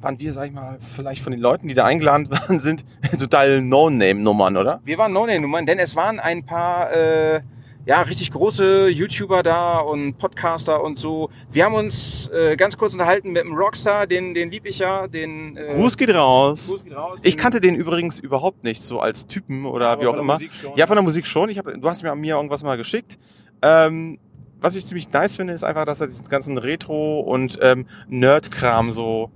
waren 0.00 0.18
wir, 0.18 0.32
sag 0.32 0.46
ich 0.48 0.52
mal, 0.52 0.76
vielleicht 0.94 1.22
von 1.22 1.32
den 1.32 1.40
Leuten, 1.40 1.68
die 1.68 1.74
da 1.74 1.84
eingeladen 1.84 2.30
worden 2.30 2.58
sind, 2.58 2.84
total 3.18 3.62
No-Name-Nummern, 3.62 4.56
oder? 4.56 4.80
Wir 4.84 4.98
waren 4.98 5.12
No-Name-Nummern, 5.12 5.64
denn 5.66 5.78
es 5.78 5.96
waren 5.96 6.20
ein 6.20 6.44
paar, 6.44 6.92
äh, 6.92 7.40
ja, 7.86 8.02
richtig 8.02 8.32
große 8.32 8.88
YouTuber 8.88 9.42
da 9.44 9.78
und 9.78 10.18
Podcaster 10.18 10.82
und 10.82 10.98
so. 10.98 11.30
Wir 11.50 11.64
haben 11.64 11.74
uns 11.74 12.28
äh, 12.28 12.56
ganz 12.56 12.76
kurz 12.76 12.92
unterhalten 12.94 13.30
mit 13.30 13.44
dem 13.44 13.54
Rockstar, 13.54 14.06
den, 14.08 14.34
den 14.34 14.50
lieb 14.50 14.66
ich 14.66 14.80
ja, 14.80 15.06
den 15.06 15.56
äh, 15.56 15.72
Gruß 15.74 15.96
geht 15.96 16.12
raus. 16.12 16.66
Gruß 16.68 16.84
geht 16.84 16.96
raus. 16.96 17.20
Ich 17.22 17.36
kannte 17.36 17.60
den 17.60 17.76
übrigens 17.76 18.18
überhaupt 18.18 18.64
nicht 18.64 18.82
so 18.82 18.98
als 19.00 19.26
Typen 19.28 19.64
oder 19.66 19.88
aber 19.88 20.02
wie 20.02 20.06
auch 20.08 20.16
immer. 20.16 20.38
Ja, 20.74 20.86
von 20.88 20.96
der 20.96 21.02
Musik 21.04 21.26
schon. 21.26 21.48
Ich 21.48 21.58
hab, 21.58 21.66
du 21.66 21.88
hast 21.88 22.02
mir 22.02 22.14
mir 22.16 22.34
irgendwas 22.34 22.62
mal 22.64 22.76
geschickt. 22.76 23.18
Ähm, 23.62 24.18
was 24.60 24.74
ich 24.74 24.84
ziemlich 24.84 25.10
nice 25.12 25.36
finde, 25.36 25.52
ist 25.52 25.62
einfach, 25.62 25.84
dass 25.84 26.00
er 26.00 26.08
diesen 26.08 26.28
ganzen 26.28 26.58
Retro- 26.58 27.20
und 27.20 27.58
ähm, 27.62 27.86
Nerd-Kram 28.08 28.90
so, 28.90 29.30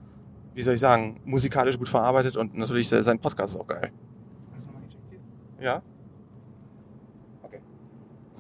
wie 0.55 0.63
soll 0.63 0.75
ich 0.75 0.81
sagen, 0.81 1.21
musikalisch 1.25 1.79
gut 1.79 1.89
verarbeitet 1.89 2.37
und 2.37 2.57
natürlich 2.59 2.89
se- 2.89 3.03
sein 3.05 3.21
Podcast 3.21 3.55
ist 3.55 3.61
auch 3.61 3.67
geil. 3.69 3.93
Hast 4.51 4.67
du 4.67 4.73
mal 4.73 4.81
gecheckt 4.83 5.05
hier? 5.61 5.65
Ja? 5.65 5.83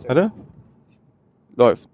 Sehr 0.00 0.08
Warte. 0.08 0.32
Läuft. 1.56 1.88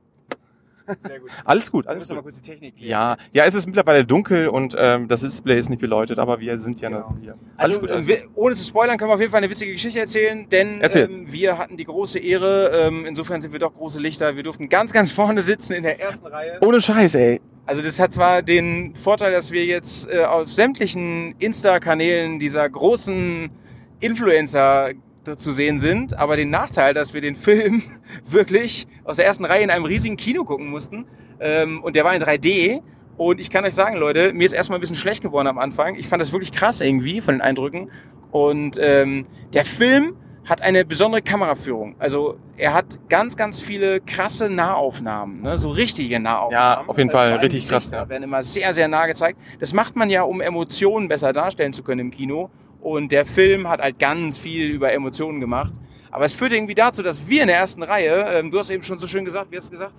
Sehr 1.00 1.18
gut. 1.18 1.30
Alles 1.44 1.72
gut, 1.72 1.88
alles 1.88 2.07
gut. 2.09 2.22
kurz 2.22 2.40
die 2.40 2.48
Technik 2.48 2.76
klären. 2.76 2.88
Ja, 2.90 3.16
ja, 3.32 3.44
es 3.44 3.54
ist 3.54 3.66
mittlerweile 3.66 4.04
dunkel 4.04 4.46
und 4.46 4.76
ähm, 4.78 5.09
das 5.09 5.22
Display 5.22 5.59
ist 5.59 5.68
nicht 5.68 5.80
beleuchtet, 5.80 6.20
aber 6.20 6.38
wir 6.38 6.61
sind 6.61 6.80
ja 6.80 6.88
Genau. 6.90 7.12
hier. 7.20 7.34
Alles 7.57 7.76
Also, 7.76 7.80
gut, 7.80 7.90
alles 7.90 8.07
wir, 8.07 8.18
gut. 8.20 8.30
ohne 8.36 8.54
zu 8.54 8.62
spoilern, 8.62 8.96
können 8.96 9.11
wir 9.11 9.14
auf 9.14 9.20
jeden 9.20 9.32
Fall 9.32 9.38
eine 9.42 9.50
witzige 9.50 9.72
Geschichte 9.72 9.98
erzählen, 9.98 10.48
denn 10.48 10.80
Erzähl. 10.80 11.11
ähm, 11.11 11.32
wir 11.32 11.59
hatten 11.59 11.76
die 11.76 11.84
große 11.86 12.20
Ehre, 12.20 12.70
ähm, 12.72 13.04
insofern 13.04 13.40
sind 13.40 13.50
wir 13.50 13.59
doch 13.59 13.74
große 13.74 14.00
Lichter, 14.00 14.36
wir 14.36 14.44
durften 14.44 14.68
ganz, 14.68 14.92
ganz 14.92 15.11
vorne 15.11 15.42
sitzen 15.42 15.72
in 15.72 15.82
der 15.82 15.98
ersten 15.98 16.28
Reihe. 16.28 16.61
Ohne 16.64 16.80
Scheiß, 16.80 17.16
ey. 17.16 17.40
Also 17.64 17.82
das 17.82 17.98
hat 17.98 18.12
zwar 18.12 18.42
den 18.42 18.94
Vorteil, 18.94 19.32
dass 19.32 19.50
wir 19.50 19.64
jetzt 19.64 20.09
äh, 20.09 20.22
auf 20.24 20.48
sämtlichen 20.52 21.34
Insta-Kanälen 21.40 22.38
dieser 22.38 22.68
großen 22.70 23.50
Influencer 23.98 24.90
zu 25.36 25.52
sehen 25.52 25.78
sind, 25.78 26.18
aber 26.18 26.36
den 26.36 26.50
Nachteil, 26.50 26.94
dass 26.94 27.14
wir 27.14 27.20
den 27.20 27.36
Film 27.36 27.82
wirklich 28.26 28.86
aus 29.04 29.16
der 29.16 29.26
ersten 29.26 29.44
Reihe 29.44 29.64
in 29.64 29.70
einem 29.70 29.84
riesigen 29.84 30.16
Kino 30.16 30.44
gucken 30.44 30.68
mussten 30.68 31.06
ähm, 31.40 31.82
und 31.82 31.96
der 31.96 32.04
war 32.04 32.14
in 32.14 32.22
3D 32.22 32.82
und 33.16 33.40
ich 33.40 33.50
kann 33.50 33.64
euch 33.64 33.74
sagen, 33.74 33.96
Leute, 33.96 34.32
mir 34.32 34.44
ist 34.44 34.52
erstmal 34.52 34.78
ein 34.78 34.80
bisschen 34.80 34.96
schlecht 34.96 35.22
geworden 35.22 35.48
am 35.48 35.58
Anfang. 35.58 35.94
Ich 35.94 36.08
fand 36.08 36.20
das 36.20 36.32
wirklich 36.32 36.52
krass 36.52 36.80
irgendwie 36.80 37.20
von 37.20 37.34
den 37.36 37.40
Eindrücken 37.40 37.90
und 38.30 38.78
ähm, 38.80 39.26
der 39.54 39.64
Film 39.64 40.16
hat 40.46 40.62
eine 40.62 40.84
besondere 40.84 41.22
Kameraführung. 41.22 41.96
Also 41.98 42.38
er 42.56 42.72
hat 42.72 42.98
ganz, 43.08 43.36
ganz 43.36 43.60
viele 43.60 44.00
krasse 44.00 44.48
Nahaufnahmen, 44.48 45.42
ne? 45.42 45.58
so 45.58 45.70
richtige 45.70 46.20
Nahaufnahmen. 46.20 46.52
Ja, 46.52 46.84
auf 46.86 46.96
jeden 46.96 47.10
Das 47.10 47.18
heißt, 47.18 47.32
Fall, 47.32 47.40
richtig 47.40 47.68
krass, 47.68 47.84
Gesichter 47.84 48.04
ja. 48.04 48.08
werden 48.08 48.22
immer 48.22 48.42
sehr, 48.42 48.72
sehr 48.72 48.86
nah 48.86 49.06
gezeigt. 49.06 49.38
Das 49.58 49.74
macht 49.74 49.96
man 49.96 50.08
ja, 50.08 50.22
um 50.22 50.40
Emotionen 50.40 51.08
besser 51.08 51.32
darstellen 51.32 51.72
zu 51.72 51.82
können 51.82 52.00
im 52.00 52.10
Kino. 52.12 52.48
Und 52.80 53.12
der 53.12 53.26
Film 53.26 53.68
hat 53.68 53.80
halt 53.80 53.98
ganz 53.98 54.38
viel 54.38 54.70
über 54.70 54.92
Emotionen 54.92 55.40
gemacht. 55.40 55.72
Aber 56.10 56.24
es 56.24 56.32
führt 56.32 56.52
irgendwie 56.52 56.74
dazu, 56.74 57.02
dass 57.02 57.26
wir 57.28 57.42
in 57.42 57.48
der 57.48 57.56
ersten 57.58 57.82
Reihe, 57.82 58.26
ähm, 58.32 58.50
du 58.50 58.58
hast 58.58 58.70
eben 58.70 58.82
schon 58.82 58.98
so 58.98 59.06
schön 59.06 59.24
gesagt, 59.24 59.50
wie 59.50 59.56
hast 59.56 59.68
du 59.68 59.72
gesagt? 59.72 59.96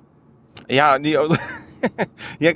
Ja, 0.68 0.98
nee, 0.98 1.16
also, 1.16 1.36
ja, 2.40 2.52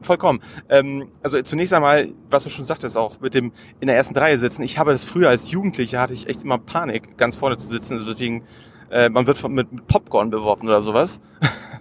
vollkommen. 0.00 0.40
Ähm, 0.70 1.08
also 1.22 1.40
zunächst 1.42 1.72
einmal, 1.74 2.12
was 2.30 2.44
du 2.44 2.50
schon 2.50 2.64
sagtest, 2.64 2.96
auch 2.96 3.20
mit 3.20 3.34
dem 3.34 3.52
in 3.80 3.86
der 3.88 3.96
ersten 3.96 4.16
Reihe 4.16 4.38
sitzen. 4.38 4.62
Ich 4.62 4.78
habe 4.78 4.92
das 4.92 5.04
früher 5.04 5.28
als 5.28 5.50
Jugendlicher 5.50 6.00
hatte 6.00 6.14
ich 6.14 6.26
echt 6.26 6.42
immer 6.42 6.58
Panik, 6.58 7.18
ganz 7.18 7.36
vorne 7.36 7.56
zu 7.58 7.66
sitzen. 7.66 7.94
Also 7.94 8.10
deswegen, 8.12 8.44
äh, 8.90 9.08
man 9.10 9.26
wird 9.26 9.36
von, 9.36 9.52
mit, 9.52 9.70
mit 9.72 9.86
Popcorn 9.88 10.30
beworfen 10.30 10.66
oder 10.68 10.80
sowas. 10.80 11.20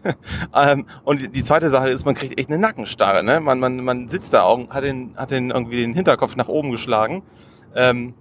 ähm, 0.55 0.85
und 1.03 1.21
die- 1.21 1.29
die 1.29 1.43
zweite 1.43 1.69
Sache 1.69 1.89
ist, 1.89 2.03
man 2.05 2.15
kriegt 2.15 2.37
echt 2.37 2.49
eine 2.49 2.57
Nackenstarre. 2.59 3.23
Ne? 3.23 3.39
Man, 3.39 3.59
man, 3.59 3.77
man 3.83 4.07
sitzt 4.09 4.33
da, 4.33 4.43
auch, 4.43 4.69
hat 4.69 4.83
den, 4.83 5.15
hat 5.15 5.31
den 5.31 5.51
irgendwie 5.51 5.77
den 5.77 5.93
Hinterkopf 5.93 6.35
nach 6.35 6.47
oben 6.49 6.71
geschlagen. 6.71 7.23
Ähm, 7.75 8.13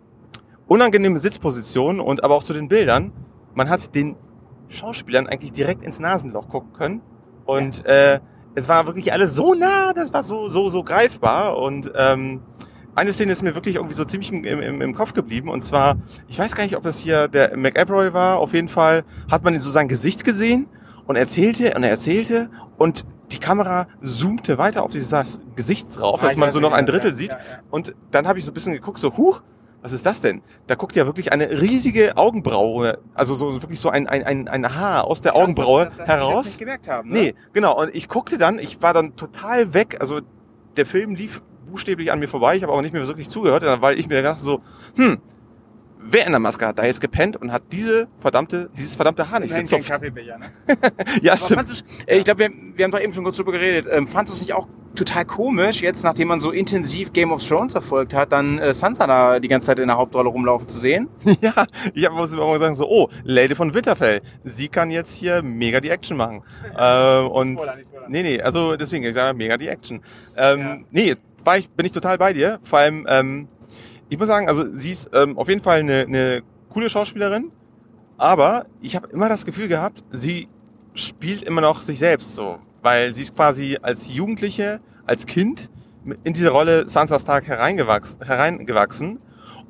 unangenehme 0.67 1.19
Sitzposition 1.19 2.01
und 2.01 2.23
aber 2.23 2.35
auch 2.37 2.43
zu 2.43 2.53
den 2.53 2.69
Bildern. 2.69 3.13
Man 3.55 3.69
hat 3.69 3.95
den 3.95 4.17
Schauspielern 4.69 5.27
eigentlich 5.27 5.53
direkt 5.53 5.83
ins 5.83 5.99
Nasenloch 5.99 6.49
gucken 6.49 6.73
können. 6.73 7.01
Und 7.45 7.85
äh, 7.87 8.21
es 8.55 8.69
war 8.69 8.87
wirklich 8.87 9.13
alles 9.13 9.35
so 9.35 9.55
nah, 9.55 9.93
das 9.93 10.13
war 10.13 10.23
so, 10.23 10.49
so, 10.49 10.71
so 10.71 10.85
greifbar. 10.85 11.59
Und 11.59 11.91
ähm, 11.97 12.43
eine 12.95 13.13
Szene 13.13 13.33
ist 13.33 13.43
mir 13.43 13.55
wirklich 13.55 13.77
irgendwie 13.77 13.95
so 13.95 14.05
ziemlich 14.05 14.33
im, 14.33 14.45
im, 14.45 14.81
im 14.81 14.95
Kopf 14.95 15.13
geblieben. 15.13 15.49
Und 15.49 15.61
zwar, 15.63 15.97
ich 16.29 16.39
weiß 16.39 16.55
gar 16.55 16.65
nicht, 16.65 16.77
ob 16.77 16.83
das 16.83 16.99
hier 16.99 17.29
der 17.29 17.57
McAvoy 17.57 18.13
war. 18.13 18.39
Auf 18.39 18.55
jeden 18.55 18.69
Fall 18.69 19.05
hat 19.31 19.43
man 19.43 19.59
so 19.59 19.71
sein 19.71 19.89
Gesicht 19.89 20.25
gesehen 20.25 20.67
und 21.07 21.17
erzählte 21.17 21.75
und 21.75 21.83
er 21.83 21.91
erzählte 21.91 22.51
und 22.79 23.05
die 23.33 23.39
Kamera 23.39 23.87
zoomte 24.03 24.59
weiter 24.59 24.83
auf 24.83 24.93
dieses 24.93 25.41
Gesicht 25.57 25.99
drauf, 25.99 26.21
dass 26.21 26.33
ich 26.33 26.37
man 26.39 26.51
so 26.51 26.61
noch 26.61 26.73
ein 26.73 26.87
Drittel 26.87 27.11
ja, 27.11 27.17
sieht. 27.17 27.33
ja, 27.33 27.39
ja. 27.39 27.59
Und 27.71 27.95
dann 28.11 28.27
habe 28.27 28.39
ich 28.39 28.45
so 28.45 28.51
ein 28.51 28.55
bisschen 28.55 28.73
geguckt, 28.73 28.99
so, 28.99 29.17
huch, 29.17 29.43
was 29.83 29.93
ist 29.93 30.05
das 30.05 30.21
denn? 30.21 30.43
Da 30.67 30.75
guckt 30.75 30.95
ja 30.95 31.07
wirklich 31.07 31.33
eine 31.33 31.63
riesige 31.63 32.17
Augenbraue, 32.17 32.99
also 33.15 33.35
so 33.35 33.63
wirklich 33.63 33.81
so 33.81 33.89
ein, 33.89 34.07
ein, 34.09 34.25
ein, 34.25 34.49
ein 34.49 34.75
Haar 34.77 35.05
aus 35.05 35.23
der 35.23 35.35
Augenbraue 35.35 35.85
Dass, 35.85 35.97
dass, 35.97 35.99
dass 35.99 36.07
die 36.07 36.13
das 36.13 36.21
heraus. 36.21 36.45
nicht 36.47 36.59
gemerkt 36.59 36.89
haben, 36.89 37.09
ne? 37.11 37.19
Nee, 37.19 37.35
genau. 37.53 37.81
Und 37.81 37.95
ich 37.95 38.09
guckte 38.09 38.37
dann, 38.37 38.59
ich 38.59 38.83
war 38.83 38.93
dann 38.93 39.17
total 39.17 39.73
weg. 39.73 39.97
Also 40.01 40.21
der 40.77 40.87
Film 40.87 41.15
lief 41.15 41.41
buchstäblich 41.71 42.13
an 42.13 42.19
mir 42.19 42.29
vorbei. 42.29 42.57
Ich 42.57 42.63
habe 42.63 42.73
aber 42.73 42.83
nicht 42.83 42.93
mehr 42.93 43.07
wirklich 43.07 43.31
zugehört, 43.31 43.63
weil 43.81 43.99
ich 43.99 44.09
mir 44.09 44.17
gedacht 44.17 44.41
so, 44.41 44.61
hm, 44.97 45.19
wer 46.03 46.25
in 46.27 46.33
der 46.33 46.41
Maske 46.41 46.67
hat 46.67 46.79
da 46.79 46.85
jetzt 46.85 47.01
gepennt 47.01 47.37
und 47.37 47.53
hat 47.53 47.63
diese 47.73 48.09
verdammte, 48.21 48.71
dieses 48.77 48.97
verdammte 48.97 49.31
Haar 49.31 49.41
nicht 49.41 49.51
kein 49.53 49.63
gezupft? 49.63 49.91
Kaffeebecher, 49.91 50.39
ne? 50.39 50.47
Ja, 51.23 51.33
Aber 51.33 51.41
stimmt. 51.41 51.85
äh, 52.07 52.19
ich 52.19 52.25
glaube, 52.25 52.41
wir, 52.41 52.51
wir 52.75 52.85
haben 52.85 52.91
doch 52.93 53.01
eben 53.01 53.13
schon 53.13 53.25
kurz 53.25 53.37
drüber 53.37 53.53
geredet. 53.53 53.87
Ähm, 53.91 54.07
fandest 54.07 54.39
du 54.39 54.43
es 54.43 54.49
nicht 54.49 54.55
auch 54.55 54.69
total 54.97 55.25
komisch, 55.25 55.83
jetzt 55.83 56.03
nachdem 56.03 56.29
man 56.29 56.41
so 56.41 56.51
intensiv 56.51 57.13
Game 57.13 57.31
of 57.31 57.47
Thrones 57.47 57.73
verfolgt 57.73 58.13
hat, 58.13 58.33
dann 58.33 58.59
äh, 58.59 58.75
Sansa 58.75 59.07
da 59.07 59.39
die 59.39 59.47
ganze 59.47 59.67
Zeit 59.67 59.79
in 59.79 59.87
der 59.87 59.97
Hauptrolle 59.97 60.29
rumlaufen 60.29 60.67
zu 60.69 60.79
sehen? 60.79 61.09
Ja, 61.41 61.65
ich 61.95 62.05
hab- 62.07 62.13
muss 62.15 62.33
immer 62.33 62.59
sagen 62.59 62.75
so, 62.75 62.89
oh, 62.89 63.09
Lady 63.23 63.55
von 63.55 63.73
Winterfell, 63.73 64.21
sie 64.43 64.69
kann 64.69 64.91
jetzt 64.91 65.15
hier 65.15 65.43
mega 65.43 65.81
die 65.81 65.91
Action 65.91 66.17
machen. 66.17 66.43
ähm, 66.79 67.29
und 67.29 67.59
Spoiler, 67.61 67.77
nicht 67.77 67.87
Spoiler. 67.87 68.09
nee, 68.09 68.23
nee, 68.23 68.41
also 68.43 68.77
deswegen, 68.77 69.05
ich 69.05 69.15
sage 69.15 69.37
mega 69.37 69.57
die 69.57 69.69
Action. 69.69 70.03
Ähm, 70.37 70.59
Ja. 70.61 70.77
Nee, 70.91 71.17
war 71.45 71.57
ich, 71.57 71.71
bin 71.71 71.87
ich 71.87 71.93
total 71.93 72.19
bei 72.19 72.33
dir. 72.33 72.59
Vor 72.65 72.81
allem, 72.81 73.07
ähm, 73.09 73.49
ich 74.11 74.19
muss 74.19 74.27
sagen, 74.27 74.49
also 74.49 74.67
sie 74.77 74.91
ist 74.91 75.09
ähm, 75.15 75.39
auf 75.39 75.49
jeden 75.49 75.63
Fall 75.63 75.81
eine, 75.81 76.01
eine 76.01 76.43
coole 76.69 76.91
Schauspielerin, 76.91 77.53
aber 78.19 78.67
ich 78.83 78.97
habe 78.97 79.09
immer 79.09 79.29
das 79.29 79.47
Gefühl 79.47 79.69
gehabt, 79.69 80.03
sie 80.11 80.49
spielt 80.95 81.43
immer 81.45 81.61
noch 81.61 81.81
sich 81.81 82.01
selbst 82.01 82.35
so, 82.35 82.59
weil 82.83 83.13
sie 83.13 83.23
ist 83.23 83.37
quasi 83.37 83.79
als 83.81 84.13
Jugendliche, 84.13 84.81
als 85.07 85.27
Kind 85.27 85.71
in 86.25 86.33
diese 86.33 86.51
Rolle 86.51 86.89
Sansa 86.89 87.21
Stark 87.21 87.47
hereingewachsen, 87.47 88.21
hereingewachsen. 88.23 89.21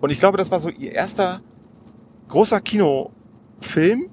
Und 0.00 0.10
ich 0.10 0.18
glaube, 0.18 0.38
das 0.38 0.50
war 0.50 0.58
so 0.58 0.70
ihr 0.70 0.92
erster 0.92 1.42
großer 2.28 2.60
Kinofilm, 2.60 4.08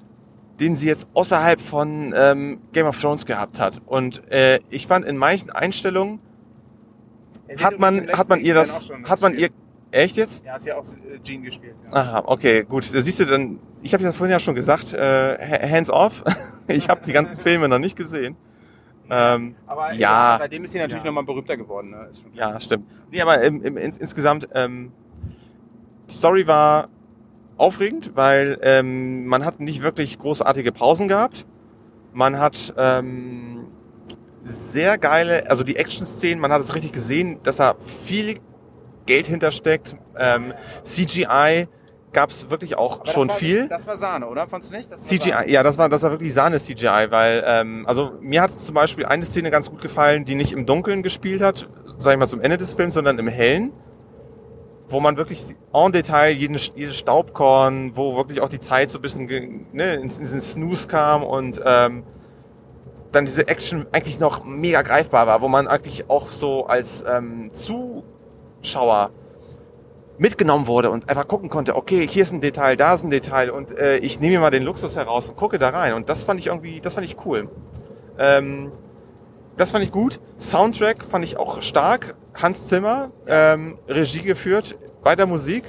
den 0.59 0.75
sie 0.75 0.87
jetzt 0.87 1.07
außerhalb 1.13 1.61
von 1.61 2.13
ähm, 2.17 2.59
Game 2.73 2.85
of 2.85 2.99
Thrones 2.99 3.25
gehabt 3.25 3.59
hat. 3.59 3.81
Und 3.85 4.29
äh, 4.29 4.59
ich 4.69 4.87
fand 4.87 5.05
in 5.05 5.15
manchen 5.15 5.51
Einstellungen 5.51 6.19
hat 7.61 7.79
man 7.79 8.09
hat 8.11 8.27
man 8.27 8.41
ihr 8.41 8.53
das 8.53 8.89
hat 9.05 9.21
man 9.21 9.33
ihr 9.33 9.49
echt 9.91 10.17
jetzt? 10.17 10.43
Ja, 10.45 10.53
hat 10.53 10.63
sie 10.63 10.71
auch 10.73 10.83
äh, 10.83 11.19
Jean 11.23 11.43
gespielt. 11.43 11.75
Ja. 11.85 11.93
Aha, 11.93 12.23
okay, 12.25 12.63
gut. 12.63 12.83
Siehst 12.83 13.19
du 13.19 13.25
dann, 13.25 13.59
ich 13.81 13.93
habe 13.93 14.03
ja 14.03 14.11
vorhin 14.11 14.31
ja 14.31 14.39
schon 14.39 14.55
gesagt, 14.55 14.93
äh, 14.93 15.37
hands 15.69 15.89
off. 15.89 16.23
ich 16.67 16.89
habe 16.89 17.01
die 17.05 17.13
ganzen 17.13 17.35
Filme 17.35 17.67
noch 17.67 17.79
nicht 17.79 17.95
gesehen. 17.95 18.35
Ähm, 19.09 19.55
Aber 19.65 19.93
ja. 19.93 20.37
seitdem 20.39 20.63
ist 20.65 20.73
sie 20.73 20.79
natürlich 20.79 21.03
Ja. 21.03 21.09
nochmal 21.09 21.23
berühmter 21.23 21.55
geworden. 21.55 21.91
Ne? 21.91 22.07
Ist 22.09 22.21
schon 22.21 22.33
klar. 22.33 22.53
Ja, 22.53 22.59
stimmt. 22.59 22.85
Nee, 23.09 23.21
aber 23.21 23.41
im, 23.41 23.61
im, 23.61 23.77
ins, 23.77 23.97
insgesamt, 23.97 24.49
ähm, 24.53 24.91
die 26.09 26.13
Story 26.15 26.45
war 26.47 26.89
aufregend, 27.57 28.11
weil 28.15 28.59
ähm, 28.61 29.25
man 29.27 29.45
hat 29.45 29.59
nicht 29.61 29.81
wirklich 29.81 30.19
großartige 30.19 30.71
Pausen 30.71 31.07
gehabt. 31.07 31.45
Man 32.13 32.37
hat 32.39 32.73
ähm, 32.77 33.67
sehr 34.43 34.97
geile, 34.97 35.49
also 35.49 35.63
die 35.63 35.75
Action-Szenen, 35.77 36.39
man 36.41 36.51
hat 36.51 36.61
es 36.61 36.75
richtig 36.75 36.91
gesehen, 36.91 37.39
dass 37.43 37.57
da 37.57 37.75
viel 38.05 38.35
Geld 39.07 39.25
hintersteckt. 39.25 39.95
Ähm, 40.17 40.53
CGI 40.83 41.67
gab 42.13 42.29
es 42.29 42.49
wirklich 42.49 42.77
auch 42.77 42.95
Aber 42.95 43.05
das 43.05 43.13
schon 43.13 43.29
war, 43.29 43.35
viel. 43.35 43.67
Das 43.67 43.87
war 43.87 43.97
Sahne, 43.97 44.27
oder? 44.27 44.47
Fandst 44.47 44.71
du 44.71 44.75
nicht? 44.75 44.91
Das 44.91 45.03
CGI, 45.03 45.29
Sahne. 45.29 45.49
ja, 45.51 45.63
das 45.63 45.77
war, 45.77 45.89
das 45.89 46.03
war 46.03 46.11
wirklich 46.11 46.33
Sahne-CGI, 46.33 47.07
weil, 47.09 47.43
ähm, 47.45 47.85
also 47.87 48.13
mir 48.21 48.41
hat 48.41 48.51
zum 48.51 48.75
Beispiel 48.75 49.05
eine 49.05 49.25
Szene 49.25 49.51
ganz 49.51 49.69
gut 49.69 49.81
gefallen, 49.81 50.25
die 50.25 50.35
nicht 50.35 50.51
im 50.51 50.65
Dunkeln 50.65 51.03
gespielt 51.03 51.41
hat, 51.41 51.67
sag 51.97 52.13
ich 52.13 52.19
mal 52.19 52.27
zum 52.27 52.41
Ende 52.41 52.57
des 52.57 52.73
Films, 52.73 52.93
sondern 52.93 53.19
im 53.19 53.27
Hellen, 53.27 53.71
wo 54.89 54.99
man 54.99 55.17
wirklich 55.17 55.43
en 55.73 55.91
Detail 55.91 56.31
jeden, 56.31 56.57
jedes 56.75 56.97
Staubkorn, 56.97 57.95
wo 57.95 58.15
wirklich 58.15 58.41
auch 58.41 58.49
die 58.49 58.59
Zeit 58.59 58.89
so 58.89 58.99
ein 58.99 59.01
bisschen 59.01 59.65
ne, 59.73 59.95
ins, 59.95 60.17
ins 60.17 60.53
Snooze 60.53 60.87
kam 60.87 61.23
und 61.23 61.61
ähm, 61.65 62.03
dann 63.11 63.25
diese 63.25 63.47
Action 63.47 63.85
eigentlich 63.91 64.19
noch 64.19 64.43
mega 64.45 64.81
greifbar 64.81 65.27
war, 65.27 65.41
wo 65.41 65.47
man 65.47 65.67
eigentlich 65.67 66.09
auch 66.09 66.29
so 66.29 66.67
als 66.67 67.03
ähm, 67.07 67.51
Zuschauer 68.61 69.11
mitgenommen 70.17 70.67
wurde 70.67 70.89
und 70.89 71.09
einfach 71.09 71.27
gucken 71.27 71.49
konnte, 71.49 71.75
okay, 71.75 72.07
hier 72.07 72.23
ist 72.23 72.31
ein 72.31 72.41
Detail, 72.41 72.75
da 72.75 72.95
ist 72.95 73.03
ein 73.03 73.11
Detail 73.11 73.51
und 73.51 73.77
äh, 73.77 73.97
ich 73.97 74.19
nehme 74.19 74.35
mir 74.35 74.39
mal 74.41 74.49
den 74.49 74.63
Luxus 74.63 74.95
heraus 74.95 75.29
und 75.29 75.35
gucke 75.35 75.59
da 75.59 75.69
rein. 75.69 75.93
Und 75.93 76.09
das 76.09 76.23
fand 76.23 76.39
ich 76.39 76.47
irgendwie, 76.47 76.81
das 76.81 76.95
fand 76.95 77.05
ich 77.05 77.17
cool. 77.25 77.49
Ähm, 78.17 78.71
das 79.57 79.71
fand 79.71 79.83
ich 79.83 79.91
gut. 79.91 80.19
Soundtrack 80.39 81.03
fand 81.03 81.23
ich 81.23 81.37
auch 81.37 81.61
stark. 81.61 82.15
Hans 82.35 82.67
Zimmer, 82.67 83.11
ähm, 83.27 83.77
Regie 83.87 84.21
geführt 84.21 84.77
bei 85.03 85.15
der 85.15 85.25
Musik. 85.25 85.63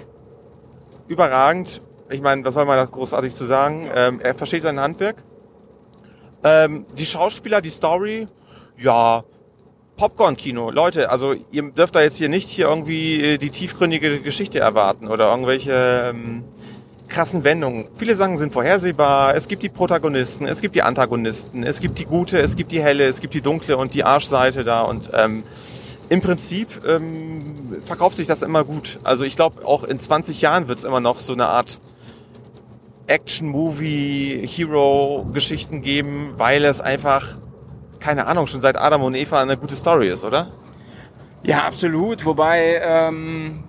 Überragend. 1.09 1.81
Ich 2.11 2.21
meine, 2.21 2.45
was 2.45 2.55
soll 2.55 2.67
man 2.67 2.77
da 2.77 2.85
großartig 2.85 3.35
zu 3.35 3.45
sagen? 3.45 3.89
Ähm, 3.95 4.21
er 4.21 4.35
versteht 4.35 4.63
sein 4.63 4.81
Handwerk. 4.81 5.25
Ähm, 6.45 6.87
die 6.97 7.07
Schauspieler, 7.07 7.61
die 7.61 7.71
Story, 7.71 8.27
ja, 8.77 9.25
Popcorn-Kino. 9.99 10.71
Leute, 10.71 11.11
also 11.11 11.35
ihr 11.51 11.65
dürft 11.65 11.95
da 11.95 12.01
jetzt 12.01 12.17
hier 12.17 12.31
nicht 12.31 12.49
hier 12.49 12.67
irgendwie 12.67 13.23
äh, 13.23 13.39
die 13.39 13.51
tiefgründige 13.51 14.21
Geschichte 14.21 14.61
erwarten 14.61 15.09
oder 15.09 15.31
irgendwelche 15.31 16.15
ähm, 16.15 16.45
krassen 17.09 17.45
Wendungen. 17.45 17.87
Viele 17.97 18.15
Sachen 18.15 18.39
sind 18.39 18.53
vorhersehbar. 18.53 19.35
Es 19.35 19.49
gibt 19.49 19.63
die 19.63 19.69
Protagonisten, 19.69 20.47
es 20.47 20.63
gibt 20.63 20.75
die 20.75 20.83
Antagonisten, 20.83 21.65
es 21.65 21.81
gibt 21.81 21.99
die 21.99 22.05
gute, 22.05 22.39
es 22.39 22.57
gibt 22.57 22.73
die 22.73 22.81
helle, 22.81 23.05
es 23.05 23.21
gibt 23.21 23.35
die 23.35 23.43
dunkle 23.43 23.77
und 23.77 23.93
die 23.93 24.05
Arschseite 24.05 24.65
da 24.65 24.83
und 24.83 25.11
ähm, 25.13 25.43
im 26.09 26.23
Prinzip 26.23 26.69
ähm, 26.87 27.43
verkauft 27.85 28.17
sich 28.17 28.27
das 28.27 28.43
immer 28.43 28.65
gut. 28.65 28.99
Also 29.05 29.25
ich 29.25 29.37
glaube, 29.37 29.67
auch 29.67 29.85
in 29.85 30.01
20 30.01 30.41
Jahren 30.41 30.69
wird 30.69 30.79
es 30.79 30.85
immer 30.85 31.01
noch 31.01 31.21
so 31.21 31.35
eine 31.35 31.49
Art 31.49 31.81
Action-Movie-Hero-Geschichten 33.09 35.83
geben, 35.83 36.35
weil 36.37 36.65
es 36.65 36.81
einfach, 36.81 37.37
keine 38.01 38.27
Ahnung, 38.27 38.47
schon 38.47 38.61
seit 38.61 38.77
Adam 38.77 39.03
und 39.03 39.15
Eva 39.15 39.43
eine 39.43 39.57
gute 39.57 39.75
Story 39.75 40.09
ist, 40.09 40.25
oder? 40.25 40.49
Ja, 41.43 41.65
absolut. 41.65 42.25
Wobei, 42.25 42.81
ähm, 42.83 43.65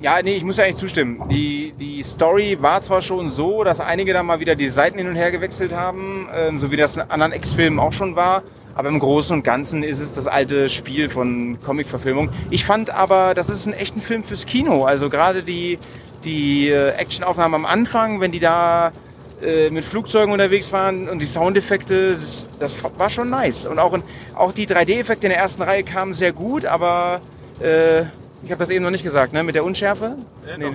ja, 0.00 0.20
nee, 0.22 0.36
ich 0.36 0.44
muss 0.44 0.56
ja 0.56 0.64
eigentlich 0.64 0.76
zustimmen. 0.76 1.28
Die, 1.28 1.72
die 1.78 2.02
Story 2.02 2.58
war 2.60 2.80
zwar 2.82 3.02
schon 3.02 3.28
so, 3.28 3.62
dass 3.64 3.80
einige 3.80 4.12
da 4.12 4.22
mal 4.22 4.40
wieder 4.40 4.54
die 4.54 4.68
Seiten 4.68 4.98
hin 4.98 5.08
und 5.08 5.16
her 5.16 5.30
gewechselt 5.30 5.72
haben, 5.72 6.28
ähm, 6.34 6.58
so 6.58 6.70
wie 6.70 6.76
das 6.76 6.96
in 6.96 7.02
anderen 7.02 7.32
X-Filmen 7.32 7.78
auch 7.78 7.92
schon 7.92 8.16
war. 8.16 8.42
Aber 8.74 8.88
im 8.88 8.98
Großen 8.98 9.36
und 9.36 9.44
Ganzen 9.44 9.82
ist 9.82 10.00
es 10.00 10.14
das 10.14 10.26
alte 10.26 10.68
Spiel 10.68 11.10
von 11.10 11.58
Comic-Verfilmung. 11.60 12.30
Ich 12.50 12.64
fand 12.64 12.90
aber, 12.90 13.34
das 13.34 13.50
ist 13.50 13.66
ein 13.66 13.74
echter 13.74 14.00
Film 14.00 14.24
fürs 14.24 14.46
Kino. 14.46 14.84
Also 14.84 15.10
gerade 15.10 15.42
die, 15.42 15.78
die 16.24 16.70
äh, 16.70 16.88
Actionaufnahmen 16.92 17.54
am 17.54 17.66
Anfang, 17.66 18.20
wenn 18.20 18.32
die 18.32 18.40
da 18.40 18.90
äh, 19.42 19.70
mit 19.70 19.84
Flugzeugen 19.84 20.32
unterwegs 20.32 20.72
waren 20.72 21.08
und 21.08 21.20
die 21.20 21.26
Soundeffekte, 21.26 22.12
das, 22.12 22.46
das 22.58 22.74
war 22.98 23.10
schon 23.10 23.30
nice. 23.30 23.66
Und 23.66 23.78
auch, 23.78 23.92
in, 23.94 24.02
auch 24.34 24.52
die 24.52 24.66
3D-Effekte 24.66 25.26
in 25.26 25.30
der 25.30 25.38
ersten 25.38 25.62
Reihe 25.62 25.82
kamen 25.84 26.14
sehr 26.14 26.32
gut, 26.32 26.64
aber 26.64 27.20
äh, 27.60 28.02
ich 28.44 28.50
habe 28.50 28.58
das 28.58 28.70
eben 28.70 28.84
noch 28.84 28.90
nicht 28.90 29.04
gesagt, 29.04 29.32
ne? 29.32 29.42
Mit 29.42 29.54
der 29.54 29.64
Unschärfe? 29.64 30.16
Nee. 30.58 30.70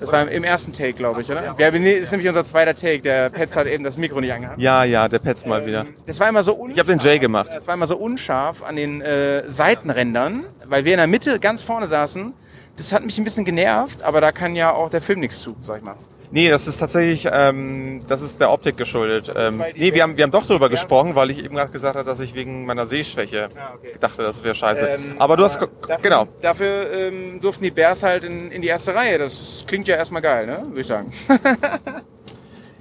Das 0.00 0.12
war 0.12 0.30
im 0.30 0.44
ersten 0.44 0.72
Take, 0.72 0.92
glaube 0.92 1.22
ich, 1.22 1.30
oder? 1.30 1.56
Ja, 1.58 1.70
nee, 1.72 1.94
das 1.96 2.04
ist 2.04 2.10
nämlich 2.12 2.28
unser 2.28 2.44
zweiter 2.44 2.74
Take. 2.74 3.00
Der 3.02 3.30
Petz 3.30 3.56
hat 3.56 3.66
eben 3.66 3.82
das 3.82 3.98
Mikro 3.98 4.20
nicht 4.20 4.32
angehabt. 4.32 4.60
Ja, 4.60 4.84
ja, 4.84 5.08
der 5.08 5.18
Petz 5.18 5.44
mal 5.44 5.66
wieder. 5.66 5.80
Ähm, 5.80 5.94
Das 6.06 6.20
war 6.20 6.28
immer 6.28 6.42
so 6.44 6.54
unscharf. 6.54 6.76
Ich 6.76 6.78
habe 6.78 6.96
den 6.96 7.04
Jay 7.04 7.18
gemacht. 7.18 7.50
Das 7.52 7.66
war 7.66 7.74
immer 7.74 7.86
so 7.88 7.96
unscharf 7.96 8.62
an 8.62 8.76
den 8.76 9.00
äh, 9.00 9.42
Seitenrändern, 9.50 10.44
weil 10.66 10.84
wir 10.84 10.92
in 10.92 10.98
der 10.98 11.08
Mitte 11.08 11.40
ganz 11.40 11.64
vorne 11.64 11.88
saßen. 11.88 12.32
Das 12.76 12.92
hat 12.92 13.04
mich 13.04 13.18
ein 13.18 13.24
bisschen 13.24 13.44
genervt, 13.44 14.04
aber 14.04 14.20
da 14.20 14.30
kann 14.30 14.54
ja 14.54 14.72
auch 14.72 14.88
der 14.88 15.02
Film 15.02 15.18
nichts 15.18 15.40
zu, 15.42 15.56
sag 15.60 15.78
ich 15.78 15.82
mal. 15.82 15.96
Nee, 16.30 16.48
das 16.50 16.66
ist 16.68 16.78
tatsächlich, 16.78 17.26
ähm, 17.32 18.02
das 18.06 18.20
ist 18.20 18.40
der 18.40 18.50
Optik 18.50 18.76
geschuldet. 18.76 19.32
Ähm, 19.34 19.62
nee, 19.76 19.94
wir 19.94 20.02
haben, 20.02 20.16
wir 20.16 20.24
haben 20.24 20.30
doch 20.30 20.44
darüber 20.46 20.66
Ja. 20.66 20.70
gesprochen, 20.70 21.14
weil 21.14 21.30
ich 21.30 21.42
eben 21.42 21.54
gerade 21.54 21.70
gesagt 21.72 21.96
habe, 21.96 22.04
dass 22.06 22.20
ich 22.20 22.34
wegen 22.34 22.66
meiner 22.66 22.84
Sehschwäche 22.86 23.48
Ah, 23.56 23.72
okay. 23.76 23.92
dachte, 23.98 24.22
das 24.22 24.44
wäre 24.44 24.54
scheiße. 24.54 24.86
Ähm, 24.88 25.14
aber 25.18 25.36
du 25.36 25.44
hast, 25.44 25.58
dafür, 25.60 25.70
genau. 26.02 26.28
Dafür 26.42 26.90
ähm, 26.92 27.40
durften 27.40 27.64
die 27.64 27.70
Bears 27.70 28.02
halt 28.02 28.24
in, 28.24 28.50
in 28.50 28.60
die 28.60 28.68
erste 28.68 28.94
Reihe. 28.94 29.18
Das 29.18 29.64
klingt 29.66 29.88
ja 29.88 29.96
erstmal 29.96 30.20
geil, 30.22 30.46
ne? 30.46 30.62
Würde 30.68 30.80
ich 30.80 30.86
sagen. 30.86 31.12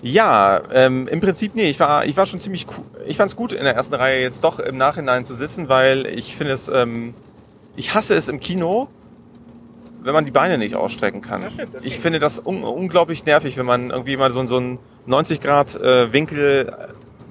Ja, 0.04 0.62
ähm, 0.74 1.08
im 1.08 1.20
Prinzip 1.22 1.56
nee, 1.56 1.72
ich 1.72 1.80
war, 1.80 2.06
ich 2.06 2.16
war 2.16 2.28
schon 2.28 2.40
ziemlich 2.40 2.68
cool. 2.70 2.86
Ich 3.08 3.18
fand 3.18 3.32
es 3.32 3.36
gut 3.36 3.52
in 3.52 3.64
der 3.64 3.74
ersten 3.76 3.96
Reihe 3.96 4.22
jetzt 4.22 4.44
doch 4.44 4.60
im 4.60 4.78
Nachhinein 4.78 5.26
zu 5.26 5.34
sitzen, 5.34 5.70
weil 5.70 6.06
ich 6.06 6.36
finde 6.36 6.54
es, 6.54 6.68
ähm, 6.70 7.16
ich 7.76 7.96
hasse 7.96 8.14
es 8.14 8.28
im 8.28 8.40
Kino, 8.40 8.90
wenn 10.08 10.14
man 10.14 10.26
die 10.26 10.32
Beine 10.32 10.58
nicht 10.58 10.76
ausstrecken 10.76 11.22
kann. 11.22 11.44
Ja, 11.44 11.52
stimmt, 11.52 11.76
das 11.76 11.86
ich 11.86 12.00
finde 12.00 12.20
das 12.20 12.40
un 12.44 12.64
unglaublich 12.64 13.26
nervig, 13.26 13.58
wenn 13.58 13.66
man 13.66 13.92
irgendwie 13.92 14.18
mal 14.18 14.32
so, 14.32 14.46
so 14.46 14.58
einen 14.58 14.80
90 15.06 15.42
Grad 15.42 15.76
äh, 15.76 16.12
Winkel 16.12 16.76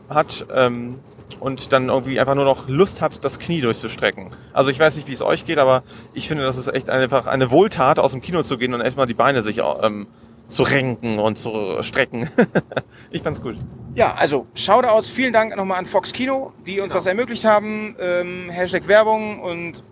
hat 0.09 0.47
ähm, 0.55 0.97
und 1.41 1.72
dann 1.72 1.89
irgendwie 1.89 2.20
einfach 2.20 2.35
nur 2.35 2.45
noch 2.45 2.68
Lust 2.68 3.03
hat, 3.03 3.24
das 3.24 3.39
Knie 3.39 3.61
durchzustrecken. 3.61 4.29
Also 4.53 4.70
ich 4.70 4.79
weiß 4.79 4.97
nicht, 4.97 5.09
wie 5.09 5.12
es 5.12 5.22
euch 5.22 5.47
geht, 5.47 5.59
aber 5.59 5.83
ich 6.14 6.29
finde, 6.29 6.45
das 6.45 6.57
ist 6.57 6.68
echt 6.68 6.89
einfach 6.89 7.27
eine 7.27 7.51
Wohltat, 7.51 7.99
aus 7.99 8.12
dem 8.12 8.22
Kino 8.22 8.43
zu 8.43 8.59
gehen 8.59 8.74
und 8.74 8.81
erstmal 8.81 9.07
die 9.07 9.14
Beine 9.14 9.43
sich 9.43 9.61
ähm, 9.83 10.07
zu 10.49 10.62
renken 10.62 11.18
und 11.18 11.37
zu 11.37 11.83
strecken. 11.83 12.31
ich 13.11 13.22
fand's 13.22 13.43
gut. 13.43 13.57
Ja, 13.95 14.14
also 14.14 14.47
Shoutouts, 14.55 15.09
vielen 15.09 15.33
Dank 15.33 15.57
nochmal 15.57 15.79
an 15.79 15.87
Fox 15.87 16.12
Kino, 16.12 16.53
die 16.66 16.81
uns 16.81 16.93
das 16.93 17.07
ermöglicht 17.07 17.45
haben. 17.45 17.97
Ähm, 17.99 18.51
Hashtag 18.51 18.87
Werbung 18.87 19.41
und 19.41 19.83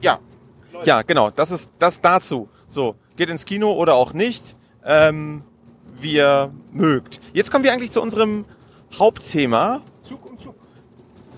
ja, 0.00 0.18
Ja, 0.84 1.02
genau, 1.02 1.30
das 1.30 1.50
ist 1.50 1.70
das 1.78 2.00
dazu. 2.00 2.48
So, 2.68 2.96
geht 3.16 3.30
ins 3.30 3.44
Kino 3.44 3.72
oder 3.72 3.94
auch 3.94 4.12
nicht, 4.12 4.56
ähm, 4.84 5.42
wie 6.00 6.14
ihr 6.14 6.52
mögt. 6.72 7.20
Jetzt 7.32 7.50
kommen 7.50 7.64
wir 7.64 7.72
eigentlich 7.72 7.90
zu 7.90 8.02
unserem 8.02 8.44
Hauptthema. 8.98 9.80
Zug 10.02 10.30
um 10.30 10.38
Zug. 10.38 10.54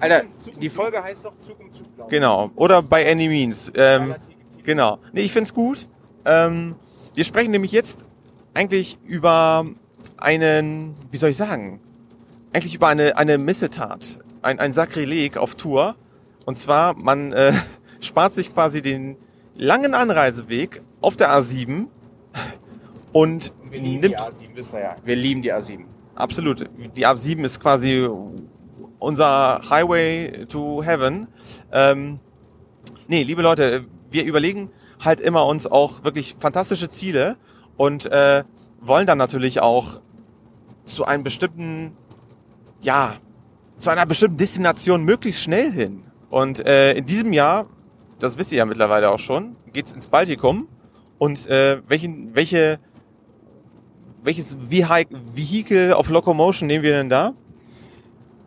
Alter, 0.01 0.23
die 0.61 0.69
Folge 0.69 1.03
heißt 1.03 1.25
doch 1.25 1.39
Zug 1.39 1.59
um 1.61 1.73
Zug, 1.73 1.95
glaube. 1.97 2.11
Genau, 2.11 2.51
oder 2.57 2.83
by 2.83 3.05
any 3.07 3.29
means. 3.29 3.71
Ähm, 3.75 4.15
genau. 4.65 4.99
Nee, 5.13 5.23
ich 5.23 5.33
find's 5.33 5.53
gut. 5.53 5.87
Ähm, 6.25 6.75
wir 7.15 7.25
sprechen 7.25 7.51
nämlich 7.51 7.73
jetzt 7.73 8.05
eigentlich 8.55 8.99
über 9.05 9.67
einen, 10.17 10.95
wie 11.11 11.17
soll 11.17 11.31
ich 11.31 11.37
sagen, 11.37 11.81
eigentlich 12.53 12.75
über 12.75 12.89
eine, 12.89 13.17
eine 13.17 13.39
Missetat, 13.39 14.21
ein, 14.43 14.59
ein 14.59 14.73
Sakrileg 14.73 15.37
auf 15.37 15.55
Tour. 15.55 15.97
Und 16.45 16.57
zwar, 16.57 16.95
man 16.95 17.33
äh, 17.33 17.53
spart 18.01 18.35
sich 18.35 18.53
quasi 18.53 18.83
den 18.83 19.17
langen 19.59 19.93
Anreiseweg 19.95 20.81
auf 21.01 21.17
der 21.17 21.31
A7 21.31 21.87
und 23.13 23.53
Wir 23.71 23.81
lieben 23.81 24.01
nimmt 24.01 24.15
die 24.15 24.19
A7, 24.19 24.49
wisst 24.55 24.75
ihr 24.75 24.81
ja. 24.81 24.97
Wir 25.05 25.17
lieben 25.17 25.43
die 25.43 25.53
A7. 25.53 25.85
Absolut. 26.15 26.69
Die 26.97 27.07
A7 27.07 27.45
ist 27.45 27.61
quasi 27.61 28.09
unser 28.99 29.61
Highway 29.69 30.47
to 30.49 30.83
Heaven. 30.83 31.29
Ähm, 31.73 32.21
nee, 33.07 33.23
liebe 33.23 33.43
Leute, 33.43 33.85
wir 34.11 34.25
überlegen 34.25 34.71
halt 35.01 35.21
immer 35.21 35.47
uns 35.47 35.67
auch 35.67 36.05
wirklich 36.05 36.37
fantastische 36.41 36.89
Ziele 36.89 37.37
und 37.77 38.07
äh, 38.07 38.45
wollen 38.81 39.07
dann 39.07 39.19
natürlich 39.19 39.61
auch 39.61 40.01
zu 40.85 41.05
einem 41.05 41.23
bestimmten, 41.23 41.97
ja, 42.81 43.15
zu 43.77 43.91
einer 43.91 44.07
bestimmten 44.07 44.39
Destination 44.39 45.05
möglichst 45.05 45.43
schnell 45.43 45.71
hin. 45.71 46.05
Und 46.31 46.65
äh, 46.67 46.95
in 46.95 47.07
diesem 47.07 47.33
Jahr, 47.33 47.67
das 48.19 48.39
wisst 48.39 48.53
ihr 48.53 48.59
ja 48.59 48.65
mittlerweile 48.65 49.11
auch 49.11 49.19
schon, 49.19 49.57
geht's 49.73 49.93
ins 49.93 50.07
Baltikum. 50.09 50.69
Und 51.19 51.47
äh, 51.49 51.81
welchen, 51.89 52.35
welche 52.35 52.79
welches 54.23 54.59
Vehi- 54.59 55.07
Vehicle 55.35 55.97
of 55.97 56.11
Locomotion 56.11 56.67
nehmen 56.67 56.83
wir 56.83 56.93
denn 56.93 57.09
da? 57.09 57.35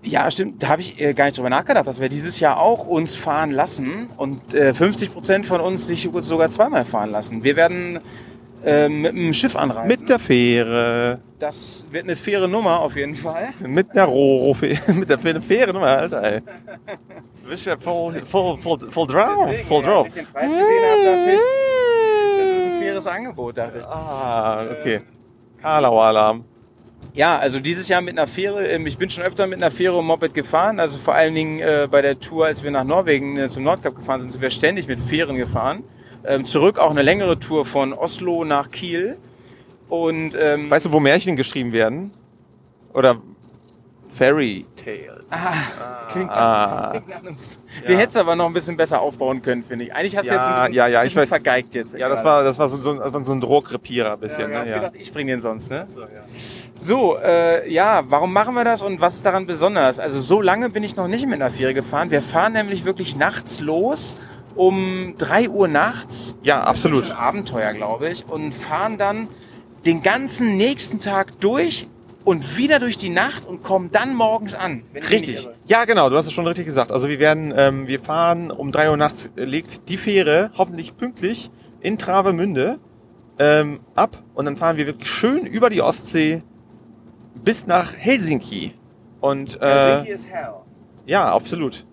Ja, 0.03 0.29
stimmt. 0.31 0.61
Da 0.63 0.69
habe 0.69 0.81
ich 0.81 0.99
äh, 0.99 1.13
gar 1.13 1.25
nicht 1.25 1.37
drüber 1.37 1.49
nachgedacht, 1.49 1.87
dass 1.87 1.99
wir 2.01 2.09
dieses 2.09 2.39
Jahr 2.39 2.59
auch 2.59 2.87
uns 2.87 3.15
fahren 3.15 3.51
lassen 3.51 4.07
und 4.17 4.53
äh, 4.53 4.73
50 4.73 5.13
Prozent 5.13 5.45
von 5.45 5.61
uns 5.61 5.87
sich 5.87 6.09
sogar 6.21 6.49
zweimal 6.49 6.85
fahren 6.85 7.11
lassen. 7.11 7.43
Wir 7.43 7.55
werden 7.55 7.99
äh, 8.65 8.87
mit 8.89 9.11
einem 9.13 9.33
Schiff 9.33 9.55
anreisen. 9.55 9.87
Mit 9.87 10.07
der 10.09 10.19
Fähre, 10.19 11.19
das 11.39 11.85
wird 11.91 12.03
eine 12.05 12.15
faire 12.15 12.47
Nummer 12.47 12.79
auf 12.79 12.95
jeden 12.95 13.15
Fall. 13.15 13.49
mit 13.59 13.93
der 13.95 14.05
Roro, 14.05 14.55
mit 14.93 15.09
der 15.09 15.17
Fähre, 15.19 15.41
Fähre 15.41 15.73
Nummer, 15.73 15.87
Alter, 15.87 16.23
ey. 16.23 16.41
Du 17.43 17.49
bist 17.49 17.65
ja 17.65 17.77
voll, 17.77 18.13
voll, 18.23 18.57
voll, 18.59 18.79
voll 18.89 19.07
drauf, 19.07 19.47
Deswegen, 19.49 19.67
voll 19.67 19.83
ja, 19.83 19.87
drauf. 19.89 20.05
als 20.05 20.15
ich 20.17 20.23
den 20.23 20.31
Preis 20.31 20.49
gesehen 20.49 20.61
habe, 20.61 21.05
dachte 21.05 21.31
ich, 21.31 22.39
das 22.39 22.49
ist 22.49 22.65
ein 22.73 22.79
faires 22.81 23.07
Angebot, 23.07 23.57
dachte 23.57 23.79
ich. 23.79 23.85
Ah, 23.85 24.65
okay. 24.79 25.01
Karlau-Alarm. 25.61 26.45
Ja, 27.13 27.37
also 27.39 27.59
dieses 27.59 27.87
Jahr 27.87 27.99
mit 28.01 28.17
einer 28.17 28.27
Fähre. 28.27 28.65
ähm, 28.67 28.85
Ich 28.85 28.97
bin 28.97 29.09
schon 29.09 29.23
öfter 29.25 29.45
mit 29.47 29.61
einer 29.61 29.71
Fähre 29.71 29.97
und 29.97 30.05
Moped 30.05 30.33
gefahren. 30.33 30.79
Also 30.79 30.97
vor 30.97 31.13
allen 31.13 31.35
Dingen 31.35 31.59
äh, 31.59 31.87
bei 31.91 32.01
der 32.01 32.19
Tour, 32.19 32.45
als 32.45 32.63
wir 32.63 32.71
nach 32.71 32.83
Norwegen 32.85 33.37
äh, 33.37 33.49
zum 33.49 33.63
Nordkap 33.63 33.95
gefahren 33.95 34.21
sind, 34.21 34.29
sind 34.31 34.41
wir 34.41 34.49
ständig 34.49 34.87
mit 34.87 35.01
Fähren 35.01 35.35
gefahren. 35.35 35.83
Ähm, 36.25 36.45
zurück 36.45 36.77
auch 36.79 36.91
eine 36.91 37.01
längere 37.01 37.39
Tour 37.39 37.65
von 37.65 37.93
Oslo 37.93 38.43
nach 38.45 38.69
Kiel. 38.71 39.17
Und 39.89 40.35
ähm, 40.39 40.69
Weißt 40.69 40.85
du, 40.85 40.91
wo 40.91 40.99
Märchen 40.99 41.35
geschrieben 41.35 41.71
werden? 41.73 42.11
Oder 42.93 43.17
Fairy 44.13 44.65
Tales. 44.75 45.25
klingt, 46.11 46.29
Ah. 46.29 46.89
klingt 46.91 47.09
nach 47.09 47.19
einem, 47.19 47.37
den 47.87 47.97
hättest 47.97 48.17
du 48.17 48.19
aber 48.19 48.35
noch 48.35 48.45
ein 48.45 48.53
bisschen 48.53 48.75
besser 48.75 49.01
aufbauen 49.01 49.41
können, 49.41 49.63
finde 49.63 49.85
ich. 49.85 49.95
Eigentlich 49.95 50.17
hast 50.17 50.25
du 50.25 50.33
Ja, 50.33 50.35
jetzt 50.35 50.47
ein 50.47 50.55
bisschen, 50.57 50.73
ja, 50.73 50.87
ja, 50.87 51.03
ich 51.03 51.13
bisschen 51.13 51.27
vergeigt 51.27 51.73
jetzt. 51.75 51.93
Ja, 51.97 52.09
das 52.09 52.23
war, 52.23 52.43
das 52.43 52.59
war 52.59 52.67
so, 52.67 52.77
so, 52.77 52.97
war 52.99 53.23
so 53.23 53.31
ein 53.31 53.39
Druckrepierer 53.41 54.13
ein 54.13 54.19
bisschen. 54.19 54.51
Ja, 54.51 54.63
ne? 54.63 54.69
ja. 54.69 54.75
gedacht, 54.75 54.95
ich 54.95 55.11
bringe 55.13 55.31
den 55.31 55.41
sonst, 55.41 55.71
ne? 55.71 55.87
So, 56.79 57.17
äh, 57.17 57.71
ja, 57.71 58.03
warum 58.07 58.33
machen 58.33 58.55
wir 58.55 58.65
das 58.65 58.81
und 58.81 58.99
was 58.99 59.15
ist 59.15 59.25
daran 59.25 59.45
besonders? 59.45 59.99
Also 59.99 60.19
so 60.19 60.41
lange 60.41 60.69
bin 60.69 60.83
ich 60.83 60.95
noch 60.95 61.07
nicht 61.07 61.25
mit 61.27 61.35
einer 61.35 61.49
Fähre 61.49 61.73
gefahren. 61.73 62.11
Wir 62.11 62.21
fahren 62.21 62.53
nämlich 62.53 62.85
wirklich 62.85 63.15
nachts 63.15 63.59
los, 63.61 64.15
um 64.61 65.15
3 65.17 65.49
Uhr 65.49 65.67
nachts. 65.67 66.35
ja, 66.43 66.61
absolut. 66.61 67.07
schon 67.07 67.15
Abenteuer, 67.15 67.73
glaube 67.73 68.11
ich. 68.11 68.25
Und 68.27 68.53
fahren 68.53 68.99
dann 68.99 69.27
den 69.87 70.03
ganzen 70.03 70.55
nächsten 70.55 70.99
Tag 70.99 71.39
durch 71.39 71.87
und 72.25 72.57
wieder 72.57 72.77
durch 72.77 72.95
die 72.95 73.09
Nacht 73.09 73.47
und 73.47 73.63
kommen 73.63 73.89
dann 73.91 74.13
morgens 74.13 74.53
an. 74.53 74.83
Richtig. 74.93 75.49
Ja, 75.65 75.85
genau, 75.85 76.11
du 76.11 76.15
hast 76.15 76.27
es 76.27 76.33
schon 76.33 76.45
richtig 76.45 76.67
gesagt. 76.67 76.91
Also 76.91 77.09
wir 77.09 77.17
werden, 77.17 77.51
ähm, 77.57 77.87
wir 77.87 77.99
fahren 77.99 78.51
um 78.51 78.71
drei 78.71 78.91
Uhr 78.91 78.97
nachts 78.97 79.31
äh, 79.35 79.45
legt 79.45 79.89
die 79.89 79.97
Fähre 79.97 80.51
hoffentlich 80.55 80.95
pünktlich 80.95 81.49
in 81.79 81.97
Travemünde 81.97 82.77
ähm, 83.39 83.79
ab 83.95 84.21
und 84.35 84.45
dann 84.45 84.57
fahren 84.57 84.77
wir 84.77 84.85
wirklich 84.85 85.09
schön 85.09 85.47
über 85.47 85.71
die 85.71 85.81
Ostsee 85.81 86.43
bis 87.43 87.65
nach 87.65 87.97
Helsinki. 87.97 88.75
Und 89.21 89.59
äh, 89.59 89.65
Helsinki 89.65 90.11
is 90.11 90.27
hell. 90.29 90.53
ja, 91.07 91.33
absolut. 91.33 91.83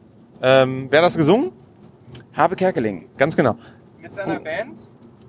Ähm, 0.43 0.89
wer 0.91 0.99
hat 0.99 1.07
das 1.07 1.17
gesungen? 1.17 1.53
Habe 2.39 2.55
Kerkeling. 2.57 3.09
Ganz 3.19 3.37
genau. 3.37 3.59
Mit 4.01 4.15
seiner 4.15 4.39
Band? 4.39 4.79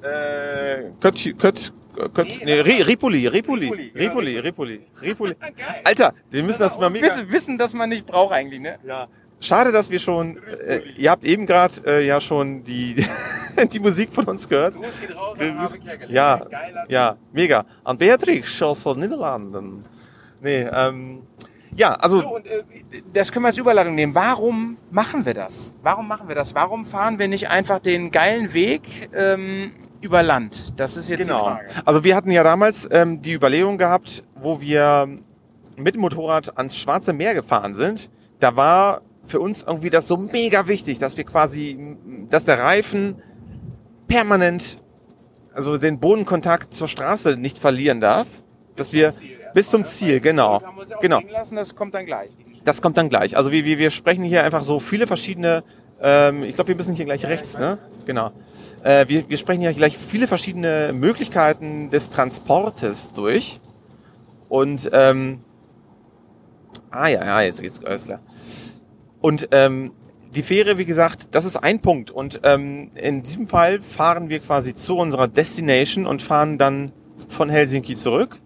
Äh, 0.03 0.91
Kött, 1.01 1.33
Kött, 1.39 1.73
Kött, 2.13 2.27
Nee, 2.27 2.45
nee, 2.45 2.61
Ri- 2.61 2.85
Ripoli, 2.87 3.27
Ripoli, 3.27 3.91
Ripoli, 3.95 4.37
Ripoli, 4.39 4.81
Ripoli. 5.01 5.33
Alter, 5.83 6.13
wir 6.29 6.43
müssen 6.43 6.59
das 6.61 6.79
mal 6.79 6.89
mega... 6.89 7.07
wissen, 7.07 7.31
wissen, 7.31 7.57
dass 7.57 7.73
man 7.73 7.89
nicht 7.89 8.05
braucht 8.05 8.31
eigentlich, 8.33 8.61
ne? 8.61 8.77
Ja. 8.85 9.07
Schade, 9.41 9.71
dass 9.71 9.89
wir 9.89 9.99
schon, 9.99 10.37
äh, 10.67 10.81
ihr 10.97 11.09
habt 11.09 11.25
eben 11.25 11.45
gerade 11.47 11.73
äh, 11.85 12.05
ja 12.05 12.21
schon 12.21 12.63
die, 12.63 13.03
die 13.73 13.79
Musik 13.79 14.13
von 14.13 14.25
uns 14.25 14.47
gehört. 14.47 14.75
Gruß 14.75 15.01
geht 15.01 15.15
raus 15.15 15.39
Wir 15.39 15.51
müssen-. 15.53 15.81
Ja, 16.09 16.37
Geiler 16.37 16.85
ja, 16.89 17.17
mega. 17.33 17.65
An 17.83 17.97
Beatrix 17.97 18.61
aus 18.61 18.83
den 18.83 18.99
Niederlanden. 18.99 19.81
Nee, 20.41 20.67
ähm, 20.71 21.23
ja, 21.75 21.93
also, 21.93 22.21
So, 22.21 22.35
und 22.35 22.45
äh, 22.47 22.63
das 23.13 23.31
können 23.31 23.43
wir 23.43 23.47
als 23.47 23.57
Überleitung 23.57 23.95
nehmen. 23.95 24.15
Warum 24.15 24.77
machen 24.91 25.25
wir 25.25 25.33
das? 25.33 25.73
Warum 25.81 26.07
machen 26.07 26.27
wir 26.27 26.35
das? 26.35 26.55
Warum 26.55 26.85
fahren 26.85 27.19
wir 27.19 27.27
nicht 27.27 27.49
einfach 27.49 27.79
den 27.79 28.11
geilen 28.11 28.53
Weg 28.53 29.09
ähm, 29.13 29.71
über 30.01 30.23
Land? 30.23 30.79
Das 30.79 30.97
ist 30.97 31.09
jetzt 31.09 31.21
die 31.21 31.27
genau. 31.27 31.43
Frage. 31.43 31.69
Also 31.85 32.03
wir 32.03 32.15
hatten 32.15 32.31
ja 32.31 32.43
damals 32.43 32.87
ähm, 32.91 33.21
die 33.21 33.33
Überlegung 33.33 33.77
gehabt, 33.77 34.23
wo 34.35 34.61
wir 34.61 35.07
mit 35.77 35.95
dem 35.95 36.01
Motorrad 36.01 36.57
ans 36.57 36.75
Schwarze 36.77 37.13
Meer 37.13 37.33
gefahren 37.33 37.73
sind. 37.73 38.09
Da 38.39 38.55
war 38.55 39.01
für 39.25 39.39
uns 39.39 39.61
irgendwie 39.61 39.89
das 39.89 40.07
so 40.07 40.17
mega 40.17 40.67
wichtig, 40.67 40.99
dass 40.99 41.17
wir 41.17 41.23
quasi, 41.23 41.97
dass 42.29 42.45
der 42.45 42.59
Reifen 42.59 43.21
permanent, 44.07 44.77
also 45.53 45.77
den 45.77 45.99
Bodenkontakt 45.99 46.73
zur 46.73 46.87
Straße 46.87 47.37
nicht 47.37 47.59
verlieren 47.59 48.01
darf. 48.01 48.27
Dass 48.75 48.93
wir 48.93 49.13
bis 49.53 49.69
zum 49.69 49.85
Ziel, 49.85 50.19
genau, 50.19 50.61
genau. 51.01 51.21
das 51.51 51.75
kommt 51.75 51.93
dann 51.93 52.05
gleich. 52.05 52.31
Das 52.63 52.81
kommt 52.81 52.97
dann 52.97 53.09
gleich. 53.09 53.37
Also 53.37 53.51
wir, 53.51 53.65
wir, 53.65 53.77
wir 53.77 53.89
sprechen 53.89 54.23
hier 54.23 54.43
einfach 54.43 54.63
so 54.63 54.79
viele 54.79 55.07
verschiedene, 55.07 55.63
ähm, 56.01 56.43
ich 56.43 56.55
glaube, 56.55 56.69
wir 56.69 56.75
müssen 56.75 56.95
hier 56.95 57.05
gleich 57.05 57.25
rechts, 57.25 57.57
ne? 57.57 57.77
Genau. 58.05 58.31
Äh, 58.83 59.07
wir, 59.07 59.29
wir 59.29 59.37
sprechen 59.37 59.61
hier 59.61 59.73
gleich 59.73 59.97
viele 59.97 60.27
verschiedene 60.27 60.91
Möglichkeiten 60.93 61.89
des 61.89 62.09
Transportes 62.09 63.11
durch. 63.13 63.59
Und, 64.47 64.89
ähm, 64.93 65.41
ah 66.91 67.07
ja, 67.07 67.23
ja, 67.23 67.41
jetzt 67.41 67.61
geht's, 67.61 67.79
klar. 67.79 68.19
Und 69.21 69.49
ähm, 69.51 69.91
die 70.35 70.43
Fähre, 70.43 70.77
wie 70.77 70.85
gesagt, 70.85 71.29
das 71.31 71.45
ist 71.45 71.57
ein 71.57 71.79
Punkt. 71.79 72.11
Und 72.11 72.41
ähm, 72.43 72.91
in 72.95 73.23
diesem 73.23 73.47
Fall 73.47 73.81
fahren 73.81 74.29
wir 74.29 74.39
quasi 74.39 74.75
zu 74.75 74.97
unserer 74.97 75.27
Destination 75.27 76.05
und 76.05 76.21
fahren 76.21 76.57
dann 76.57 76.91
von 77.27 77.49
Helsinki 77.49 77.95
zurück. 77.95 78.39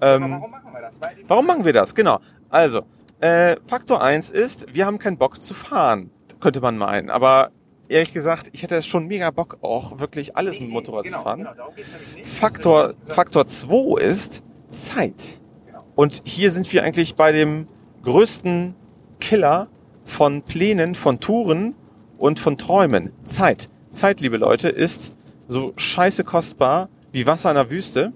Ähm, 0.00 0.22
Aber 0.22 0.32
warum 0.32 0.50
machen 0.50 0.72
wir 0.72 0.80
das? 0.80 1.00
Warum 1.26 1.46
machen 1.46 1.64
wir 1.64 1.72
das? 1.72 1.94
Genau. 1.94 2.20
Also, 2.48 2.82
äh, 3.20 3.56
Faktor 3.66 4.02
eins 4.02 4.30
ist, 4.30 4.72
wir 4.72 4.86
haben 4.86 4.98
keinen 4.98 5.18
Bock 5.18 5.42
zu 5.42 5.54
fahren, 5.54 6.10
könnte 6.40 6.60
man 6.60 6.78
meinen. 6.78 7.10
Aber 7.10 7.50
ehrlich 7.88 8.12
gesagt, 8.12 8.50
ich 8.52 8.62
hätte 8.62 8.80
schon 8.82 9.06
mega 9.06 9.30
Bock, 9.30 9.58
auch 9.62 9.98
wirklich 9.98 10.36
alles 10.36 10.60
mit 10.60 10.68
dem 10.68 10.72
Motorrad 10.72 11.04
genau, 11.04 11.18
zu 11.18 11.24
fahren. 11.24 11.38
Genau, 11.40 11.72
nicht. 12.14 12.26
Faktor, 12.26 12.94
Faktor 13.06 13.46
2 13.46 14.00
ist 14.00 14.42
Zeit. 14.70 15.40
Genau. 15.66 15.84
Und 15.96 16.22
hier 16.24 16.50
sind 16.50 16.72
wir 16.72 16.84
eigentlich 16.84 17.16
bei 17.16 17.32
dem 17.32 17.66
größten 18.02 18.74
Killer 19.20 19.68
von 20.04 20.42
Plänen, 20.42 20.94
von 20.94 21.20
Touren 21.20 21.74
und 22.18 22.38
von 22.38 22.56
Träumen. 22.56 23.12
Zeit. 23.24 23.68
Zeit, 23.90 24.20
liebe 24.20 24.36
Leute, 24.36 24.68
ist 24.68 25.16
so 25.48 25.72
scheiße 25.76 26.24
kostbar 26.24 26.88
wie 27.12 27.26
Wasser 27.26 27.50
in 27.50 27.56
der 27.56 27.70
Wüste. 27.70 28.12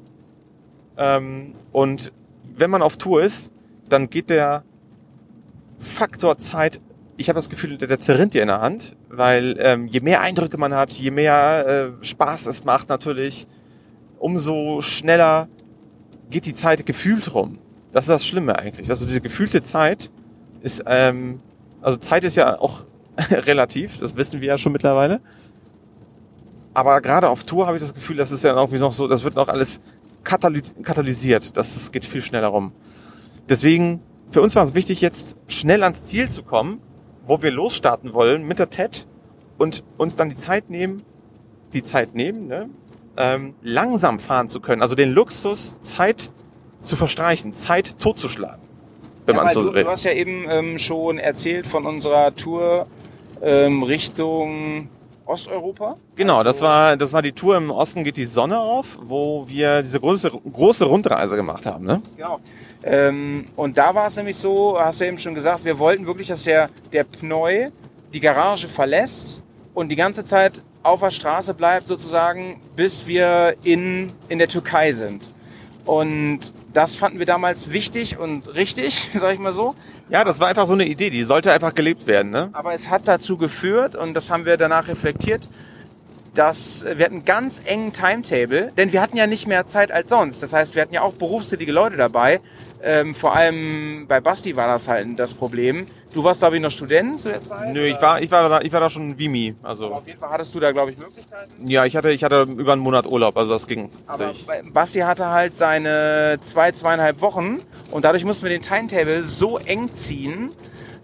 Ähm, 0.97 1.53
und 1.73 2.13
wenn 2.57 2.71
man 2.71 2.83
auf 2.83 2.97
Tour 2.97 3.23
ist, 3.23 3.51
dann 3.89 4.11
geht 4.11 4.31
der 4.31 4.65
Faktor 5.79 6.39
Zeit, 6.39 6.81
ich 7.17 7.29
habe 7.29 7.37
das 7.39 7.49
Gefühl, 7.49 7.77
der, 7.77 7.89
der 7.89 8.01
zerrinnt 8.01 8.35
dir 8.35 8.43
in 8.43 8.49
der 8.49 8.61
Hand, 8.61 8.97
weil 9.09 9.57
ähm, 9.61 9.87
je 9.87 10.01
mehr 10.01 10.21
Eindrücke 10.21 10.57
man 10.59 10.75
hat, 10.75 10.91
je 10.93 11.11
mehr 11.11 11.93
äh, 12.01 12.05
Spaß 12.05 12.47
es 12.47 12.65
macht 12.65 12.89
natürlich, 12.89 13.47
umso 14.19 14.81
schneller 14.81 15.49
geht 16.31 16.47
die 16.47 16.55
Zeit 16.55 16.87
gefühlt 16.87 17.35
rum. 17.35 17.59
Das 17.93 18.05
ist 18.05 18.09
das 18.09 18.27
Schlimme 18.27 18.59
eigentlich. 18.59 18.89
Also 18.89 19.05
diese 19.05 19.21
gefühlte 19.21 19.61
Zeit 19.63 20.11
ist, 20.63 20.83
ähm, 20.87 21.41
also 21.83 21.99
Zeit 21.99 22.25
ist 22.25 22.37
ja 22.37 22.59
auch 22.59 22.85
relativ, 23.31 23.99
das 23.99 24.17
wissen 24.17 24.41
wir 24.41 24.49
ja 24.49 24.59
schon 24.59 24.73
mittlerweile. 24.73 25.21
Aber 26.75 27.01
gerade 27.03 27.29
auf 27.29 27.45
Tour 27.45 27.67
habe 27.67 27.77
ich 27.77 27.83
das 27.83 27.93
Gefühl, 27.93 28.17
das 28.17 28.33
ist 28.33 28.45
ja 28.45 28.55
irgendwie 28.55 28.79
noch 28.79 28.93
so, 28.93 29.07
das 29.07 29.25
wird 29.25 29.35
noch 29.35 29.49
alles 29.49 29.81
kataly 30.25 30.63
katalysiert. 30.83 31.57
Das, 31.57 31.75
das 31.75 31.93
geht 31.93 32.05
viel 32.05 32.23
schneller 32.23 32.49
rum. 32.49 32.73
Deswegen, 33.49 34.01
für 34.31 34.43
uns 34.43 34.55
war 34.55 34.65
es 34.65 34.75
wichtig, 34.75 35.01
jetzt 35.01 35.37
schnell 35.49 35.83
ans 35.83 36.03
Ziel 36.03 36.29
zu 36.31 36.43
kommen, 36.43 36.81
wo 37.27 37.43
wir 37.43 37.51
losstarten 37.51 38.13
wollen 38.15 38.45
mit 38.47 38.59
der 38.59 38.71
TED 38.71 39.07
und 39.59 39.85
uns 39.97 40.17
dann 40.17 40.29
die 40.29 40.37
Zeit 40.37 40.71
nehmen, 40.71 41.03
die 41.73 41.83
Zeit 41.83 42.15
nehmen, 42.15 42.47
ne? 42.47 42.69
ähm, 43.17 43.55
langsam 43.63 44.19
fahren 44.19 44.49
zu 44.49 44.61
können. 44.61 44.83
Also 44.83 44.95
den 44.95 45.13
Luxus, 45.13 45.81
Zeit 45.83 46.31
zu 46.81 46.97
verstreichen, 46.97 47.53
Zeit 47.53 47.99
totzuschlagen, 48.01 48.63
wenn 49.27 49.37
Ja, 49.37 49.45
man 49.45 49.53
so 49.53 49.63
du, 49.63 49.75
will. 49.75 49.85
du 49.85 49.91
hast 49.91 50.05
ja 50.05 50.13
eben 50.13 50.47
ähm, 50.49 50.79
schon 50.79 51.19
erzählt 51.19 51.67
von 51.67 51.85
unserer 51.87 52.35
Tour 52.35 52.87
ähm, 53.41 53.83
Richtung 53.83 54.89
Osteuropa. 55.27 55.95
Genau, 56.17 56.43
das 56.43 56.57
Also- 56.57 56.67
war, 56.67 56.97
das 56.97 57.13
war 57.13 57.23
die 57.23 57.33
Tour 57.33 57.57
im 57.57 57.71
Osten 57.71 58.05
geht 58.05 58.17
die 58.17 58.25
Sonne 58.25 58.59
auf, 58.59 58.99
wo 59.03 59.45
wir 59.49 59.83
diese 59.83 60.01
große, 60.01 60.31
große 60.31 60.85
Rundreise 60.85 61.37
gemacht 61.37 61.67
haben. 61.67 61.85
Ne? 61.85 62.01
Genau. 62.17 62.41
Ähm, 62.85 63.47
und 63.57 63.79
da 63.79 63.95
war 63.95 64.09
es 64.09 64.17
nämlich 64.17 64.37
so, 64.37 64.77
hast 64.79 65.01
du 65.01 65.07
eben 65.07 65.19
schon 65.19 65.35
gesagt, 65.35 65.65
wir 65.65 65.79
wollten 65.79 66.07
wirklich, 66.07 66.29
dass 66.29 66.43
der, 66.45 66.69
der 66.93 67.05
Pneu 67.05 67.71
die 68.13 68.21
Garage 68.21 68.69
verlässt 68.69 69.41
und 69.75 69.89
die 69.91 69.97
ganze 69.97 70.25
Zeit 70.25 70.63
auf 70.83 71.01
der 71.01 71.11
Straße 71.13 71.55
bleibt 71.55 71.87
sozusagen, 71.89 72.61
bis 72.75 73.07
wir 73.07 73.55
in, 73.63 74.13
in 74.29 74.39
der 74.39 74.49
Türkei 74.49 74.91
sind. 74.93 75.31
Und 75.85 76.53
das 76.73 76.95
fanden 76.95 77.19
wir 77.19 77.27
damals 77.27 77.71
wichtig 77.73 78.19
und 78.19 78.53
richtig, 78.55 79.11
sag 79.15 79.35
ich 79.35 79.41
mal 79.41 79.53
so. 79.53 79.75
Ja, 80.13 80.25
das 80.25 80.41
war 80.41 80.49
einfach 80.49 80.67
so 80.67 80.75
eine 80.75 80.85
Idee, 80.85 81.09
die 81.09 81.23
sollte 81.23 81.51
einfach 81.53 81.75
gelebt 81.75 82.07
werden. 82.07 82.31
Ne? 82.31 82.51
Aber 82.53 82.75
es 82.75 82.91
hat 82.91 83.09
dazu 83.09 83.39
geführt, 83.39 83.97
und 83.97 84.13
das 84.13 84.29
haben 84.29 84.45
wir 84.45 84.59
danach 84.59 84.87
reflektiert, 84.87 85.49
dass 86.35 86.85
wir 86.85 87.07
hatten 87.07 87.17
einen 87.17 87.25
ganz 87.25 87.63
engen 87.65 87.95
Timetable, 87.95 88.73
denn 88.77 88.93
wir 88.93 89.01
hatten 89.01 89.17
ja 89.17 89.27
nicht 89.27 89.47
mehr 89.47 89.67
Zeit 89.67 89.91
als 89.91 90.11
sonst. 90.11 90.43
Das 90.43 90.53
heißt, 90.53 90.75
wir 90.75 90.83
hatten 90.83 90.93
ja 90.93 91.01
auch 91.01 91.15
berufstätige 91.15 91.73
Leute 91.73 91.97
dabei. 91.97 92.41
Ähm, 92.85 93.15
vor 93.15 93.35
allem 93.37 94.07
bei 94.09 94.21
Basti 94.21 94.57
war 94.57 94.67
das 94.67 94.89
halt 94.89 95.17
das 95.17 95.33
Problem. 95.33 95.87
Du 96.13 96.25
warst, 96.25 96.41
glaube 96.41 96.57
ich, 96.57 96.63
noch 96.63 96.71
Student 96.73 97.21
zu 97.21 97.29
der 97.29 97.41
Zeit? 97.41 97.73
Nö, 97.73 97.87
ich 97.87 98.01
war, 98.03 98.21
ich 98.21 98.31
war 98.31 98.49
da, 98.49 98.61
ich 98.61 98.73
war 98.73 98.81
da 98.81 98.91
schon 98.91 99.17
Vimi. 99.17 99.55
Aber 99.63 99.69
Also 99.71 99.93
auf 99.95 100.07
jeden 100.07 100.19
Fall 100.19 100.31
hattest 100.31 100.53
du 100.55 100.59
da, 100.61 100.73
glaube 100.73 100.91
ich, 100.91 100.99
Möglichkeiten. 100.99 101.69
ja, 101.69 101.85
ich 101.85 101.95
hatte, 101.97 102.11
ich 102.11 102.25
hatte 102.25 102.43
über 102.43 102.73
einen 102.73 102.83
Monat 102.83 103.07
Urlaub, 103.07 103.37
also 103.37 103.53
das 103.53 103.67
ging. 103.69 103.89
Aber 104.09 104.29
sich. 104.35 104.45
bei- 104.45 104.63
Basti 104.63 104.99
hatte 105.01 105.29
halt 105.31 105.57
seine 105.57 106.39
zwei, 106.43 106.73
zweieinhalb 106.73 107.21
Wochen 107.21 107.59
und 107.93 108.05
dadurch 108.05 108.25
mussten 108.25 108.43
wir 108.43 108.51
den 108.51 108.63
Timetable 108.63 109.23
so 109.23 109.59
eng 109.59 109.93
ziehen, 109.95 110.51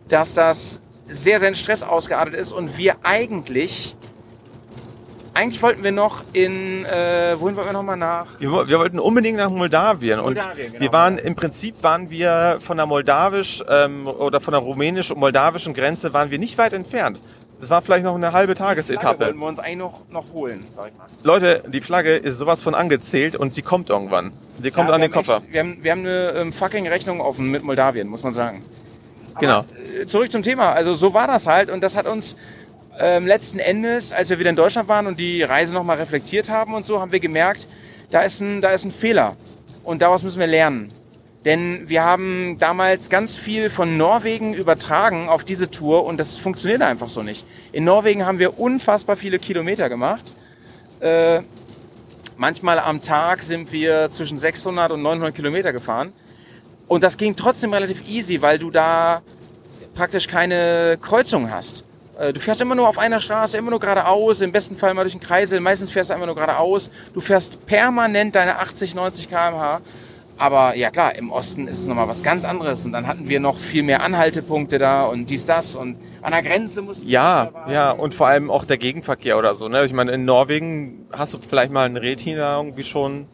dass 0.09 0.35
das 0.35 0.81
sehr, 1.07 1.39
sehr 1.39 1.49
in 1.51 1.55
Stress 1.55 1.83
ausgeartet 1.85 2.35
ist 2.35 2.53
und 2.53 2.77
wir 2.77 2.97
eigentlich, 3.05 3.97
eigentlich 5.39 5.63
wollten 5.63 5.85
wir 5.85 5.93
noch 5.93 6.25
in, 6.33 6.85
äh, 6.85 7.37
wohin 7.39 7.55
wollten 7.55 7.69
wir 7.69 7.73
nochmal 7.73 7.97
nach? 7.97 8.27
Wir, 8.41 8.51
wir 8.69 8.79
wollten 8.79 8.99
unbedingt 8.99 9.39
nach 9.39 9.51
Moldawien, 9.51 10.19
Moldawien, 10.19 10.21
und 10.21 10.35
genau. 10.35 10.81
wir 10.81 10.93
waren 10.93 11.17
im 11.17 11.37
Prinzip 11.37 11.81
waren 11.83 12.11
wir 12.11 12.59
von 12.61 12.77
der 12.77 12.87
moldawisch 12.87 13.63
ähm, 13.69 14.09
oder 14.09 14.41
von 14.41 14.53
der 14.53 14.61
rumänisch 14.61 15.13
und 15.13 15.21
moldawischen 15.21 15.75
Grenze 15.75 16.13
waren 16.13 16.33
wir 16.33 16.41
nicht 16.41 16.59
weit 16.59 16.73
entfernt. 16.73 17.21
Das 17.61 17.71
war 17.71 17.83
vielleicht 17.83 18.05
noch 18.05 18.15
eine 18.15 18.33
halbe 18.33 18.55
Tagesetappe. 18.55 19.27
wollten 19.27 19.39
wir 19.39 19.47
uns 19.47 19.59
eigentlich 19.61 19.79
noch, 19.79 20.01
noch 20.11 20.33
holen, 20.33 20.65
sag 20.75 20.89
ich 20.89 20.99
mal. 20.99 21.07
Leute, 21.23 21.63
die 21.69 21.81
Flagge 21.81 22.17
ist 22.17 22.39
sowas 22.39 22.63
von 22.63 22.75
angezählt 22.75 23.37
und 23.37 23.55
sie 23.55 23.63
kommt 23.63 23.91
irgendwann. 23.91 24.33
Sie 24.61 24.71
kommt 24.73 24.89
Ja, 24.89 24.95
an 24.95 25.01
den 25.01 25.11
Koffer. 25.11 25.37
Echt, 25.37 25.53
wir, 25.53 25.61
haben, 25.61 25.79
wir 25.83 25.91
haben 25.93 26.01
eine 26.01 26.31
ähm, 26.37 26.53
fucking 26.53 26.89
Rechnung 26.89 27.21
offen 27.21 27.49
mit 27.51 27.63
Moldawien, 27.63 28.09
muss 28.09 28.25
man 28.25 28.33
sagen. 28.33 28.63
Aber, 29.35 29.41
Genau. 29.41 29.65
Zurück 30.07 30.33
zum 30.33 30.43
Thema. 30.43 30.73
Also 30.73 30.95
so 30.95 31.15
war 31.15 31.29
das 31.29 31.47
halt 31.47 31.71
und 31.71 31.81
das 31.83 31.97
hat 31.97 32.07
uns 32.07 32.37
ähm, 32.99 33.27
letzten 33.27 33.59
Endes, 33.59 34.13
als 34.13 34.31
wir 34.31 34.39
wieder 34.39 34.51
in 34.51 34.57
Deutschland 34.57 34.89
waren 34.89 35.07
und 35.07 35.21
die 35.21 35.43
Reise 35.43 35.73
nochmal 35.73 35.99
reflektiert 35.99 36.49
haben 36.49 36.75
und 36.75 36.87
so, 36.87 37.01
haben 37.01 37.13
wir 37.13 37.21
gemerkt, 37.21 37.67
da 38.11 38.23
ist, 38.23 38.41
ein, 38.41 38.61
da 38.61 38.71
ist 38.71 38.85
ein 38.85 38.91
Fehler 38.91 39.37
und 39.85 40.03
daraus 40.03 40.23
müssen 40.23 40.41
wir 40.41 40.47
lernen. 40.47 40.91
Denn 41.45 41.89
wir 41.89 42.05
haben 42.05 42.57
damals 42.59 43.11
ganz 43.11 43.37
viel 43.37 43.71
von 43.71 43.97
Norwegen 43.97 44.55
übertragen 44.55 45.29
auf 45.29 45.45
diese 45.45 45.71
Tour 45.71 46.05
und 46.05 46.19
das 46.19 46.37
funktioniert 46.37 46.83
einfach 46.83 47.09
so 47.09 47.23
nicht. 47.23 47.47
In 47.73 47.85
Norwegen 47.85 48.27
haben 48.27 48.39
wir 48.39 48.59
unfassbar 48.59 49.17
viele 49.17 49.39
Kilometer 49.39 49.89
gemacht. 49.89 50.33
Äh, 51.01 51.41
manchmal 52.37 52.81
am 52.81 53.01
Tag 53.01 53.43
sind 53.43 53.73
wir 53.73 54.11
zwischen 54.11 54.39
600 54.39 54.91
und 54.91 55.03
900 55.03 55.35
Kilometer 55.35 55.73
gefahren. 55.73 56.13
Und 56.89 57.05
das 57.05 57.17
ging 57.17 57.37
trotzdem 57.37 57.73
relativ 57.73 58.09
easy, 58.09 58.43
weil 58.43 58.59
du 58.59 58.71
da 58.71 59.23
praktisch 59.95 60.27
keine 60.27 60.99
Kreuzung 61.01 61.51
hast. 61.51 61.85
Äh, 62.19 62.33
Du 62.33 62.41
fährst 62.41 62.61
immer 62.61 62.75
nur 62.75 62.89
auf 62.89 62.99
einer 62.99 63.21
Straße, 63.21 63.57
immer 63.57 63.71
nur 63.71 63.81
geradeaus, 63.81 64.41
im 64.41 64.53
besten 64.53 64.77
Fall 64.77 64.93
mal 64.95 65.03
durch 65.03 65.15
den 65.15 65.21
Kreisel, 65.21 65.61
meistens 65.61 65.91
fährst 65.91 66.11
du 66.11 66.15
einfach 66.15 66.27
nur 66.27 66.35
geradeaus. 66.35 66.91
Du 67.15 67.21
fährst 67.21 67.65
permanent 67.67 68.35
deine 68.35 68.59
80, 68.59 68.95
90 68.95 69.29
km/h 69.29 69.81
Aber 70.41 70.77
ja 70.77 70.91
klar, 70.91 71.15
im 71.17 71.31
Osten 71.31 71.67
ist 71.67 71.81
es 71.81 71.87
nochmal 71.89 72.09
was 72.09 72.23
ganz 72.23 72.45
anderes. 72.45 72.85
Und 72.85 72.93
dann 72.93 73.07
hatten 73.07 73.29
wir 73.29 73.41
noch 73.41 73.57
viel 73.57 73.83
mehr 73.83 74.03
Anhaltepunkte 74.03 74.79
da 74.79 75.05
und 75.05 75.31
dies, 75.31 75.47
das. 75.47 75.75
Und 75.75 75.97
an 76.23 76.33
der 76.33 76.43
Grenze 76.43 76.87
wir 76.87 76.95
Ja, 77.05 77.51
ja, 77.69 77.91
und 77.91 78.15
vor 78.15 78.29
allem 78.29 78.51
auch 78.51 78.65
der 78.65 78.79
Gegenverkehr 78.79 79.37
oder 79.39 79.55
so. 79.55 79.69
Ne? 79.69 79.85
Ich 79.85 79.93
meine, 79.93 80.13
in 80.13 80.25
Norwegen 80.25 81.07
hast 81.13 81.35
du 81.35 81.39
vielleicht 81.39 81.73
mal 81.73 81.87
einen 81.87 81.97
Retin 81.97 82.37
da 82.37 82.57
irgendwie 82.57 82.85
schon 82.85 83.27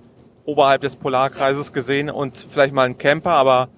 oberhalb 0.46 0.82
des 0.82 0.96
Polarkreises 0.96 1.72
gesehen 1.72 2.10
und 2.10 2.36
vielleicht 2.50 2.74
mal 2.74 2.84
einen 2.84 2.98
Camper, 2.98 3.32
aber. 3.32 3.68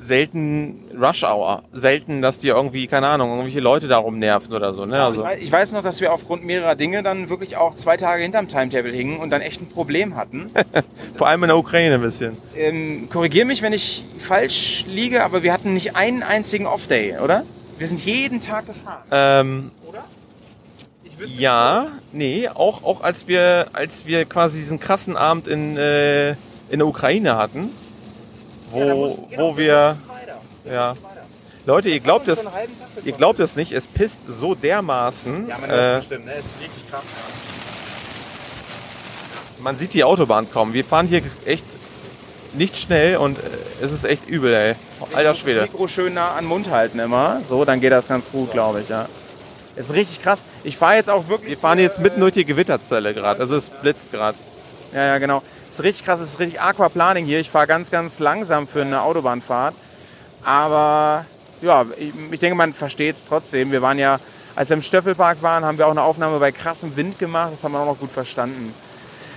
Selten 0.00 0.80
Rush 0.98 1.22
Hour. 1.24 1.62
Selten, 1.72 2.22
dass 2.22 2.38
dir 2.38 2.54
irgendwie, 2.54 2.86
keine 2.86 3.06
Ahnung, 3.08 3.28
irgendwelche 3.30 3.60
Leute 3.60 3.86
darum 3.86 4.18
nerven 4.18 4.52
oder 4.54 4.72
so. 4.72 4.86
Ne? 4.86 4.96
ich, 4.96 5.00
Also, 5.02 5.22
weiß, 5.22 5.40
ich 5.42 5.52
weiß 5.52 5.72
noch, 5.72 5.82
dass 5.82 6.00
wir 6.00 6.12
aufgrund 6.12 6.44
mehrerer 6.44 6.74
Dinge 6.74 7.02
dann 7.02 7.28
wirklich 7.28 7.56
auch 7.56 7.74
zwei 7.74 7.96
Tage 7.98 8.22
hinterm 8.22 8.48
Timetable 8.48 8.92
hingen 8.92 9.18
und 9.20 9.30
dann 9.30 9.42
echt 9.42 9.60
ein 9.60 9.68
Problem 9.68 10.16
hatten. 10.16 10.50
vor 11.16 11.28
allem 11.28 11.42
in 11.44 11.48
der 11.48 11.58
Ukraine 11.58 11.96
ein 11.96 12.00
bisschen. 12.00 12.36
ähm, 12.56 13.08
Korrigier 13.12 13.44
mich, 13.44 13.60
wenn 13.62 13.74
ich 13.74 14.04
falsch 14.18 14.84
liege, 14.88 15.22
aber 15.22 15.42
wir 15.42 15.52
hatten 15.52 15.74
nicht 15.74 15.96
einen 15.96 16.22
einzigen 16.22 16.66
Off-Day, 16.66 17.18
oder? 17.22 17.44
Wir 17.78 17.86
sind 17.88 18.04
jeden 18.04 18.40
Tag 18.40 18.66
gefahren, 18.66 19.02
Ähm, 19.10 19.70
oder? 19.86 20.04
Ich 21.22 21.38
ja, 21.38 21.88
nee, 22.12 22.48
auch, 22.48 22.82
auch 22.84 23.02
als 23.02 23.28
wir, 23.28 23.66
als 23.74 24.06
wir 24.06 24.24
quasi 24.24 24.58
diesen 24.58 24.80
krassen 24.80 25.16
Abend 25.16 25.46
in, 25.46 25.76
äh, 25.76 26.30
in 26.70 26.78
der 26.78 26.86
Ukraine 26.86 27.36
hatten, 27.36 27.68
wo, 28.70 29.26
genau, 29.28 29.52
wo 29.52 29.56
wir, 29.56 29.96
ja, 30.70 30.94
Leute, 31.66 31.90
ihr 31.90 32.00
glaubt 32.00 32.26
es, 32.28 32.44
ihr 33.04 33.12
glaubt 33.12 33.38
es 33.40 33.56
nicht, 33.56 33.72
es 33.72 33.86
pisst 33.86 34.22
so 34.26 34.54
dermaßen. 34.54 35.48
Ja, 35.48 35.58
man 35.58 35.70
äh, 35.70 35.96
bestimmt, 35.96 36.26
ne? 36.26 36.32
Ist 36.32 36.46
richtig 36.60 36.90
krass. 36.90 37.02
man 39.58 39.76
sieht 39.76 39.92
die 39.92 40.04
Autobahn 40.04 40.50
kommen. 40.50 40.72
Wir 40.72 40.84
fahren 40.84 41.06
hier 41.06 41.22
echt 41.44 41.64
nicht 42.54 42.76
schnell 42.76 43.18
und 43.18 43.38
äh, 43.38 43.42
es 43.82 43.92
ist 43.92 44.04
echt 44.04 44.28
übel, 44.28 44.52
ey. 44.54 44.74
Alter 45.12 45.34
Schwede. 45.34 45.62
Mikro 45.62 45.86
schön 45.86 46.14
nah 46.14 46.30
an 46.30 46.44
den 46.44 46.48
Mund 46.48 46.70
halten 46.70 46.98
immer. 46.98 47.40
So, 47.46 47.64
dann 47.64 47.80
geht 47.80 47.92
das 47.92 48.08
ganz 48.08 48.30
gut, 48.30 48.52
glaube 48.52 48.80
ich, 48.80 48.88
ja. 48.88 49.06
Ist 49.76 49.94
richtig 49.94 50.22
krass. 50.22 50.44
Ich 50.64 50.76
fahre 50.76 50.96
jetzt 50.96 51.10
auch 51.10 51.28
wirklich. 51.28 51.50
Wir 51.50 51.58
fahren 51.58 51.78
jetzt 51.78 52.00
mitten 52.00 52.20
durch 52.20 52.34
die 52.34 52.44
Gewitterzelle 52.44 53.14
gerade, 53.14 53.40
also 53.40 53.56
es 53.56 53.70
blitzt 53.70 54.12
gerade. 54.12 54.36
Ja, 54.92 55.04
ja, 55.04 55.18
genau. 55.18 55.42
Ist 55.70 55.82
richtig 55.84 56.04
krass. 56.04 56.18
Es 56.18 56.30
ist 56.30 56.38
richtig 56.40 56.60
Aquaplaning 56.60 57.24
hier. 57.24 57.38
Ich 57.38 57.48
fahre 57.48 57.68
ganz, 57.68 57.90
ganz 57.90 58.18
langsam 58.18 58.66
für 58.66 58.82
eine 58.82 59.02
Autobahnfahrt. 59.02 59.74
Aber 60.44 61.24
ja, 61.62 61.86
ich, 61.96 62.12
ich 62.30 62.40
denke, 62.40 62.56
man 62.56 62.74
versteht 62.74 63.14
es 63.14 63.26
trotzdem. 63.26 63.70
Wir 63.70 63.80
waren 63.80 63.98
ja, 63.98 64.18
als 64.56 64.68
wir 64.68 64.76
im 64.76 64.82
Stöffelpark 64.82 65.42
waren, 65.42 65.64
haben 65.64 65.78
wir 65.78 65.86
auch 65.86 65.92
eine 65.92 66.02
Aufnahme 66.02 66.40
bei 66.40 66.50
krassem 66.50 66.96
Wind 66.96 67.20
gemacht. 67.20 67.52
Das 67.52 67.62
haben 67.62 67.72
wir 67.72 67.78
auch 67.78 67.86
noch 67.86 67.98
gut 67.98 68.10
verstanden. 68.10 68.74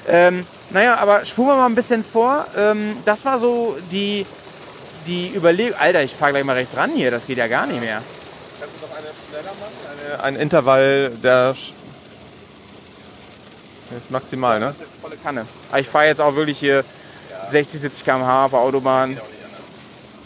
Ähm, 0.07 0.45
naja, 0.71 0.97
aber 0.97 1.23
spulen 1.23 1.49
wir 1.49 1.55
mal 1.55 1.67
ein 1.67 1.75
bisschen 1.75 2.03
vor. 2.03 2.47
Ähm, 2.57 2.97
das 3.05 3.23
war 3.23 3.37
so 3.37 3.77
die, 3.91 4.25
die 5.05 5.33
Überlegung. 5.35 5.79
Alter, 5.79 6.01
ich 6.03 6.15
fahre 6.15 6.31
gleich 6.31 6.43
mal 6.43 6.53
rechts 6.53 6.75
ran 6.75 6.91
hier. 6.95 7.11
Das 7.11 7.27
geht 7.27 7.37
ja 7.37 7.47
gar 7.47 7.67
nicht 7.67 7.79
mehr. 7.79 8.01
Kannst 8.59 8.75
du 8.81 8.87
noch 8.87 8.95
eine 8.97 9.07
schneller 9.29 9.53
machen? 9.59 10.17
Eine, 10.17 10.23
ein 10.23 10.35
Intervall, 10.35 11.11
der 11.23 11.55
ist 13.97 14.11
maximal, 14.11 14.59
ne? 14.59 14.75
Volle 15.01 15.17
Kanne. 15.17 15.45
Aber 15.69 15.79
ich 15.79 15.87
fahre 15.87 16.05
jetzt 16.07 16.21
auch 16.21 16.35
wirklich 16.35 16.59
hier 16.59 16.83
60, 17.49 17.81
70 17.81 18.05
km/h 18.05 18.45
auf 18.45 18.51
der 18.51 18.59
Autobahn. 18.59 19.17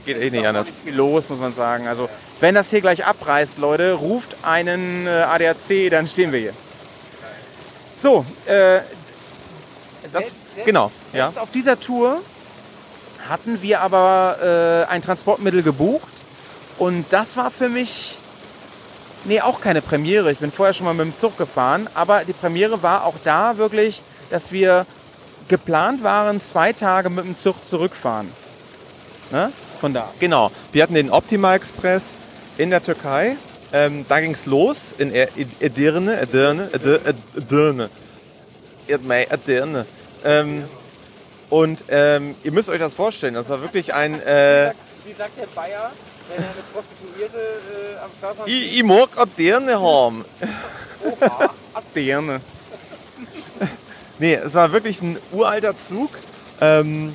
Geht 0.05 0.21
eh 0.21 0.29
nicht 0.29 0.45
anders. 0.45 0.67
Nicht 0.67 0.77
viel 0.83 0.95
los, 0.95 1.27
muss 1.29 1.39
man 1.39 1.53
sagen. 1.53 1.87
Also, 1.87 2.09
wenn 2.39 2.55
das 2.55 2.69
hier 2.69 2.81
gleich 2.81 3.05
abreißt, 3.05 3.57
Leute, 3.57 3.93
ruft 3.93 4.37
einen 4.43 5.05
äh, 5.07 5.09
ADAC, 5.09 5.89
dann 5.89 6.07
stehen 6.07 6.31
wir 6.31 6.39
hier. 6.39 6.53
So, 8.01 8.25
äh, 8.45 8.79
Das, 10.13 10.33
genau, 10.65 10.91
ja. 11.13 11.31
Auf 11.35 11.51
dieser 11.51 11.79
Tour 11.79 12.21
hatten 13.27 13.61
wir 13.61 13.81
aber 13.81 14.85
äh, 14.87 14.91
ein 14.91 15.01
Transportmittel 15.01 15.63
gebucht 15.63 16.07
und 16.77 17.05
das 17.09 17.35
war 17.35 17.51
für 17.51 17.67
mich 17.67 18.17
nee 19.27 19.41
auch 19.41 19.61
keine 19.61 19.81
Premiere. 19.81 20.31
Ich 20.31 20.39
bin 20.39 20.51
vorher 20.51 20.73
schon 20.73 20.85
mal 20.85 20.93
mit 20.93 21.05
dem 21.05 21.17
Zug 21.17 21.37
gefahren, 21.37 21.87
aber 21.93 22.25
die 22.25 22.33
Premiere 22.33 22.81
war 22.81 23.05
auch 23.05 23.15
da 23.23 23.57
wirklich, 23.57 24.01
dass 24.29 24.51
wir 24.51 24.85
geplant 25.47 26.03
waren, 26.03 26.41
zwei 26.41 26.73
Tage 26.73 27.09
mit 27.09 27.23
dem 27.25 27.37
Zug 27.37 27.63
zurückfahren. 27.65 28.29
Ne? 29.31 29.51
Von 29.79 29.93
da. 29.93 30.09
Genau. 30.19 30.51
Wir 30.71 30.83
hatten 30.83 30.95
den 30.95 31.11
Optima 31.11 31.53
Express 31.55 32.19
in 32.57 32.69
der 32.69 32.83
Türkei. 32.83 33.37
Ähm, 33.73 34.05
da 34.07 34.19
ging 34.19 34.31
es 34.31 34.45
los 34.45 34.93
in 34.97 35.13
Ed- 35.13 35.29
Edirne, 35.59 36.19
Edirne, 36.21 36.69
Edir- 36.73 37.01
Edirne. 37.35 37.89
Edirne. 38.87 39.29
Edirne. 39.29 39.85
Ähm, 40.23 40.63
und 41.49 41.83
ähm, 41.89 42.35
ihr 42.43 42.51
müsst 42.51 42.69
euch 42.69 42.79
das 42.79 42.93
vorstellen, 42.93 43.33
das 43.33 43.49
war 43.49 43.61
wirklich 43.61 43.93
ein... 43.93 44.21
Äh, 44.21 44.71
Wie 45.07 45.13
sagt 45.13 45.39
der 45.39 45.47
Bayer, 45.55 45.89
wenn 46.27 46.43
er 46.43 46.49
eine 46.49 46.61
Prostituierte 46.73 47.37
äh, 47.37 48.03
am 48.03 48.09
Start 48.17 48.39
hat? 48.39 48.47
ich, 48.47 48.77
ich 48.77 48.83
mag 48.83 49.07
Edirne 49.15 49.81
haben. 49.81 50.25
Aderne. 51.73 52.41
Nee, 54.19 54.33
es 54.33 54.53
war 54.55 54.73
wirklich 54.73 55.01
ein 55.01 55.17
uralter 55.31 55.73
Zug. 55.77 56.09
Ähm, 56.59 57.13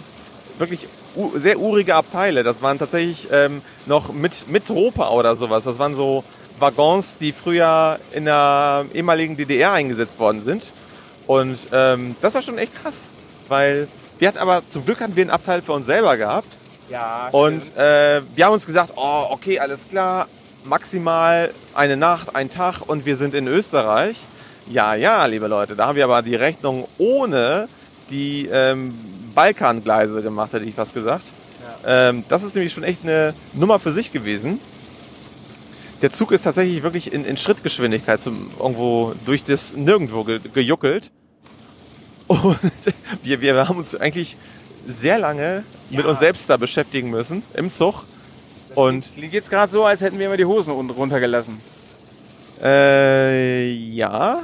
wirklich 0.57 0.89
sehr 1.35 1.59
urige 1.59 1.95
Abteile. 1.95 2.43
Das 2.43 2.63
waren 2.63 2.79
tatsächlich 2.79 3.29
ähm, 3.31 3.61
noch 3.85 4.11
mit, 4.11 4.49
mit 4.49 4.71
Ropa 4.71 5.11
oder 5.11 5.37
sowas. 5.37 5.65
Das 5.65 5.79
waren 5.79 5.95
so 5.95 6.25
Waggons, 6.61 7.19
die 7.21 7.33
früher 7.33 7.99
in 8.13 8.25
der 8.25 8.87
ehemaligen 8.95 9.37
DDR 9.37 9.73
eingesetzt 9.73 10.19
worden 10.19 10.43
sind. 10.43 10.71
Und 11.27 11.59
ähm, 11.73 12.17
das 12.23 12.33
war 12.33 12.41
schon 12.41 12.57
echt 12.57 12.75
krass. 12.75 13.11
Weil 13.49 13.87
wir 14.19 14.29
hatten 14.29 14.39
aber, 14.39 14.63
zum 14.67 14.87
Glück 14.87 15.03
hatten 15.03 15.15
wir 15.15 15.25
einen 15.25 15.31
Abteil 15.31 15.61
für 15.61 15.73
uns 15.73 15.85
selber 15.85 16.17
gehabt. 16.17 16.62
Ja, 16.91 17.29
Und 17.33 17.77
äh, 17.77 18.21
wir 18.35 18.45
haben 18.45 18.53
uns 18.53 18.67
gesagt, 18.67 18.93
oh, 18.97 19.27
okay, 19.31 19.59
alles 19.59 19.89
klar, 19.89 20.29
maximal 20.65 21.53
eine 21.75 21.97
Nacht, 21.97 22.35
ein 22.35 22.51
Tag 22.51 22.83
und 22.87 23.07
wir 23.07 23.17
sind 23.17 23.35
in 23.35 23.47
Österreich. 23.47 24.19
Ja, 24.69 24.95
ja, 24.95 25.27
liebe 25.27 25.47
Leute, 25.49 25.75
da 25.75 25.87
haben 25.89 25.97
wir 25.97 26.05
aber 26.05 26.23
die 26.23 26.35
Rechnung 26.35 26.87
ohne 26.99 27.69
die 28.11 28.49
ähm, 28.53 28.95
Balkangleise 29.35 30.23
gemacht, 30.23 30.53
hätte 30.53 30.65
ich 30.65 30.75
fast 30.75 30.95
gesagt. 30.95 31.25
Ähm, 31.85 32.25
das 32.29 32.43
ist 32.43 32.55
nämlich 32.55 32.73
schon 32.73 32.85
echt 32.85 33.03
eine 33.03 33.35
Nummer 33.55 33.79
für 33.79 33.93
sich 33.93 34.13
gewesen. 34.13 34.61
Der 36.01 36.11
Zug 36.11 36.33
ist 36.33 36.43
tatsächlich 36.43 36.83
wirklich 36.83 37.13
in, 37.13 37.25
in 37.25 37.37
Schrittgeschwindigkeit 37.37 38.21
zum, 38.21 38.51
irgendwo 38.59 39.15
durch 39.25 39.45
das 39.45 39.75
Nirgendwo 39.75 40.25
ge, 40.25 40.41
gejuckelt. 40.53 41.11
Und 42.27 42.59
wir, 43.23 43.41
wir 43.41 43.69
haben 43.69 43.79
uns 43.79 43.95
eigentlich 43.95 44.37
sehr 44.87 45.19
lange 45.19 45.65
mit 45.91 46.05
uns 46.05 46.19
selbst 46.19 46.49
da 46.49 46.57
beschäftigen 46.57 47.11
müssen 47.11 47.43
im 47.55 47.71
Zug. 47.71 48.05
Und 48.75 49.13
Klingt 49.15 49.35
jetzt 49.35 49.51
gerade 49.51 49.71
so, 49.71 49.85
als 49.85 50.01
hätten 50.01 50.19
wir 50.19 50.27
immer 50.27 50.37
die 50.37 50.45
Hosen 50.45 50.73
runtergelassen. 50.73 51.59
äh, 52.63 53.71
ja, 53.71 54.41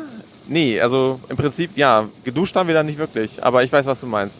nee, 0.47 0.81
also 0.81 1.20
im 1.28 1.36
Prinzip 1.36 1.77
ja, 1.77 2.09
geduscht 2.24 2.55
haben 2.56 2.66
wir 2.66 2.74
da 2.74 2.82
nicht 2.82 2.98
wirklich, 2.98 3.43
aber 3.43 3.62
ich 3.62 3.73
weiß, 3.73 3.86
was 3.86 4.01
du 4.01 4.06
meinst. 4.06 4.36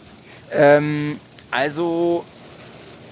Ähm, 0.51 1.19
also, 1.51 2.23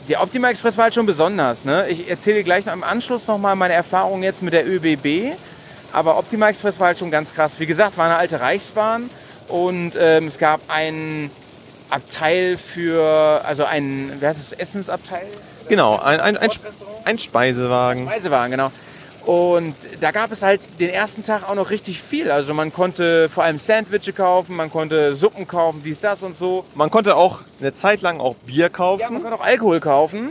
der 0.08 0.22
Optima 0.22 0.50
Express 0.50 0.78
war 0.78 0.86
halt 0.86 0.94
schon 0.94 1.06
besonders. 1.06 1.66
Ne? 1.66 1.88
Ich 1.90 2.10
erzähle 2.10 2.44
gleich 2.44 2.66
noch 2.66 2.74
im 2.74 2.84
Anschluss 2.84 3.28
nochmal 3.28 3.56
meine 3.56 3.74
Erfahrung 3.74 4.24
jetzt 4.24 4.42
mit 4.42 4.54
der 4.54 4.68
ÖBB. 4.68 5.36
Aber 5.94 6.18
Optima 6.18 6.50
Express 6.50 6.80
war 6.80 6.88
halt 6.88 7.00
schon 7.00 7.12
ganz 7.12 7.34
krass. 7.34 7.54
Wie 7.60 7.66
gesagt, 7.66 7.98
war 7.98 8.06
eine 8.06 8.18
alte 8.18 8.40
Reichsbahn 8.40 9.10
und 9.48 9.98
ähm, 10.00 10.28
es 10.28 10.38
gab 10.38 10.62
ein 10.68 11.32
Abteil 11.90 12.58
für, 12.58 13.42
also 13.46 13.64
ein, 13.66 14.12
wie 14.20 14.26
heißt 14.26 14.40
es, 14.40 14.54
Essensabteil? 14.54 15.26
Genau, 15.70 15.98
ein, 15.98 16.20
ein, 16.20 16.38
ein, 16.38 16.50
ein 17.06 17.20
Speisewagen. 17.20 18.06
Speisewagen, 18.08 18.52
genau. 18.52 18.72
Und 19.26 19.76
da 20.00 20.12
gab 20.12 20.32
es 20.32 20.42
halt 20.42 20.80
den 20.80 20.90
ersten 20.90 21.22
Tag 21.22 21.50
auch 21.50 21.56
noch 21.56 21.70
richtig 21.70 22.02
viel. 22.02 22.32
Also 22.32 22.54
man 22.54 22.72
konnte 22.72 23.28
vor 23.28 23.44
allem 23.44 23.60
Sandwiches 23.60 24.16
kaufen, 24.16 24.56
man 24.56 24.72
konnte 24.72 25.16
Suppen 25.16 25.46
kaufen, 25.46 25.82
dies, 25.84 26.00
das 26.00 26.24
und 26.24 26.38
so. 26.38 26.64
Man 26.76 26.90
konnte 26.90 27.18
auch 27.18 27.42
eine 27.60 27.74
Zeit 27.74 28.02
lang 28.02 28.22
auch 28.22 28.36
Bier 28.36 28.56
Ja, 28.58 28.70
man 28.70 28.72
kaufen. 28.72 29.22
konnte 29.22 29.34
auch 29.34 29.44
Alkohol 29.46 29.82
kaufen. 29.82 30.30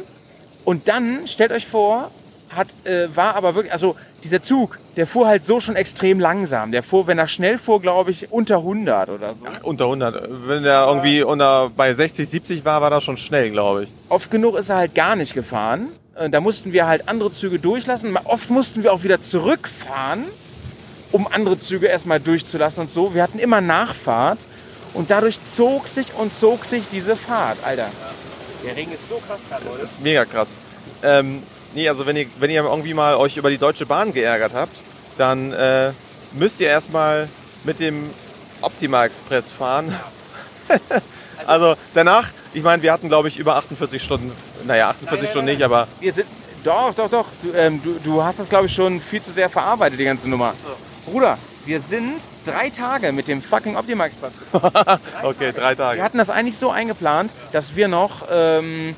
Und 0.64 0.88
dann, 0.88 1.26
stellt 1.26 1.52
euch 1.52 1.66
vor, 1.66 2.10
hat, 2.54 2.68
äh, 2.84 3.14
war 3.14 3.36
aber 3.36 3.54
wirklich, 3.54 3.72
also 3.72 3.96
dieser 4.26 4.42
Zug, 4.42 4.78
der 4.96 5.06
fuhr 5.06 5.26
halt 5.28 5.44
so 5.44 5.60
schon 5.60 5.76
extrem 5.76 6.18
langsam. 6.20 6.72
Der 6.72 6.82
fuhr, 6.82 7.06
wenn 7.06 7.18
er 7.18 7.28
schnell 7.28 7.58
fuhr, 7.58 7.80
glaube 7.80 8.10
ich, 8.10 8.30
unter 8.32 8.56
100 8.58 9.08
oder 9.08 9.34
so. 9.34 9.46
Unter 9.62 9.84
100. 9.84 10.28
Wenn 10.48 10.64
der 10.64 10.86
irgendwie 10.86 11.22
unter, 11.22 11.70
bei 11.76 11.94
60, 11.94 12.28
70 12.28 12.64
war, 12.64 12.80
war 12.80 12.90
das 12.90 13.04
schon 13.04 13.16
schnell, 13.16 13.50
glaube 13.50 13.84
ich. 13.84 13.88
Oft 14.08 14.30
genug 14.30 14.56
ist 14.56 14.68
er 14.68 14.76
halt 14.78 14.94
gar 14.94 15.14
nicht 15.16 15.32
gefahren. 15.34 15.88
Äh, 16.16 16.28
Da 16.28 16.40
mussten 16.40 16.72
wir 16.72 16.86
halt 16.86 17.08
andere 17.08 17.30
Züge 17.32 17.58
durchlassen. 17.58 18.16
Oft 18.24 18.50
mussten 18.50 18.82
wir 18.82 18.92
auch 18.92 19.04
wieder 19.04 19.22
zurückfahren, 19.22 20.24
um 21.12 21.26
andere 21.30 21.58
Züge 21.58 21.86
erstmal 21.86 22.18
durchzulassen 22.20 22.82
und 22.82 22.90
so. 22.90 23.14
Wir 23.14 23.22
hatten 23.22 23.38
immer 23.38 23.60
Nachfahrt 23.60 24.40
und 24.92 25.10
dadurch 25.10 25.40
zog 25.40 25.86
sich 25.86 26.08
und 26.18 26.34
zog 26.34 26.64
sich 26.64 26.88
diese 26.88 27.14
Fahrt. 27.14 27.58
Alter. 27.64 27.86
Der 28.64 28.76
Regen 28.76 28.90
ist 28.92 29.08
so 29.08 29.20
krass 29.26 29.38
gerade, 29.48 29.64
Leute. 29.66 29.82
Das 29.82 29.90
ist 29.92 30.02
mega 30.02 30.24
krass. 30.24 30.48
Ähm, 31.02 31.42
nee, 31.74 31.88
also 31.88 32.06
wenn 32.06 32.16
ihr, 32.16 32.26
wenn 32.38 32.50
ihr 32.50 32.64
irgendwie 32.64 32.94
mal 32.94 33.16
euch 33.16 33.36
über 33.36 33.50
die 33.50 33.58
Deutsche 33.58 33.86
Bahn 33.86 34.12
geärgert 34.12 34.52
habt, 34.54 34.76
dann 35.18 35.52
äh, 35.52 35.92
müsst 36.32 36.60
ihr 36.60 36.68
erstmal 36.68 37.28
mit 37.64 37.80
dem 37.80 38.10
Optima 38.60 39.04
Express 39.04 39.50
fahren. 39.50 39.94
Also 41.46 41.76
danach, 41.94 42.30
ich 42.54 42.62
meine, 42.62 42.82
wir 42.82 42.92
hatten 42.92 43.08
glaube 43.08 43.28
ich 43.28 43.38
über 43.38 43.56
48 43.56 44.02
Stunden, 44.02 44.32
naja, 44.64 44.88
48 44.88 45.30
Stunden 45.30 45.46
nicht, 45.46 45.62
aber 45.62 45.86
Wir 46.00 46.12
sind. 46.12 46.26
Doch, 46.64 46.92
doch, 46.94 47.08
doch. 47.08 47.26
Du, 47.42 47.52
ähm, 47.52 47.80
du, 47.84 47.98
du 48.02 48.22
hast 48.24 48.40
das, 48.40 48.48
glaube 48.48 48.66
ich, 48.66 48.72
schon 48.72 49.00
viel 49.00 49.22
zu 49.22 49.30
sehr 49.30 49.48
verarbeitet, 49.48 50.00
die 50.00 50.04
ganze 50.04 50.28
Nummer. 50.28 50.54
Bruder, 51.04 51.38
wir 51.64 51.80
sind 51.80 52.16
drei 52.44 52.70
Tage 52.70 53.12
mit 53.12 53.28
dem 53.28 53.40
fucking 53.40 53.76
Optima 53.76 54.06
Express. 54.06 54.32
okay, 55.22 55.52
drei 55.52 55.70
Wir 55.70 55.76
Tage. 55.76 56.02
hatten 56.02 56.18
das 56.18 56.30
eigentlich 56.30 56.58
so 56.58 56.70
eingeplant, 56.70 57.32
dass 57.52 57.76
wir 57.76 57.86
noch 57.86 58.26
ähm, 58.30 58.96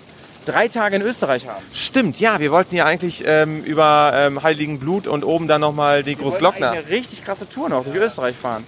drei 0.49 0.69
Tage 0.69 0.97
in 0.97 1.03
Österreich 1.03 1.47
haben. 1.47 1.65
Stimmt, 1.73 2.19
ja, 2.21 2.41
wir 2.41 2.51
wollten 2.51 2.75
ja 2.75 2.85
eigentlich 2.85 3.25
ähm, 3.27 3.63
über 3.65 4.13
ähm, 4.15 4.43
Heiligen 4.43 4.79
Blut 4.79 5.07
und 5.07 5.25
oben 5.25 5.47
dann 5.49 5.61
nochmal 5.61 6.03
die 6.03 6.11
Wir 6.11 6.19
wollten 6.19 6.31
Großglockner. 6.31 6.71
Eine 6.73 6.89
richtig 6.89 7.25
krasse 7.25 7.49
Tour 7.49 7.69
noch 7.69 7.85
durch 7.85 7.97
Österreich 7.97 8.37
fahren. 8.37 8.65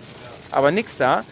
Aber 0.50 0.70
nix 0.70 0.98
da. 0.98 1.24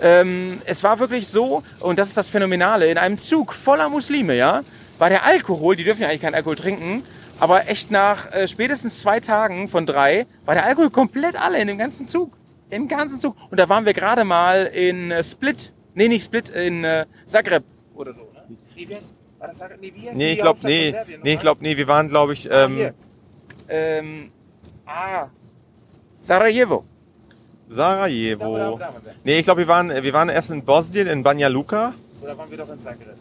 Ähm, 0.00 0.60
es 0.64 0.82
war 0.82 0.98
wirklich 0.98 1.28
so, 1.28 1.62
und 1.80 1.98
das 1.98 2.08
ist 2.08 2.16
das 2.16 2.28
Phänomenale, 2.28 2.90
in 2.90 2.98
einem 2.98 3.18
Zug 3.18 3.52
voller 3.52 3.88
Muslime, 3.88 4.36
ja, 4.36 4.62
war 4.98 5.10
der 5.10 5.24
Alkohol, 5.24 5.76
die 5.76 5.84
dürfen 5.84 6.02
ja 6.02 6.08
eigentlich 6.08 6.22
keinen 6.22 6.34
Alkohol 6.34 6.56
trinken, 6.56 7.02
aber 7.38 7.68
echt 7.68 7.90
nach 7.90 8.32
äh, 8.32 8.48
spätestens 8.48 9.00
zwei 9.00 9.20
Tagen 9.20 9.68
von 9.68 9.86
drei 9.86 10.26
war 10.44 10.54
der 10.54 10.64
Alkohol 10.64 10.90
komplett 10.90 11.40
alle 11.40 11.60
in 11.60 11.68
dem 11.68 11.78
ganzen 11.78 12.06
Zug. 12.06 12.36
Im 12.70 12.88
ganzen 12.88 13.20
Zug. 13.20 13.36
Und 13.50 13.58
da 13.58 13.68
waren 13.68 13.84
wir 13.84 13.92
gerade 13.92 14.24
mal 14.24 14.66
in 14.66 15.10
äh, 15.10 15.22
Split. 15.22 15.72
Nee, 15.94 16.08
nicht 16.08 16.24
Split, 16.24 16.48
in 16.48 16.84
äh, 16.84 17.04
Zagreb 17.26 17.64
oder 17.94 18.14
so. 18.14 18.22
Ne? 18.32 18.56
Wie 18.74 18.94
heißt, 18.94 19.14
war 19.42 19.48
das 19.48 19.58
Zagreb? 19.58 19.80
Nee, 19.80 19.92
wie 19.94 20.08
heißt 20.08 20.16
Nee, 20.16 20.32
ich 20.32 20.38
glaube, 20.38 20.58
nee, 20.62 20.94
nee, 21.22 21.34
ich 21.34 21.40
glaube, 21.40 21.62
nee, 21.62 21.76
wir 21.76 21.88
waren, 21.88 22.08
glaube 22.08 22.32
ich, 22.32 22.50
Ah, 22.50 22.64
ähm, 22.64 22.76
hier. 22.76 22.94
Ähm, 23.68 24.30
ah, 24.86 25.26
Sarajevo. 26.20 26.84
Da, 27.68 27.74
da, 27.74 27.74
Sarajevo. 27.74 28.56
da 28.56 28.70
waren 28.86 29.04
wir. 29.04 29.12
Nee, 29.24 29.38
ich 29.38 29.44
glaube, 29.44 29.60
wir 29.62 29.68
waren, 29.68 29.90
wir 29.90 30.12
waren 30.12 30.28
erst 30.28 30.50
in 30.50 30.64
Bosnien, 30.64 31.06
in 31.08 31.22
Banja 31.22 31.48
Luka. 31.48 31.94
Oder 32.20 32.38
waren 32.38 32.50
wir 32.50 32.58
doch 32.58 32.70
in 32.70 32.80
Zagreb? 32.80 33.14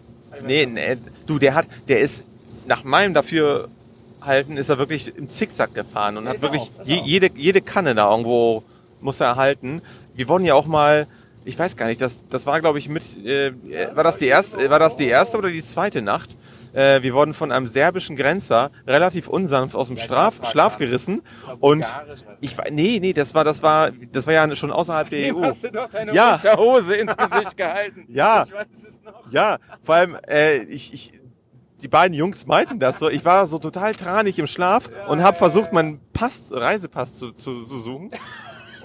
Nee, 0.45 0.65
nee, 0.65 0.97
du, 1.25 1.39
der 1.39 1.55
hat, 1.55 1.67
der 1.87 1.99
ist, 1.99 2.23
nach 2.65 2.83
meinem 2.83 3.13
Dafürhalten, 3.13 4.57
ist 4.57 4.69
er 4.69 4.77
wirklich 4.77 5.15
im 5.17 5.29
Zickzack 5.29 5.73
gefahren 5.73 6.17
und 6.17 6.25
Ja, 6.25 6.31
hat 6.31 6.41
wirklich 6.41 6.63
auch, 6.79 6.85
je, 6.85 7.01
jede, 7.03 7.29
jede 7.35 7.61
Kanne 7.61 7.95
da 7.95 8.09
irgendwo 8.09 8.63
muss 9.01 9.19
er 9.19 9.27
erhalten. 9.27 9.81
Wir 10.13 10.27
wurden 10.29 10.45
ja 10.45 10.53
auch 10.53 10.67
mal, 10.67 11.07
ich 11.45 11.57
weiß 11.57 11.75
gar 11.75 11.87
nicht, 11.87 12.01
das, 12.01 12.19
das 12.29 12.45
war 12.45 12.61
glaube 12.61 12.79
ich 12.79 12.89
mit, 12.89 13.03
äh, 13.25 13.53
war 13.95 14.03
das 14.03 14.17
die 14.17 14.27
erste, 14.27 14.69
war 14.69 14.79
das 14.79 14.95
die 14.95 15.07
erste 15.07 15.37
oder 15.37 15.49
die 15.49 15.63
zweite 15.63 16.01
Nacht? 16.01 16.35
Äh, 16.73 17.01
wir 17.03 17.13
wurden 17.13 17.33
von 17.33 17.51
einem 17.51 17.67
serbischen 17.67 18.15
Grenzer 18.15 18.71
relativ 18.87 19.27
unsanft 19.27 19.75
aus 19.75 19.87
dem 19.87 19.97
Straf, 19.97 20.39
Schlaf 20.49 20.77
gerissen 20.77 21.21
und 21.59 21.85
ich 22.39 22.57
war, 22.57 22.65
nee, 22.71 22.99
nee, 23.01 23.13
das 23.13 23.33
war, 23.33 23.43
das 23.43 23.61
war, 23.61 23.91
das 24.11 24.25
war 24.25 24.33
ja 24.33 24.55
schon 24.55 24.71
außerhalb 24.71 25.09
der 25.09 25.19
Dem 25.19 25.35
EU. 25.35 25.43
hast 25.43 25.63
du 25.63 25.71
doch 25.71 25.89
deine 25.89 26.13
Ja. 26.13 26.35
Unterhose 26.35 26.95
ins 26.95 27.15
Gesicht 27.17 27.57
gehalten. 27.57 28.05
Ja. 28.07 28.43
Ich 28.43 28.53
weiß 28.53 28.67
es 28.87 28.99
noch. 29.03 29.31
Ja, 29.31 29.57
vor 29.83 29.95
allem, 29.95 30.17
äh, 30.27 30.59
ich, 30.63 30.93
ich, 30.93 31.13
die 31.81 31.87
beiden 31.87 32.15
Jungs 32.15 32.45
meinten 32.45 32.79
das 32.79 32.99
so. 32.99 33.09
Ich 33.09 33.25
war 33.25 33.47
so 33.47 33.57
total 33.59 33.93
tranig 33.95 34.39
im 34.39 34.47
Schlaf 34.47 34.89
und 35.07 35.23
habe 35.23 35.35
versucht, 35.35 35.73
meinen 35.73 35.99
Pass, 36.13 36.51
Reisepass 36.53 37.17
zu, 37.17 37.31
zu, 37.31 37.63
zu 37.63 37.79
suchen 37.79 38.11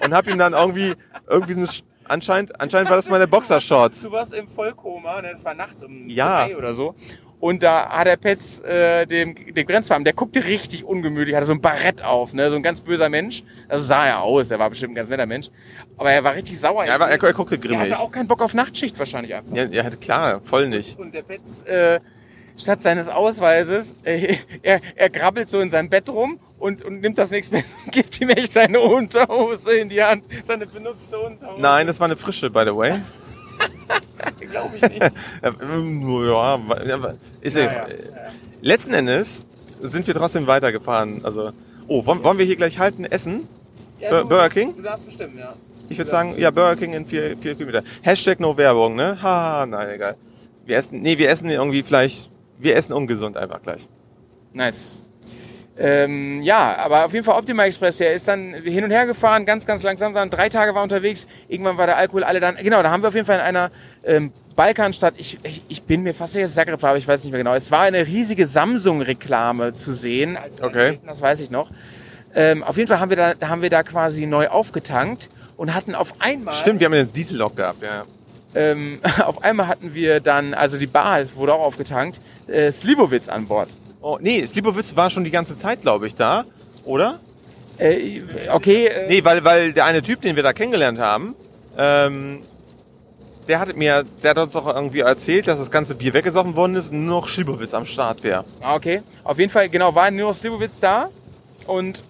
und 0.03 0.13
habe 0.13 0.29
ihm 0.31 0.37
dann 0.37 0.53
irgendwie, 0.53 0.93
irgendwie 1.29 1.65
so 1.65 1.83
anscheinend, 2.09 2.59
anscheinend 2.59 2.89
war 2.89 2.97
das 2.97 3.09
meine 3.09 3.27
Boxershorts. 3.27 4.03
Du 4.03 4.11
warst 4.11 4.33
im 4.33 4.47
Vollkoma, 4.47 5.21
ne? 5.21 5.31
das 5.31 5.45
war 5.45 5.53
nachts 5.53 5.83
um 5.83 6.09
Ja. 6.09 6.45
drei 6.47 6.57
oder 6.57 6.73
so. 6.73 6.95
Und 7.39 7.61
da 7.61 7.87
hat 7.89 8.07
der 8.07 8.17
Petz 8.17 8.61
äh, 8.61 9.05
dem, 9.05 9.35
dem 9.53 9.67
Grenzbeamten, 9.67 10.05
der 10.05 10.13
guckte 10.13 10.43
richtig 10.43 10.83
ungemütlich, 10.83 11.35
hatte 11.35 11.45
so 11.45 11.53
ein 11.53 11.61
Barett 11.61 12.03
auf, 12.03 12.33
ne? 12.33 12.49
so 12.49 12.55
ein 12.55 12.63
ganz 12.63 12.81
böser 12.81 13.09
Mensch. 13.09 13.43
Also 13.69 13.85
sah 13.85 14.07
er 14.07 14.21
aus, 14.21 14.49
er 14.49 14.57
war 14.57 14.69
bestimmt 14.71 14.93
ein 14.93 14.95
ganz 14.95 15.09
netter 15.09 15.27
Mensch. 15.27 15.49
Aber 15.97 16.11
er 16.11 16.23
war 16.23 16.33
richtig 16.33 16.59
sauer. 16.59 16.85
Ja, 16.85 16.95
aber 16.95 17.09
er, 17.09 17.21
er 17.21 17.33
guckte 17.33 17.55
er 17.55 17.61
grimmig. 17.61 17.79
hatte 17.91 17.99
auch 17.99 18.11
keinen 18.11 18.27
Bock 18.27 18.41
auf 18.41 18.55
Nachtschicht 18.55 18.97
wahrscheinlich 18.97 19.35
einfach. 19.35 19.53
Ja, 19.55 19.65
ja, 19.65 19.87
klar, 19.91 20.41
voll 20.41 20.67
nicht. 20.67 20.97
Und 20.97 21.13
der 21.13 21.21
Betz, 21.21 21.61
äh, 21.63 21.99
statt 22.57 22.81
seines 22.81 23.07
Ausweises, 23.07 23.95
äh, 24.03 24.37
er, 24.63 24.81
er 24.95 25.09
krabbelt 25.11 25.47
so 25.47 25.59
in 25.59 25.69
seinem 25.69 25.89
Bett 25.89 26.09
rum 26.09 26.39
und, 26.59 26.83
und 26.83 27.01
nimmt 27.01 27.17
das 27.17 27.31
nichts 27.31 27.51
mehr 27.51 27.63
und 27.85 27.91
gibt 27.91 28.19
ihm 28.21 28.29
echt 28.29 28.53
seine 28.53 28.79
Unterhose 28.79 29.73
in 29.73 29.89
die 29.89 30.03
Hand. 30.03 30.25
Seine 30.45 30.65
benutzte 30.67 31.17
Unterhose. 31.19 31.61
Nein, 31.61 31.87
das 31.87 31.99
war 31.99 32.05
eine 32.05 32.17
frische, 32.17 32.49
by 32.49 32.63
the 32.65 32.75
way. 32.75 32.99
glaube 34.51 34.75
ich 34.75 34.81
nicht. 34.81 35.01
Ja, 35.01 35.09
ist 37.41 37.55
ja, 37.55 37.63
Ja, 37.63 37.71
ja. 37.71 37.85
Letzten 38.61 38.93
Endes 38.93 39.45
sind 39.81 40.07
wir 40.07 40.13
trotzdem 40.13 40.47
weitergefahren. 40.47 41.23
Also, 41.23 41.51
oh, 41.87 42.05
wollen, 42.05 42.23
wollen 42.23 42.37
wir 42.37 42.45
hier 42.45 42.55
gleich 42.55 42.79
halten, 42.79 43.05
essen? 43.05 43.47
Ja, 43.99 44.21
du- 44.21 44.27
Burger 44.27 44.49
King? 44.49 44.75
Du 44.75 44.81
darfst 44.81 45.05
bestimmen, 45.05 45.37
ja. 45.37 45.53
Ich 45.89 45.97
würde 45.97 46.09
sagen, 46.09 46.35
ja, 46.37 46.51
Burger 46.51 46.75
King 46.75 46.93
in 46.93 47.05
vier, 47.05 47.37
vier 47.37 47.55
Kilometer. 47.55 47.83
Hashtag 48.01 48.39
no 48.39 48.57
Werbung, 48.57 48.95
ne? 48.95 49.17
Haha, 49.21 49.65
nein, 49.65 49.89
egal. 49.89 50.15
Wir 50.65 50.77
essen, 50.77 50.99
nee, 51.01 51.17
wir 51.17 51.29
essen 51.29 51.49
irgendwie 51.49 51.81
vielleicht, 51.81 52.29
wir 52.57 52.75
essen 52.75 52.93
ungesund 52.93 53.37
einfach 53.37 53.61
gleich. 53.61 53.87
Nice. 54.53 55.03
Ähm, 55.79 56.41
ja, 56.41 56.75
aber 56.77 57.05
auf 57.05 57.13
jeden 57.13 57.23
Fall 57.23 57.37
Optima 57.37 57.65
Express, 57.65 57.97
der 57.97 58.13
ist 58.13 58.27
dann 58.27 58.55
hin 58.55 58.83
und 58.83 58.89
her 58.89 59.05
gefahren, 59.05 59.45
ganz, 59.45 59.65
ganz 59.65 59.83
langsam, 59.83 60.13
dann 60.13 60.29
drei 60.31 60.49
Tage 60.49 60.73
war 60.73 60.81
unterwegs, 60.81 61.27
irgendwann 61.47 61.77
war 61.77 61.85
der 61.85 61.97
Alkohol 61.97 62.23
alle 62.23 62.39
dann, 62.39 62.55
genau, 62.55 62.81
da 62.81 62.89
haben 62.89 63.03
wir 63.03 63.09
auf 63.09 63.13
jeden 63.13 63.27
Fall 63.27 63.35
in 63.35 63.41
einer 63.43 63.69
ähm, 64.03 64.31
Balkanstadt, 64.55 65.13
ich, 65.17 65.37
ich, 65.43 65.61
ich 65.67 65.83
bin 65.83 66.01
mir 66.01 66.15
fast 66.15 66.33
sicher, 66.33 66.47
Zagreb 66.47 66.81
war, 66.81 66.89
aber 66.91 66.97
ich 66.97 67.07
weiß 67.07 67.23
nicht 67.23 67.31
mehr 67.31 67.39
genau, 67.39 67.53
es 67.53 67.69
war 67.69 67.81
eine 67.81 68.07
riesige 68.07 68.47
Samsung-Reklame 68.47 69.73
zu 69.73 69.93
sehen, 69.93 70.35
als 70.35 70.57
wir 70.57 70.65
Okay. 70.65 70.99
das 71.05 71.21
weiß 71.21 71.41
ich 71.41 71.51
noch. 71.51 71.69
Ähm, 72.33 72.63
auf 72.63 72.75
jeden 72.77 72.87
Fall 72.87 72.99
haben 72.99 73.09
wir 73.09 73.17
da, 73.17 73.33
haben 73.47 73.61
wir 73.61 73.69
da 73.69 73.83
quasi 73.83 74.25
neu 74.25 74.47
aufgetankt 74.47 75.29
und 75.57 75.75
hatten 75.75 75.93
auf 75.93 76.15
einmal 76.19 76.55
Stimmt, 76.55 76.79
wir 76.79 76.85
haben 76.85 76.93
eine 76.93 77.05
Diesellok 77.05 77.55
gehabt, 77.55 77.83
ja. 77.83 78.03
ähm, 78.55 78.99
auf 79.23 79.43
einmal 79.43 79.67
hatten 79.67 79.93
wir 79.93 80.21
dann, 80.21 80.55
also 80.55 80.79
die 80.79 80.87
Bar 80.87 81.19
es 81.19 81.35
wurde 81.35 81.53
auch 81.53 81.61
aufgetankt, 81.61 82.19
äh, 82.47 82.71
Slivovitz 82.71 83.29
an 83.29 83.45
Bord. 83.45 83.69
Oh, 84.01 84.17
nee, 84.21 84.45
Slipowitz 84.45 84.95
war 84.95 85.09
schon 85.09 85.23
die 85.23 85.31
ganze 85.31 85.55
Zeit, 85.55 85.81
glaube 85.81 86.07
ich, 86.07 86.15
da, 86.15 86.45
oder? 86.85 87.19
Äh, 87.77 88.21
okay, 88.51 88.87
äh, 88.87 89.07
Nee, 89.07 89.23
weil, 89.23 89.43
weil 89.43 89.73
der 89.73 89.85
eine 89.85 90.01
Typ, 90.01 90.21
den 90.21 90.35
wir 90.35 90.43
da 90.43 90.53
kennengelernt 90.53 90.99
haben, 90.99 91.35
ähm, 91.77 92.39
der 93.47 93.59
hat 93.59 93.75
mir, 93.75 94.03
der 94.23 94.31
hat 94.31 94.37
uns 94.39 94.55
auch 94.55 94.67
irgendwie 94.67 94.99
erzählt, 94.99 95.47
dass 95.47 95.59
das 95.59 95.71
ganze 95.71 95.95
Bier 95.95 96.13
weggesoffen 96.13 96.55
worden 96.55 96.75
ist 96.75 96.91
und 96.91 97.05
nur 97.05 97.21
noch 97.21 97.29
Slipowitz 97.29 97.73
am 97.73 97.85
Start 97.85 98.23
wäre. 98.23 98.43
Ah, 98.61 98.75
Okay, 98.75 99.01
auf 99.23 99.39
jeden 99.39 99.51
Fall, 99.51 99.69
genau, 99.69 99.93
war 99.95 100.11
nur 100.11 100.29
noch 100.29 100.35
Slivovitz 100.35 100.79
da 100.79 101.09
und 101.65 102.03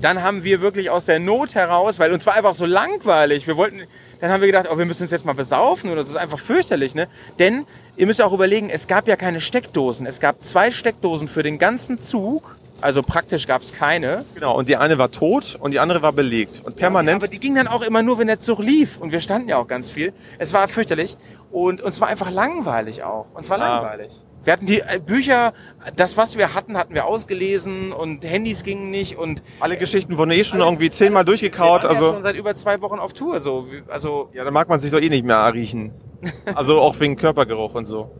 dann 0.00 0.22
haben 0.22 0.44
wir 0.44 0.60
wirklich 0.60 0.90
aus 0.90 1.04
der 1.06 1.18
Not 1.18 1.54
heraus, 1.54 1.98
weil 1.98 2.12
uns 2.12 2.26
war 2.26 2.34
einfach 2.34 2.54
so 2.54 2.66
langweilig, 2.66 3.46
wir 3.46 3.56
wollten, 3.56 3.82
dann 4.20 4.30
haben 4.30 4.40
wir 4.40 4.46
gedacht, 4.48 4.66
oh, 4.70 4.78
wir 4.78 4.86
müssen 4.86 5.02
uns 5.02 5.10
jetzt 5.10 5.24
mal 5.24 5.32
besaufen 5.34 5.90
oder 5.90 6.02
so, 6.02 6.12
das 6.12 6.16
ist 6.16 6.22
einfach 6.22 6.38
fürchterlich, 6.38 6.94
ne? 6.94 7.08
Denn 7.38 7.66
ihr 7.96 8.06
müsst 8.06 8.20
auch 8.22 8.32
überlegen, 8.32 8.70
es 8.70 8.86
gab 8.86 9.08
ja 9.08 9.16
keine 9.16 9.40
Steckdosen, 9.40 10.06
es 10.06 10.20
gab 10.20 10.42
zwei 10.42 10.70
Steckdosen 10.70 11.28
für 11.28 11.42
den 11.42 11.58
ganzen 11.58 12.00
Zug, 12.00 12.56
also 12.80 13.02
praktisch 13.02 13.46
gab 13.48 13.62
es 13.62 13.72
keine. 13.72 14.24
Genau, 14.34 14.56
und 14.56 14.68
die 14.68 14.76
eine 14.76 14.98
war 14.98 15.10
tot 15.10 15.56
und 15.60 15.72
die 15.72 15.80
andere 15.80 16.00
war 16.00 16.12
belegt. 16.12 16.62
Und 16.64 16.76
permanent. 16.76 17.22
Aber 17.24 17.28
die 17.28 17.40
ging 17.40 17.56
dann 17.56 17.66
auch 17.66 17.82
immer 17.82 18.02
nur, 18.04 18.18
wenn 18.18 18.28
der 18.28 18.38
Zug 18.38 18.60
lief 18.60 18.98
und 18.98 19.10
wir 19.10 19.20
standen 19.20 19.48
ja 19.48 19.56
auch 19.56 19.66
ganz 19.66 19.90
viel. 19.90 20.12
Es 20.38 20.52
war 20.52 20.68
fürchterlich 20.68 21.16
und 21.50 21.80
uns 21.80 22.00
war 22.00 22.06
einfach 22.06 22.30
langweilig 22.30 23.02
auch. 23.02 23.26
Uns 23.34 23.50
war 23.50 23.58
Ah. 23.60 23.80
langweilig. 23.80 24.12
Wir 24.48 24.54
hatten 24.54 24.64
die 24.64 24.80
äh, 24.80 24.98
Bücher, 24.98 25.52
das 25.96 26.16
was 26.16 26.38
wir 26.38 26.54
hatten, 26.54 26.78
hatten 26.78 26.94
wir 26.94 27.04
ausgelesen 27.04 27.92
und 27.92 28.24
Handys 28.24 28.62
gingen 28.62 28.88
nicht 28.88 29.18
und 29.18 29.42
alle 29.60 29.76
Geschichten 29.76 30.16
wurden 30.16 30.30
eh 30.30 30.42
schon 30.42 30.58
Alles- 30.62 30.70
irgendwie 30.72 30.88
zehnmal 30.88 31.26
durchgekaut. 31.26 31.82
Wir 31.82 31.88
waren 31.90 31.94
ja 31.96 32.00
Also, 32.00 32.12
schon 32.14 32.22
seit 32.22 32.34
über 32.34 32.54
zwei 32.56 32.80
Wochen 32.80 32.98
auf 32.98 33.12
Tour, 33.12 33.40
so 33.40 33.66
also 33.88 34.30
ja, 34.32 34.44
da 34.44 34.50
mag 34.50 34.66
man 34.70 34.78
sich 34.78 34.90
doch 34.90 35.02
eh 35.02 35.10
nicht 35.10 35.26
mehr 35.26 35.52
riechen. 35.52 35.92
Also 36.54 36.80
auch 36.80 36.98
wegen 36.98 37.16
Körpergeruch 37.16 37.74
und 37.74 37.84
so. 37.84 38.10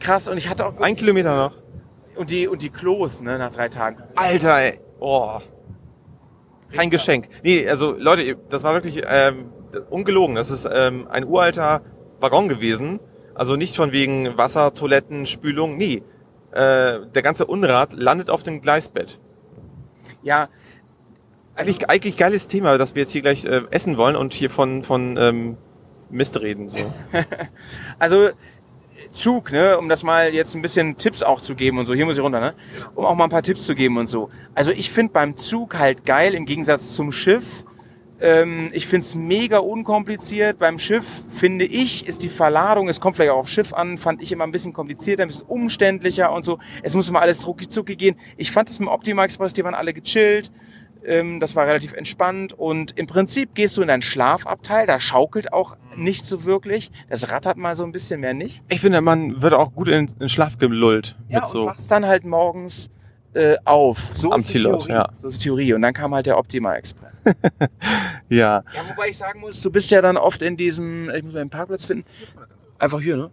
krass 0.00 0.26
und 0.26 0.36
ich 0.36 0.48
hatte 0.48 0.66
auch 0.66 0.80
Ein 0.80 0.96
Kilometer 0.96 1.36
noch. 1.36 1.52
und 2.16 2.32
die 2.32 2.48
und 2.48 2.62
die 2.62 2.70
Klos, 2.70 3.22
ne, 3.22 3.38
nach 3.38 3.52
drei 3.52 3.68
Tagen. 3.68 4.02
Alter, 4.16 4.58
ey. 4.58 4.80
Oh. 4.98 5.38
Kein 6.74 6.90
Geschenk. 6.90 7.28
Nee, 7.44 7.68
also 7.68 7.94
Leute, 7.96 8.36
das 8.48 8.64
war 8.64 8.74
wirklich 8.74 9.00
ähm, 9.08 9.52
ungelogen. 9.90 10.34
Das 10.34 10.50
ist 10.50 10.68
ähm, 10.68 11.06
ein 11.08 11.24
uralter 11.24 11.82
Waggon 12.18 12.48
gewesen. 12.48 12.98
Also 13.36 13.56
nicht 13.56 13.76
von 13.76 13.92
wegen 13.92 14.36
Wasser, 14.36 14.74
Toiletten, 14.74 15.26
Spülung. 15.26 15.76
Nee. 15.76 16.02
Äh, 16.52 17.00
der 17.14 17.22
ganze 17.22 17.46
Unrat 17.46 17.92
landet 17.94 18.30
auf 18.30 18.42
dem 18.42 18.60
Gleisbett. 18.60 19.18
Ja, 20.22 20.48
Eigentlich, 21.56 21.88
eigentlich 21.88 22.18
geiles 22.18 22.48
Thema, 22.48 22.76
dass 22.76 22.94
wir 22.94 23.02
jetzt 23.02 23.12
hier 23.12 23.22
gleich 23.22 23.46
äh, 23.46 23.62
essen 23.70 23.96
wollen 23.96 24.14
und 24.14 24.34
hier 24.34 24.50
von, 24.50 24.84
von 24.84 25.16
ähm, 25.18 25.56
Mist 26.10 26.38
reden. 26.40 26.68
So. 26.68 26.78
Also 27.98 28.28
Zug, 29.12 29.52
ne, 29.52 29.78
um 29.78 29.88
das 29.88 30.02
mal 30.02 30.34
jetzt 30.34 30.54
ein 30.54 30.60
bisschen 30.60 30.98
Tipps 30.98 31.22
auch 31.22 31.40
zu 31.40 31.54
geben 31.54 31.78
und 31.78 31.86
so. 31.86 31.94
Hier 31.94 32.04
muss 32.04 32.18
ich 32.18 32.22
runter, 32.22 32.40
ne? 32.40 32.54
Um 32.94 33.06
auch 33.06 33.14
mal 33.14 33.24
ein 33.24 33.30
paar 33.30 33.42
Tipps 33.42 33.64
zu 33.64 33.74
geben 33.74 33.96
und 33.96 34.08
so. 34.10 34.28
Also 34.54 34.70
ich 34.70 34.90
finde 34.90 35.14
beim 35.14 35.38
Zug 35.38 35.78
halt 35.78 36.04
geil 36.04 36.34
im 36.34 36.44
Gegensatz 36.44 36.94
zum 36.94 37.10
Schiff. 37.10 37.64
Ähm, 38.20 38.70
ich 38.72 38.86
find's 38.86 39.14
mega 39.14 39.58
unkompliziert. 39.58 40.58
Beim 40.58 40.78
Schiff 40.78 41.04
finde 41.28 41.64
ich, 41.66 42.06
ist 42.06 42.22
die 42.22 42.28
Verladung, 42.28 42.88
es 42.88 43.00
kommt 43.00 43.16
vielleicht 43.16 43.32
auch 43.32 43.38
auf 43.40 43.48
Schiff 43.48 43.72
an, 43.74 43.98
fand 43.98 44.22
ich 44.22 44.32
immer 44.32 44.44
ein 44.44 44.52
bisschen 44.52 44.72
komplizierter, 44.72 45.22
ein 45.22 45.28
bisschen 45.28 45.46
umständlicher 45.46 46.32
und 46.32 46.44
so. 46.44 46.58
Es 46.82 46.94
muss 46.94 47.08
immer 47.08 47.20
alles 47.20 47.46
rucki 47.46 47.68
zucki 47.68 47.96
gehen. 47.96 48.16
Ich 48.36 48.50
fand 48.50 48.68
das 48.70 48.78
mit 48.80 48.88
Optima 48.88 49.24
Express, 49.24 49.52
die 49.52 49.64
waren 49.64 49.74
alle 49.74 49.92
gechillt. 49.92 50.50
Ähm, 51.04 51.40
das 51.40 51.54
war 51.54 51.66
relativ 51.66 51.92
entspannt 51.92 52.52
und 52.54 52.98
im 52.98 53.06
Prinzip 53.06 53.54
gehst 53.54 53.76
du 53.76 53.82
in 53.82 53.88
deinen 53.88 54.02
Schlafabteil, 54.02 54.86
da 54.86 54.98
schaukelt 54.98 55.52
auch 55.52 55.76
nicht 55.94 56.26
so 56.26 56.44
wirklich. 56.44 56.90
Das 57.08 57.30
rattert 57.30 57.58
mal 57.58 57.76
so 57.76 57.84
ein 57.84 57.92
bisschen 57.92 58.20
mehr 58.20 58.34
nicht. 58.34 58.62
Ich 58.70 58.80
finde, 58.80 59.00
man 59.02 59.40
wird 59.40 59.54
auch 59.54 59.72
gut 59.72 59.88
in, 59.88 60.10
in 60.18 60.28
Schlaf 60.28 60.58
gelullt 60.58 61.16
Ja, 61.28 61.36
mit 61.40 61.44
und 61.44 61.48
so. 61.52 61.66
wachst 61.66 61.90
dann 61.90 62.06
halt 62.06 62.24
morgens 62.24 62.90
äh, 63.36 63.56
auf. 63.64 64.02
So 64.14 64.32
Am 64.32 64.40
Zielort, 64.40 64.86
Theorie. 64.86 64.92
ja. 64.98 65.08
So 65.20 65.28
ist 65.28 65.38
die 65.38 65.44
Theorie. 65.44 65.72
Und 65.74 65.82
dann 65.82 65.92
kam 65.94 66.14
halt 66.14 66.26
der 66.26 66.38
Optima 66.38 66.74
Express. 66.74 67.20
Ja, 68.28 68.64
Ja, 68.74 68.88
wobei 68.88 69.08
ich 69.08 69.16
sagen 69.18 69.40
muss, 69.40 69.60
du 69.60 69.70
bist 69.70 69.90
ja 69.90 70.02
dann 70.02 70.16
oft 70.16 70.42
in 70.42 70.56
diesen, 70.56 71.10
ich 71.14 71.22
muss 71.22 71.34
mal 71.34 71.40
den 71.40 71.50
Parkplatz 71.50 71.84
finden, 71.84 72.04
einfach 72.78 73.00
hier, 73.00 73.16
ne? 73.16 73.30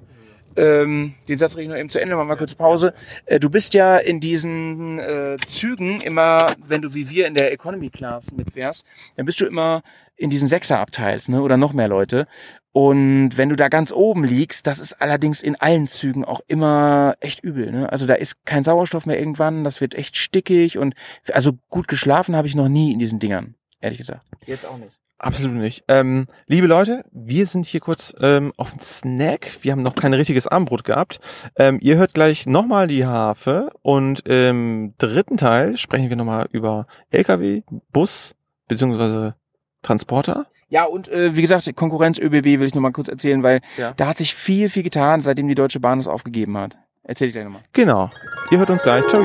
Ähm, 0.56 1.16
den 1.28 1.38
Satz 1.40 1.56
rede 1.56 1.64
ich 1.64 1.70
noch 1.70 1.78
eben 1.78 1.90
zu 1.90 2.00
Ende, 2.00 2.16
machen 2.16 2.28
wir 2.28 2.34
mal 2.34 2.38
kurz 2.38 2.54
Pause. 2.54 2.94
Äh, 3.26 3.40
du 3.40 3.50
bist 3.50 3.74
ja 3.74 3.98
in 3.98 4.20
diesen 4.20 5.00
äh, 5.00 5.38
Zügen 5.48 6.00
immer, 6.02 6.46
wenn 6.68 6.84
du 6.84 6.94
wie 6.94 7.10
wir 7.10 7.26
in 7.26 7.34
der 7.34 7.52
Economy 7.52 7.90
Class 7.90 8.32
mitfährst, 8.34 8.86
dann 9.16 9.26
bist 9.26 9.42
du 9.42 9.48
immer 9.48 9.82
in 10.16 10.30
diesen 10.30 10.48
Sechserabteils, 10.48 11.28
ne? 11.28 11.42
Oder 11.42 11.58
noch 11.58 11.74
mehr 11.74 11.88
Leute. 11.88 12.28
Und 12.74 13.38
wenn 13.38 13.50
du 13.50 13.56
da 13.56 13.70
ganz 13.70 13.92
oben 13.94 14.24
liegst, 14.24 14.66
das 14.66 14.80
ist 14.80 15.00
allerdings 15.00 15.44
in 15.44 15.56
allen 15.56 15.86
Zügen 15.86 16.26
auch 16.26 16.42
immer 16.48 17.16
echt 17.20 17.44
übel. 17.44 17.72
Ne? 17.72 17.92
Also 17.92 18.08
da 18.08 18.16
ist 18.16 18.46
kein 18.46 18.64
Sauerstoff 18.64 19.06
mehr 19.06 19.20
irgendwann, 19.20 19.64
das 19.64 19.80
wird 19.80 19.94
echt 19.94 20.18
stickig 20.18 20.80
und 20.80 20.96
also 21.32 21.54
gut 21.70 21.88
geschlafen 21.88 22.36
habe 22.36 22.48
ich 22.48 22.56
noch 22.56 22.70
nie 22.70 22.92
in 22.92 22.98
diesen 22.98 23.20
Dingern, 23.20 23.54
ehrlich 23.80 24.00
gesagt. 24.00 24.26
Jetzt 24.48 24.66
auch 24.66 24.78
nicht. 24.78 24.98
absolut 25.20 25.56
nicht. 25.56 25.84
Ähm, 25.88 26.26
liebe 26.48 26.66
Leute, 26.66 27.06
wir 27.12 27.46
sind 27.46 27.68
hier 27.68 27.80
kurz 27.80 28.16
ähm, 28.20 28.52
auf 28.58 28.72
den 28.72 28.80
Snack. 28.80 29.60
Wir 29.62 29.72
haben 29.72 29.84
noch 29.84 29.94
kein 29.94 30.16
richtiges 30.16 30.48
Abendbrot 30.48 30.84
gehabt. 30.84 31.20
Ähm, 31.56 31.78
ihr 31.80 31.98
hört 31.98 32.16
gleich 32.16 32.48
nochmal 32.48 32.88
die 32.88 33.06
Harfe 33.06 33.70
und 33.84 34.28
im 34.28 34.96
dritten 34.98 35.38
Teil 35.38 35.78
sprechen 35.78 36.10
wir 36.10 36.16
nochmal 36.16 36.48
über 36.52 36.88
LKW, 37.12 37.62
Bus 37.92 38.36
beziehungsweise 38.68 39.36
Transporter. 39.84 40.48
Ja, 40.74 40.86
und 40.86 41.08
äh, 41.10 41.36
wie 41.36 41.44
gesagt, 41.44 41.70
Konkurrenz 41.76 42.18
ÖBB 42.18 42.46
will 42.60 42.64
ich 42.64 42.74
nur 42.74 42.82
mal 42.82 42.92
kurz 42.92 43.08
erzählen, 43.08 43.44
weil 43.44 43.62
Ja. 43.78 43.94
da 43.96 44.08
hat 44.08 44.18
sich 44.18 44.34
viel, 44.34 44.70
viel 44.70 44.82
getan, 44.82 45.22
seitdem 45.22 45.48
die 45.48 45.54
Deutsche 45.54 45.80
Bahn 45.80 46.00
es 46.00 46.08
aufgegeben 46.08 46.58
hat. 46.58 46.80
Erzähl 47.04 47.28
ich 47.28 47.34
gleich 47.34 47.44
nochmal. 47.44 47.62
Genau. 47.74 48.10
Ihr 48.50 48.58
hört 48.58 48.72
uns 48.72 48.82
gleich. 48.82 49.08
Ciao. 49.08 49.22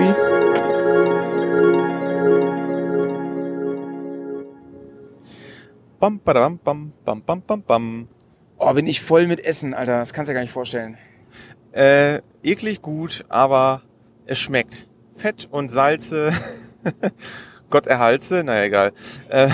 Bam, 5.99 6.21
badam, 6.21 6.59
bam, 6.59 6.93
bam, 7.05 7.23
bam, 7.23 7.41
bam, 7.43 7.63
bam. 7.63 8.09
Oh, 8.59 8.75
bin 8.75 8.87
ich 8.87 9.01
voll 9.01 9.27
mit 9.27 9.41
Essen, 9.43 9.73
Alter. 9.73 10.01
Das 10.01 10.13
kannst 10.13 10.29
du 10.29 10.33
dir 10.33 10.35
gar 10.35 10.41
nicht 10.43 10.53
vorstellen. 10.53 10.99
Äh, 11.73 12.21
eklig 12.43 12.83
gut, 12.83 13.25
aber 13.31 13.81
es 14.27 14.39
schmeckt. 14.39 14.87
Fett 15.17 15.49
und 15.51 15.71
Salze. 15.71 16.31
Gott 17.71 17.87
erhalse, 17.87 18.45
naja, 18.45 18.65
egal. 18.65 18.93
Äh, 19.29 19.49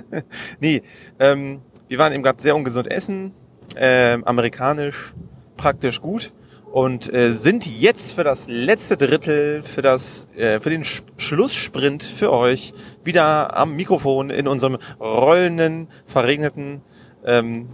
nee, 0.60 0.82
ähm, 1.18 1.60
wir 1.88 1.98
waren 1.98 2.12
eben 2.12 2.22
gerade 2.22 2.40
sehr 2.40 2.56
ungesund 2.56 2.90
essen, 2.90 3.32
ähm, 3.76 4.24
amerikanisch, 4.24 5.14
praktisch 5.56 6.00
gut 6.00 6.32
und 6.72 7.12
äh, 7.12 7.32
sind 7.32 7.66
jetzt 7.66 8.14
für 8.14 8.24
das 8.24 8.46
letzte 8.48 8.96
Drittel, 8.96 9.62
für 9.62 9.82
das, 9.82 10.26
äh, 10.36 10.58
für 10.58 10.70
den 10.70 10.84
Sch 10.84 11.02
Schlusssprint 11.18 12.02
für 12.02 12.32
euch 12.32 12.72
wieder 13.04 13.56
am 13.56 13.76
Mikrofon 13.76 14.30
in 14.30 14.48
unserem 14.48 14.78
rollenden, 14.98 15.88
verregneten 16.06 16.80
ähm, 17.24 17.68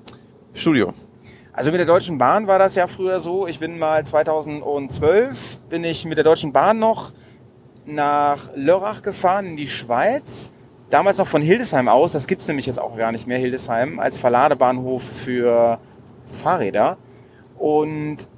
Studio. 0.52 0.94
Also 1.52 1.70
mit 1.70 1.78
der 1.78 1.86
Deutschen 1.86 2.18
Bahn 2.18 2.46
war 2.48 2.58
das 2.58 2.74
ja 2.74 2.86
früher 2.88 3.20
so. 3.20 3.46
Ich 3.46 3.60
bin 3.60 3.78
mal 3.78 4.04
2012, 4.04 5.58
bin 5.68 5.84
ich 5.84 6.04
mit 6.04 6.16
der 6.16 6.24
Deutschen 6.24 6.52
Bahn 6.52 6.78
noch 6.78 7.12
nach 7.86 8.50
Lörrach 8.54 9.02
gefahren 9.02 9.46
in 9.46 9.56
die 9.56 9.68
Schweiz. 9.68 10.50
Damals 10.90 11.18
noch 11.18 11.26
von 11.26 11.42
Hildesheim 11.42 11.88
aus. 11.88 12.12
Das 12.12 12.26
gibt's 12.26 12.48
nämlich 12.48 12.66
jetzt 12.66 12.78
auch 12.78 12.96
gar 12.96 13.12
nicht 13.12 13.26
mehr, 13.26 13.38
Hildesheim, 13.38 14.00
als 14.00 14.18
Verladebahnhof 14.18 15.02
für 15.02 15.78
Fahrräder. 16.26 16.96
Und 17.58 18.28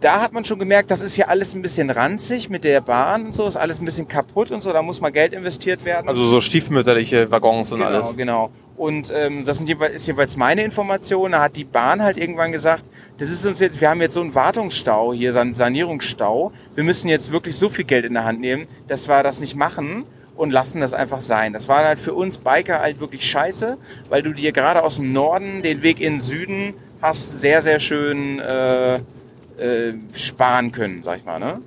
da 0.00 0.20
hat 0.20 0.32
man 0.32 0.44
schon 0.44 0.58
gemerkt, 0.58 0.90
das 0.90 1.02
ist 1.02 1.14
hier 1.14 1.28
alles 1.28 1.54
ein 1.54 1.62
bisschen 1.62 1.90
ranzig 1.90 2.48
mit 2.48 2.64
der 2.64 2.80
Bahn 2.80 3.26
und 3.26 3.34
so, 3.34 3.46
ist 3.46 3.56
alles 3.56 3.80
ein 3.80 3.84
bisschen 3.84 4.06
kaputt 4.06 4.50
und 4.50 4.62
so, 4.62 4.72
da 4.72 4.80
muss 4.80 5.00
mal 5.00 5.10
Geld 5.10 5.32
investiert 5.32 5.84
werden. 5.84 6.08
Also 6.08 6.24
so 6.26 6.40
stiefmütterliche 6.40 7.30
Waggons 7.30 7.72
und 7.72 7.80
genau, 7.80 7.90
alles. 7.90 8.16
Genau. 8.16 8.50
Und 8.76 9.12
ähm, 9.14 9.44
das 9.44 9.58
sind 9.58 9.68
jeweils, 9.68 9.96
ist 9.96 10.06
jeweils 10.06 10.36
meine 10.36 10.62
Information. 10.62 11.32
Da 11.32 11.42
hat 11.42 11.56
die 11.56 11.64
Bahn 11.64 12.00
halt 12.00 12.16
irgendwann 12.16 12.52
gesagt, 12.52 12.84
das 13.18 13.28
ist 13.28 13.44
uns 13.44 13.58
jetzt, 13.58 13.80
wir 13.80 13.90
haben 13.90 14.00
jetzt 14.00 14.14
so 14.14 14.20
einen 14.20 14.36
Wartungsstau 14.36 15.12
hier, 15.12 15.32
so 15.32 15.40
einen 15.40 15.54
Sanierungsstau. 15.54 16.52
Wir 16.76 16.84
müssen 16.84 17.08
jetzt 17.08 17.32
wirklich 17.32 17.56
so 17.56 17.68
viel 17.68 17.84
Geld 17.84 18.04
in 18.04 18.14
der 18.14 18.24
Hand 18.24 18.40
nehmen, 18.40 18.68
dass 18.86 19.08
wir 19.08 19.24
das 19.24 19.40
nicht 19.40 19.56
machen 19.56 20.04
und 20.38 20.52
lassen 20.52 20.80
das 20.80 20.94
einfach 20.94 21.20
sein. 21.20 21.52
Das 21.52 21.68
war 21.68 21.84
halt 21.84 21.98
für 21.98 22.14
uns 22.14 22.38
Biker 22.38 22.78
halt 22.78 23.00
wirklich 23.00 23.28
scheiße, 23.28 23.76
weil 24.08 24.22
du 24.22 24.32
dir 24.32 24.52
gerade 24.52 24.84
aus 24.84 24.96
dem 24.96 25.12
Norden 25.12 25.62
den 25.62 25.82
Weg 25.82 26.00
in 26.00 26.14
den 26.14 26.20
Süden 26.20 26.74
hast 27.02 27.40
sehr, 27.40 27.60
sehr 27.60 27.80
schön 27.80 28.38
äh, 28.38 28.94
äh, 28.94 29.94
sparen 30.14 30.70
können, 30.70 31.02
sag 31.02 31.18
ich 31.18 31.24
mal. 31.24 31.40
Ne? 31.40 31.60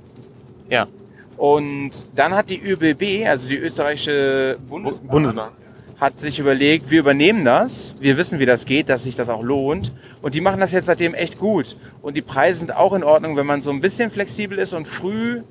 Ja. 0.70 0.88
Und 1.36 1.92
dann 2.16 2.34
hat 2.34 2.50
die 2.50 2.62
ÖBB, 2.62 3.28
also 3.28 3.50
die 3.50 3.58
österreichische 3.58 4.58
Bundesbahn, 4.70 5.08
Bundesbahn. 5.08 5.52
hat 6.00 6.20
sich 6.22 6.40
überlegt, 6.40 6.90
wir 6.92 7.02
übernehmen 7.02 7.44
das, 7.44 7.96
wir 8.00 8.16
wissen, 8.16 8.40
wie 8.40 8.46
das 8.46 8.66
geht, 8.66 8.88
dass 8.88 9.04
sich 9.04 9.18
das 9.18 9.28
auch 9.28 9.44
lohnt. 9.44 9.92
Und 10.22 10.34
die 10.34 10.40
machen 10.40 10.62
das 10.62 10.72
jetzt 10.72 10.86
seitdem 10.86 11.14
echt 11.14 11.40
gut. 11.40 11.76
Und 12.02 12.16
die 12.16 12.22
Preise 12.22 12.60
sind 12.60 12.74
auch 12.74 12.94
in 12.94 13.04
Ordnung, 13.04 13.36
wenn 13.36 13.46
man 13.46 13.62
so 13.62 13.72
ein 13.72 13.82
bisschen 13.82 14.12
flexibel 14.12 14.58
ist 14.58 14.72
und 14.72 14.88
früh 14.88 15.42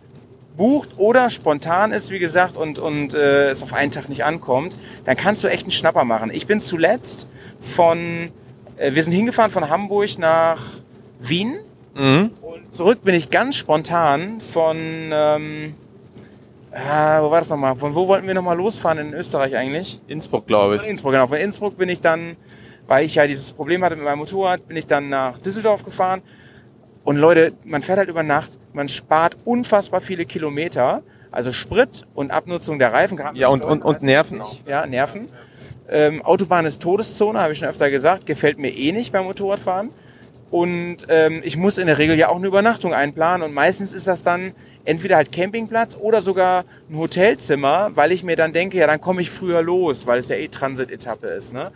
bucht 0.57 0.91
oder 0.99 1.31
spontan 1.31 1.93
ist, 1.93 2.11
wie 2.11 2.19
gesagt, 2.19 2.57
und, 2.57 2.79
und 2.79 3.15
äh, 3.15 3.51
es 3.51 3.63
auf 3.63 3.73
einen 3.73 3.91
Tag 3.91 4.09
nicht 4.09 4.25
ankommt, 4.25 4.77
dann 5.05 5.17
kannst 5.17 5.43
du 5.45 5.49
echt 5.49 5.63
einen 5.63 5.73
Schnapper 5.73 6.05
machen. 6.05 6.31
Ich 6.33 6.47
bin 6.47 6.61
zuletzt 6.61 7.27
von, 7.61 8.31
äh, 8.77 8.93
wir 8.95 9.03
sind 9.03 9.13
hingefahren 9.13 9.51
von 9.51 9.69
Hamburg 9.71 10.19
nach 10.19 10.61
Wien 11.21 11.59
Mhm. 11.95 12.31
und 12.41 12.75
zurück 12.75 13.03
bin 13.03 13.17
ich 13.17 13.31
ganz 13.31 13.57
spontan 13.57 14.41
von, 14.41 14.77
ähm, 15.13 15.75
ah, 16.73 17.21
wo 17.23 17.31
war 17.31 17.41
das 17.41 17.51
nochmal? 17.51 17.75
Von 17.77 17.95
wo 17.97 18.07
wollten 18.07 18.27
wir 18.29 18.35
nochmal 18.35 18.57
losfahren 18.57 18.99
in 18.99 19.13
Österreich 19.13 19.57
eigentlich? 19.57 20.01
Innsbruck, 20.07 20.47
glaube 20.47 20.77
Von 20.77 20.85
ich. 20.85 20.91
Innsbruck, 20.91 21.13
genau. 21.13 21.27
Von 21.27 21.39
Innsbruck 21.39 21.77
bin 21.77 21.89
ich 21.89 22.01
dann, 22.01 22.37
weil 22.87 23.05
ich 23.05 23.17
ja 23.17 23.27
dieses 23.27 23.51
Problem 23.53 23.83
hatte 23.83 23.97
mit 23.97 24.05
meinem 24.05 24.19
Motorrad, 24.19 24.67
bin 24.69 24.77
ich 24.77 24.87
dann 24.87 25.09
nach 25.09 25.39
Düsseldorf 25.39 25.85
gefahren. 25.85 26.23
Und 27.05 27.17
Leute, 27.17 27.53
man 27.65 27.83
fährt 27.83 27.99
halt 27.99 28.09
über 28.09 28.23
Nacht, 28.23 28.51
man 28.73 28.89
spart 28.89 29.37
unfassbar 29.45 30.01
viele 30.01 30.25
Kilometer. 30.27 31.03
Also 31.33 31.53
Sprit 31.53 32.05
und 32.15 32.33
Abnutzung 32.33 32.79
der 32.79 32.93
Reifen. 32.93 33.17
gerade 33.17 33.39
Ja, 33.39 33.49
und- 33.49 33.63
und- 33.65 33.83
und 33.83 34.03
Nerven 34.03 34.39
nicht. 34.39 34.67
Ja, 34.67 34.85
Nerven. 34.87 35.29
Ähm, 35.89 36.23
Autobahn 36.23 36.67
ist 36.67 36.83
Todeszone, 36.83 37.41
habe 37.41 37.53
ich 37.53 37.59
schon 37.59 37.69
öfter 37.69 37.89
gesagt. 37.91 38.27
Gefällt 38.27 38.59
mir 38.59 38.71
eh 38.71 38.91
nicht 38.93 39.13
beim 39.13 39.25
Motorradfahren. 39.25 39.91
Und 40.51 40.99
ähm, 41.09 41.41
ich 41.45 41.57
muss 41.57 41.79
in 41.79 41.87
der 41.87 41.99
Regel 41.99 42.17
ja 42.19 42.29
auch 42.29 42.37
eine 42.37 42.49
Übernachtung 42.49 42.93
einplanen. 42.93 43.47
Und 43.47 43.55
meistens 43.55 43.93
ist 43.93 44.09
das 44.09 44.25
dann 44.25 44.53
entweder 44.85 45.17
halt 45.17 45.31
Campingplatz 45.31 45.97
oder 46.01 46.21
sogar 46.21 46.65
ein 46.91 46.97
Hotelzimmer, 46.99 47.91
weil 47.95 48.11
ich 48.11 48.25
mir 48.25 48.35
dann 48.35 48.53
denke, 48.53 48.79
ja, 48.79 48.89
dann 48.89 49.01
komme 49.01 49.23
ich 49.23 49.31
früher 49.31 49.63
los, 49.63 50.07
weil 50.09 50.19
es 50.19 50.29
ja 50.29 50.37
eh 50.37 50.49
Transit-Etappe 50.49 51.29
ist. 51.29 51.53
Ne? 51.55 51.71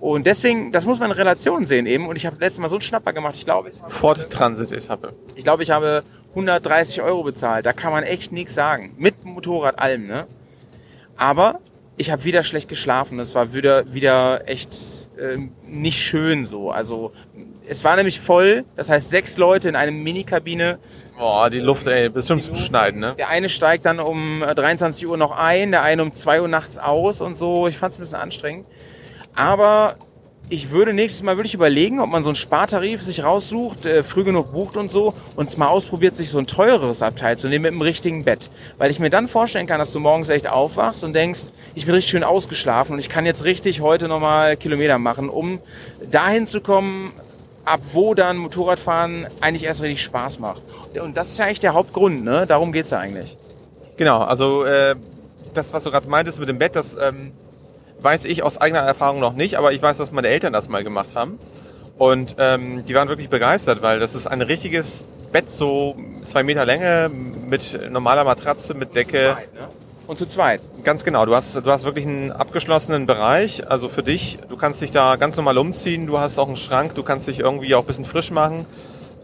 Und 0.00 0.24
deswegen, 0.24 0.72
das 0.72 0.86
muss 0.86 0.98
man 0.98 1.10
in 1.10 1.16
Relation 1.16 1.66
sehen 1.66 1.86
eben. 1.86 2.08
Und 2.08 2.16
ich 2.16 2.24
habe 2.24 2.36
letztes 2.40 2.58
Mal 2.58 2.68
so 2.68 2.76
einen 2.76 2.80
Schnapper 2.80 3.12
gemacht. 3.12 3.36
Ich 3.36 3.44
glaube, 3.44 3.70
ich 3.70 3.76
Ford 3.92 4.30
Transit-Etappe. 4.30 5.12
ich, 5.34 5.44
glaube, 5.44 5.62
ich 5.62 5.70
habe 5.70 6.02
130 6.30 7.02
Euro 7.02 7.22
bezahlt. 7.22 7.66
Da 7.66 7.74
kann 7.74 7.92
man 7.92 8.02
echt 8.02 8.32
nichts 8.32 8.54
sagen. 8.54 8.94
Mit 8.96 9.24
Motorrad 9.24 9.78
allem. 9.78 10.06
Ne? 10.06 10.26
Aber 11.16 11.60
ich 11.98 12.10
habe 12.10 12.24
wieder 12.24 12.42
schlecht 12.42 12.70
geschlafen. 12.70 13.18
Es 13.18 13.34
war 13.34 13.52
wieder, 13.52 13.92
wieder 13.92 14.48
echt 14.48 14.74
ähm, 15.20 15.52
nicht 15.66 15.98
schön 15.98 16.46
so. 16.46 16.70
Also 16.70 17.12
es 17.68 17.84
war 17.84 17.94
nämlich 17.96 18.20
voll. 18.20 18.64
Das 18.76 18.88
heißt, 18.88 19.10
sechs 19.10 19.36
Leute 19.36 19.68
in 19.68 19.76
einer 19.76 19.92
Minikabine. 19.92 20.78
Boah, 21.18 21.50
die 21.50 21.60
Luft, 21.60 21.86
ey, 21.86 22.08
bestimmt 22.08 22.42
zum 22.42 22.54
Schneiden, 22.54 23.00
ne? 23.00 23.14
Der 23.18 23.28
eine 23.28 23.50
steigt 23.50 23.84
dann 23.84 24.00
um 24.00 24.42
äh, 24.42 24.54
23 24.54 25.06
Uhr 25.06 25.18
noch 25.18 25.32
ein, 25.32 25.70
der 25.72 25.82
eine 25.82 26.02
um 26.02 26.14
2 26.14 26.40
Uhr 26.40 26.48
nachts 26.48 26.78
aus 26.78 27.20
und 27.20 27.36
so. 27.36 27.68
Ich 27.68 27.76
fand 27.76 27.92
es 27.92 27.98
ein 27.98 28.00
bisschen 28.00 28.16
anstrengend. 28.16 28.66
Aber 29.34 29.96
ich 30.52 30.70
würde 30.70 30.92
nächstes 30.92 31.22
Mal 31.22 31.36
wirklich 31.36 31.54
überlegen, 31.54 32.00
ob 32.00 32.10
man 32.10 32.24
so 32.24 32.30
einen 32.30 32.34
Spartarif 32.34 33.02
sich 33.02 33.22
raussucht, 33.22 33.86
äh, 33.86 34.02
früh 34.02 34.24
genug 34.24 34.52
bucht 34.52 34.76
und 34.76 34.90
so 34.90 35.14
und 35.36 35.48
es 35.48 35.56
mal 35.56 35.68
ausprobiert, 35.68 36.16
sich 36.16 36.28
so 36.28 36.38
ein 36.38 36.46
teureres 36.46 37.02
Abteil 37.02 37.38
zu 37.38 37.48
nehmen 37.48 37.62
mit 37.62 37.72
einem 37.72 37.82
richtigen 37.82 38.24
Bett. 38.24 38.50
Weil 38.76 38.90
ich 38.90 38.98
mir 38.98 39.10
dann 39.10 39.28
vorstellen 39.28 39.68
kann, 39.68 39.78
dass 39.78 39.92
du 39.92 40.00
morgens 40.00 40.28
echt 40.28 40.48
aufwachst 40.48 41.04
und 41.04 41.14
denkst, 41.14 41.42
ich 41.74 41.86
bin 41.86 41.94
richtig 41.94 42.10
schön 42.10 42.24
ausgeschlafen 42.24 42.94
und 42.94 42.98
ich 42.98 43.08
kann 43.08 43.24
jetzt 43.26 43.44
richtig 43.44 43.80
heute 43.80 44.08
nochmal 44.08 44.56
Kilometer 44.56 44.98
machen, 44.98 45.28
um 45.28 45.60
dahin 46.10 46.48
zu 46.48 46.60
kommen, 46.60 47.12
ab 47.64 47.80
wo 47.92 48.14
dann 48.14 48.36
Motorradfahren 48.36 49.28
eigentlich 49.40 49.64
erst 49.64 49.82
richtig 49.82 50.02
Spaß 50.02 50.40
macht. 50.40 50.62
Und 51.00 51.16
das 51.16 51.30
ist 51.30 51.38
ja 51.38 51.44
eigentlich 51.44 51.60
der 51.60 51.74
Hauptgrund, 51.74 52.24
ne? 52.24 52.44
Darum 52.46 52.72
geht's 52.72 52.90
ja 52.90 52.98
eigentlich. 52.98 53.36
Genau, 53.96 54.22
also 54.22 54.64
äh, 54.64 54.96
das, 55.54 55.72
was 55.72 55.84
du 55.84 55.90
gerade 55.92 56.08
meintest 56.08 56.40
mit 56.40 56.48
dem 56.48 56.58
Bett, 56.58 56.74
das 56.74 56.96
ähm, 57.00 57.32
weiß 58.02 58.24
ich 58.24 58.42
aus 58.42 58.58
eigener 58.58 58.80
Erfahrung 58.80 59.20
noch 59.20 59.34
nicht, 59.34 59.56
aber 59.56 59.72
ich 59.72 59.82
weiß, 59.82 59.98
dass 59.98 60.12
meine 60.12 60.28
Eltern 60.28 60.52
das 60.52 60.68
mal 60.68 60.84
gemacht 60.84 61.14
haben. 61.14 61.38
Und 61.98 62.36
ähm, 62.38 62.84
die 62.84 62.94
waren 62.94 63.08
wirklich 63.08 63.28
begeistert, 63.28 63.82
weil 63.82 64.00
das 64.00 64.14
ist 64.14 64.26
ein 64.26 64.40
richtiges 64.40 65.04
Bett, 65.32 65.50
so 65.50 65.96
zwei 66.22 66.42
Meter 66.42 66.64
Länge, 66.64 67.10
mit 67.48 67.90
normaler 67.90 68.24
Matratze, 68.24 68.74
mit 68.74 68.96
Decke. 68.96 69.36
ne? 69.54 69.68
Und 70.06 70.18
zu 70.18 70.26
zweit. 70.26 70.60
Ganz 70.82 71.04
genau. 71.04 71.24
Du 71.24 71.36
hast, 71.36 71.54
du 71.54 71.70
hast 71.70 71.84
wirklich 71.84 72.04
einen 72.04 72.32
abgeschlossenen 72.32 73.06
Bereich. 73.06 73.70
Also 73.70 73.88
für 73.88 74.02
dich, 74.02 74.38
du 74.48 74.56
kannst 74.56 74.80
dich 74.82 74.90
da 74.90 75.14
ganz 75.14 75.36
normal 75.36 75.56
umziehen. 75.56 76.08
Du 76.08 76.18
hast 76.18 76.36
auch 76.38 76.48
einen 76.48 76.56
Schrank. 76.56 76.96
Du 76.96 77.04
kannst 77.04 77.28
dich 77.28 77.38
irgendwie 77.38 77.76
auch 77.76 77.82
ein 77.82 77.86
bisschen 77.86 78.04
frisch 78.04 78.32
machen. 78.32 78.66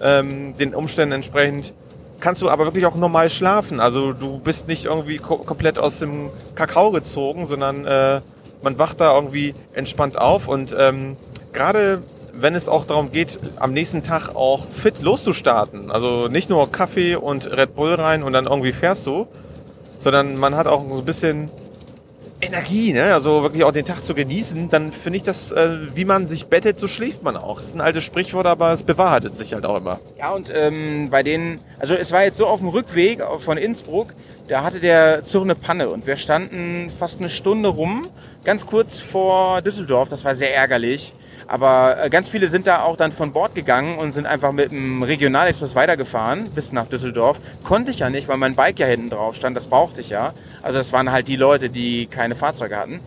Ähm, 0.00 0.56
den 0.58 0.76
Umständen 0.76 1.12
entsprechend 1.12 1.72
kannst 2.20 2.40
du 2.42 2.48
aber 2.50 2.66
wirklich 2.66 2.86
auch 2.86 2.94
normal 2.94 3.30
schlafen. 3.30 3.80
Also 3.80 4.12
du 4.12 4.38
bist 4.38 4.68
nicht 4.68 4.84
irgendwie 4.84 5.18
ko 5.18 5.38
komplett 5.38 5.78
aus 5.78 5.98
dem 5.98 6.30
Kakao 6.54 6.90
gezogen, 6.90 7.46
sondern 7.46 7.84
äh, 7.84 8.20
man 8.66 8.80
wacht 8.80 9.00
da 9.00 9.14
irgendwie 9.14 9.54
entspannt 9.74 10.18
auf. 10.18 10.48
Und 10.48 10.74
ähm, 10.76 11.16
gerade 11.52 12.02
wenn 12.32 12.56
es 12.56 12.68
auch 12.68 12.84
darum 12.84 13.12
geht, 13.12 13.38
am 13.60 13.72
nächsten 13.72 14.02
Tag 14.02 14.34
auch 14.34 14.68
fit 14.68 15.02
loszustarten. 15.02 15.92
Also 15.92 16.26
nicht 16.26 16.50
nur 16.50 16.70
Kaffee 16.72 17.14
und 17.14 17.56
Red 17.56 17.76
Bull 17.76 17.94
rein 17.94 18.24
und 18.24 18.32
dann 18.32 18.46
irgendwie 18.46 18.72
fährst 18.72 19.06
du, 19.06 19.28
sondern 20.00 20.36
man 20.36 20.56
hat 20.56 20.66
auch 20.66 20.84
so 20.88 20.98
ein 20.98 21.04
bisschen 21.04 21.48
Energie, 22.40 22.92
ne? 22.92 23.14
also 23.14 23.42
wirklich 23.42 23.64
auch 23.64 23.72
den 23.72 23.86
Tag 23.86 24.04
zu 24.04 24.14
genießen, 24.14 24.68
dann 24.68 24.92
finde 24.92 25.16
ich 25.16 25.22
das, 25.22 25.52
äh, 25.52 25.78
wie 25.94 26.04
man 26.04 26.26
sich 26.26 26.48
bettet, 26.48 26.78
so 26.78 26.86
schläft 26.86 27.22
man 27.22 27.34
auch. 27.34 27.58
Das 27.58 27.68
ist 27.68 27.74
ein 27.74 27.80
altes 27.80 28.04
Sprichwort, 28.04 28.46
aber 28.46 28.72
es 28.72 28.82
bewahrheitet 28.82 29.34
sich 29.34 29.54
halt 29.54 29.64
auch 29.64 29.78
immer. 29.78 30.00
Ja, 30.18 30.32
und 30.32 30.52
ähm, 30.54 31.08
bei 31.08 31.22
denen, 31.22 31.60
also 31.78 31.94
es 31.94 32.12
war 32.12 32.24
jetzt 32.24 32.36
so 32.36 32.46
auf 32.46 32.60
dem 32.60 32.68
Rückweg 32.68 33.22
von 33.38 33.56
Innsbruck, 33.56 34.08
da 34.48 34.62
hatte 34.62 34.80
der 34.80 35.22
eine 35.34 35.54
Panne 35.54 35.88
und 35.88 36.06
wir 36.06 36.16
standen 36.16 36.90
fast 36.96 37.18
eine 37.18 37.28
Stunde 37.28 37.68
rum, 37.68 38.06
ganz 38.46 38.64
kurz 38.64 39.00
vor 39.00 39.60
Düsseldorf, 39.60 40.08
das 40.08 40.24
war 40.24 40.34
sehr 40.34 40.54
ärgerlich. 40.54 41.12
Aber 41.48 42.02
äh, 42.02 42.10
ganz 42.10 42.28
viele 42.28 42.48
sind 42.48 42.66
da 42.66 42.82
auch 42.82 42.96
dann 42.96 43.12
von 43.12 43.32
Bord 43.32 43.54
gegangen 43.54 43.98
und 43.98 44.12
sind 44.12 44.26
einfach 44.26 44.52
mit 44.52 44.70
dem 44.70 45.02
Regionalexpress 45.02 45.74
weitergefahren 45.74 46.50
bis 46.50 46.72
nach 46.72 46.86
Düsseldorf. 46.86 47.38
Konnte 47.62 47.90
ich 47.90 47.98
ja 47.98 48.08
nicht, 48.08 48.28
weil 48.28 48.36
mein 48.36 48.54
Bike 48.54 48.78
ja 48.78 48.86
hinten 48.86 49.10
drauf 49.10 49.34
stand, 49.34 49.56
das 49.56 49.66
brauchte 49.66 50.00
ich 50.00 50.10
ja. 50.10 50.32
Also 50.62 50.78
das 50.78 50.92
waren 50.92 51.12
halt 51.12 51.28
die 51.28 51.36
Leute, 51.36 51.70
die 51.70 52.06
keine 52.06 52.34
Fahrzeuge 52.34 52.76
hatten. 52.76 53.00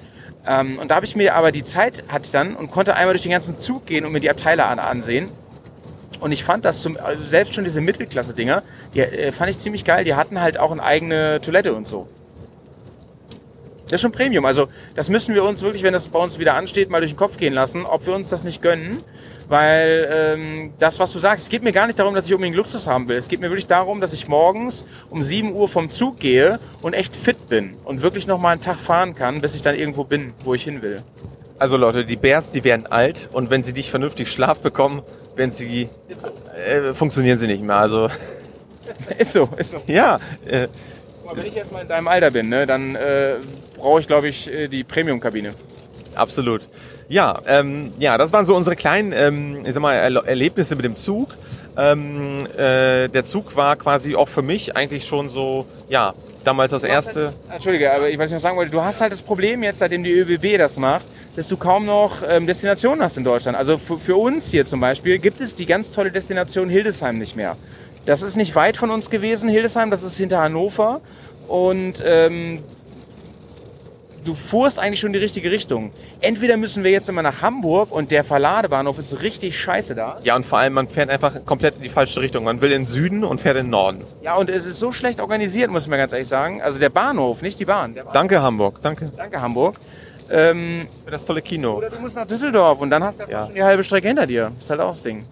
Ähm, 0.45 0.78
und 0.78 0.91
da 0.91 0.95
habe 0.95 1.06
ich 1.06 1.16
mir 1.16 1.36
aber 1.36 1.52
die 1.52 1.64
Zeit 1.64 2.03
hatte 2.10 2.32
dann 2.32 2.56
und 2.56 2.70
konnte 2.72 2.95
einmal 2.95 3.14
durch 3.14 3.24
den 3.24 3.32
ganzen 3.32 3.60
Zug 3.60 3.86
gehen 3.86 4.06
und 4.06 4.11
mir 4.11 4.20
die 4.20 4.30
Abteile 4.30 4.66
an, 4.66 4.80
ansehen. 4.80 5.30
Und 6.20 6.34
ich 6.34 6.44
fand 6.44 6.66
das 6.66 6.82
zum, 6.82 6.98
also 6.98 7.24
selbst 7.24 7.53
schon 7.53 7.64
diese 7.64 7.80
Mittelklasse-Dinger, 7.82 8.61
die 8.94 8.99
äh, 8.99 9.32
fand 9.32 9.49
ich 9.49 9.60
ziemlich 9.60 9.86
geil. 9.86 10.03
Die 10.03 10.16
hatten 10.16 10.40
halt 10.41 10.57
auch 10.60 10.72
eine 10.72 10.84
eigene 10.84 11.40
Toilette 11.41 11.74
und 11.74 11.88
so. 11.88 12.07
Das 13.90 13.98
ist 13.98 14.02
schon 14.02 14.11
Premium. 14.11 14.45
Also 14.45 14.68
das 14.95 15.10
müssen 15.10 15.34
wir 15.36 15.44
uns 15.44 15.61
wirklich, 15.61 15.84
wenn 15.84 15.94
das 15.94 16.07
bei 16.07 16.20
uns 16.20 16.38
wieder 16.40 16.53
ansteht, 16.53 16.90
mal 16.90 16.99
durch 16.99 17.11
den 17.11 17.18
Kopf 17.18 17.38
gehen 17.38 17.53
lassen, 17.53 17.86
ob 17.86 18.06
wir 18.06 18.16
uns 18.16 18.30
das 18.30 18.44
nicht 18.44 18.61
gönnen. 18.61 18.98
Weil 19.48 20.07
ähm, 20.11 20.74
das, 20.78 20.99
was 20.99 21.11
du 21.11 21.18
sagst, 21.18 21.45
es 21.45 21.49
geht 21.49 21.64
mir 21.64 21.72
gar 21.72 21.88
nicht 21.88 21.98
darum, 21.98 22.14
dass 22.14 22.28
ich 22.28 22.34
unbedingt 22.34 22.56
Luxus 22.56 22.86
haben 22.86 23.10
will. 23.10 23.18
Es 23.18 23.28
geht 23.28 23.41
mir 23.41 23.49
wirklich 23.49 23.66
darum, 23.66 23.99
dass 23.99 24.14
ich 24.14 24.28
morgens 24.28 24.86
um 25.10 25.24
7 25.24 25.53
Uhr 25.53 25.68
vom 25.68 25.90
Zug 25.90 26.20
gehe 26.20 26.60
und 26.84 26.94
echt 26.94 27.16
fit 27.16 27.49
bin 27.49 27.76
und 27.84 28.03
wirklich 28.03 28.28
noch 28.28 28.40
mal 28.40 28.52
einen 28.52 28.61
Tag 28.61 28.78
fahren 28.78 29.16
kann, 29.16 29.41
bis 29.41 29.56
ich 29.56 29.64
dann 29.64 29.76
irgendwo 29.76 30.03
bin, 30.03 30.34
wo 30.44 30.53
ich 30.53 30.64
hin 30.64 30.84
will. 30.84 31.02
Also 31.57 31.78
Leute, 31.78 32.06
die 32.06 32.16
Bärs, 32.16 32.52
die 32.52 32.64
werden 32.64 32.86
alt 32.86 33.28
und 33.34 33.49
wenn 33.49 33.64
sie 33.64 33.74
nicht 33.74 33.90
vernünftig 33.90 34.32
Schlaf 34.32 34.60
bekommen, 34.60 35.02
wenn 35.36 35.49
sie 35.49 35.90
äh, 36.68 36.94
funktionieren 36.94 37.40
sie 37.40 37.48
nicht 37.48 37.64
mehr. 37.64 37.78
Also 37.78 38.07
Ist 39.18 39.34
so, 39.34 39.49
ist 39.57 39.72
so. 39.72 39.82
ja, 39.88 40.20
äh, 40.45 40.68
mal, 41.30 41.38
Wenn 41.38 41.45
ich 41.47 41.56
jetzt 41.56 41.72
mal 41.72 41.81
in 41.81 41.88
deinem 41.88 42.07
Alter 42.07 42.31
bin, 42.31 42.49
ne, 42.49 42.65
dann 42.65 42.95
äh, 42.95 43.35
brauche 43.77 43.99
ich, 43.99 44.07
glaube 44.07 44.27
ich, 44.27 44.51
äh, 44.51 44.68
die 44.68 44.84
Premium-Kabine. 44.84 45.53
Absolut. 46.15 46.61
Ja, 47.07 47.39
ähm, 47.47 47.91
ja, 47.97 48.18
das 48.18 48.31
waren 48.34 48.45
so 48.45 48.56
unsere 48.56 48.76
kleinen, 48.76 49.11
ähm, 49.14 49.64
ich 49.65 49.73
sag 49.73 49.81
mal, 49.81 49.95
Erle- 49.95 50.26
Erlebnisse 50.26 50.76
mit 50.76 50.85
dem 50.85 50.95
Zug. 50.95 51.30
Ähm, 51.77 52.45
äh, 52.57 53.07
der 53.07 53.23
Zug 53.23 53.56
war 53.56 53.76
quasi 53.77 54.15
auch 54.15 54.27
für 54.27 54.41
mich 54.41 54.76
eigentlich 54.76 55.06
schon 55.06 55.30
so, 55.30 55.65
ja, 55.88 56.14
damals 56.43 56.72
das 56.72 56.84
erste. 56.84 57.34
Entschuldige, 57.51 57.93
aber 57.93 58.10
ich 58.10 58.18
weiß 58.18 58.30
nicht, 58.30 58.35
was 58.35 58.39
ich 58.39 58.43
sagen 58.43 58.57
wollte. 58.57 58.72
Du 58.72 58.81
hast 58.81 59.01
halt 59.01 59.11
das 59.11 59.22
Problem 59.22 59.64
jetzt, 59.64 59.80
seitdem 59.80 60.03
die 60.03 60.11
ÖBB 60.11 60.57
das 60.57 60.77
macht, 60.77 61.06
dass 61.35 61.47
du 61.47 61.57
kaum 61.57 61.85
noch 61.85 62.18
ähm, 62.27 62.45
Destinationen 62.47 63.01
hast 63.03 63.18
in 63.18 63.23
Deutschland. 63.23 63.57
Also 63.57 63.77
für, 63.77 63.97
für 63.97 64.15
uns 64.15 64.51
hier 64.51 64.65
zum 64.65 64.80
Beispiel 64.80 65.19
gibt 65.19 65.39
es 65.41 65.56
die 65.56 65.65
ganz 65.65 65.91
tolle 65.91 66.11
Destination 66.11 66.69
Hildesheim 66.69 67.18
nicht 67.18 67.35
mehr. 67.35 67.56
Das 68.06 68.22
ist 68.22 68.36
nicht 68.36 68.56
weit 68.56 68.78
von 68.78 68.90
uns 68.92 69.10
gewesen, 69.10 69.50
Hildesheim, 69.50 69.92
das 69.92 70.04
ist 70.04 70.18
hinter 70.18 70.42
Hannover. 70.42 71.02
Und 71.48 72.04
ähm, 72.06 72.64
du 74.24 74.34
fuhrst 74.36 74.80
eigentlich 74.80 75.00
schon 75.00 75.10
in 75.10 75.14
die 75.14 75.20
richtige 75.20 75.52
Richtung. 75.52 75.92
Entweder 76.22 76.58
müssen 76.58 76.84
wir 76.84 76.92
jetzt 76.92 77.10
immer 77.10 77.22
nach 77.22 77.42
Hamburg 77.42 77.92
und 77.92 78.12
der 78.12 78.24
Verladebahnhof 78.24 79.00
ist 79.00 79.22
richtig 79.22 79.60
scheiße 79.60 79.96
da. 79.96 80.18
Ja, 80.24 80.36
und 80.36 80.46
vor 80.46 80.60
allem, 80.60 80.74
man 80.74 80.88
fährt 80.88 81.10
einfach 81.10 81.46
komplett 81.46 81.76
in 81.78 81.84
die 81.84 81.90
falsche 81.90 82.22
Richtung. 82.22 82.44
Man 82.44 82.62
will 82.62 82.72
in 82.72 82.82
den 82.82 82.86
Süden 82.86 83.24
und 83.24 83.42
fährt 83.42 83.58
in 83.58 83.66
den 83.66 83.72
Norden. 83.72 84.02
Ja, 84.22 84.36
und 84.36 84.50
es 84.50 84.66
ist 84.66 84.80
so 84.80 84.92
schlecht 84.92 85.20
organisiert, 85.20 85.72
muss 85.72 85.84
ich 85.84 85.90
mir 85.90 85.98
ganz 85.98 86.12
ehrlich 86.12 86.28
sagen. 86.28 86.62
Also 86.62 86.80
der 86.80 86.90
Bahnhof, 86.90 87.42
nicht 87.42 87.60
die 87.60 87.66
Bahn. 87.66 87.94
Der 87.94 88.04
Bahn. 88.04 88.14
Danke, 88.14 88.42
Hamburg. 88.42 88.80
Danke 88.82 89.12
Danke, 89.16 89.42
Hamburg. 89.42 89.80
Ähm, 90.30 90.88
für 91.06 91.12
das 91.12 91.26
tolle 91.26 91.42
Kino. 91.42 91.78
oder 91.78 91.90
du 91.90 92.00
musst 92.00 92.16
nach 92.16 92.28
Düsseldorf 92.28 92.82
und 92.82 92.92
dann 92.92 93.04
hast 93.04 93.20
du 93.20 93.32
ja 93.32 93.46
schon 93.46 93.56
die 93.56 93.64
halbe 93.64 93.84
Strecke 93.84 94.08
hinter 94.08 94.28
dir. 94.28 94.52
ist 94.60 94.70
halt 94.70 94.80
auch 94.80 94.92
das 94.92 95.02
Ding. 95.02 95.26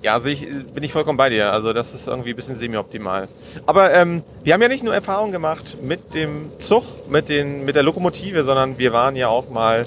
Ja, 0.00 0.20
sehe 0.20 0.32
ich, 0.32 0.46
bin 0.72 0.84
ich 0.84 0.92
vollkommen 0.92 1.16
bei 1.16 1.28
dir. 1.28 1.52
Also 1.52 1.72
das 1.72 1.92
ist 1.92 2.06
irgendwie 2.06 2.30
ein 2.30 2.36
bisschen 2.36 2.54
semi-optimal. 2.54 3.26
Aber 3.66 3.92
ähm, 3.92 4.22
wir 4.44 4.54
haben 4.54 4.62
ja 4.62 4.68
nicht 4.68 4.84
nur 4.84 4.94
Erfahrung 4.94 5.32
gemacht 5.32 5.82
mit 5.82 6.14
dem 6.14 6.50
Zug, 6.60 6.84
mit, 7.10 7.28
den, 7.28 7.64
mit 7.64 7.74
der 7.74 7.82
Lokomotive, 7.82 8.44
sondern 8.44 8.78
wir 8.78 8.92
waren 8.92 9.16
ja 9.16 9.26
auch 9.26 9.50
mal 9.50 9.86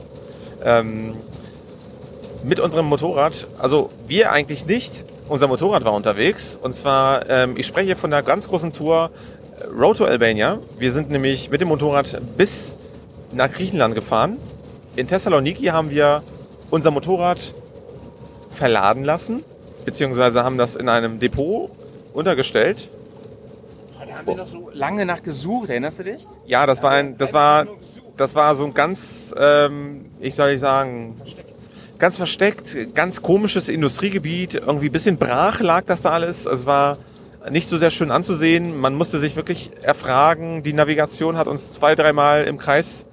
ähm, 0.66 1.16
mit 2.44 2.60
unserem 2.60 2.88
Motorrad. 2.88 3.48
Also 3.58 3.90
wir 4.08 4.34
eigentlich 4.34 4.66
nicht. 4.66 5.06
Unser 5.30 5.48
Motorrad 5.48 5.86
war 5.86 5.94
unterwegs. 5.94 6.58
Und 6.62 6.74
zwar, 6.74 7.30
ähm, 7.30 7.54
ich 7.56 7.66
spreche 7.66 7.96
von 7.96 8.12
einer 8.12 8.22
ganz 8.22 8.50
großen 8.50 8.74
Tour 8.74 9.12
äh, 9.62 9.68
Road 9.68 9.98
to 9.98 10.06
Albania. 10.06 10.58
Wir 10.78 10.92
sind 10.92 11.10
nämlich 11.10 11.50
mit 11.50 11.62
dem 11.62 11.70
Motorrad 11.70 12.20
bis 12.36 12.76
nach 13.34 13.50
Griechenland 13.50 13.96
gefahren. 13.96 14.38
In 14.98 15.08
Thessaloniki 15.08 15.68
haben 15.68 15.90
wir 15.90 16.22
unser 16.70 16.92
Motorrad 16.92 17.54
verladen 18.50 19.06
lassen 19.06 19.46
beziehungsweise 19.86 20.44
haben 20.44 20.58
das 20.58 20.76
in 20.76 20.90
einem 20.90 21.20
Depot 21.20 21.72
untergestellt. 22.14 22.90
Da 24.00 24.18
haben 24.18 24.28
wir 24.28 24.36
noch 24.36 24.48
so 24.48 24.70
lange 24.74 25.06
nach 25.06 25.24
gesucht, 25.24 25.70
erinnerst 25.70 26.00
du 26.00 26.04
dich? 26.04 26.28
Ja, 26.46 26.66
das 26.66 26.84
war 26.84 26.92
ein, 26.92 27.18
das 27.18 27.34
war, 27.34 27.68
das 28.18 28.36
war 28.36 28.56
so 28.56 28.66
ein 28.66 28.74
ganz, 28.74 29.34
ähm, 29.38 30.06
ich 30.20 30.36
soll 30.36 30.52
nicht 30.52 30.60
sagen, 30.60 31.16
ganz 31.98 32.18
versteckt, 32.18 32.96
ganz 32.96 33.22
komisches 33.22 33.70
Industriegebiet. 33.70 34.56
Irgendwie 34.56 34.88
ein 34.88 34.92
bisschen 34.92 35.18
brach 35.18 35.62
lag 35.62 35.86
das 35.86 36.02
da 36.02 36.12
alles. 36.12 36.46
Es 36.46 36.66
war 36.66 36.98
nicht 37.50 37.70
so 37.70 37.78
sehr 37.78 37.92
schön 37.92 38.12
anzusehen. 38.12 38.78
Man 38.78 38.96
musste 38.96 39.20
sich 39.20 39.36
wirklich 39.36 39.72
erfragen. 39.82 40.64
Die 40.64 40.74
Navigation 40.74 41.38
hat 41.38 41.48
uns 41.48 41.72
zwei, 41.72 41.96
dreimal 41.96 42.44
im 42.46 42.58
Kreis 42.58 43.06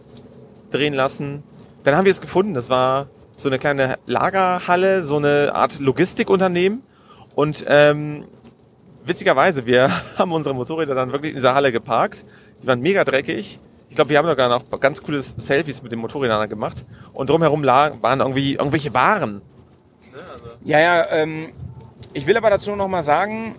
drehen 0.70 0.94
lassen. 0.94 1.42
Dann 1.84 1.96
haben 1.96 2.04
wir 2.04 2.12
es 2.12 2.20
gefunden. 2.20 2.54
Das 2.54 2.68
war 2.70 3.08
so 3.38 3.48
eine 3.48 3.58
kleine 3.58 3.98
Lagerhalle, 4.06 5.04
so 5.04 5.16
eine 5.16 5.52
Art 5.54 5.78
Logistikunternehmen. 5.78 6.82
Und 7.34 7.64
ähm, 7.68 8.24
witzigerweise, 9.04 9.64
wir 9.64 9.90
haben 10.18 10.32
unsere 10.32 10.54
Motorräder 10.54 10.94
dann 10.94 11.12
wirklich 11.12 11.30
in 11.30 11.36
dieser 11.36 11.54
Halle 11.54 11.72
geparkt. 11.72 12.24
Die 12.62 12.66
waren 12.66 12.80
mega 12.80 13.04
dreckig. 13.04 13.58
Ich 13.88 13.94
glaube, 13.94 14.10
wir 14.10 14.18
haben 14.18 14.26
sogar 14.26 14.48
noch 14.48 14.80
ganz 14.80 15.02
coole 15.02 15.22
Selfies 15.22 15.82
mit 15.82 15.92
den 15.92 16.00
Motorrädern 16.00 16.48
gemacht. 16.48 16.84
Und 17.12 17.30
drumherum 17.30 17.62
lagen, 17.62 18.02
waren 18.02 18.20
irgendwie 18.20 18.54
irgendwelche 18.54 18.92
Waren. 18.92 19.40
Ja, 20.64 20.80
ja, 20.80 21.06
ähm, 21.10 21.52
ich 22.12 22.26
will 22.26 22.36
aber 22.36 22.50
dazu 22.50 22.74
noch 22.74 22.88
mal 22.88 23.02
sagen, 23.02 23.54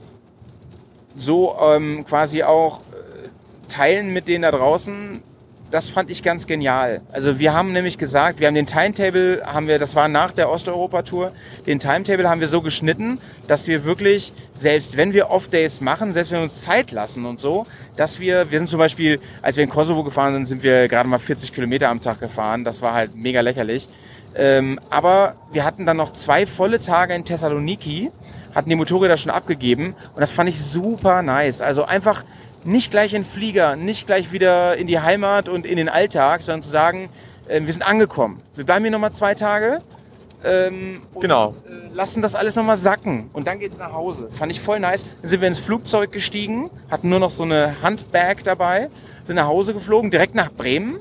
so 1.15 1.55
ähm, 1.61 2.05
quasi 2.05 2.43
auch 2.43 2.79
äh, 2.79 3.69
teilen 3.69 4.11
mit 4.11 4.27
denen 4.27 4.41
da 4.41 4.51
draußen, 4.51 5.21
das 5.71 5.89
fand 5.89 6.09
ich 6.09 6.23
ganz 6.23 6.47
genial. 6.47 7.01
Also 7.11 7.39
wir 7.39 7.53
haben 7.53 7.73
nämlich 7.73 7.97
gesagt, 7.97 8.39
wir 8.39 8.47
haben 8.47 8.55
den 8.55 8.65
Timetable, 8.65 9.41
haben 9.45 9.67
wir, 9.67 9.79
das 9.79 9.95
war 9.95 10.07
nach 10.07 10.31
der 10.31 10.49
Osteuropa-Tour, 10.49 11.31
den 11.67 11.79
Timetable 11.79 12.29
haben 12.29 12.41
wir 12.41 12.47
so 12.47 12.61
geschnitten, 12.61 13.19
dass 13.47 13.67
wir 13.67 13.85
wirklich, 13.85 14.33
selbst 14.53 14.97
wenn 14.97 15.13
wir 15.13 15.29
Off-Days 15.29 15.81
machen, 15.81 16.11
selbst 16.13 16.31
wenn 16.31 16.39
wir 16.39 16.43
uns 16.43 16.61
Zeit 16.61 16.91
lassen 16.91 17.25
und 17.25 17.39
so, 17.39 17.65
dass 17.95 18.19
wir, 18.19 18.51
wir 18.51 18.59
sind 18.59 18.67
zum 18.67 18.79
Beispiel, 18.79 19.19
als 19.41 19.57
wir 19.57 19.63
in 19.63 19.69
Kosovo 19.69 20.03
gefahren 20.03 20.33
sind, 20.33 20.45
sind 20.45 20.63
wir 20.63 20.87
gerade 20.87 21.07
mal 21.07 21.19
40 21.19 21.53
Kilometer 21.53 21.89
am 21.89 22.01
Tag 22.01 22.19
gefahren. 22.19 22.63
Das 22.63 22.81
war 22.81 22.93
halt 22.93 23.15
mega 23.15 23.41
lächerlich. 23.41 23.87
Ähm, 24.35 24.79
aber 24.89 25.35
wir 25.51 25.65
hatten 25.65 25.85
dann 25.85 25.97
noch 25.97 26.13
zwei 26.13 26.45
volle 26.45 26.79
Tage 26.79 27.13
in 27.13 27.25
Thessaloniki, 27.25 28.11
hatten 28.53 28.69
die 28.69 28.75
Motorräder 28.75 29.17
schon 29.17 29.31
abgegeben 29.31 29.95
und 30.13 30.21
das 30.21 30.31
fand 30.31 30.49
ich 30.49 30.61
super 30.61 31.21
nice. 31.21 31.61
Also 31.61 31.85
einfach 31.85 32.23
nicht 32.65 32.91
gleich 32.91 33.13
in 33.13 33.23
den 33.23 33.29
Flieger, 33.29 33.75
nicht 33.75 34.07
gleich 34.07 34.31
wieder 34.31 34.77
in 34.77 34.87
die 34.87 34.99
Heimat 34.99 35.49
und 35.49 35.65
in 35.65 35.77
den 35.77 35.89
Alltag, 35.89 36.41
sondern 36.41 36.61
zu 36.61 36.69
sagen, 36.69 37.09
äh, 37.47 37.61
wir 37.63 37.73
sind 37.73 37.83
angekommen. 37.83 38.41
Wir 38.55 38.65
bleiben 38.65 38.83
hier 38.83 38.91
nochmal 38.91 39.13
zwei 39.13 39.35
Tage. 39.35 39.79
Ähm, 40.43 41.01
und, 41.13 41.21
Genau. 41.21 41.49
Äh, 41.49 41.93
lassen 41.93 42.21
das 42.21 42.35
alles 42.35 42.55
nochmal 42.55 42.77
sacken 42.77 43.29
und 43.33 43.47
dann 43.47 43.59
geht's 43.59 43.77
nach 43.77 43.91
Hause. 43.93 44.29
Fand 44.31 44.51
ich 44.51 44.61
voll 44.61 44.79
nice. 44.79 45.03
Dann 45.21 45.29
sind 45.29 45.41
wir 45.41 45.47
ins 45.47 45.59
Flugzeug 45.59 46.11
gestiegen, 46.11 46.69
hatten 46.89 47.09
nur 47.09 47.19
noch 47.19 47.29
so 47.29 47.43
eine 47.43 47.75
Handbag 47.81 48.43
dabei, 48.43 48.89
sind 49.25 49.35
nach 49.35 49.47
Hause 49.47 49.73
geflogen, 49.73 50.11
direkt 50.11 50.35
nach 50.35 50.51
Bremen 50.51 50.99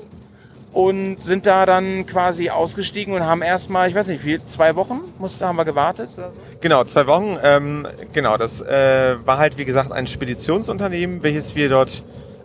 und 0.71 1.17
sind 1.17 1.47
da 1.47 1.65
dann 1.65 2.05
quasi 2.05 2.49
ausgestiegen 2.49 3.13
und 3.13 3.25
haben 3.25 3.41
erstmal, 3.41 3.89
ich 3.89 3.95
weiß 3.95 4.07
nicht, 4.07 4.25
wie, 4.25 4.43
zwei 4.45 4.75
Wochen 4.75 5.01
musste, 5.17 5.47
haben 5.47 5.55
wir 5.55 5.65
gewartet 5.65 6.09
oder 6.17 6.31
so? 6.31 6.39
Genau, 6.61 6.83
zwei 6.83 7.07
Wochen. 7.07 7.37
Ähm, 7.43 7.87
genau, 8.13 8.37
das 8.37 8.61
äh, 8.61 9.15
war 9.25 9.37
halt 9.37 9.57
wie 9.57 9.65
gesagt 9.65 9.91
ein 9.91 10.07
Speditionsunternehmen, 10.07 11.23
welches 11.23 11.55
wir 11.55 11.69
dort 11.69 12.03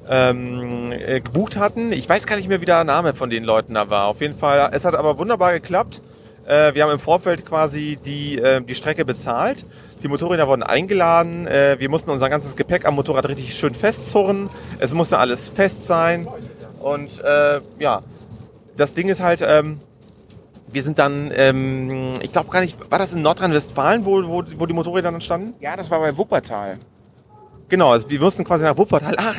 ähm, 0.09 0.93
äh, 0.93 1.21
gebucht 1.21 1.57
hatten. 1.57 1.93
Ich 1.93 2.09
weiß 2.09 2.27
gar 2.27 2.37
nicht 2.37 2.49
mehr, 2.49 2.61
wie 2.61 2.67
der 2.67 2.85
Name 2.85 3.15
von 3.15 3.31
den 3.31 3.45
Leuten 3.45 3.75
da 3.75 3.91
war. 3.91 4.07
Auf 4.07 4.21
jeden 4.21 4.39
Fall, 4.39 4.71
es 4.73 4.85
hat 4.85 4.95
aber 4.95 5.19
wunderbar 5.19 5.53
geklappt. 5.53 6.01
Äh, 6.47 6.75
wir 6.75 6.83
haben 6.83 6.93
im 6.93 6.99
Vorfeld 6.99 7.45
quasi 7.47 7.99
die, 8.05 8.39
äh, 8.39 8.61
die 8.61 8.75
Strecke 8.75 9.05
bezahlt. 9.05 9.65
Die 10.03 10.09
Motorräder 10.09 10.47
wurden 10.47 10.63
eingeladen. 10.63 11.47
Äh, 11.47 11.77
wir 11.79 11.89
mussten 11.89 12.11
unser 12.11 12.29
ganzes 12.29 12.57
Gepäck 12.57 12.85
am 12.85 12.95
Motorrad 12.95 13.27
richtig 13.29 13.55
schön 13.55 13.75
festzurren. 13.75 14.51
Es 14.79 14.93
musste 14.93 15.17
alles 15.17 15.49
fest 15.49 15.87
sein. 15.87 16.29
Und 16.85 17.25
äh, 17.25 17.61
ja, 17.79 18.03
das 18.77 18.93
Ding 18.93 19.09
ist 19.09 19.23
halt, 19.23 19.41
ähm, 19.41 19.79
wir 20.71 20.83
sind 20.83 20.99
dann, 20.99 21.33
ähm, 21.35 22.13
ich 22.21 22.31
glaube 22.31 22.51
gar 22.51 22.61
nicht, 22.61 22.79
war 22.91 22.99
das 22.99 23.15
in 23.15 23.23
Nordrhein-Westfalen, 23.23 24.05
wo, 24.05 24.23
wo, 24.29 24.43
wo 24.59 24.67
die 24.67 24.75
Motorräder 24.75 25.11
dann 25.11 25.23
standen? 25.23 25.55
Ja, 25.61 25.77
das 25.77 25.91
war 25.91 26.01
bei 26.01 26.15
Wuppertal. 26.15 26.77
Genau, 27.71 27.93
also 27.93 28.11
wir 28.11 28.21
mussten 28.21 28.45
quasi 28.45 28.65
nach 28.65 28.77
Wuppertal. 28.77 29.15
Ach, 29.17 29.35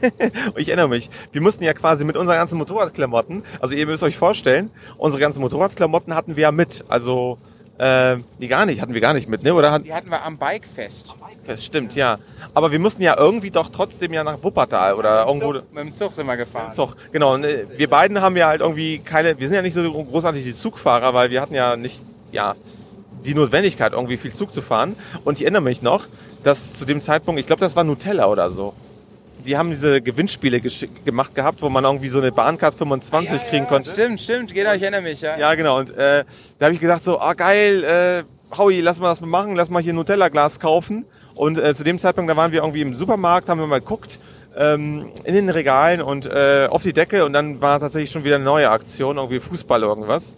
ich 0.56 0.68
erinnere 0.68 0.88
mich. 0.88 1.10
Wir 1.30 1.42
mussten 1.42 1.62
ja 1.62 1.74
quasi 1.74 2.06
mit 2.06 2.16
unseren 2.16 2.36
ganzen 2.36 2.56
Motorradklamotten, 2.56 3.42
also 3.60 3.74
ihr 3.74 3.84
müsst 3.84 4.02
euch 4.02 4.16
vorstellen, 4.16 4.70
unsere 4.96 5.20
ganzen 5.20 5.40
Motorradklamotten 5.42 6.14
hatten 6.14 6.36
wir 6.36 6.44
ja 6.44 6.52
mit. 6.52 6.84
Also, 6.88 7.36
äh, 7.78 8.16
nee, 8.38 8.48
gar 8.48 8.66
nicht, 8.66 8.80
hatten 8.80 8.92
wir 8.94 9.00
gar 9.00 9.14
nicht 9.14 9.28
mit, 9.28 9.42
ne? 9.44 9.54
Oder 9.54 9.70
hatten 9.70 9.84
Die 9.84 9.94
hatten 9.94 10.10
wir 10.10 10.22
am 10.24 10.36
Bike 10.36 10.64
fest. 10.66 11.14
das 11.46 11.64
stimmt, 11.64 11.94
ja. 11.94 12.18
Aber 12.54 12.72
wir 12.72 12.78
mussten 12.78 13.02
ja 13.02 13.16
irgendwie 13.16 13.50
doch 13.50 13.68
trotzdem 13.68 14.12
ja 14.12 14.24
nach 14.24 14.42
Wuppertal 14.42 14.94
oder 14.94 15.26
irgendwo. 15.26 15.52
Mit 15.52 15.64
dem 15.76 15.94
Zug 15.94 16.12
sind 16.12 16.26
wir 16.26 16.36
gefahren. 16.36 16.72
Zug, 16.72 16.96
genau. 17.12 17.34
Und, 17.34 17.44
äh, 17.44 17.66
wir 17.76 17.88
beiden 17.88 18.20
haben 18.20 18.36
ja 18.36 18.48
halt 18.48 18.60
irgendwie 18.62 18.98
keine, 18.98 19.38
wir 19.38 19.46
sind 19.46 19.54
ja 19.54 19.62
nicht 19.62 19.74
so 19.74 19.92
großartig 19.92 20.44
die 20.44 20.54
Zugfahrer, 20.54 21.14
weil 21.14 21.30
wir 21.30 21.40
hatten 21.40 21.54
ja 21.54 21.76
nicht, 21.76 22.02
ja, 22.32 22.56
die 23.24 23.34
Notwendigkeit, 23.34 23.92
irgendwie 23.92 24.16
viel 24.16 24.32
Zug 24.32 24.52
zu 24.52 24.62
fahren. 24.62 24.96
Und 25.24 25.38
ich 25.38 25.42
erinnere 25.42 25.62
mich 25.62 25.82
noch, 25.82 26.06
dass 26.42 26.74
zu 26.74 26.84
dem 26.84 27.00
Zeitpunkt, 27.00 27.40
ich 27.40 27.46
glaube, 27.46 27.60
das 27.60 27.76
war 27.76 27.84
Nutella 27.84 28.26
oder 28.26 28.50
so. 28.50 28.74
Die 29.44 29.56
haben 29.56 29.70
diese 29.70 30.02
Gewinnspiele 30.02 30.60
gemacht 31.04 31.34
gehabt, 31.34 31.62
wo 31.62 31.68
man 31.68 31.84
irgendwie 31.84 32.08
so 32.08 32.18
eine 32.18 32.32
Bahncard 32.32 32.74
25 32.74 33.46
kriegen 33.46 33.66
konnte. 33.66 33.90
Stimmt, 33.90 34.20
stimmt, 34.20 34.52
genau, 34.52 34.74
ich 34.74 34.82
erinnere 34.82 35.02
mich, 35.02 35.20
ja. 35.20 35.38
Ja, 35.38 35.54
genau. 35.54 35.78
Und 35.78 35.90
äh, 35.96 36.24
da 36.58 36.66
habe 36.66 36.74
ich 36.74 36.80
gedacht 36.80 37.02
so, 37.02 37.20
ah 37.20 37.34
geil, 37.34 37.84
äh, 37.84 38.56
Howie, 38.56 38.80
lass 38.80 38.98
mal 39.00 39.08
das 39.10 39.20
mal 39.20 39.26
machen, 39.26 39.56
lass 39.56 39.70
mal 39.70 39.82
hier 39.82 39.92
ein 39.92 39.96
Nutella-Glas 39.96 40.60
kaufen. 40.60 41.04
Und 41.34 41.58
äh, 41.58 41.74
zu 41.74 41.84
dem 41.84 41.98
Zeitpunkt, 41.98 42.30
da 42.30 42.36
waren 42.36 42.52
wir 42.52 42.60
irgendwie 42.60 42.82
im 42.82 42.94
Supermarkt, 42.94 43.48
haben 43.48 43.60
wir 43.60 43.66
mal 43.66 43.80
geguckt 43.80 44.18
ähm, 44.56 45.12
in 45.24 45.34
den 45.34 45.48
Regalen 45.48 46.02
und 46.02 46.26
äh, 46.26 46.66
auf 46.68 46.82
die 46.82 46.92
Decke 46.92 47.24
und 47.24 47.32
dann 47.32 47.60
war 47.60 47.78
tatsächlich 47.78 48.10
schon 48.10 48.24
wieder 48.24 48.36
eine 48.36 48.44
neue 48.44 48.68
Aktion, 48.70 49.16
irgendwie 49.16 49.38
Fußball 49.38 49.82
oder 49.84 49.92
irgendwas. 49.92 50.34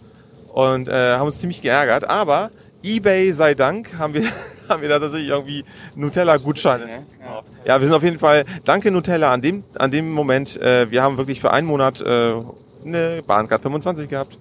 Und 0.53 0.89
äh, 0.89 1.13
haben 1.13 1.25
uns 1.25 1.39
ziemlich 1.39 1.61
geärgert. 1.61 2.03
Aber 2.09 2.51
eBay 2.83 3.31
sei 3.31 3.53
Dank 3.53 3.97
haben 3.97 4.13
wir, 4.13 4.23
haben 4.69 4.81
wir 4.81 4.89
da 4.89 4.99
tatsächlich 4.99 5.29
irgendwie 5.29 5.65
Nutella-Gutscheine. 5.95 6.85
Ja. 6.89 7.43
Ja, 7.65 7.79
wir 7.79 7.87
sind 7.87 7.95
auf 7.95 8.03
jeden 8.03 8.19
Fall, 8.19 8.45
danke 8.65 8.91
Nutella, 8.91 9.31
an 9.31 9.41
dem, 9.41 9.63
an 9.77 9.91
dem 9.91 10.11
Moment, 10.11 10.59
äh, 10.61 10.89
wir 10.89 11.03
haben 11.03 11.17
wirklich 11.17 11.39
für 11.39 11.51
einen 11.51 11.67
Monat 11.67 12.01
äh, 12.01 12.33
eine 12.85 13.23
Bahncard 13.25 13.61
25 13.61 14.09
gehabt. 14.09 14.37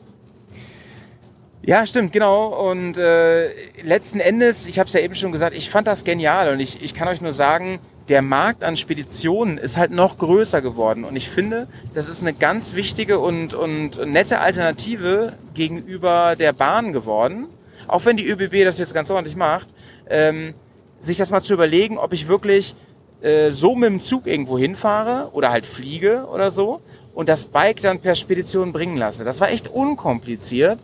Ja, 1.62 1.86
stimmt, 1.86 2.12
genau. 2.12 2.70
Und 2.70 2.96
äh, 2.96 3.50
letzten 3.82 4.20
Endes, 4.20 4.66
ich 4.66 4.78
habe 4.78 4.88
es 4.88 4.94
ja 4.94 5.00
eben 5.00 5.14
schon 5.14 5.30
gesagt, 5.30 5.54
ich 5.54 5.68
fand 5.68 5.86
das 5.86 6.04
genial 6.04 6.52
und 6.52 6.60
ich, 6.60 6.82
ich 6.82 6.94
kann 6.94 7.06
euch 7.08 7.20
nur 7.20 7.34
sagen, 7.34 7.80
der 8.08 8.22
Markt 8.22 8.64
an 8.64 8.76
Speditionen 8.76 9.58
ist 9.58 9.76
halt 9.76 9.92
noch 9.92 10.18
größer 10.18 10.62
geworden. 10.62 11.04
Und 11.04 11.16
ich 11.16 11.28
finde, 11.28 11.68
das 11.94 12.08
ist 12.08 12.22
eine 12.22 12.32
ganz 12.32 12.74
wichtige 12.74 13.18
und, 13.18 13.54
und 13.54 14.04
nette 14.06 14.40
Alternative 14.40 15.34
gegenüber 15.54 16.34
der 16.34 16.52
Bahn 16.52 16.92
geworden. 16.92 17.46
Auch 17.92 18.04
wenn 18.04 18.16
die 18.16 18.26
ÖBB 18.26 18.64
das 18.64 18.78
jetzt 18.78 18.94
ganz 18.94 19.10
ordentlich 19.10 19.36
macht, 19.36 19.68
ähm, 20.08 20.54
sich 21.00 21.16
das 21.16 21.30
mal 21.30 21.40
zu 21.40 21.54
überlegen, 21.54 21.98
ob 21.98 22.12
ich 22.12 22.28
wirklich 22.28 22.74
äh, 23.22 23.50
so 23.50 23.74
mit 23.74 23.90
dem 23.90 24.00
Zug 24.00 24.26
irgendwo 24.26 24.58
hinfahre 24.58 25.30
oder 25.32 25.50
halt 25.50 25.66
fliege 25.66 26.26
oder 26.32 26.50
so 26.50 26.80
und 27.14 27.28
das 27.28 27.46
Bike 27.46 27.82
dann 27.82 28.00
per 28.00 28.14
Spedition 28.14 28.72
bringen 28.72 28.96
lasse. 28.96 29.24
Das 29.24 29.40
war 29.40 29.50
echt 29.50 29.68
unkompliziert. 29.68 30.78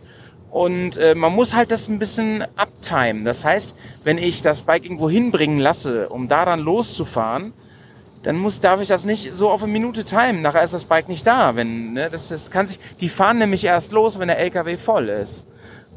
Und 0.49 0.97
äh, 0.97 1.13
man 1.13 1.33
muss 1.33 1.53
halt 1.53 1.71
das 1.71 1.89
ein 1.89 1.99
bisschen 1.99 2.43
uptimen. 2.55 3.25
Das 3.25 3.43
heißt, 3.43 3.75
wenn 4.03 4.17
ich 4.17 4.41
das 4.41 4.61
Bike 4.61 4.85
irgendwo 4.85 5.09
hinbringen 5.09 5.59
lasse, 5.59 6.09
um 6.09 6.27
da 6.27 6.45
dann 6.45 6.61
loszufahren, 6.61 7.53
dann 8.23 8.37
muss, 8.37 8.59
darf 8.59 8.81
ich 8.81 8.87
das 8.87 9.05
nicht 9.05 9.33
so 9.33 9.49
auf 9.49 9.61
eine 9.61 9.71
Minute 9.71 10.03
timen. 10.03 10.41
Nachher 10.41 10.63
ist 10.63 10.73
das 10.73 10.85
Bike 10.85 11.09
nicht 11.09 11.27
da. 11.27 11.55
Wenn, 11.55 11.93
ne, 11.93 12.09
das, 12.09 12.29
das 12.29 12.49
kann 12.49 12.65
sich, 12.67 12.79
die 12.99 13.09
fahren 13.09 13.37
nämlich 13.37 13.65
erst 13.65 13.91
los, 13.91 14.19
wenn 14.19 14.27
der 14.29 14.39
LKW 14.39 14.77
voll 14.77 15.09
ist. 15.09 15.45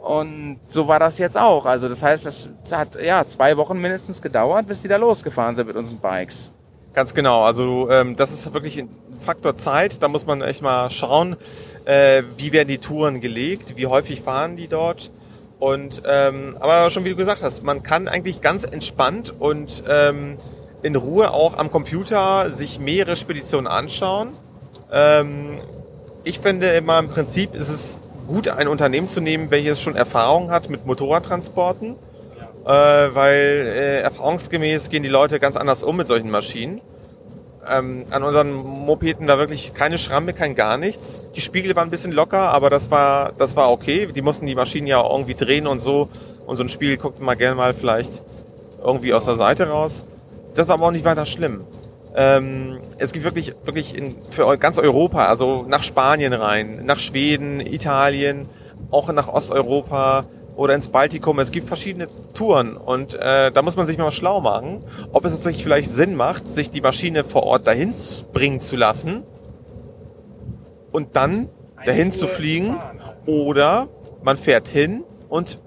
Und 0.01 0.60
so 0.68 0.89
war 0.89 0.98
das 0.98 1.18
jetzt 1.18 1.36
auch. 1.36 1.66
Also 1.66 1.89
das 1.89 2.02
heißt, 2.02 2.27
das 2.27 2.48
hat 2.72 3.01
ja 3.01 3.24
zwei 3.27 3.56
Wochen 3.56 3.78
mindestens 3.78 4.22
gedauert, 4.22 4.66
bis 4.66 4.82
die 4.82 4.89
da 4.89 4.97
losgefahren 4.97 5.55
sind 5.55 5.66
mit 5.66 5.77
unseren 5.77 5.98
Bikes. 5.98 6.52
Ganz 6.93 7.14
genau. 7.14 7.44
Also 7.44 7.89
ähm, 7.90 8.16
das 8.16 8.32
ist 8.32 8.52
wirklich 8.52 8.78
ein 8.78 8.89
Faktor 9.20 9.56
Zeit. 9.56 10.02
Da 10.02 10.09
muss 10.09 10.27
man 10.27 10.43
echt 10.43 10.62
mal 10.62 10.90
schauen, 10.90 11.36
äh, 11.85 12.22
wie 12.36 12.52
werden 12.52 12.68
die 12.68 12.78
Touren 12.78 13.20
gelegt, 13.20 13.77
wie 13.77 13.86
häufig 13.86 14.22
fahren 14.22 14.56
die 14.56 14.68
dort. 14.68 15.10
Und 15.59 16.02
ähm, 16.06 16.56
aber 16.59 16.90
schon 16.90 17.05
wie 17.05 17.10
du 17.10 17.16
gesagt 17.16 17.43
hast, 17.43 17.62
man 17.62 17.82
kann 17.82 18.09
eigentlich 18.09 18.40
ganz 18.40 18.64
entspannt 18.64 19.35
und 19.39 19.82
ähm, 19.89 20.36
in 20.82 20.97
Ruhe 20.97 21.32
auch 21.32 21.59
am 21.59 21.70
Computer 21.70 22.51
sich 22.51 22.81
mehrere 22.81 23.14
Speditionen 23.14 23.66
anschauen. 23.66 24.28
Ähm, 24.90 25.59
ich 26.24 26.40
finde 26.40 26.70
immer 26.70 26.98
im 26.98 27.09
Prinzip 27.09 27.55
ist 27.55 27.68
es 27.68 28.01
gut, 28.31 28.47
ein 28.47 28.69
Unternehmen 28.69 29.09
zu 29.09 29.20
nehmen, 29.20 29.51
welches 29.51 29.81
schon 29.81 29.97
Erfahrung 29.97 30.52
hat 30.52 30.70
mit 30.70 30.86
Motorradtransporten, 30.86 31.97
äh, 32.65 32.69
weil 32.69 33.35
äh, 33.35 34.01
erfahrungsgemäß 34.02 34.89
gehen 34.89 35.02
die 35.02 35.09
Leute 35.09 35.40
ganz 35.40 35.57
anders 35.57 35.82
um 35.82 35.97
mit 35.97 36.07
solchen 36.07 36.31
Maschinen. 36.31 36.81
Ähm, 37.69 38.05
an 38.11 38.23
unseren 38.23 38.52
Mopeden 38.52 39.27
da 39.27 39.36
wirklich 39.36 39.74
keine 39.74 39.98
Schramme, 39.98 40.32
kein 40.32 40.55
gar 40.55 40.77
nichts. 40.77 41.23
Die 41.35 41.40
Spiegel 41.40 41.74
waren 41.74 41.89
ein 41.89 41.90
bisschen 41.90 42.12
locker, 42.12 42.51
aber 42.51 42.70
das 42.70 42.90
war, 42.93 43.32
das 43.36 43.57
war 43.57 43.70
okay. 43.73 44.07
Die 44.07 44.23
mussten 44.23 44.47
die 44.47 44.55
Maschinen 44.55 44.86
ja 44.86 45.05
irgendwie 45.05 45.35
drehen 45.35 45.66
und 45.66 45.81
so. 45.81 46.09
Und 46.47 46.57
so 46.57 46.62
ein 46.62 46.69
Spiegel 46.69 46.98
guckt 46.98 47.20
man 47.20 47.36
gerne 47.36 47.57
mal 47.57 47.74
vielleicht 47.74 48.23
irgendwie 48.82 49.12
aus 49.12 49.24
der 49.24 49.35
Seite 49.35 49.69
raus. 49.69 50.05
Das 50.55 50.69
war 50.69 50.74
aber 50.74 50.86
auch 50.86 50.93
nicht 50.93 51.05
weiter 51.05 51.27
schlimm. 51.27 51.65
Ähm, 52.15 52.78
es 52.99 53.12
gibt 53.12 53.24
wirklich, 53.24 53.55
wirklich 53.65 53.97
in, 53.97 54.16
für 54.31 54.57
ganz 54.59 54.78
Europa, 54.78 55.27
also 55.27 55.65
nach 55.69 55.82
Spanien 55.82 56.32
rein, 56.32 56.85
nach 56.85 56.99
Schweden, 56.99 57.61
Italien, 57.61 58.47
auch 58.91 59.12
nach 59.12 59.28
Osteuropa 59.28 60.24
oder 60.57 60.74
ins 60.74 60.89
Baltikum. 60.89 61.39
Es 61.39 61.53
gibt 61.53 61.69
verschiedene 61.69 62.09
Touren 62.35 62.77
und 62.77 63.15
äh, 63.15 63.51
da 63.53 63.62
muss 63.62 63.77
man 63.77 63.87
sich 63.87 63.97
mal 63.97 64.11
schlau 64.11 64.41
machen, 64.41 64.81
ob 65.12 65.24
es 65.24 65.32
tatsächlich 65.32 65.62
vielleicht 65.62 65.91
Sinn 65.91 66.16
macht, 66.16 66.49
sich 66.49 66.70
die 66.70 66.81
Maschine 66.81 67.24
vor 67.24 67.45
Ort 67.45 67.66
dahin 67.66 67.95
bringen 68.32 68.61
zu 68.61 68.77
lassen 68.77 69.23
und 70.93 71.16
dann 71.16 71.49
dahin 71.87 72.12
zu 72.12 72.27
fliegen 72.27 72.77
oder 73.27 73.89
man 74.23 74.37
fährt 74.37 74.69
hin 74.69 75.05
und 75.28 75.61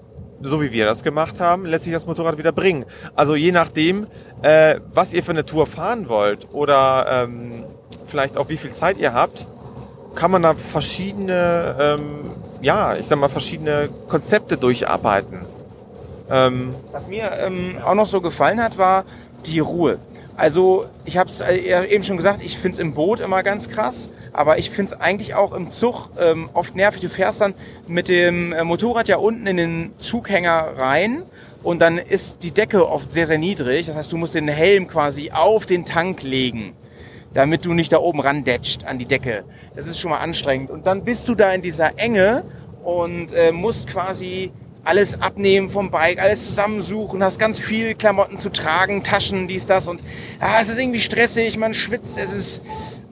so 0.44 0.60
wie 0.60 0.72
wir 0.72 0.84
das 0.84 1.02
gemacht 1.02 1.40
haben, 1.40 1.64
lässt 1.64 1.84
sich 1.84 1.92
das 1.92 2.06
Motorrad 2.06 2.38
wieder 2.38 2.52
bringen. 2.52 2.84
Also 3.14 3.34
je 3.34 3.50
nachdem, 3.50 4.06
äh, 4.42 4.76
was 4.92 5.12
ihr 5.12 5.22
für 5.22 5.32
eine 5.32 5.46
Tour 5.46 5.66
fahren 5.66 6.08
wollt 6.08 6.48
oder 6.52 7.06
ähm, 7.24 7.64
vielleicht 8.06 8.36
auch 8.36 8.48
wie 8.50 8.58
viel 8.58 8.72
Zeit 8.72 8.98
ihr 8.98 9.14
habt, 9.14 9.46
kann 10.14 10.30
man 10.30 10.42
da 10.42 10.54
verschiedene, 10.54 11.76
ähm, 11.80 12.30
ja, 12.60 12.94
ich 12.96 13.06
sag 13.06 13.18
mal, 13.18 13.28
verschiedene 13.28 13.88
Konzepte 14.08 14.56
durcharbeiten. 14.56 15.40
Ähm, 16.30 16.74
Was 16.92 17.08
mir 17.08 17.32
ähm, 17.32 17.78
auch 17.84 17.94
noch 17.94 18.06
so 18.06 18.20
gefallen 18.20 18.62
hat, 18.62 18.78
war 18.78 19.04
die 19.46 19.58
Ruhe. 19.58 19.98
Also 20.36 20.86
ich 21.04 21.16
habe 21.16 21.30
es 21.30 21.40
eben 21.40 22.02
schon 22.02 22.16
gesagt, 22.16 22.42
ich 22.42 22.58
finde 22.58 22.74
es 22.74 22.78
im 22.80 22.94
Boot 22.94 23.20
immer 23.20 23.42
ganz 23.42 23.68
krass, 23.68 24.10
aber 24.32 24.58
ich 24.58 24.70
finde 24.70 24.94
es 24.94 25.00
eigentlich 25.00 25.34
auch 25.34 25.52
im 25.52 25.70
Zug 25.70 26.08
ähm, 26.18 26.50
oft 26.54 26.74
nervig. 26.74 27.00
Du 27.00 27.08
fährst 27.08 27.40
dann 27.40 27.54
mit 27.86 28.08
dem 28.08 28.52
äh, 28.52 28.64
Motorrad 28.64 29.06
ja 29.06 29.16
unten 29.16 29.46
in 29.46 29.56
den 29.56 29.92
Zughänger 29.98 30.72
rein 30.76 31.22
und 31.62 31.80
dann 31.80 31.98
ist 31.98 32.42
die 32.42 32.50
Decke 32.50 32.88
oft 32.88 33.12
sehr, 33.12 33.26
sehr 33.26 33.38
niedrig. 33.38 33.86
Das 33.86 33.96
heißt, 33.96 34.10
du 34.10 34.16
musst 34.16 34.34
den 34.34 34.48
Helm 34.48 34.88
quasi 34.88 35.30
auf 35.30 35.66
den 35.66 35.84
Tank 35.84 36.22
legen, 36.22 36.74
damit 37.32 37.64
du 37.64 37.72
nicht 37.72 37.92
da 37.92 37.98
oben 37.98 38.20
randetscht 38.20 38.84
an 38.84 38.98
die 38.98 39.06
Decke. 39.06 39.44
Das 39.76 39.86
ist 39.86 40.00
schon 40.00 40.10
mal 40.10 40.18
anstrengend. 40.18 40.70
Und 40.70 40.86
dann 40.86 41.04
bist 41.04 41.28
du 41.28 41.36
da 41.36 41.52
in 41.52 41.62
dieser 41.62 41.96
Enge 41.96 42.42
und 42.82 43.32
äh, 43.34 43.52
musst 43.52 43.86
quasi 43.86 44.50
alles 44.84 45.20
abnehmen 45.20 45.70
vom 45.70 45.90
Bike, 45.90 46.20
alles 46.20 46.44
zusammensuchen, 46.46 47.22
hast 47.22 47.38
ganz 47.38 47.58
viel 47.58 47.94
Klamotten 47.94 48.38
zu 48.38 48.50
tragen, 48.50 49.02
Taschen, 49.02 49.48
dies, 49.48 49.66
das 49.66 49.88
und 49.88 50.02
ah, 50.40 50.58
es 50.60 50.68
ist 50.68 50.78
irgendwie 50.78 51.00
stressig, 51.00 51.56
man 51.56 51.74
schwitzt, 51.74 52.18
es 52.18 52.32
ist 52.32 52.62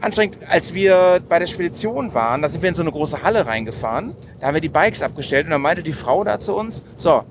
anstrengend. 0.00 0.38
Als 0.48 0.74
wir 0.74 1.20
bei 1.28 1.38
der 1.38 1.46
Spedition 1.46 2.14
waren, 2.14 2.42
da 2.42 2.48
sind 2.48 2.62
wir 2.62 2.68
in 2.68 2.74
so 2.74 2.82
eine 2.82 2.92
große 2.92 3.22
Halle 3.22 3.46
reingefahren, 3.46 4.14
da 4.40 4.48
haben 4.48 4.54
wir 4.54 4.60
die 4.60 4.68
Bikes 4.68 5.02
abgestellt 5.02 5.46
und 5.46 5.50
dann 5.50 5.62
meinte 5.62 5.82
die 5.82 5.92
Frau 5.92 6.24
da 6.24 6.40
zu 6.40 6.54
uns, 6.54 6.82
so, 6.96 7.24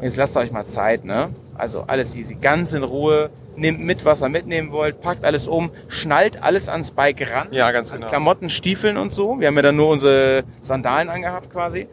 jetzt 0.00 0.16
lasst 0.16 0.36
euch 0.36 0.52
mal 0.52 0.66
Zeit, 0.66 1.04
ne? 1.04 1.30
Also 1.54 1.84
alles 1.86 2.14
easy, 2.14 2.34
ganz 2.34 2.72
in 2.72 2.82
Ruhe, 2.82 3.30
nehmt 3.56 3.80
mit, 3.80 4.04
was 4.04 4.22
ihr 4.22 4.30
mitnehmen 4.30 4.72
wollt, 4.72 5.00
packt 5.00 5.24
alles 5.24 5.46
um, 5.46 5.70
schnallt 5.88 6.42
alles 6.42 6.68
ans 6.68 6.92
Bike 6.92 7.30
ran. 7.30 7.48
Ja, 7.50 7.70
ganz 7.72 7.90
An 7.90 7.98
genau. 7.98 8.08
Klamotten, 8.08 8.48
Stiefeln 8.48 8.96
und 8.96 9.12
so. 9.12 9.38
Wir 9.38 9.48
haben 9.48 9.56
ja 9.56 9.62
dann 9.62 9.76
nur 9.76 9.88
unsere 9.88 10.44
Sandalen 10.62 11.10
angehabt 11.10 11.50
quasi. 11.50 11.86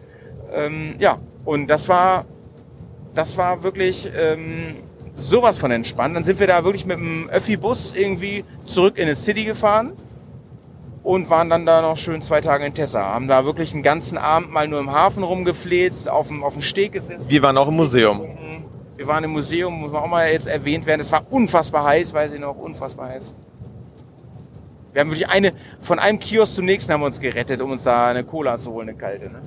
Ähm, 0.54 0.96
ja, 1.00 1.18
und 1.46 1.68
das 1.68 1.88
war, 1.88 2.26
das 3.14 3.38
war 3.38 3.64
wirklich 3.64 4.10
ähm, 4.16 4.76
sowas 5.16 5.58
von 5.58 5.72
entspannt. 5.72 6.16
Dann 6.16 6.24
sind 6.24 6.40
wir 6.40 6.48
da 6.48 6.64
wirklich 6.64 6.86
mit 6.86 6.98
dem 6.98 7.30
Öffi-Bus 7.30 7.94
irgendwie 7.96 8.46
zurück 8.66 8.98
in 8.98 9.04
eine 9.04 9.16
City 9.16 9.46
gefahren 9.46 9.94
und 11.04 11.30
waren 11.30 11.50
dann 11.50 11.66
da 11.66 11.82
noch 11.82 11.98
schön 11.98 12.22
zwei 12.22 12.42
Tage 12.42 12.66
in 12.66 12.74
Tessa. 12.74 13.02
Haben 13.02 13.28
da 13.28 13.46
wirklich 13.46 13.74
einen 13.74 13.84
ganzen 13.84 14.18
Abend 14.18 14.52
mal 14.52 14.68
nur 14.68 14.80
im 14.80 14.92
Hafen 14.92 15.24
rumgefläzt, 15.24 16.10
auf 16.10 16.28
dem, 16.28 16.44
auf 16.44 16.54
dem 16.54 16.62
Steg 16.62 16.94
gesessen. 16.94 17.30
Wir 17.30 17.42
waren 17.42 17.58
auch 17.58 17.68
im 17.68 17.76
Museum. 17.76 18.22
Wir 18.96 19.08
waren 19.08 19.24
im 19.24 19.32
Museum, 19.32 19.74
muss 19.80 19.92
man 19.92 20.04
auch 20.04 20.08
mal 20.08 20.30
jetzt 20.30 20.48
erwähnt 20.48 20.86
werden. 20.86 21.00
Es 21.00 21.12
war 21.12 21.24
unfassbar 21.30 21.86
heiß, 21.86 22.14
weiß 22.14 22.34
ich 22.34 22.40
noch, 22.40 22.58
unfassbar 22.58 23.10
heiß. 23.10 23.34
Wir 25.00 25.06
haben 25.06 25.12
wirklich 25.12 25.30
eine, 25.30 25.54
von 25.80 25.98
einem 25.98 26.20
Kiosk 26.20 26.56
zum 26.56 26.66
nächsten 26.66 26.92
haben 26.92 27.00
wir 27.00 27.06
uns 27.06 27.22
gerettet, 27.22 27.62
um 27.62 27.72
uns 27.72 27.86
da 27.86 28.08
eine 28.08 28.26
Cola 28.26 28.58
zu 28.58 28.74
holen, 28.74 28.90
eine 28.90 28.98
kalte. 28.98 29.32
Ne? 29.32 29.40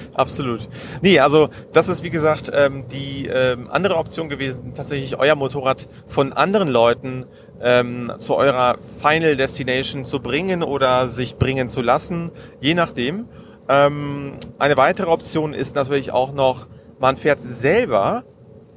Absolut. 0.14 0.70
Nee, 1.02 1.20
also 1.20 1.50
das 1.74 1.88
ist 1.88 2.02
wie 2.02 2.08
gesagt 2.08 2.50
ähm, 2.54 2.88
die 2.90 3.26
ähm, 3.26 3.68
andere 3.70 3.96
Option 3.96 4.30
gewesen, 4.30 4.72
tatsächlich 4.74 5.18
euer 5.18 5.34
Motorrad 5.34 5.86
von 6.06 6.32
anderen 6.32 6.68
Leuten 6.68 7.26
ähm, 7.60 8.10
zu 8.20 8.36
eurer 8.36 8.78
Final 9.02 9.36
Destination 9.36 10.06
zu 10.06 10.20
bringen 10.20 10.62
oder 10.62 11.08
sich 11.08 11.36
bringen 11.36 11.68
zu 11.68 11.82
lassen, 11.82 12.30
je 12.62 12.72
nachdem. 12.72 13.28
Ähm, 13.68 14.38
eine 14.58 14.78
weitere 14.78 15.10
Option 15.10 15.52
ist 15.52 15.74
natürlich 15.74 16.10
auch 16.10 16.32
noch, 16.32 16.68
man 16.98 17.18
fährt 17.18 17.42
selber 17.42 18.24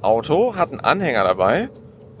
Auto, 0.02 0.54
hat 0.54 0.70
einen 0.70 0.80
Anhänger 0.80 1.24
dabei 1.24 1.70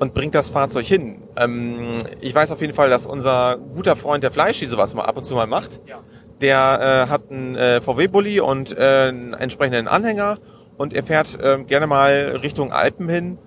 und 0.00 0.14
bringt 0.14 0.34
das 0.34 0.48
Fahrzeug 0.48 0.86
hin. 0.86 1.22
Ähm, 1.36 1.92
ich 2.20 2.34
weiß 2.34 2.50
auf 2.50 2.60
jeden 2.60 2.74
Fall, 2.74 2.90
dass 2.90 3.06
unser 3.06 3.58
guter 3.58 3.94
Freund 3.96 4.24
der 4.24 4.32
Fleischi 4.32 4.66
sowas 4.66 4.94
mal 4.94 5.04
ab 5.04 5.16
und 5.16 5.24
zu 5.24 5.34
mal 5.34 5.46
macht. 5.46 5.80
Ja. 5.86 6.00
Der 6.40 7.06
äh, 7.06 7.10
hat 7.10 7.30
einen 7.30 7.54
äh, 7.54 7.80
VW-Bully 7.82 8.40
und 8.40 8.76
äh, 8.76 9.08
einen 9.08 9.34
entsprechenden 9.34 9.86
Anhänger 9.86 10.38
und 10.78 10.94
er 10.94 11.02
fährt 11.04 11.38
äh, 11.38 11.62
gerne 11.64 11.86
mal 11.86 12.38
Richtung 12.42 12.72
Alpen 12.72 13.10
hin 13.10 13.38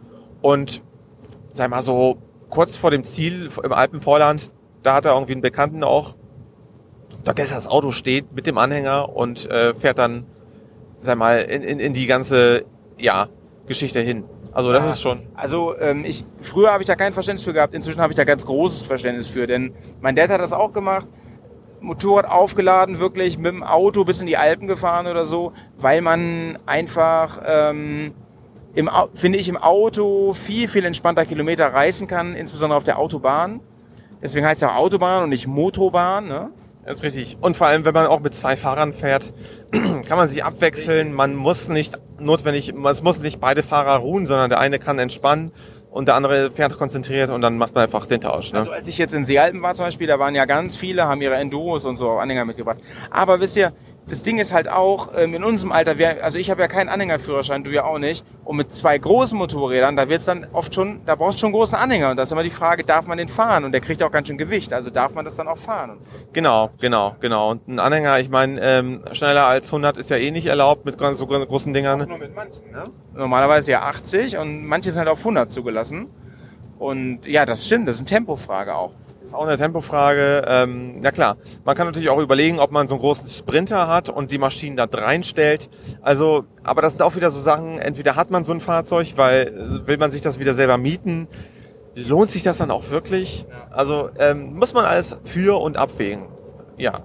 und 0.43 0.83
sag 1.53 1.71
mal 1.71 1.81
so 1.81 2.19
kurz 2.51 2.77
vor 2.77 2.91
dem 2.91 3.03
Ziel 3.03 3.49
im 3.63 3.73
Alpenvorland, 3.73 4.51
da 4.83 4.93
hat 4.93 5.05
er 5.05 5.13
irgendwie 5.13 5.31
einen 5.31 5.41
Bekannten 5.41 5.83
auch, 5.83 6.15
dort 7.23 7.39
dass 7.39 7.49
das 7.49 7.65
Auto 7.65 7.89
steht 7.89 8.31
mit 8.33 8.45
dem 8.45 8.59
Anhänger 8.59 9.15
und 9.15 9.49
äh, 9.49 9.73
fährt 9.73 9.97
dann, 9.97 10.27
sag 11.01 11.17
mal, 11.17 11.39
in, 11.39 11.63
in, 11.63 11.79
in 11.79 11.93
die 11.93 12.05
ganze 12.05 12.65
ja, 12.99 13.29
Geschichte 13.65 14.01
hin. 14.01 14.25
Also 14.53 14.71
das 14.71 14.83
Ja. 14.85 14.91
ist 14.91 15.01
schon. 15.01 15.19
Also 15.35 15.75
ähm, 15.79 16.05
ich 16.05 16.25
früher 16.41 16.71
habe 16.71 16.83
ich 16.83 16.87
da 16.87 16.95
kein 16.95 17.13
Verständnis 17.13 17.43
für 17.43 17.53
gehabt, 17.53 17.73
inzwischen 17.73 18.01
habe 18.01 18.13
ich 18.13 18.17
da 18.17 18.23
ganz 18.23 18.45
großes 18.45 18.83
Verständnis 18.83 19.27
für, 19.27 19.47
denn 19.47 19.73
mein 20.01 20.15
Dad 20.15 20.29
hat 20.29 20.39
das 20.41 20.53
auch 20.53 20.73
gemacht. 20.73 21.07
Motorrad 21.81 22.25
aufgeladen, 22.29 22.99
wirklich 22.99 23.37
mit 23.37 23.47
dem 23.51 23.61
Auto 23.63 24.05
bis 24.05 24.21
in 24.21 24.27
die 24.27 24.37
Alpen 24.37 24.67
gefahren 24.67 25.05
oder 25.05 25.25
so, 25.25 25.51
weil 25.77 25.99
man 26.01 26.57
einfach, 26.65 27.41
ähm, 27.45 28.13
im, 28.73 28.89
finde 29.15 29.37
ich, 29.37 29.49
im 29.49 29.57
Auto 29.57 30.31
viel, 30.33 30.69
viel 30.69 30.85
entspannter 30.85 31.25
Kilometer 31.25 31.73
reißen 31.73 32.07
kann, 32.07 32.35
insbesondere 32.35 32.77
auf 32.77 32.85
der 32.85 32.99
Autobahn. 32.99 33.59
Deswegen 34.21 34.45
heißt 34.45 34.63
es 34.63 34.69
auch 34.69 34.75
Autobahn 34.77 35.23
und 35.23 35.29
nicht 35.29 35.45
Motobahn. 35.45 36.27
Ne? 36.29 36.51
Das 36.85 36.97
ist 36.97 37.03
richtig. 37.03 37.37
Und 37.39 37.55
vor 37.55 37.67
allem, 37.67 37.85
wenn 37.85 37.93
man 37.93 38.07
auch 38.07 38.19
mit 38.19 38.33
zwei 38.33 38.57
Fahrern 38.57 38.93
fährt, 38.93 39.33
kann 39.71 40.17
man 40.17 40.27
sich 40.27 40.43
abwechseln. 40.43 41.13
Man 41.13 41.35
muss 41.35 41.69
nicht 41.69 41.97
notwendig, 42.19 42.73
es 42.73 43.01
muss 43.01 43.19
nicht 43.19 43.39
beide 43.39 43.63
Fahrer 43.63 43.97
ruhen, 43.97 44.25
sondern 44.25 44.49
der 44.49 44.59
eine 44.59 44.79
kann 44.79 44.99
entspannen 44.99 45.51
und 45.93 46.07
der 46.07 46.15
andere 46.15 46.51
fährt 46.51 46.77
konzentriert 46.77 47.29
und 47.29 47.41
dann 47.41 47.57
macht 47.57 47.75
man 47.75 47.83
einfach 47.83 48.07
den 48.07 48.19
Tausch. 48.19 48.51
Ne? 48.51 48.59
Also 48.59 48.71
als 48.71 48.87
ich 48.87 48.97
jetzt 48.97 49.13
in 49.13 49.25
Seealpen 49.25 49.61
war 49.61 49.75
zum 49.75 49.85
Beispiel, 49.85 50.07
da 50.07 50.17
waren 50.17 50.33
ja 50.33 50.45
ganz 50.45 50.75
viele, 50.75 51.07
haben 51.07 51.21
ihre 51.21 51.35
Enduros 51.35 51.85
und 51.85 51.97
so 51.97 52.09
Anhänger 52.11 52.45
mitgebracht. 52.45 52.79
Aber 53.11 53.39
wisst 53.39 53.55
ihr, 53.57 53.73
das 54.09 54.23
Ding 54.23 54.37
ist 54.37 54.53
halt 54.53 54.69
auch, 54.69 55.09
ähm, 55.17 55.33
in 55.33 55.43
unserem 55.43 55.71
Alter, 55.71 55.97
wir, 55.97 56.23
also 56.23 56.37
ich 56.37 56.49
habe 56.51 56.61
ja 56.61 56.67
keinen 56.67 56.89
Anhängerführerschein, 56.89 57.63
du 57.63 57.71
ja 57.71 57.85
auch 57.85 57.99
nicht. 57.99 58.25
Und 58.43 58.57
mit 58.57 58.73
zwei 58.73 58.97
großen 58.97 59.37
Motorrädern, 59.37 59.95
da 59.95 60.09
wird's 60.09 60.25
dann 60.25 60.45
oft 60.51 60.75
schon, 60.75 61.01
da 61.05 61.15
brauchst 61.15 61.37
du 61.37 61.41
schon 61.41 61.47
einen 61.47 61.55
großen 61.55 61.77
Anhänger. 61.77 62.11
Und 62.11 62.17
da 62.17 62.23
ist 62.23 62.31
immer 62.31 62.43
die 62.43 62.49
Frage, 62.49 62.83
darf 62.83 63.07
man 63.07 63.17
den 63.17 63.29
fahren? 63.29 63.63
Und 63.63 63.71
der 63.71 63.79
kriegt 63.79 64.03
auch 64.03 64.11
ganz 64.11 64.27
schön 64.27 64.37
Gewicht, 64.37 64.73
also 64.73 64.89
darf 64.89 65.13
man 65.13 65.23
das 65.23 65.37
dann 65.37 65.47
auch 65.47 65.57
fahren? 65.57 65.99
Genau, 66.33 66.71
genau, 66.79 67.15
genau. 67.21 67.51
Und 67.51 67.67
ein 67.67 67.79
Anhänger, 67.79 68.19
ich 68.19 68.29
meine, 68.29 68.59
ähm, 68.61 69.01
schneller 69.13 69.45
als 69.45 69.67
100 69.67 69.97
ist 69.97 70.09
ja 70.09 70.17
eh 70.17 70.31
nicht 70.31 70.47
erlaubt 70.47 70.85
mit 70.85 70.97
ganz 70.97 71.17
so 71.17 71.27
großen 71.27 71.73
Dingern. 71.73 72.07
nur 72.07 72.17
mit 72.17 72.35
manchen, 72.35 72.71
ne? 72.71 72.83
Normalerweise 73.13 73.71
ja 73.71 73.83
80 73.83 74.37
und 74.37 74.65
manche 74.65 74.91
sind 74.91 74.99
halt 74.99 75.09
auf 75.09 75.19
100 75.19 75.51
zugelassen. 75.51 76.09
Und 76.77 77.25
ja, 77.25 77.45
das 77.45 77.65
stimmt, 77.65 77.87
das 77.87 77.95
ist 77.95 78.01
eine 78.01 78.07
Tempofrage 78.07 78.75
auch. 78.75 78.91
Ist 79.33 79.39
auch 79.39 79.47
eine 79.47 79.57
Tempofrage. 79.57 80.43
Ähm, 80.47 81.01
ja 81.01 81.11
klar, 81.11 81.37
man 81.65 81.75
kann 81.75 81.87
natürlich 81.87 82.09
auch 82.09 82.19
überlegen, 82.19 82.59
ob 82.59 82.71
man 82.71 82.87
so 82.87 82.95
einen 82.95 83.01
großen 83.01 83.27
Sprinter 83.27 83.87
hat 83.87 84.09
und 84.09 84.31
die 84.31 84.37
Maschinen 84.37 84.77
da 84.77 84.85
reinstellt. 84.85 85.69
Also, 86.01 86.45
aber 86.63 86.81
das 86.81 86.93
sind 86.93 87.01
auch 87.01 87.15
wieder 87.15 87.31
so 87.31 87.39
Sachen, 87.39 87.79
entweder 87.79 88.15
hat 88.15 88.29
man 88.29 88.43
so 88.43 88.53
ein 88.53 88.61
Fahrzeug, 88.61 89.13
weil 89.15 89.47
äh, 89.47 89.87
will 89.87 89.97
man 89.97 90.11
sich 90.11 90.21
das 90.21 90.39
wieder 90.39 90.53
selber 90.53 90.77
mieten. 90.77 91.27
Lohnt 91.95 92.29
sich 92.29 92.43
das 92.43 92.57
dann 92.57 92.71
auch 92.71 92.89
wirklich? 92.89 93.45
Also 93.71 94.09
ähm, 94.17 94.53
muss 94.55 94.73
man 94.73 94.85
alles 94.85 95.17
für 95.23 95.59
und 95.59 95.77
abwägen. 95.77 96.27
Ja. 96.77 97.03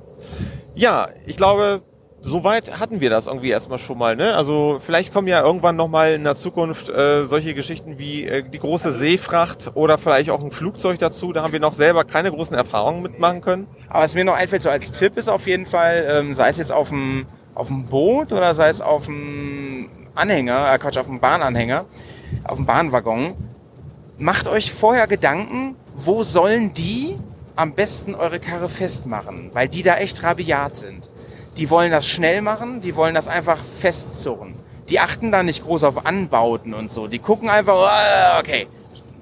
Ja, 0.75 1.09
ich 1.27 1.37
glaube, 1.37 1.83
soweit 2.20 2.78
hatten 2.78 3.01
wir 3.01 3.11
das 3.11 3.27
irgendwie 3.27 3.51
erstmal 3.51 3.78
schon 3.78 3.99
mal. 3.99 4.16
Ne? 4.16 4.35
Also 4.35 4.78
vielleicht 4.81 5.12
kommen 5.12 5.28
ja 5.28 5.43
irgendwann 5.43 5.77
nochmal 5.77 6.12
in 6.12 6.24
der 6.24 6.35
Zukunft 6.35 6.89
äh, 6.89 7.24
solche 7.24 7.55
Geschichten 7.55 7.99
wie 7.99 8.24
äh, 8.24 8.43
die 8.43 8.59
große 8.59 8.93
Seefracht 8.93 9.70
oder 9.74 9.99
vielleicht 9.99 10.31
auch 10.31 10.43
ein 10.43 10.51
Flugzeug 10.51 10.99
dazu. 10.99 11.32
Da 11.32 11.43
haben 11.43 11.53
wir 11.53 11.61
noch 11.61 11.74
selber 11.74 12.05
keine 12.05 12.31
großen 12.31 12.57
Erfahrungen 12.57 13.03
mitmachen 13.03 13.40
können. 13.40 13.66
Aber 13.89 14.05
was 14.05 14.15
mir 14.15 14.24
noch 14.24 14.35
einfällt, 14.35 14.62
so 14.62 14.70
als 14.70 14.90
Tipp 14.90 15.16
ist 15.16 15.28
auf 15.28 15.47
jeden 15.47 15.66
Fall, 15.66 16.07
ähm, 16.09 16.35
sei 16.35 16.49
es 16.49 16.59
jetzt 16.59 16.73
auf 16.73 16.89
dem, 16.90 17.27
auf 17.55 17.69
dem 17.69 17.85
Boot 17.85 18.32
oder 18.32 18.55
sei 18.55 18.69
es 18.69 18.81
auf 18.81 19.07
dem 19.07 19.89
Anhänger, 20.15 20.73
äh 20.73 20.78
Quatsch, 20.78 20.99
auf 20.99 21.07
dem 21.07 21.20
Bahnanhänger, 21.20 21.85
auf 22.45 22.57
dem 22.57 22.66
Bahnwaggon, 22.66 23.35
macht 24.19 24.49
euch 24.49 24.73
vorher 24.73 25.07
Gedanken, 25.07 25.77
wo 25.95 26.23
sollen 26.23 26.74
die 26.74 27.16
am 27.55 27.74
besten 27.74 28.15
eure 28.15 28.39
Karre 28.39 28.69
festmachen, 28.69 29.51
weil 29.53 29.69
die 29.69 29.82
da 29.82 29.97
echt 29.97 30.23
rabiat 30.23 30.77
sind. 30.77 31.08
Die 31.59 31.71
wollen 31.71 31.91
das 31.91 32.07
schnell 32.07 32.41
machen, 32.41 32.81
die 32.81 32.97
wollen 32.97 33.15
das 33.15 33.29
einfach 33.29 33.59
festzurren. 33.59 34.55
Die 34.89 35.01
achten 35.01 35.31
da 35.31 35.43
nicht 35.43 35.65
groß 35.65 35.85
auf 35.85 36.07
Anbauten 36.07 36.73
und 36.73 36.93
so. 36.93 37.09
Die 37.09 37.19
gucken 37.19 37.51
einfach, 37.51 37.75
oh, 37.77 38.41
okay, 38.41 38.67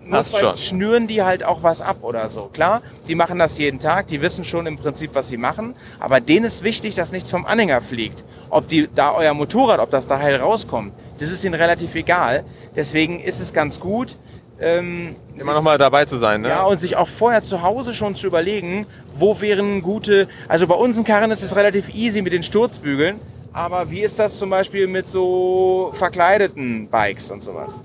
Notfalls 0.09 0.65
schnüren 0.65 1.07
die 1.07 1.23
halt 1.23 1.43
auch 1.45 1.63
was 1.63 1.81
ab 1.81 1.99
oder 2.03 2.29
so. 2.29 2.49
Klar, 2.53 2.83
die 3.09 3.15
machen 3.15 3.39
das 3.39 3.59
jeden 3.59 3.81
Tag, 3.81 4.07
die 4.07 4.23
wissen 4.23 4.45
schon 4.45 4.67
im 4.67 4.77
Prinzip, 4.77 5.15
was 5.15 5.29
sie 5.29 5.37
machen, 5.37 5.75
aber 5.99 6.21
denen 6.21 6.47
ist 6.47 6.63
wichtig, 6.63 6.95
dass 6.95 7.11
nichts 7.11 7.31
vom 7.31 7.45
Anhänger 7.45 7.81
fliegt. 7.81 8.23
Ob 8.49 8.69
die 8.69 8.89
da 8.95 9.15
euer 9.15 9.35
Motorrad, 9.35 9.81
ob 9.81 9.91
das 9.91 10.07
da 10.07 10.19
heil 10.21 10.37
rauskommt, 10.37 10.93
das 11.19 11.31
ist 11.31 11.45
ihnen 11.45 11.55
relativ 11.55 11.95
egal. 11.95 12.45
Deswegen 12.77 13.21
ist 13.21 13.41
es 13.41 13.53
ganz 13.53 13.81
gut, 13.81 14.17
ähm, 14.61 15.17
Immer 15.39 15.55
nochmal 15.55 15.79
dabei 15.79 16.05
zu 16.05 16.17
sein. 16.17 16.41
Ne? 16.41 16.49
ja, 16.49 16.65
und 16.65 16.81
sich 16.81 16.97
auch 16.97 17.09
vorher 17.09 17.43
zu 17.43 17.63
Hause 17.63 17.93
schon 17.95 18.15
zu 18.15 18.27
überlegen, 18.27 18.87
wo 19.17 19.41
wären 19.41 19.83
gute, 19.83 20.29
also 20.49 20.67
bei 20.67 20.75
unseren 20.75 21.05
Karren 21.05 21.31
ist 21.31 21.43
es 21.43 21.55
relativ 21.55 21.95
easy 21.95 22.23
mit 22.23 22.33
den 22.33 22.43
Sturzbügeln, 22.43 23.21
aber 23.53 23.91
wie 23.91 24.01
ist 24.01 24.19
das 24.19 24.39
zum 24.39 24.51
Beispiel 24.51 24.87
mit 24.87 25.11
so 25.11 25.91
verkleideten 25.95 26.89
Bikes 26.89 27.31
und 27.31 27.43
sowas? 27.43 27.83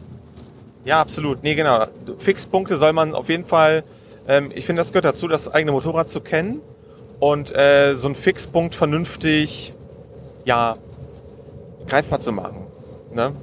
Ja, 0.83 0.99
absolut. 0.99 1.43
Nee, 1.43 1.55
genau. 1.55 1.85
Fixpunkte 2.19 2.75
soll 2.75 2.93
man 2.93 3.13
auf 3.13 3.29
jeden 3.29 3.45
Fall, 3.45 3.83
ähm, 4.27 4.51
ich 4.53 4.65
finde, 4.65 4.79
das 4.79 4.89
gehört 4.89 5.05
dazu, 5.05 5.27
das 5.27 5.47
eigene 5.47 5.71
Motorrad 5.71 6.09
zu 6.09 6.21
kennen 6.21 6.61
und 7.19 7.55
äh, 7.55 7.93
so 7.95 8.07
einen 8.07 8.15
Fixpunkt 8.15 8.75
vernünftig, 8.75 9.73
ja, 10.43 10.77
greifbar 11.87 12.19
zu 12.19 12.31
machen. 12.31 12.65
Ne? 13.13 13.33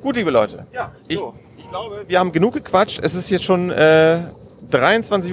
Gut, 0.00 0.14
liebe 0.14 0.30
Leute. 0.30 0.66
Ja, 0.72 0.92
Ich, 1.08 1.20
ich 1.56 1.68
glaube, 1.68 2.04
wir 2.06 2.18
haben 2.20 2.30
genug 2.30 2.54
gequatscht. 2.54 3.00
Es 3.02 3.14
ist 3.14 3.30
jetzt 3.30 3.44
schon 3.44 3.70
äh, 3.70 4.22
23.44 4.70 5.32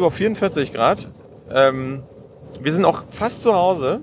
Uhr 0.70 0.74
Grad. 0.74 1.08
Ähm, 1.52 2.02
wir 2.60 2.74
sind 2.74 2.84
auch 2.84 3.04
fast 3.12 3.44
zu 3.44 3.54
Hause. 3.54 4.02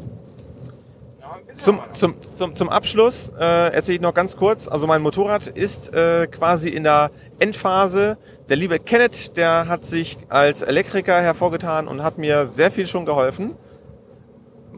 Zum, 1.57 1.81
zum, 1.93 2.15
zum, 2.37 2.55
zum 2.55 2.69
Abschluss 2.69 3.31
äh, 3.39 3.73
erzähle 3.73 3.97
ich 3.97 4.01
noch 4.01 4.15
ganz 4.15 4.37
kurz. 4.37 4.69
Also 4.69 4.87
mein 4.87 5.03
Motorrad 5.03 5.49
ist 5.49 5.93
äh, 5.93 6.29
quasi 6.29 6.69
in 6.69 6.85
der 6.85 7.11
Endphase. 7.41 8.17
Der 8.49 8.57
liebe 8.57 8.79
Kenneth, 8.79 9.37
der 9.37 9.67
hat 9.67 9.85
sich 9.85 10.17
als 10.29 10.63
Elektriker 10.63 11.21
hervorgetan 11.21 11.89
und 11.89 12.03
hat 12.05 12.19
mir 12.19 12.47
sehr 12.47 12.71
viel 12.71 12.87
schon 12.87 13.05
geholfen, 13.05 13.57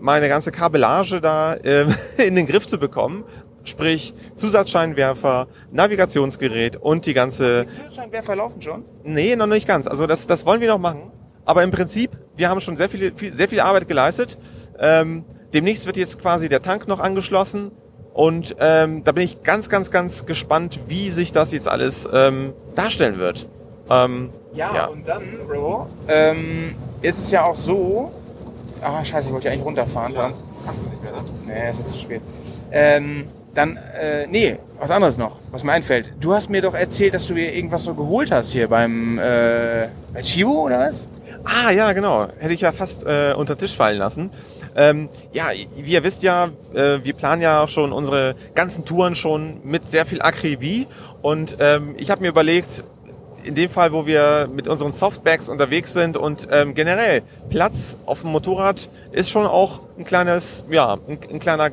meine 0.00 0.28
ganze 0.28 0.50
Kabellage 0.50 1.20
da 1.20 1.54
äh, 1.54 1.86
in 2.16 2.36
den 2.36 2.46
Griff 2.46 2.66
zu 2.66 2.78
bekommen. 2.78 3.24
Sprich 3.64 4.14
Zusatzscheinwerfer, 4.36 5.48
Navigationsgerät 5.72 6.76
und 6.76 7.06
die 7.06 7.14
ganze 7.14 7.64
Die 7.64 7.70
Führerscheinwerfer 7.70 8.36
laufen 8.36 8.60
schon? 8.60 8.84
Nee, 9.02 9.36
noch 9.36 9.46
nicht 9.46 9.66
ganz. 9.66 9.86
Also 9.86 10.06
das, 10.06 10.26
das 10.26 10.44
wollen 10.46 10.60
wir 10.60 10.68
noch 10.68 10.78
machen. 10.78 11.10
Aber 11.46 11.62
im 11.62 11.70
Prinzip, 11.70 12.10
wir 12.36 12.48
haben 12.48 12.60
schon 12.60 12.76
sehr 12.76 12.88
viel, 12.88 13.12
viel, 13.16 13.32
sehr 13.32 13.48
viel 13.48 13.60
Arbeit 13.60 13.88
geleistet. 13.88 14.38
Ähm, 14.78 15.24
demnächst 15.52 15.86
wird 15.86 15.96
jetzt 15.96 16.20
quasi 16.20 16.48
der 16.48 16.62
Tank 16.62 16.88
noch 16.88 17.00
angeschlossen. 17.00 17.70
Und 18.12 18.54
ähm, 18.60 19.02
da 19.02 19.12
bin 19.12 19.24
ich 19.24 19.42
ganz, 19.42 19.68
ganz, 19.68 19.90
ganz 19.90 20.24
gespannt, 20.24 20.80
wie 20.86 21.10
sich 21.10 21.32
das 21.32 21.50
jetzt 21.52 21.68
alles 21.68 22.08
ähm, 22.12 22.52
darstellen 22.76 23.18
wird. 23.18 23.48
Ähm, 23.90 24.30
Ja, 24.52 24.86
und 24.86 25.06
dann, 25.08 25.22
Bro, 25.48 25.88
ähm, 26.08 26.74
ist 27.02 27.18
es 27.18 27.30
ja 27.30 27.44
auch 27.44 27.56
so. 27.56 28.12
Ah, 28.80 29.04
scheiße, 29.04 29.28
ich 29.28 29.32
wollte 29.34 29.46
ja 29.48 29.52
eigentlich 29.52 29.64
runterfahren. 29.66 30.14
Dann. 30.14 30.34
Hast 30.66 30.78
du 30.84 30.88
nicht 30.90 31.02
mehr, 31.02 31.12
ne? 31.12 31.18
Nee, 31.46 31.70
es 31.70 31.80
ist 31.80 31.90
zu 31.90 31.98
spät. 31.98 32.22
Ähm, 32.70 33.24
Dann, 33.54 33.76
äh, 33.76 34.26
nee, 34.26 34.58
was 34.78 34.90
anderes 34.90 35.16
noch, 35.16 35.36
was 35.52 35.62
mir 35.62 35.72
einfällt. 35.72 36.12
Du 36.20 36.34
hast 36.34 36.50
mir 36.50 36.60
doch 36.60 36.74
erzählt, 36.74 37.14
dass 37.14 37.26
du 37.26 37.34
dir 37.34 37.54
irgendwas 37.54 37.84
so 37.84 37.94
geholt 37.94 38.32
hast 38.32 38.50
hier 38.50 38.68
beim, 38.68 39.18
äh, 39.18 39.88
bei 40.12 40.22
Chivo 40.22 40.64
oder 40.64 40.80
was? 40.80 41.06
Ah, 41.44 41.70
ja, 41.70 41.92
genau. 41.92 42.26
Hätte 42.38 42.54
ich 42.54 42.62
ja 42.62 42.72
fast 42.72 43.04
äh, 43.04 43.32
unter 43.36 43.56
Tisch 43.56 43.76
fallen 43.76 43.98
lassen. 43.98 44.30
Ähm, 44.76 45.08
ja, 45.32 45.50
wie 45.76 45.92
ihr 45.92 46.02
wisst 46.02 46.22
ja, 46.24 46.50
äh, 46.74 46.98
wir 47.04 47.12
planen 47.12 47.42
ja 47.42 47.62
auch 47.62 47.68
schon 47.68 47.92
unsere 47.92 48.34
ganzen 48.54 48.84
Touren 48.84 49.14
schon 49.14 49.60
mit 49.62 49.86
sehr 49.86 50.04
viel 50.04 50.20
Akribie. 50.20 50.88
Und 51.22 51.56
ähm, 51.60 51.94
ich 51.96 52.10
habe 52.10 52.22
mir 52.22 52.28
überlegt, 52.28 52.82
in 53.44 53.54
dem 53.54 53.70
Fall, 53.70 53.92
wo 53.92 54.06
wir 54.06 54.48
mit 54.52 54.68
unseren 54.68 54.92
Softbags 54.92 55.48
unterwegs 55.48 55.92
sind 55.92 56.16
und 56.16 56.48
ähm, 56.50 56.74
generell 56.74 57.22
Platz 57.50 57.96
auf 58.06 58.22
dem 58.22 58.30
Motorrad 58.30 58.88
ist 59.12 59.30
schon 59.30 59.46
auch 59.46 59.80
ein 59.98 60.04
kleines, 60.04 60.64
ja, 60.70 60.98
ein, 61.06 61.18
ein 61.30 61.40
kleiner 61.40 61.70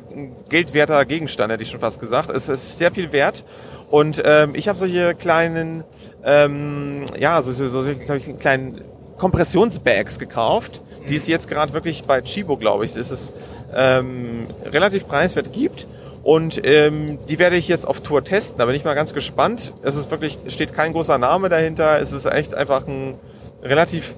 geldwerter 0.48 1.04
Gegenstand, 1.04 1.52
hätte 1.52 1.62
ich 1.62 1.70
schon 1.70 1.80
fast 1.80 2.00
gesagt. 2.00 2.30
Es 2.30 2.48
ist 2.48 2.78
sehr 2.78 2.92
viel 2.92 3.12
wert. 3.12 3.44
Und 3.90 4.22
ähm, 4.24 4.54
ich 4.54 4.68
habe 4.68 4.78
solche 4.78 5.14
kleinen, 5.14 5.84
ähm, 6.24 7.04
ja, 7.18 7.42
so, 7.42 7.52
so, 7.52 7.68
so 7.68 7.90
kleinen 8.38 8.80
Kompressionsbags 9.18 10.18
gekauft, 10.18 10.80
die 11.08 11.16
es 11.16 11.26
jetzt 11.26 11.48
gerade 11.48 11.72
wirklich 11.72 12.04
bei 12.04 12.20
Chibo, 12.22 12.56
glaube 12.56 12.84
ich, 12.84 12.96
ist 12.96 13.10
es 13.10 13.32
ähm, 13.74 14.46
relativ 14.64 15.06
preiswert 15.06 15.52
gibt. 15.52 15.86
Und 16.22 16.64
ähm, 16.64 17.18
die 17.28 17.38
werde 17.38 17.56
ich 17.56 17.66
jetzt 17.66 17.86
auf 17.86 18.00
Tour 18.00 18.22
testen. 18.22 18.58
Da 18.58 18.66
bin 18.66 18.74
ich 18.76 18.84
mal 18.84 18.94
ganz 18.94 19.12
gespannt. 19.12 19.74
Es 19.82 19.96
ist 19.96 20.10
wirklich, 20.10 20.38
steht 20.46 20.72
kein 20.72 20.92
großer 20.92 21.18
Name 21.18 21.48
dahinter. 21.48 21.98
Es 21.98 22.12
ist 22.12 22.26
echt 22.26 22.54
einfach 22.54 22.86
ein 22.86 23.16
relativ 23.62 24.14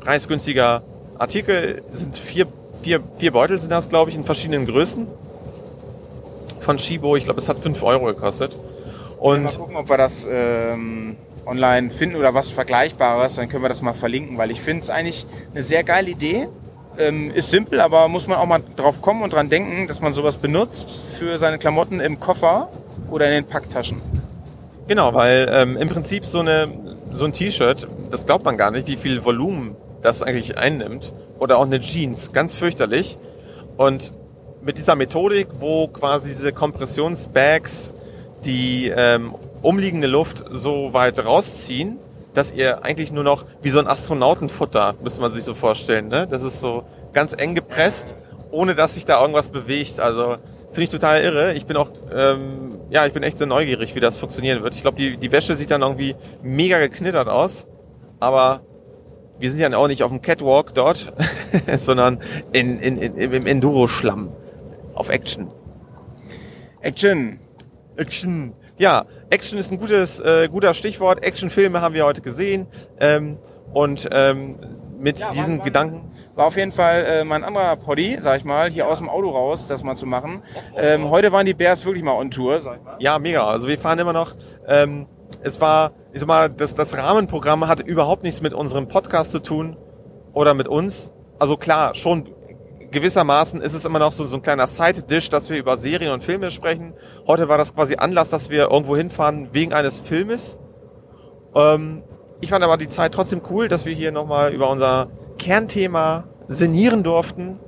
preisgünstiger 0.00 0.82
Artikel. 1.18 1.82
Es 1.92 2.00
sind 2.00 2.16
vier, 2.16 2.46
vier, 2.82 3.02
vier 3.18 3.32
Beutel 3.32 3.58
sind 3.58 3.70
das, 3.70 3.88
glaube 3.88 4.10
ich, 4.10 4.16
in 4.16 4.24
verschiedenen 4.24 4.66
Größen. 4.66 5.08
Von 6.60 6.78
Shibo. 6.78 7.16
Ich 7.16 7.24
glaube, 7.24 7.40
es 7.40 7.48
hat 7.48 7.58
fünf 7.58 7.82
Euro 7.82 8.06
gekostet. 8.06 8.54
Und 9.18 9.42
mal 9.42 9.52
gucken, 9.52 9.76
ob 9.76 9.88
wir 9.88 9.96
das 9.96 10.28
ähm, 10.30 11.16
online 11.44 11.90
finden 11.90 12.14
oder 12.14 12.32
was 12.34 12.48
Vergleichbares. 12.48 13.34
Dann 13.34 13.48
können 13.48 13.64
wir 13.64 13.68
das 13.68 13.82
mal 13.82 13.92
verlinken, 13.92 14.38
weil 14.38 14.52
ich 14.52 14.60
finde 14.60 14.82
es 14.82 14.90
eigentlich 14.90 15.26
eine 15.52 15.64
sehr 15.64 15.82
geile 15.82 16.10
Idee. 16.10 16.46
Ähm, 16.98 17.30
ist 17.30 17.50
simpel, 17.50 17.80
aber 17.80 18.08
muss 18.08 18.26
man 18.26 18.38
auch 18.38 18.46
mal 18.46 18.60
drauf 18.76 19.00
kommen 19.00 19.22
und 19.22 19.32
dran 19.32 19.48
denken, 19.48 19.86
dass 19.86 20.00
man 20.00 20.14
sowas 20.14 20.36
benutzt 20.36 21.04
für 21.18 21.38
seine 21.38 21.58
Klamotten 21.58 22.00
im 22.00 22.18
Koffer 22.18 22.68
oder 23.10 23.26
in 23.26 23.32
den 23.32 23.44
Packtaschen. 23.44 24.00
Genau, 24.88 25.14
weil 25.14 25.48
ähm, 25.52 25.76
im 25.76 25.88
Prinzip 25.88 26.26
so, 26.26 26.40
eine, 26.40 26.68
so 27.12 27.24
ein 27.24 27.32
T-Shirt, 27.32 27.86
das 28.10 28.26
glaubt 28.26 28.44
man 28.44 28.56
gar 28.56 28.70
nicht, 28.70 28.88
wie 28.88 28.96
viel 28.96 29.24
Volumen 29.24 29.76
das 30.02 30.22
eigentlich 30.22 30.58
einnimmt. 30.58 31.12
Oder 31.38 31.58
auch 31.58 31.66
eine 31.66 31.80
Jeans, 31.80 32.32
ganz 32.32 32.56
fürchterlich. 32.56 33.18
Und 33.76 34.12
mit 34.62 34.78
dieser 34.78 34.96
Methodik, 34.96 35.48
wo 35.60 35.88
quasi 35.88 36.30
diese 36.30 36.52
Kompressionsbags 36.52 37.94
die 38.44 38.92
ähm, 38.94 39.34
umliegende 39.62 40.06
Luft 40.06 40.44
so 40.50 40.92
weit 40.92 41.24
rausziehen, 41.24 41.98
dass 42.38 42.52
ihr 42.52 42.84
eigentlich 42.84 43.10
nur 43.10 43.24
noch 43.24 43.44
wie 43.62 43.68
so 43.68 43.80
ein 43.80 43.88
Astronautenfutter, 43.88 44.94
müsste 45.02 45.20
man 45.20 45.32
sich 45.32 45.42
so 45.42 45.54
vorstellen. 45.54 46.06
Ne? 46.06 46.28
Das 46.30 46.44
ist 46.44 46.60
so 46.60 46.84
ganz 47.12 47.34
eng 47.36 47.56
gepresst, 47.56 48.14
ohne 48.52 48.76
dass 48.76 48.94
sich 48.94 49.04
da 49.04 49.20
irgendwas 49.20 49.48
bewegt. 49.48 49.98
Also 49.98 50.36
finde 50.68 50.82
ich 50.82 50.90
total 50.90 51.20
irre. 51.20 51.54
Ich 51.54 51.66
bin 51.66 51.76
auch, 51.76 51.90
ähm, 52.14 52.78
ja, 52.90 53.06
ich 53.06 53.12
bin 53.12 53.24
echt 53.24 53.38
sehr 53.38 53.48
neugierig, 53.48 53.96
wie 53.96 54.00
das 54.00 54.18
funktionieren 54.18 54.62
wird. 54.62 54.76
Ich 54.76 54.82
glaube, 54.82 54.96
die, 54.96 55.16
die 55.16 55.32
Wäsche 55.32 55.56
sieht 55.56 55.72
dann 55.72 55.82
irgendwie 55.82 56.14
mega 56.40 56.78
geknittert 56.78 57.26
aus, 57.26 57.66
aber 58.20 58.60
wir 59.40 59.50
sind 59.50 59.58
ja 59.58 59.76
auch 59.76 59.88
nicht 59.88 60.04
auf 60.04 60.10
dem 60.12 60.22
Catwalk 60.22 60.74
dort, 60.74 61.12
sondern 61.76 62.20
in, 62.52 62.78
in, 62.78 62.98
in, 62.98 63.32
im 63.32 63.46
Enduro-Schlamm. 63.46 64.28
Auf 64.94 65.08
Action. 65.08 65.48
Action. 66.82 67.40
Action. 67.96 68.54
Ja, 68.78 69.04
Action 69.30 69.58
ist 69.58 69.72
ein 69.72 69.78
gutes, 69.78 70.20
äh, 70.20 70.48
guter 70.48 70.72
Stichwort. 70.74 71.22
Actionfilme 71.22 71.80
haben 71.80 71.94
wir 71.94 72.04
heute 72.04 72.22
gesehen. 72.22 72.66
Ähm, 73.00 73.38
und 73.74 74.08
ähm, 74.12 74.56
mit 74.98 75.18
Ja, 75.20 75.30
diesen 75.32 75.58
war- 75.58 75.64
Gedanken. 75.64 76.10
War 76.34 76.46
auf 76.46 76.56
jeden 76.56 76.70
Fall 76.70 77.04
äh, 77.04 77.24
mein 77.24 77.42
anderer 77.42 77.74
Poddy, 77.76 78.16
sag 78.20 78.36
ich 78.38 78.44
mal, 78.44 78.70
hier 78.70 78.86
aus 78.86 78.98
dem 78.98 79.08
Auto 79.08 79.30
raus, 79.30 79.66
das 79.66 79.82
mal 79.82 79.96
zu 79.96 80.06
machen. 80.06 80.42
Ähm, 80.76 81.10
heute 81.10 81.32
waren 81.32 81.44
die 81.44 81.54
Bears 81.54 81.84
wirklich 81.84 82.04
mal 82.04 82.12
on 82.12 82.30
Tour, 82.30 82.60
sag 82.60 82.76
ich 82.78 82.84
mal. 82.84 82.96
Ja, 83.00 83.18
mega. 83.18 83.44
Also 83.44 83.66
wir 83.66 83.76
fahren 83.76 83.98
immer 83.98 84.12
noch. 84.12 84.36
Ähm, 84.68 85.06
es 85.42 85.60
war, 85.60 85.90
ich 86.12 86.20
sag 86.20 86.28
mal, 86.28 86.48
das, 86.48 86.76
das 86.76 86.96
Rahmenprogramm 86.96 87.66
hatte 87.66 87.82
überhaupt 87.82 88.22
nichts 88.22 88.40
mit 88.40 88.54
unserem 88.54 88.86
Podcast 88.86 89.32
zu 89.32 89.40
tun 89.40 89.76
oder 90.32 90.54
mit 90.54 90.68
uns. 90.68 91.10
Also 91.40 91.56
klar, 91.56 91.96
schon 91.96 92.28
gewissermaßen 92.90 93.60
ist 93.60 93.74
es 93.74 93.84
immer 93.84 93.98
noch 93.98 94.12
so, 94.12 94.24
so 94.26 94.36
ein 94.36 94.42
kleiner 94.42 94.66
Side-Dish, 94.66 95.30
dass 95.30 95.50
wir 95.50 95.58
über 95.58 95.76
Serien 95.76 96.12
und 96.12 96.22
Filme 96.22 96.50
sprechen. 96.50 96.94
Heute 97.26 97.48
war 97.48 97.58
das 97.58 97.74
quasi 97.74 97.96
Anlass, 97.96 98.30
dass 98.30 98.50
wir 98.50 98.70
irgendwo 98.70 98.96
hinfahren 98.96 99.48
wegen 99.52 99.72
eines 99.72 100.00
Filmes. 100.00 100.58
Ähm, 101.54 102.02
ich 102.40 102.50
fand 102.50 102.64
aber 102.64 102.76
die 102.76 102.88
Zeit 102.88 103.12
trotzdem 103.14 103.42
cool, 103.50 103.68
dass 103.68 103.84
wir 103.84 103.94
hier 103.94 104.12
nochmal 104.12 104.52
über 104.52 104.70
unser 104.70 105.08
Kernthema 105.38 106.24
sinnieren 106.48 107.02
durften. 107.02 107.58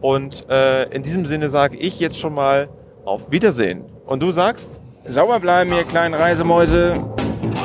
Und 0.00 0.48
äh, 0.50 0.84
in 0.90 1.02
diesem 1.02 1.26
Sinne 1.26 1.48
sage 1.48 1.76
ich 1.76 2.00
jetzt 2.00 2.18
schon 2.18 2.34
mal 2.34 2.68
auf 3.04 3.30
Wiedersehen. 3.30 3.84
Und 4.04 4.20
du 4.20 4.30
sagst? 4.32 4.80
Sauber 5.04 5.40
bleiben, 5.40 5.72
ihr 5.72 5.84
kleinen 5.84 6.14
Reisemäuse. 6.14 6.94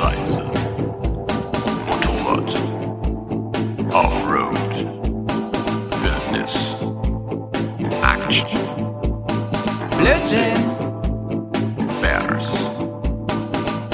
Reise. 0.00 0.42
Motorrad. 1.86 2.54
Offroad. 3.92 4.37
Blödsinn! 9.98 10.54
Bears. 12.00 12.48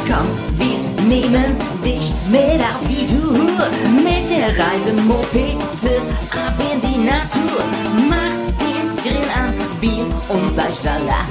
Komm, 0.07 0.29
wir 0.59 0.79
nehmen 1.09 1.57
dich 1.83 2.13
mit 2.29 2.61
auf 2.61 2.83
die 2.89 3.07
Tour. 3.07 3.67
Mit 4.05 4.29
der 4.31 4.51
Reisemopete 4.59 6.03
ab 6.31 6.55
in 6.59 6.81
die 6.83 6.99
Natur. 6.99 7.65
Mach 8.11 8.37
den 8.61 8.97
Grill 9.03 9.29
an, 9.35 9.55
Bier 9.81 10.07
und 10.29 10.53
Fleischsalat. 10.53 11.27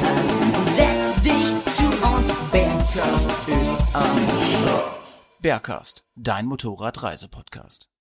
Setz 0.66 1.22
dich 1.22 1.54
zu 1.76 1.86
uns, 2.08 2.28
Bergkast 2.52 3.30
ist 3.46 3.96
am 3.96 4.18
Start. 4.64 4.92
Bergcast, 5.40 6.04
dein 6.16 6.48
Motorradreisepodcast. 6.48 7.93